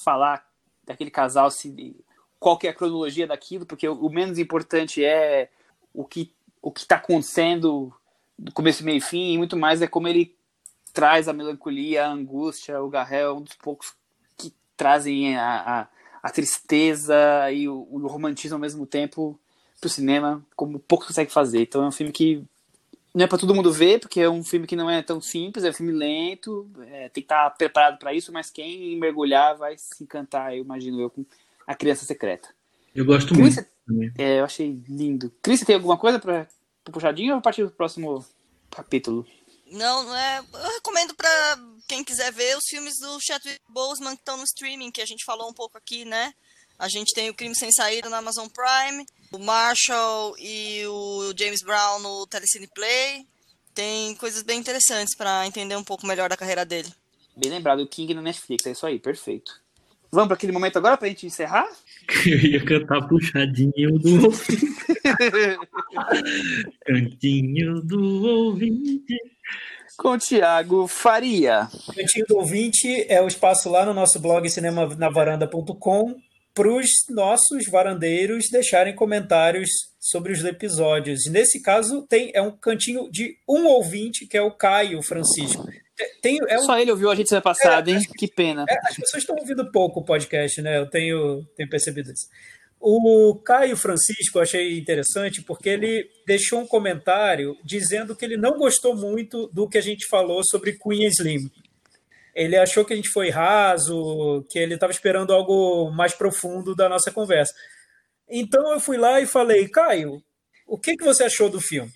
falar 0.04 0.46
daquele 0.84 1.10
casal, 1.10 1.50
se, 1.50 1.96
qual 2.38 2.58
é 2.62 2.68
a 2.68 2.74
cronologia 2.74 3.26
daquilo, 3.26 3.66
porque 3.66 3.88
o, 3.88 3.94
o 3.94 4.10
menos 4.10 4.38
importante 4.38 5.04
é 5.04 5.50
o 5.92 6.04
que 6.04 6.32
o 6.60 6.72
que 6.72 6.80
está 6.80 6.96
acontecendo 6.96 7.60
do 7.60 7.94
começo, 8.52 8.84
meio 8.84 8.98
e 8.98 9.00
fim, 9.00 9.34
e 9.34 9.38
muito 9.38 9.56
mais 9.56 9.82
é 9.82 9.86
como 9.86 10.08
ele 10.08 10.34
traz 10.92 11.28
a 11.28 11.32
melancolia, 11.32 12.06
a 12.06 12.10
angústia. 12.10 12.82
O 12.82 12.88
Garrel 12.88 13.30
é 13.30 13.32
um 13.32 13.42
dos 13.42 13.54
poucos 13.54 13.92
que 14.36 14.52
trazem 14.76 15.36
a, 15.36 15.80
a, 15.80 15.88
a 16.22 16.30
tristeza 16.30 17.50
e 17.52 17.68
o, 17.68 17.86
o, 17.90 18.06
romantismo 18.06 18.56
ao 18.56 18.60
mesmo 18.60 18.86
tempo 18.86 19.38
pro 19.80 19.88
cinema, 19.88 20.44
como 20.56 20.78
poucos 20.78 21.08
consegue 21.08 21.32
fazer. 21.32 21.62
Então 21.62 21.84
é 21.84 21.88
um 21.88 21.92
filme 21.92 22.12
que 22.12 22.42
não 23.14 23.24
é 23.24 23.28
para 23.28 23.38
todo 23.38 23.54
mundo 23.54 23.72
ver, 23.72 24.00
porque 24.00 24.20
é 24.20 24.28
um 24.28 24.44
filme 24.44 24.66
que 24.66 24.76
não 24.76 24.90
é 24.90 25.02
tão 25.02 25.20
simples, 25.20 25.64
é 25.64 25.70
um 25.70 25.72
filme 25.72 25.92
lento, 25.92 26.68
é, 26.88 27.08
tem 27.08 27.22
que 27.22 27.26
estar 27.26 27.44
tá 27.44 27.50
preparado 27.50 27.98
para 27.98 28.12
isso, 28.12 28.32
mas 28.32 28.50
quem 28.50 28.98
mergulhar 28.98 29.56
vai 29.56 29.76
se 29.76 30.02
encantar, 30.02 30.54
eu 30.54 30.62
imagino 30.62 31.00
eu, 31.00 31.10
com 31.10 31.24
A 31.66 31.74
Criança 31.74 32.04
Secreta. 32.04 32.48
Eu 32.94 33.04
gosto 33.04 33.34
Cris, 33.34 33.64
muito. 33.86 34.12
É, 34.18 34.40
eu 34.40 34.44
achei 34.44 34.80
lindo. 34.88 35.32
Cris, 35.42 35.60
você 35.60 35.66
tem 35.66 35.76
alguma 35.76 35.96
coisa 35.96 36.18
para 36.18 36.46
puxadinho 36.92 37.34
ou 37.34 37.38
a 37.38 37.42
partir 37.42 37.64
do 37.64 37.70
próximo 37.70 38.24
capítulo? 38.70 39.26
Não, 39.70 40.04
não 40.04 40.16
é. 40.16 40.38
Eu 40.38 40.70
recomendo 40.74 41.14
para 41.14 41.58
quem 41.86 42.02
quiser 42.02 42.32
ver 42.32 42.56
os 42.56 42.64
filmes 42.64 42.94
do 43.00 43.18
Chadwick 43.20 43.60
Boseman 43.68 44.14
que 44.14 44.22
estão 44.22 44.36
no 44.36 44.44
streaming, 44.44 44.90
que 44.90 45.02
a 45.02 45.06
gente 45.06 45.24
falou 45.24 45.48
um 45.48 45.54
pouco 45.54 45.76
aqui, 45.76 46.04
né? 46.04 46.32
A 46.78 46.88
gente 46.88 47.12
tem 47.12 47.28
o 47.28 47.34
Crime 47.34 47.56
Sem 47.56 47.72
Saída 47.72 48.08
na 48.08 48.18
Amazon 48.18 48.46
Prime, 48.48 49.04
o 49.32 49.38
Marshall 49.38 50.36
e 50.38 50.86
o 50.86 51.32
James 51.36 51.62
Brown 51.62 51.98
no 51.98 52.26
Telecine 52.26 52.68
Play. 52.68 53.26
Tem 53.74 54.14
coisas 54.14 54.42
bem 54.42 54.60
interessantes 54.60 55.16
para 55.16 55.46
entender 55.46 55.76
um 55.76 55.84
pouco 55.84 56.06
melhor 56.06 56.28
da 56.28 56.36
carreira 56.36 56.64
dele. 56.64 56.92
Bem 57.36 57.50
lembrado, 57.50 57.80
o 57.80 57.86
King 57.86 58.14
no 58.14 58.22
Netflix, 58.22 58.66
é 58.66 58.70
isso 58.70 58.86
aí, 58.86 58.98
perfeito. 58.98 59.60
Vamos 60.10 60.28
para 60.28 60.36
aquele 60.36 60.52
momento 60.52 60.76
agora 60.78 60.96
para 60.96 61.06
a 61.06 61.10
gente 61.10 61.26
encerrar? 61.26 61.68
Eu 62.26 62.38
ia 62.38 62.64
cantar 62.64 63.06
puxadinho 63.06 63.98
do 63.98 64.30
Cantinho 66.86 67.82
do 67.82 68.26
ouvinte. 68.26 69.16
Com 69.96 70.10
o 70.10 70.18
Thiago 70.18 70.86
Faria. 70.86 71.68
Cantinho 71.94 72.26
do 72.26 72.36
ouvinte 72.38 73.04
é 73.08 73.20
o 73.20 73.28
espaço 73.28 73.68
lá 73.68 73.84
no 73.84 73.92
nosso 73.92 74.18
blog 74.20 74.48
cinemanavaranda.com 74.48 76.16
para 76.54 76.72
os 76.72 76.88
nossos 77.10 77.66
varandeiros 77.70 78.48
deixarem 78.50 78.94
comentários 78.94 79.68
sobre 80.00 80.32
os 80.32 80.42
episódios. 80.44 81.26
Nesse 81.30 81.60
caso, 81.60 82.06
tem 82.08 82.30
é 82.34 82.40
um 82.40 82.50
cantinho 82.50 83.10
de 83.10 83.36
um 83.48 83.66
ouvinte, 83.66 84.26
que 84.26 84.36
é 84.36 84.42
o 84.42 84.50
Caio 84.50 85.02
Francisco. 85.02 85.66
Tem, 86.20 86.38
é 86.48 86.58
um... 86.58 86.62
Só 86.62 86.78
ele 86.78 86.90
ouviu 86.90 87.10
a 87.10 87.14
gente 87.14 87.28
semana 87.28 87.42
passada, 87.42 87.90
é, 87.90 87.94
hein? 87.94 88.00
Que, 88.00 88.26
que 88.26 88.34
pena. 88.34 88.64
É, 88.68 88.74
as 88.88 88.96
pessoas 88.96 89.22
estão 89.22 89.36
ouvindo 89.36 89.70
pouco 89.70 90.00
o 90.00 90.04
podcast, 90.04 90.60
né? 90.62 90.78
Eu 90.78 90.88
tenho, 90.88 91.44
tenho 91.56 91.68
percebido 91.68 92.12
isso. 92.12 92.26
O 92.80 93.34
Caio 93.44 93.76
Francisco 93.76 94.38
eu 94.38 94.42
achei 94.42 94.78
interessante 94.78 95.42
porque 95.42 95.68
ele 95.68 96.08
deixou 96.26 96.60
um 96.60 96.66
comentário 96.66 97.56
dizendo 97.64 98.14
que 98.14 98.24
ele 98.24 98.36
não 98.36 98.56
gostou 98.56 98.94
muito 98.94 99.48
do 99.48 99.68
que 99.68 99.78
a 99.78 99.82
gente 99.82 100.06
falou 100.06 100.42
sobre 100.44 100.78
Queen 100.78 101.06
Slim. 101.08 101.50
Ele 102.34 102.56
achou 102.56 102.84
que 102.84 102.92
a 102.92 102.96
gente 102.96 103.08
foi 103.08 103.30
raso, 103.30 104.46
que 104.48 104.60
ele 104.60 104.74
estava 104.74 104.92
esperando 104.92 105.32
algo 105.32 105.90
mais 105.90 106.14
profundo 106.14 106.72
da 106.72 106.88
nossa 106.88 107.10
conversa. 107.10 107.52
Então 108.30 108.72
eu 108.72 108.78
fui 108.78 108.96
lá 108.96 109.20
e 109.20 109.26
falei, 109.26 109.66
Caio, 109.68 110.22
o 110.64 110.78
que, 110.78 110.96
que 110.96 111.04
você 111.04 111.24
achou 111.24 111.50
do 111.50 111.60
filme? 111.60 111.90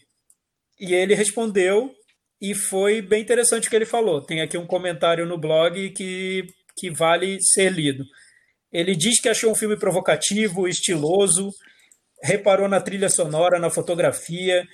E 0.80 0.92
ele 0.92 1.14
respondeu 1.14 1.94
e 2.42 2.56
foi 2.56 3.00
bem 3.00 3.22
interessante 3.22 3.68
o 3.68 3.70
que 3.70 3.76
ele 3.76 3.86
falou. 3.86 4.20
Tem 4.20 4.40
aqui 4.40 4.58
um 4.58 4.66
comentário 4.66 5.24
no 5.24 5.38
blog 5.38 5.90
que, 5.90 6.44
que 6.76 6.90
vale 6.90 7.38
ser 7.40 7.70
lido. 7.70 8.04
Ele 8.72 8.96
diz 8.96 9.20
que 9.20 9.28
achou 9.28 9.52
um 9.52 9.54
filme 9.54 9.78
provocativo, 9.78 10.66
estiloso, 10.66 11.50
reparou 12.20 12.68
na 12.68 12.80
trilha 12.80 13.08
sonora, 13.08 13.60
na 13.60 13.70
fotografia, 13.70 14.66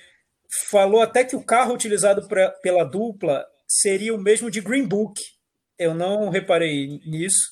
falou 0.71 0.99
até 0.99 1.23
que 1.23 1.35
o 1.35 1.45
carro 1.45 1.75
utilizado 1.75 2.27
pra, 2.27 2.49
pela 2.63 2.83
dupla 2.83 3.45
seria 3.67 4.15
o 4.15 4.21
mesmo 4.21 4.49
de 4.49 4.61
Green 4.61 4.87
Book. 4.87 5.21
Eu 5.77 5.93
não 5.93 6.29
reparei 6.29 6.99
nisso. 7.05 7.51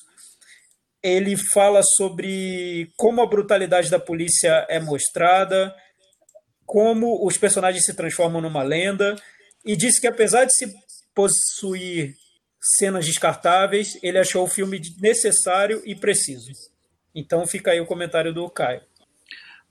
Ele 1.00 1.36
fala 1.36 1.80
sobre 1.96 2.90
como 2.96 3.22
a 3.22 3.26
brutalidade 3.26 3.88
da 3.88 4.00
polícia 4.00 4.66
é 4.68 4.80
mostrada, 4.80 5.72
como 6.66 7.24
os 7.24 7.38
personagens 7.38 7.84
se 7.84 7.94
transformam 7.94 8.42
numa 8.42 8.64
lenda 8.64 9.14
e 9.64 9.76
disse 9.76 10.00
que 10.00 10.06
apesar 10.06 10.44
de 10.44 10.54
se 10.54 10.72
possuir 11.14 12.14
cenas 12.60 13.06
descartáveis, 13.06 13.98
ele 14.02 14.18
achou 14.18 14.44
o 14.44 14.48
filme 14.48 14.80
necessário 15.00 15.82
e 15.84 15.94
preciso. 15.94 16.50
Então 17.14 17.46
fica 17.46 17.70
aí 17.70 17.80
o 17.80 17.86
comentário 17.86 18.32
do 18.32 18.48
Caio. 18.48 18.80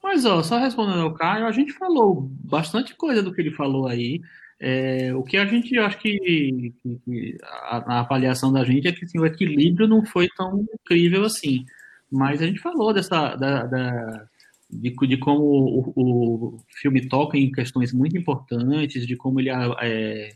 Mas 0.01 0.25
ó, 0.25 0.43
só 0.43 0.57
respondendo 0.57 1.01
ao 1.01 1.13
Caio, 1.13 1.45
a 1.45 1.51
gente 1.51 1.73
falou 1.73 2.29
bastante 2.43 2.95
coisa 2.95 3.21
do 3.21 3.33
que 3.33 3.41
ele 3.41 3.51
falou 3.51 3.87
aí. 3.87 4.21
É, 4.59 5.13
o 5.13 5.23
que 5.23 5.37
a 5.37 5.45
gente 5.45 5.77
acho 5.77 5.99
que, 5.99 6.73
que, 7.05 7.37
a, 7.43 7.77
a, 7.77 7.99
avaliação 7.99 8.51
da 8.51 8.63
gente 8.63 8.87
é 8.87 8.91
que 8.91 9.05
assim, 9.05 9.19
o 9.19 9.25
equilíbrio 9.25 9.87
não 9.87 10.03
foi 10.03 10.27
tão 10.35 10.65
incrível 10.73 11.25
assim. 11.25 11.65
Mas 12.11 12.41
a 12.41 12.47
gente 12.47 12.59
falou 12.59 12.93
dessa 12.93 13.35
da, 13.35 13.63
da 13.65 14.27
de, 14.69 14.93
de 14.93 15.17
como 15.17 15.43
o, 15.43 15.93
o, 15.95 16.57
filme 16.81 17.07
toca 17.07 17.37
em 17.37 17.51
questões 17.51 17.93
muito 17.93 18.17
importantes, 18.17 19.07
de 19.07 19.15
como 19.15 19.39
ele 19.39 19.49
é, 19.49 20.31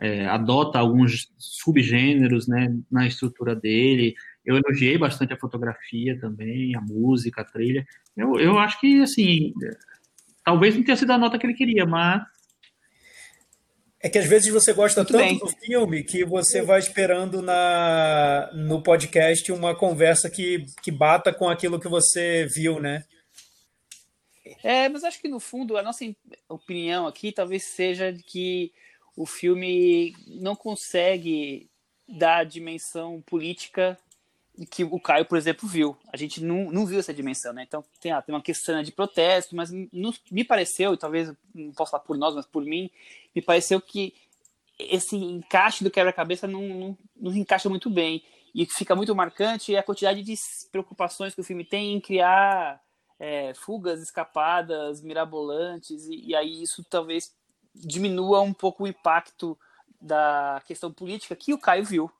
é, 0.00 0.26
adota 0.26 0.78
alguns 0.78 1.32
subgêneros 1.38 2.46
né, 2.46 2.74
na 2.90 3.06
estrutura 3.06 3.54
dele. 3.54 4.14
Eu 4.44 4.56
elogiei 4.56 4.98
bastante 4.98 5.32
a 5.32 5.38
fotografia 5.38 6.18
também, 6.18 6.74
a 6.76 6.80
música, 6.80 7.42
a 7.42 7.44
trilha. 7.44 7.86
Eu, 8.16 8.38
eu 8.38 8.58
acho 8.58 8.80
que, 8.80 9.02
assim, 9.02 9.52
talvez 10.44 10.76
não 10.76 10.82
tenha 10.82 10.96
sido 10.96 11.12
a 11.12 11.18
nota 11.18 11.38
que 11.38 11.46
ele 11.46 11.54
queria, 11.54 11.86
mas. 11.86 12.22
É 14.02 14.08
que 14.08 14.18
às 14.18 14.26
vezes 14.26 14.50
você 14.50 14.72
gosta 14.72 15.00
Muito 15.00 15.12
tanto 15.12 15.24
bem. 15.24 15.38
do 15.38 15.48
filme 15.48 16.02
que 16.02 16.24
você 16.24 16.62
vai 16.62 16.78
esperando 16.78 17.42
na, 17.42 18.50
no 18.54 18.82
podcast 18.82 19.52
uma 19.52 19.76
conversa 19.76 20.30
que, 20.30 20.64
que 20.82 20.90
bata 20.90 21.34
com 21.34 21.46
aquilo 21.50 21.78
que 21.78 21.86
você 21.86 22.46
viu, 22.46 22.80
né? 22.80 23.04
É, 24.62 24.88
mas 24.88 25.04
acho 25.04 25.20
que 25.20 25.28
no 25.28 25.40
fundo 25.40 25.76
a 25.76 25.82
nossa 25.82 26.04
opinião 26.48 27.06
aqui 27.06 27.32
talvez 27.32 27.64
seja 27.64 28.12
que 28.26 28.72
o 29.16 29.26
filme 29.26 30.14
não 30.26 30.56
consegue 30.56 31.68
dar 32.08 32.38
a 32.38 32.44
dimensão 32.44 33.20
política 33.22 33.98
que 34.66 34.84
o 34.84 35.00
Caio, 35.00 35.24
por 35.24 35.38
exemplo, 35.38 35.68
viu. 35.68 35.96
A 36.12 36.16
gente 36.16 36.42
não, 36.42 36.70
não 36.70 36.84
viu 36.84 36.98
essa 36.98 37.14
dimensão, 37.14 37.52
né? 37.52 37.64
Então 37.66 37.84
tem, 38.00 38.12
ah, 38.12 38.20
tem 38.20 38.34
uma 38.34 38.42
questão 38.42 38.82
de 38.82 38.92
protesto, 38.92 39.56
mas 39.56 39.70
me 39.70 40.44
pareceu, 40.44 40.92
e 40.92 40.98
talvez 40.98 41.32
não 41.54 41.72
posso 41.72 41.92
falar 41.92 42.02
por 42.02 42.18
nós, 42.18 42.34
mas 42.34 42.46
por 42.46 42.64
mim, 42.64 42.90
me 43.34 43.40
pareceu 43.40 43.80
que 43.80 44.14
esse 44.78 45.16
encaixe 45.16 45.84
do 45.84 45.90
quebra-cabeça 45.90 46.46
não, 46.46 46.62
não, 46.62 46.98
não 47.16 47.34
encaixa 47.34 47.68
muito 47.68 47.88
bem. 47.88 48.22
E 48.54 48.64
o 48.64 48.66
que 48.66 48.74
fica 48.74 48.96
muito 48.96 49.14
marcante 49.14 49.74
é 49.74 49.78
a 49.78 49.82
quantidade 49.82 50.22
de 50.22 50.34
preocupações 50.72 51.34
que 51.34 51.40
o 51.40 51.44
filme 51.44 51.64
tem 51.64 51.94
em 51.94 52.00
criar 52.00 52.82
é, 53.20 53.52
fugas, 53.52 54.00
escapadas, 54.00 55.02
mirabolantes, 55.02 56.08
e, 56.08 56.28
e 56.28 56.34
aí 56.34 56.62
isso 56.62 56.82
talvez 56.82 57.36
diminua 57.74 58.40
um 58.40 58.54
pouco 58.54 58.84
o 58.84 58.88
impacto 58.88 59.56
da 60.00 60.62
questão 60.66 60.90
política 60.90 61.36
que 61.36 61.52
o 61.52 61.58
Caio 61.58 61.84
viu. 61.84 62.10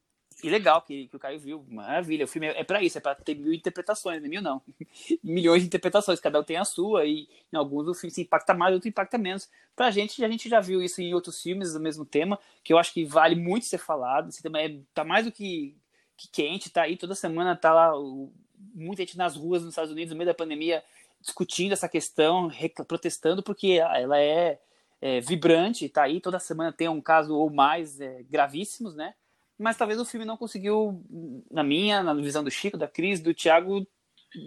E 0.43 0.49
legal 0.49 0.81
que, 0.81 1.09
que 1.09 1.17
o 1.17 1.19
Caio 1.19 1.39
viu, 1.39 1.65
maravilha. 1.69 2.25
O 2.25 2.29
filme 2.29 2.49
é, 2.49 2.61
é 2.61 2.65
para 2.65 2.83
isso, 2.83 2.97
é 2.99 3.01
para 3.01 3.15
ter 3.15 3.35
mil 3.35 3.53
interpretações, 3.53 4.21
não 4.21 4.27
é 4.27 4.29
mil 4.29 4.43
não. 4.43 4.63
Milhões 5.25 5.63
de 5.63 5.67
interpretações, 5.67 6.21
cada 6.21 6.39
um 6.39 6.45
tem 6.45 6.57
a 6.57 6.65
sua, 6.65 7.07
e 7.07 7.29
em 7.53 7.57
alguns 7.57 7.89
o 7.89 7.95
filme 7.95 8.13
se 8.13 8.23
impacta 8.23 8.55
mais, 8.55 8.75
outro 8.75 8.89
impacta 8.89 9.17
menos. 9.17 9.49
Pra 9.75 9.91
gente, 9.91 10.23
a 10.25 10.29
gente 10.29 10.49
já 10.49 10.61
viu 10.61 10.83
isso 10.83 11.01
em 11.01 11.15
outros 11.15 11.43
filmes 11.43 11.73
do 11.73 11.81
mesmo 11.81 12.05
tema, 12.05 12.39
que 12.63 12.73
eu 12.73 12.79
acho 12.79 12.93
que 12.93 13.05
vale 13.05 13.35
muito 13.35 13.67
ser 13.67 13.79
falado. 13.79 14.29
Esse 14.29 14.43
tema 14.43 14.61
é, 14.61 14.79
tá 14.95 15.05
mais 15.05 15.25
do 15.25 15.33
que, 15.33 15.77
que 16.17 16.29
quente, 16.29 16.71
tá 16.71 16.83
aí 16.83 16.97
toda 16.97 17.15
semana, 17.15 17.57
tá 17.57 17.73
lá 17.73 17.99
o, 17.99 18.33
muita 18.75 19.03
gente 19.03 19.17
nas 19.17 19.37
ruas 19.37 19.63
nos 19.63 19.73
Estados 19.73 19.93
Unidos, 19.93 20.13
no 20.13 20.17
meio 20.17 20.29
da 20.29 20.35
pandemia, 20.35 20.83
discutindo 21.21 21.73
essa 21.73 21.89
questão, 21.89 22.51
protestando, 22.87 23.43
porque 23.43 23.73
ela 23.73 24.19
é, 24.19 24.59
é 25.01 25.21
vibrante, 25.21 25.89
tá 25.89 26.05
aí 26.05 26.21
toda 26.21 26.39
semana 26.39 26.73
tem 26.73 26.89
um 26.89 27.01
caso 27.01 27.35
ou 27.35 27.51
mais 27.51 28.01
é, 28.01 28.23
gravíssimos, 28.29 28.95
né? 28.95 29.15
mas 29.61 29.77
talvez 29.77 30.01
o 30.01 30.07
filme 30.07 30.25
não 30.25 30.39
conseguiu, 30.39 31.05
na 31.51 31.63
minha, 31.63 32.03
na 32.03 32.15
visão 32.15 32.43
do 32.43 32.51
Chico, 32.51 32.79
da 32.79 32.89
Cris, 32.89 33.21
do 33.21 33.35
Thiago, 33.35 33.87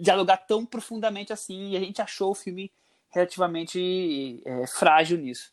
dialogar 0.02 0.38
tão 0.38 0.66
profundamente 0.66 1.32
assim, 1.32 1.70
e 1.70 1.76
a 1.76 1.80
gente 1.80 2.02
achou 2.02 2.32
o 2.32 2.34
filme 2.34 2.72
relativamente 3.12 4.42
é, 4.44 4.66
frágil 4.66 5.16
nisso. 5.16 5.52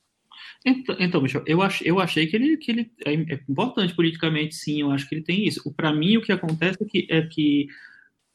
Então, 0.65 0.95
então 0.99 1.21
Michel, 1.21 1.43
eu, 1.45 1.61
ach, 1.61 1.79
eu 1.85 1.99
achei 1.99 2.25
que 2.25 2.35
ele, 2.35 2.57
que 2.57 2.71
ele 2.71 2.91
é, 3.05 3.13
é 3.13 3.39
importante 3.47 3.95
politicamente, 3.95 4.55
sim, 4.55 4.81
eu 4.81 4.89
acho 4.89 5.07
que 5.07 5.13
ele 5.13 5.23
tem 5.23 5.45
isso. 5.45 5.71
Para 5.75 5.93
mim, 5.93 6.17
o 6.17 6.23
que 6.23 6.31
acontece 6.31 6.81
é 6.81 6.85
que, 6.85 7.07
é 7.07 7.21
que 7.21 7.67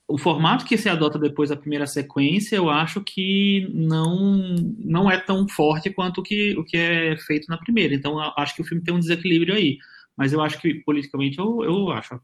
o 0.08 0.16
formato 0.16 0.64
que 0.64 0.78
se 0.78 0.88
adota 0.88 1.18
depois 1.18 1.50
da 1.50 1.56
primeira 1.56 1.86
sequência, 1.86 2.56
eu 2.56 2.70
acho 2.70 3.00
que 3.02 3.68
não 3.74 4.54
não 4.78 5.10
é 5.10 5.18
tão 5.18 5.48
forte 5.48 5.90
quanto 5.90 6.20
o 6.20 6.22
que, 6.22 6.56
o 6.56 6.64
que 6.64 6.76
é 6.76 7.16
feito 7.16 7.48
na 7.48 7.58
primeira. 7.58 7.94
Então, 7.94 8.18
acho 8.36 8.54
que 8.54 8.62
o 8.62 8.64
filme 8.64 8.84
tem 8.84 8.94
um 8.94 9.00
desequilíbrio 9.00 9.54
aí. 9.54 9.78
Mas 10.16 10.32
eu 10.32 10.40
acho 10.40 10.58
que 10.60 10.74
politicamente 10.74 11.38
eu, 11.38 11.62
eu 11.62 11.90
acho. 11.90 12.20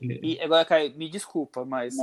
E 0.00 0.40
agora, 0.40 0.64
Caio, 0.64 0.94
me 0.96 1.10
desculpa, 1.10 1.64
mas 1.64 1.94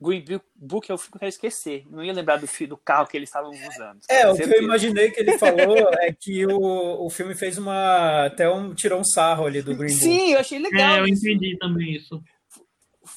Green 0.00 0.22
Book 0.54 0.88
eu 0.90 0.98
fico 0.98 1.18
quero 1.18 1.28
esquecer. 1.28 1.84
Não 1.90 2.04
ia 2.04 2.12
lembrar 2.12 2.36
do, 2.36 2.46
do 2.68 2.76
carro 2.76 3.06
que 3.06 3.16
eles 3.16 3.30
estavam 3.30 3.50
usando. 3.50 3.98
É, 4.10 4.28
o 4.28 4.36
que 4.36 4.42
eu 4.42 4.62
imaginei 4.62 5.10
que 5.10 5.20
ele 5.20 5.36
falou 5.38 5.88
é 6.00 6.12
que 6.12 6.46
o, 6.46 7.06
o 7.06 7.10
filme 7.10 7.34
fez 7.34 7.56
uma. 7.56 8.26
Até 8.26 8.48
um. 8.48 8.74
tirou 8.74 9.00
um 9.00 9.04
sarro 9.04 9.46
ali 9.46 9.62
do 9.62 9.74
Green 9.74 9.88
Book. 9.88 10.00
Sim, 10.00 10.32
eu 10.32 10.38
achei 10.38 10.58
legal. 10.58 10.96
É, 10.96 11.00
eu 11.00 11.08
entendi 11.08 11.56
também 11.58 11.94
isso 11.94 12.22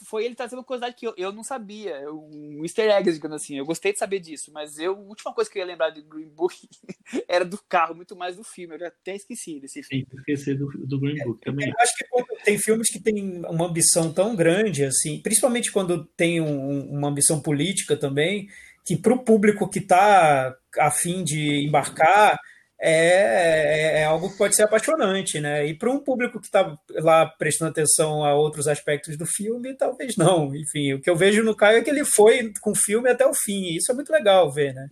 foi 0.06 0.26
ele 0.26 0.36
trazendo 0.36 0.60
uma 0.60 0.66
curiosidade 0.66 0.96
que 0.96 1.06
eu, 1.06 1.14
eu 1.18 1.32
não 1.32 1.44
sabia, 1.44 2.10
um 2.12 2.62
easter 2.64 2.90
egg, 2.90 3.12
digamos 3.12 3.42
assim. 3.42 3.58
Eu 3.58 3.66
gostei 3.66 3.92
de 3.92 4.00
saber 4.00 4.20
disso, 4.20 4.52
mas 4.54 4.78
eu, 4.78 4.94
a 4.94 5.00
última 5.00 5.34
coisa 5.34 5.50
que 5.50 5.58
eu 5.58 5.62
ia 5.62 5.68
lembrar 5.68 5.90
de 5.90 6.02
Green 6.02 6.30
Book 6.30 6.56
era 7.28 7.46
do 7.46 7.58
carro, 7.68 7.96
muito 7.96 8.16
mais 8.16 8.36
do 8.36 8.44
filme. 8.44 8.78
Eu 8.78 8.88
até 8.88 9.16
esqueci 9.16 9.60
desse 9.60 9.84
filme. 9.84 10.06
Sim, 10.10 10.18
esquecer 10.18 10.58
do, 10.58 10.68
do 10.86 11.00
Green 11.00 11.24
Book 11.24 11.42
também. 11.42 11.68
Eu 11.68 11.76
acho 11.80 11.96
que 11.96 12.44
tem 12.44 12.58
filmes 12.58 12.90
que 12.92 13.00
têm 13.00 13.42
uma 13.46 13.68
ambição 13.68 14.14
tão 14.14 14.36
grande, 14.36 14.84
assim, 14.84 15.22
principalmente 15.22 15.72
quando 15.72 16.06
tem 16.18 16.42
um, 16.42 16.90
uma 16.90 17.10
ambição 17.10 17.42
política 17.42 17.98
também, 17.98 18.48
que 18.86 18.96
para 18.98 19.14
o 19.14 19.24
público 19.24 19.70
que 19.70 19.80
está 19.80 20.56
afim 20.78 21.24
de 21.24 21.68
embarcar 21.68 22.40
é, 22.82 23.98
é, 23.98 24.02
é, 24.02 24.06
algo 24.06 24.30
que 24.30 24.38
pode 24.38 24.56
ser 24.56 24.64
apaixonante, 24.64 25.40
né? 25.42 25.68
E 25.68 25.74
para 25.74 25.92
um 25.92 26.00
público 26.00 26.40
que 26.40 26.46
está 26.46 26.80
lá 26.92 27.26
prestando 27.26 27.72
atenção 27.72 28.24
a 28.24 28.34
outros 28.34 28.70
aspectos 28.70 29.18
do 29.18 29.26
filme, 29.26 29.74
talvez 29.74 30.16
não. 30.16 30.56
Enfim, 30.56 30.94
o 30.94 31.02
que 31.02 31.10
eu 31.10 31.16
vejo 31.16 31.44
no 31.44 31.54
Caio 31.56 31.80
é 31.80 31.82
que 31.82 31.90
ele 31.90 32.06
foi 32.06 32.54
com 32.62 32.72
o 32.72 32.76
filme 32.76 33.10
até 33.10 33.28
o 33.28 33.34
fim. 33.34 33.64
E 33.64 33.78
isso 33.78 33.92
é 33.92 33.96
muito 33.96 34.12
legal 34.12 34.50
ver, 34.50 34.74
né? 34.74 34.90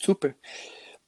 Super. 0.00 0.36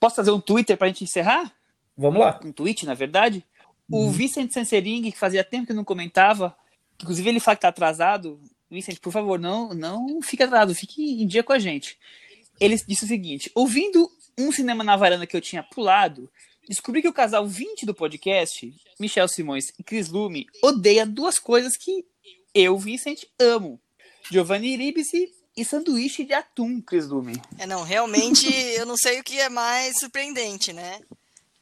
Posso 0.01 0.17
fazer 0.17 0.33
um 0.33 0.41
Twitter 0.41 0.77
para 0.77 0.87
a 0.87 0.89
gente 0.89 1.05
encerrar? 1.05 1.55
Vamos 1.97 2.21
lá. 2.21 2.41
Um 2.45 2.51
tweet, 2.51 2.85
na 2.85 2.95
verdade. 2.95 3.45
O 3.89 4.07
uhum. 4.07 4.11
Vicente 4.11 4.53
Sansering, 4.53 5.13
que 5.13 5.19
fazia 5.19 5.45
tempo 5.45 5.69
que 5.69 5.73
não 5.73 5.85
comentava, 5.85 6.57
inclusive 7.01 7.29
ele 7.29 7.39
fala 7.39 7.55
que 7.55 7.59
está 7.59 7.69
atrasado. 7.69 8.41
Vicente, 8.69 8.99
por 8.99 9.13
favor, 9.13 9.39
não, 9.39 9.73
não 9.73 10.21
fique 10.21 10.43
atrasado, 10.43 10.75
fique 10.75 11.23
em 11.23 11.27
dia 11.27 11.45
com 11.45 11.53
a 11.53 11.59
gente. 11.59 11.97
Ele 12.59 12.77
disse 12.89 13.05
o 13.05 13.09
seguinte: 13.09 13.51
ouvindo 13.55 14.11
um 14.39 14.53
cinema 14.53 14.85
na 14.85 14.97
varanda 14.97 15.27
que 15.27 15.37
eu 15.37 15.41
tinha 15.41 15.63
pulado, 15.63 16.31
descobri 16.69 17.03
que 17.03 17.09
o 17.09 17.13
casal 17.13 17.47
20 17.47 17.87
do 17.87 17.95
podcast, 17.95 18.75
Michel 18.99 19.29
Simões 19.29 19.67
e 19.79 19.83
Chris 19.83 20.09
Lume, 20.09 20.47
odeia 20.63 21.07
duas 21.07 21.39
coisas 21.39 21.77
que 21.77 22.05
eu, 22.55 22.79
Vicente, 22.79 23.29
amo: 23.39 23.81
Giovanni 24.31 24.77
Ribisi 24.77 25.33
e 25.57 25.65
sanduíche 25.65 26.25
de 26.25 26.33
atum, 26.33 26.81
Chris 26.81 27.07
Lume. 27.07 27.41
É, 27.59 27.67
não, 27.67 27.83
realmente 27.83 28.47
eu 28.77 28.87
não 28.87 28.97
sei 28.97 29.21
o 29.21 29.25
que 29.25 29.39
é 29.39 29.49
mais 29.49 29.99
surpreendente, 29.99 30.73
né? 30.73 31.01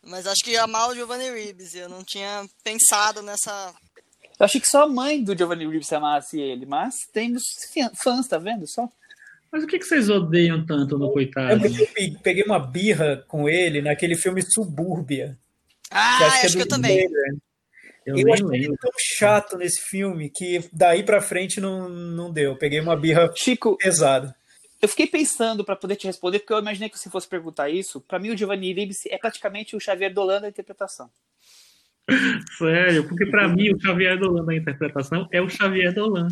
Mas 0.04 0.26
acho 0.26 0.42
que 0.42 0.56
amar 0.56 0.88
o 0.88 0.94
Giovanni 0.94 1.30
Ribisi, 1.30 1.78
eu 1.78 1.88
não 1.88 2.02
tinha 2.02 2.44
pensado 2.64 3.22
nessa. 3.22 3.72
Eu 4.38 4.44
achei 4.44 4.60
que 4.60 4.66
só 4.66 4.82
a 4.82 4.88
mãe 4.88 5.22
do 5.22 5.36
Giovanni 5.36 5.64
Ribisi 5.66 5.94
amasse 5.94 6.40
ele, 6.40 6.66
mas 6.66 6.94
temos 7.12 7.42
fãs, 8.02 8.26
tá 8.26 8.38
vendo? 8.38 8.66
Só. 8.66 8.90
Mas 9.52 9.64
o 9.64 9.66
que, 9.66 9.78
que 9.78 9.84
vocês 9.84 10.08
odeiam 10.08 10.64
tanto 10.64 10.98
no 10.98 11.12
Coitado? 11.12 11.66
Eu 11.66 12.18
peguei 12.22 12.42
uma 12.42 12.58
birra 12.58 13.22
com 13.28 13.46
ele 13.46 13.82
naquele 13.82 14.16
filme 14.16 14.40
Subúrbia. 14.42 15.38
Ah, 15.90 16.16
que 16.18 16.24
acho, 16.24 16.30
que, 16.30 16.42
é 16.42 16.46
acho 16.46 16.56
que 16.56 16.62
eu 16.62 16.68
também. 16.68 17.06
Eu, 18.04 18.16
eu 18.16 18.32
acho 18.32 18.52
ele 18.52 18.74
tão 18.78 18.90
chato 18.98 19.58
nesse 19.58 19.80
filme 19.82 20.30
que 20.30 20.64
daí 20.72 21.02
pra 21.02 21.20
frente 21.20 21.60
não, 21.60 21.88
não 21.88 22.32
deu. 22.32 22.56
Peguei 22.56 22.80
uma 22.80 22.96
birra 22.96 23.30
Chico, 23.36 23.76
pesada. 23.76 24.34
Eu 24.80 24.88
fiquei 24.88 25.06
pensando 25.06 25.64
para 25.64 25.76
poder 25.76 25.94
te 25.94 26.06
responder, 26.06 26.40
porque 26.40 26.52
eu 26.52 26.58
imaginei 26.58 26.88
que 26.88 26.98
você 26.98 27.08
fosse 27.08 27.28
perguntar 27.28 27.68
isso. 27.68 28.00
Para 28.00 28.18
mim, 28.18 28.30
o 28.30 28.36
Giovanni 28.36 28.72
Ribisi 28.72 29.08
é 29.10 29.18
praticamente 29.18 29.76
o 29.76 29.80
Xavier 29.80 30.12
Dolan 30.12 30.40
da 30.40 30.48
interpretação. 30.48 31.08
Sério, 32.58 33.06
porque 33.08 33.26
para 33.26 33.48
mim 33.48 33.72
o 33.72 33.80
Xavier 33.80 34.18
Dolan 34.18 34.44
da 34.44 34.56
interpretação 34.56 35.28
é 35.32 35.40
o 35.40 35.48
Xavier 35.48 35.94
Dolan. 35.94 36.28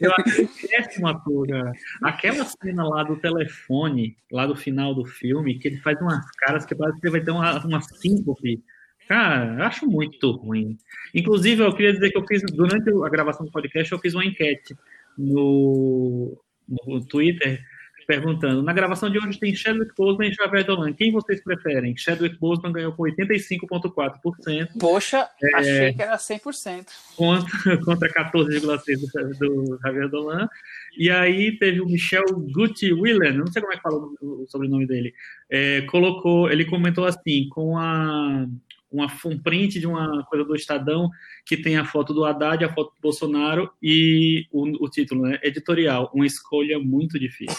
Eu 0.00 0.12
acho 0.18 0.68
péssimo 0.68 1.08
ator, 1.08 1.48
cara. 1.48 1.72
Aquela 2.02 2.44
cena 2.44 2.84
lá 2.84 3.02
do 3.04 3.16
telefone, 3.16 4.16
lá 4.30 4.46
do 4.46 4.54
final 4.54 4.94
do 4.94 5.04
filme, 5.04 5.58
que 5.58 5.68
ele 5.68 5.78
faz 5.78 6.00
umas 6.00 6.30
caras 6.32 6.66
que 6.66 6.74
parece 6.74 7.00
que 7.00 7.06
ele 7.06 7.12
vai 7.12 7.24
ter 7.24 7.30
uma, 7.30 7.64
uma 7.64 7.80
síncope. 7.80 8.62
Cara, 9.08 9.66
acho 9.66 9.86
muito 9.86 10.30
ruim. 10.32 10.76
Inclusive, 11.14 11.62
eu 11.62 11.74
queria 11.74 11.92
dizer 11.92 12.10
que 12.10 12.18
eu 12.18 12.26
fiz, 12.26 12.42
durante 12.52 12.90
a 12.90 13.08
gravação 13.08 13.46
do 13.46 13.52
podcast, 13.52 13.90
eu 13.92 13.98
fiz 13.98 14.14
uma 14.14 14.24
enquete 14.24 14.76
no, 15.16 16.38
no 16.86 17.04
Twitter 17.06 17.60
perguntando: 18.06 18.62
na 18.62 18.72
gravação 18.72 19.10
de 19.10 19.18
hoje 19.18 19.38
tem 19.38 19.54
Chadwick 19.54 19.92
Boseman 19.96 20.28
e 20.28 20.34
Xavier 20.34 20.64
Dolan. 20.64 20.92
Quem 20.92 21.12
vocês 21.12 21.42
preferem? 21.42 21.96
Chadwick 21.96 22.38
Boseman 22.38 22.72
ganhou 22.72 22.92
com 22.92 23.02
85,4%. 23.04 24.68
Poxa, 24.78 25.28
é, 25.42 25.56
achei 25.56 25.92
que 25.92 26.02
era 26.02 26.16
100%. 26.16 26.86
Contra, 27.16 27.78
contra 27.84 28.08
14,6% 28.08 29.38
do 29.38 29.78
Javier 29.82 30.08
Dolan. 30.08 30.48
E 30.96 31.10
aí 31.10 31.56
teve 31.58 31.80
o 31.80 31.86
Michel 31.86 32.24
Gucci 32.52 32.92
Willen, 32.92 33.38
não 33.38 33.46
sei 33.46 33.62
como 33.62 33.72
é 33.72 33.76
que 33.76 33.82
fala 33.82 33.96
o 34.20 34.46
sobrenome 34.48 34.86
dele, 34.86 35.14
é, 35.50 35.80
colocou, 35.82 36.50
ele 36.50 36.66
comentou 36.66 37.06
assim, 37.06 37.48
com 37.48 37.78
a, 37.78 38.46
uma, 38.92 39.06
um 39.26 39.38
print 39.38 39.80
de 39.80 39.86
uma 39.86 40.24
coisa 40.26 40.44
do 40.44 40.54
Estadão 40.54 41.08
que 41.44 41.56
tem 41.56 41.76
a 41.76 41.84
foto 41.84 42.12
do 42.12 42.24
Haddad, 42.24 42.64
a 42.64 42.72
foto 42.72 42.94
do 42.94 43.00
Bolsonaro 43.00 43.72
e 43.82 44.46
o, 44.52 44.84
o 44.84 44.88
título, 44.88 45.22
né? 45.22 45.38
Editorial, 45.42 46.10
uma 46.14 46.26
escolha 46.26 46.78
muito 46.78 47.18
difícil. 47.18 47.56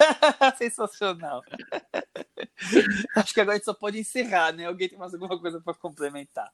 Sensacional. 0.56 1.42
acho 3.16 3.34
que 3.34 3.40
agora 3.40 3.54
a 3.54 3.58
gente 3.58 3.64
só 3.64 3.74
pode 3.74 3.98
encerrar, 3.98 4.52
né? 4.52 4.66
Alguém 4.66 4.88
tem 4.88 4.98
mais 4.98 5.12
alguma 5.12 5.38
coisa 5.38 5.60
para 5.60 5.74
complementar? 5.74 6.50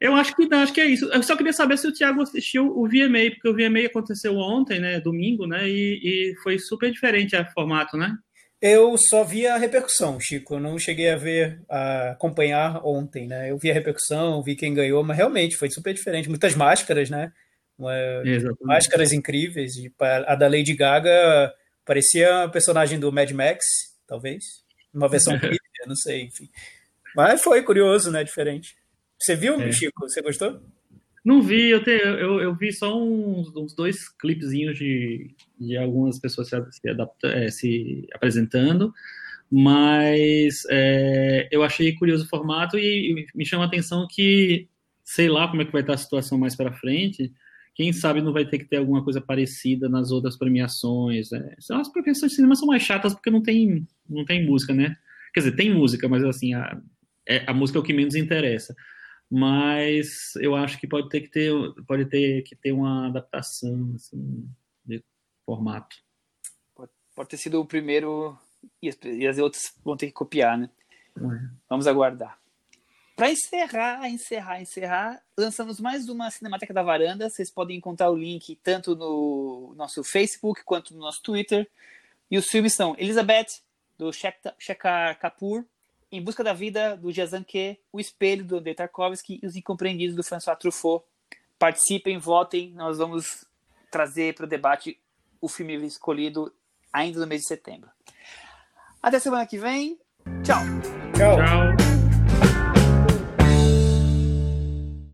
Eu 0.00 0.14
acho 0.14 0.34
que 0.34 0.46
não, 0.46 0.58
acho 0.58 0.72
que 0.72 0.80
é 0.80 0.86
isso. 0.86 1.06
Eu 1.06 1.22
só 1.22 1.36
queria 1.36 1.52
saber 1.52 1.78
se 1.78 1.86
o 1.86 1.92
Thiago 1.92 2.22
assistiu 2.22 2.66
o 2.66 2.86
VMA, 2.86 3.30
porque 3.30 3.48
o 3.48 3.54
VMA 3.54 3.86
aconteceu 3.86 4.36
ontem, 4.36 4.80
né? 4.80 5.00
Domingo, 5.00 5.46
né? 5.46 5.68
E, 5.68 6.00
e 6.32 6.36
foi 6.42 6.58
super 6.58 6.90
diferente 6.90 7.36
o 7.36 7.52
formato, 7.52 7.96
né? 7.96 8.16
Eu 8.60 8.96
só 9.10 9.22
vi 9.22 9.46
a 9.46 9.56
repercussão, 9.56 10.18
Chico. 10.18 10.54
Eu 10.54 10.60
não 10.60 10.78
cheguei 10.78 11.10
a 11.10 11.16
ver, 11.16 11.60
a 11.68 12.10
acompanhar 12.12 12.80
ontem, 12.84 13.26
né? 13.26 13.50
Eu 13.50 13.58
vi 13.58 13.70
a 13.70 13.74
repercussão, 13.74 14.42
vi 14.42 14.56
quem 14.56 14.72
ganhou, 14.72 15.04
mas 15.04 15.16
realmente 15.16 15.56
foi 15.56 15.70
super 15.70 15.92
diferente. 15.92 16.28
Muitas 16.28 16.54
máscaras, 16.54 17.10
né? 17.10 17.32
Máscaras 18.62 19.12
incríveis. 19.12 19.74
A 20.26 20.34
da 20.34 20.48
Lady 20.48 20.74
Gaga 20.74 21.52
Parecia 21.86 22.42
a 22.42 22.48
personagem 22.48 22.98
do 22.98 23.12
Mad 23.12 23.30
Max, 23.30 23.64
talvez. 24.08 24.42
Uma 24.92 25.08
versão 25.08 25.34
não 25.86 25.94
sei, 25.94 26.22
enfim. 26.22 26.50
Mas 27.14 27.40
foi 27.40 27.62
curioso, 27.62 28.10
né? 28.10 28.24
Diferente. 28.24 28.76
Você 29.16 29.36
viu, 29.36 29.54
é. 29.60 29.70
Chico? 29.70 30.00
Você 30.00 30.20
gostou? 30.20 30.60
Não 31.26 31.42
vi, 31.42 31.70
eu, 31.70 31.82
te, 31.82 31.90
eu, 31.90 32.40
eu 32.40 32.54
vi 32.54 32.72
só 32.72 32.96
uns, 32.96 33.48
uns 33.56 33.74
dois 33.74 34.08
clipezinhos 34.08 34.78
de, 34.78 35.34
de 35.58 35.76
algumas 35.76 36.20
pessoas 36.20 36.48
se, 36.48 36.56
se, 36.70 36.88
adapta, 36.88 37.26
é, 37.26 37.50
se 37.50 38.06
apresentando, 38.14 38.94
mas 39.50 40.62
é, 40.70 41.48
eu 41.50 41.64
achei 41.64 41.92
curioso 41.96 42.26
o 42.26 42.28
formato 42.28 42.78
e, 42.78 43.10
e 43.10 43.26
me 43.34 43.44
chama 43.44 43.64
a 43.64 43.66
atenção 43.66 44.06
que, 44.08 44.68
sei 45.02 45.28
lá 45.28 45.48
como 45.48 45.62
é 45.62 45.64
que 45.64 45.72
vai 45.72 45.80
estar 45.80 45.94
a 45.94 45.98
situação 45.98 46.38
mais 46.38 46.54
para 46.54 46.72
frente, 46.74 47.32
quem 47.74 47.92
sabe 47.92 48.22
não 48.22 48.32
vai 48.32 48.46
ter 48.46 48.60
que 48.60 48.66
ter 48.66 48.76
alguma 48.76 49.02
coisa 49.02 49.20
parecida 49.20 49.88
nas 49.88 50.12
outras 50.12 50.36
premiações. 50.36 51.32
É. 51.32 51.56
As 51.72 51.88
premiações 51.88 52.30
de 52.30 52.36
cinema 52.36 52.54
são 52.54 52.68
mais 52.68 52.84
chatas 52.84 53.12
porque 53.12 53.32
não 53.32 53.42
tem, 53.42 53.84
não 54.08 54.24
tem 54.24 54.46
música, 54.46 54.72
né? 54.72 54.96
Quer 55.34 55.40
dizer, 55.40 55.56
tem 55.56 55.74
música, 55.74 56.08
mas 56.08 56.22
assim, 56.22 56.54
a, 56.54 56.80
é, 57.28 57.42
a 57.48 57.52
música 57.52 57.80
é 57.80 57.80
o 57.80 57.84
que 57.84 57.92
menos 57.92 58.14
interessa. 58.14 58.76
Mas 59.30 60.36
eu 60.36 60.54
acho 60.54 60.78
que 60.78 60.86
pode 60.86 61.08
ter 61.08 61.20
que 61.20 61.28
ter, 61.28 61.52
pode 61.86 62.06
ter, 62.06 62.42
que 62.42 62.54
ter 62.54 62.72
uma 62.72 63.08
adaptação 63.08 63.92
assim, 63.94 64.48
de 64.84 65.02
formato. 65.44 65.96
Pode, 66.74 66.92
pode 67.14 67.28
ter 67.28 67.36
sido 67.36 67.60
o 67.60 67.66
primeiro 67.66 68.38
e 68.80 68.88
as, 68.88 68.98
e 69.04 69.26
as 69.26 69.38
outras 69.38 69.74
vão 69.84 69.96
ter 69.96 70.06
que 70.06 70.12
copiar, 70.12 70.56
né? 70.56 70.70
É. 71.16 71.48
Vamos 71.68 71.86
aguardar. 71.86 72.38
Para 73.16 73.30
encerrar, 73.30 74.06
encerrar, 74.10 74.60
encerrar, 74.60 75.22
lançamos 75.38 75.80
mais 75.80 76.06
uma 76.08 76.30
Cinemateca 76.30 76.74
da 76.74 76.82
Varanda. 76.82 77.30
Vocês 77.30 77.50
podem 77.50 77.78
encontrar 77.78 78.10
o 78.10 78.16
link 78.16 78.56
tanto 78.62 78.94
no 78.94 79.72
nosso 79.74 80.04
Facebook 80.04 80.62
quanto 80.64 80.92
no 80.92 81.00
nosso 81.00 81.22
Twitter. 81.22 81.66
E 82.30 82.36
os 82.36 82.44
filmes 82.46 82.74
são 82.74 82.94
Elizabeth, 82.98 83.46
do 83.96 84.12
Shekhar 84.12 85.18
Kapoor, 85.18 85.64
Em 86.16 86.22
Busca 86.22 86.42
da 86.42 86.54
Vida, 86.54 86.96
do 86.96 87.12
Jazanke, 87.12 87.78
O 87.92 88.00
Espelho, 88.00 88.42
do 88.42 88.56
Andrei 88.56 88.74
Tarkovsky 88.74 89.38
e 89.42 89.46
Os 89.46 89.54
Incompreendidos, 89.54 90.16
do 90.16 90.22
François 90.22 90.56
Truffaut. 90.58 91.04
Participem, 91.58 92.16
votem. 92.16 92.72
Nós 92.72 92.96
vamos 92.96 93.46
trazer 93.90 94.34
para 94.34 94.46
o 94.46 94.48
debate 94.48 94.98
o 95.42 95.48
filme 95.48 95.76
escolhido 95.86 96.50
ainda 96.90 97.20
no 97.20 97.26
mês 97.26 97.42
de 97.42 97.48
setembro. 97.48 97.90
Até 99.02 99.18
semana 99.18 99.46
que 99.46 99.58
vem. 99.58 99.98
Tchau. 100.42 100.62
Tchau. 101.14 101.36
Tchau. 101.36 101.85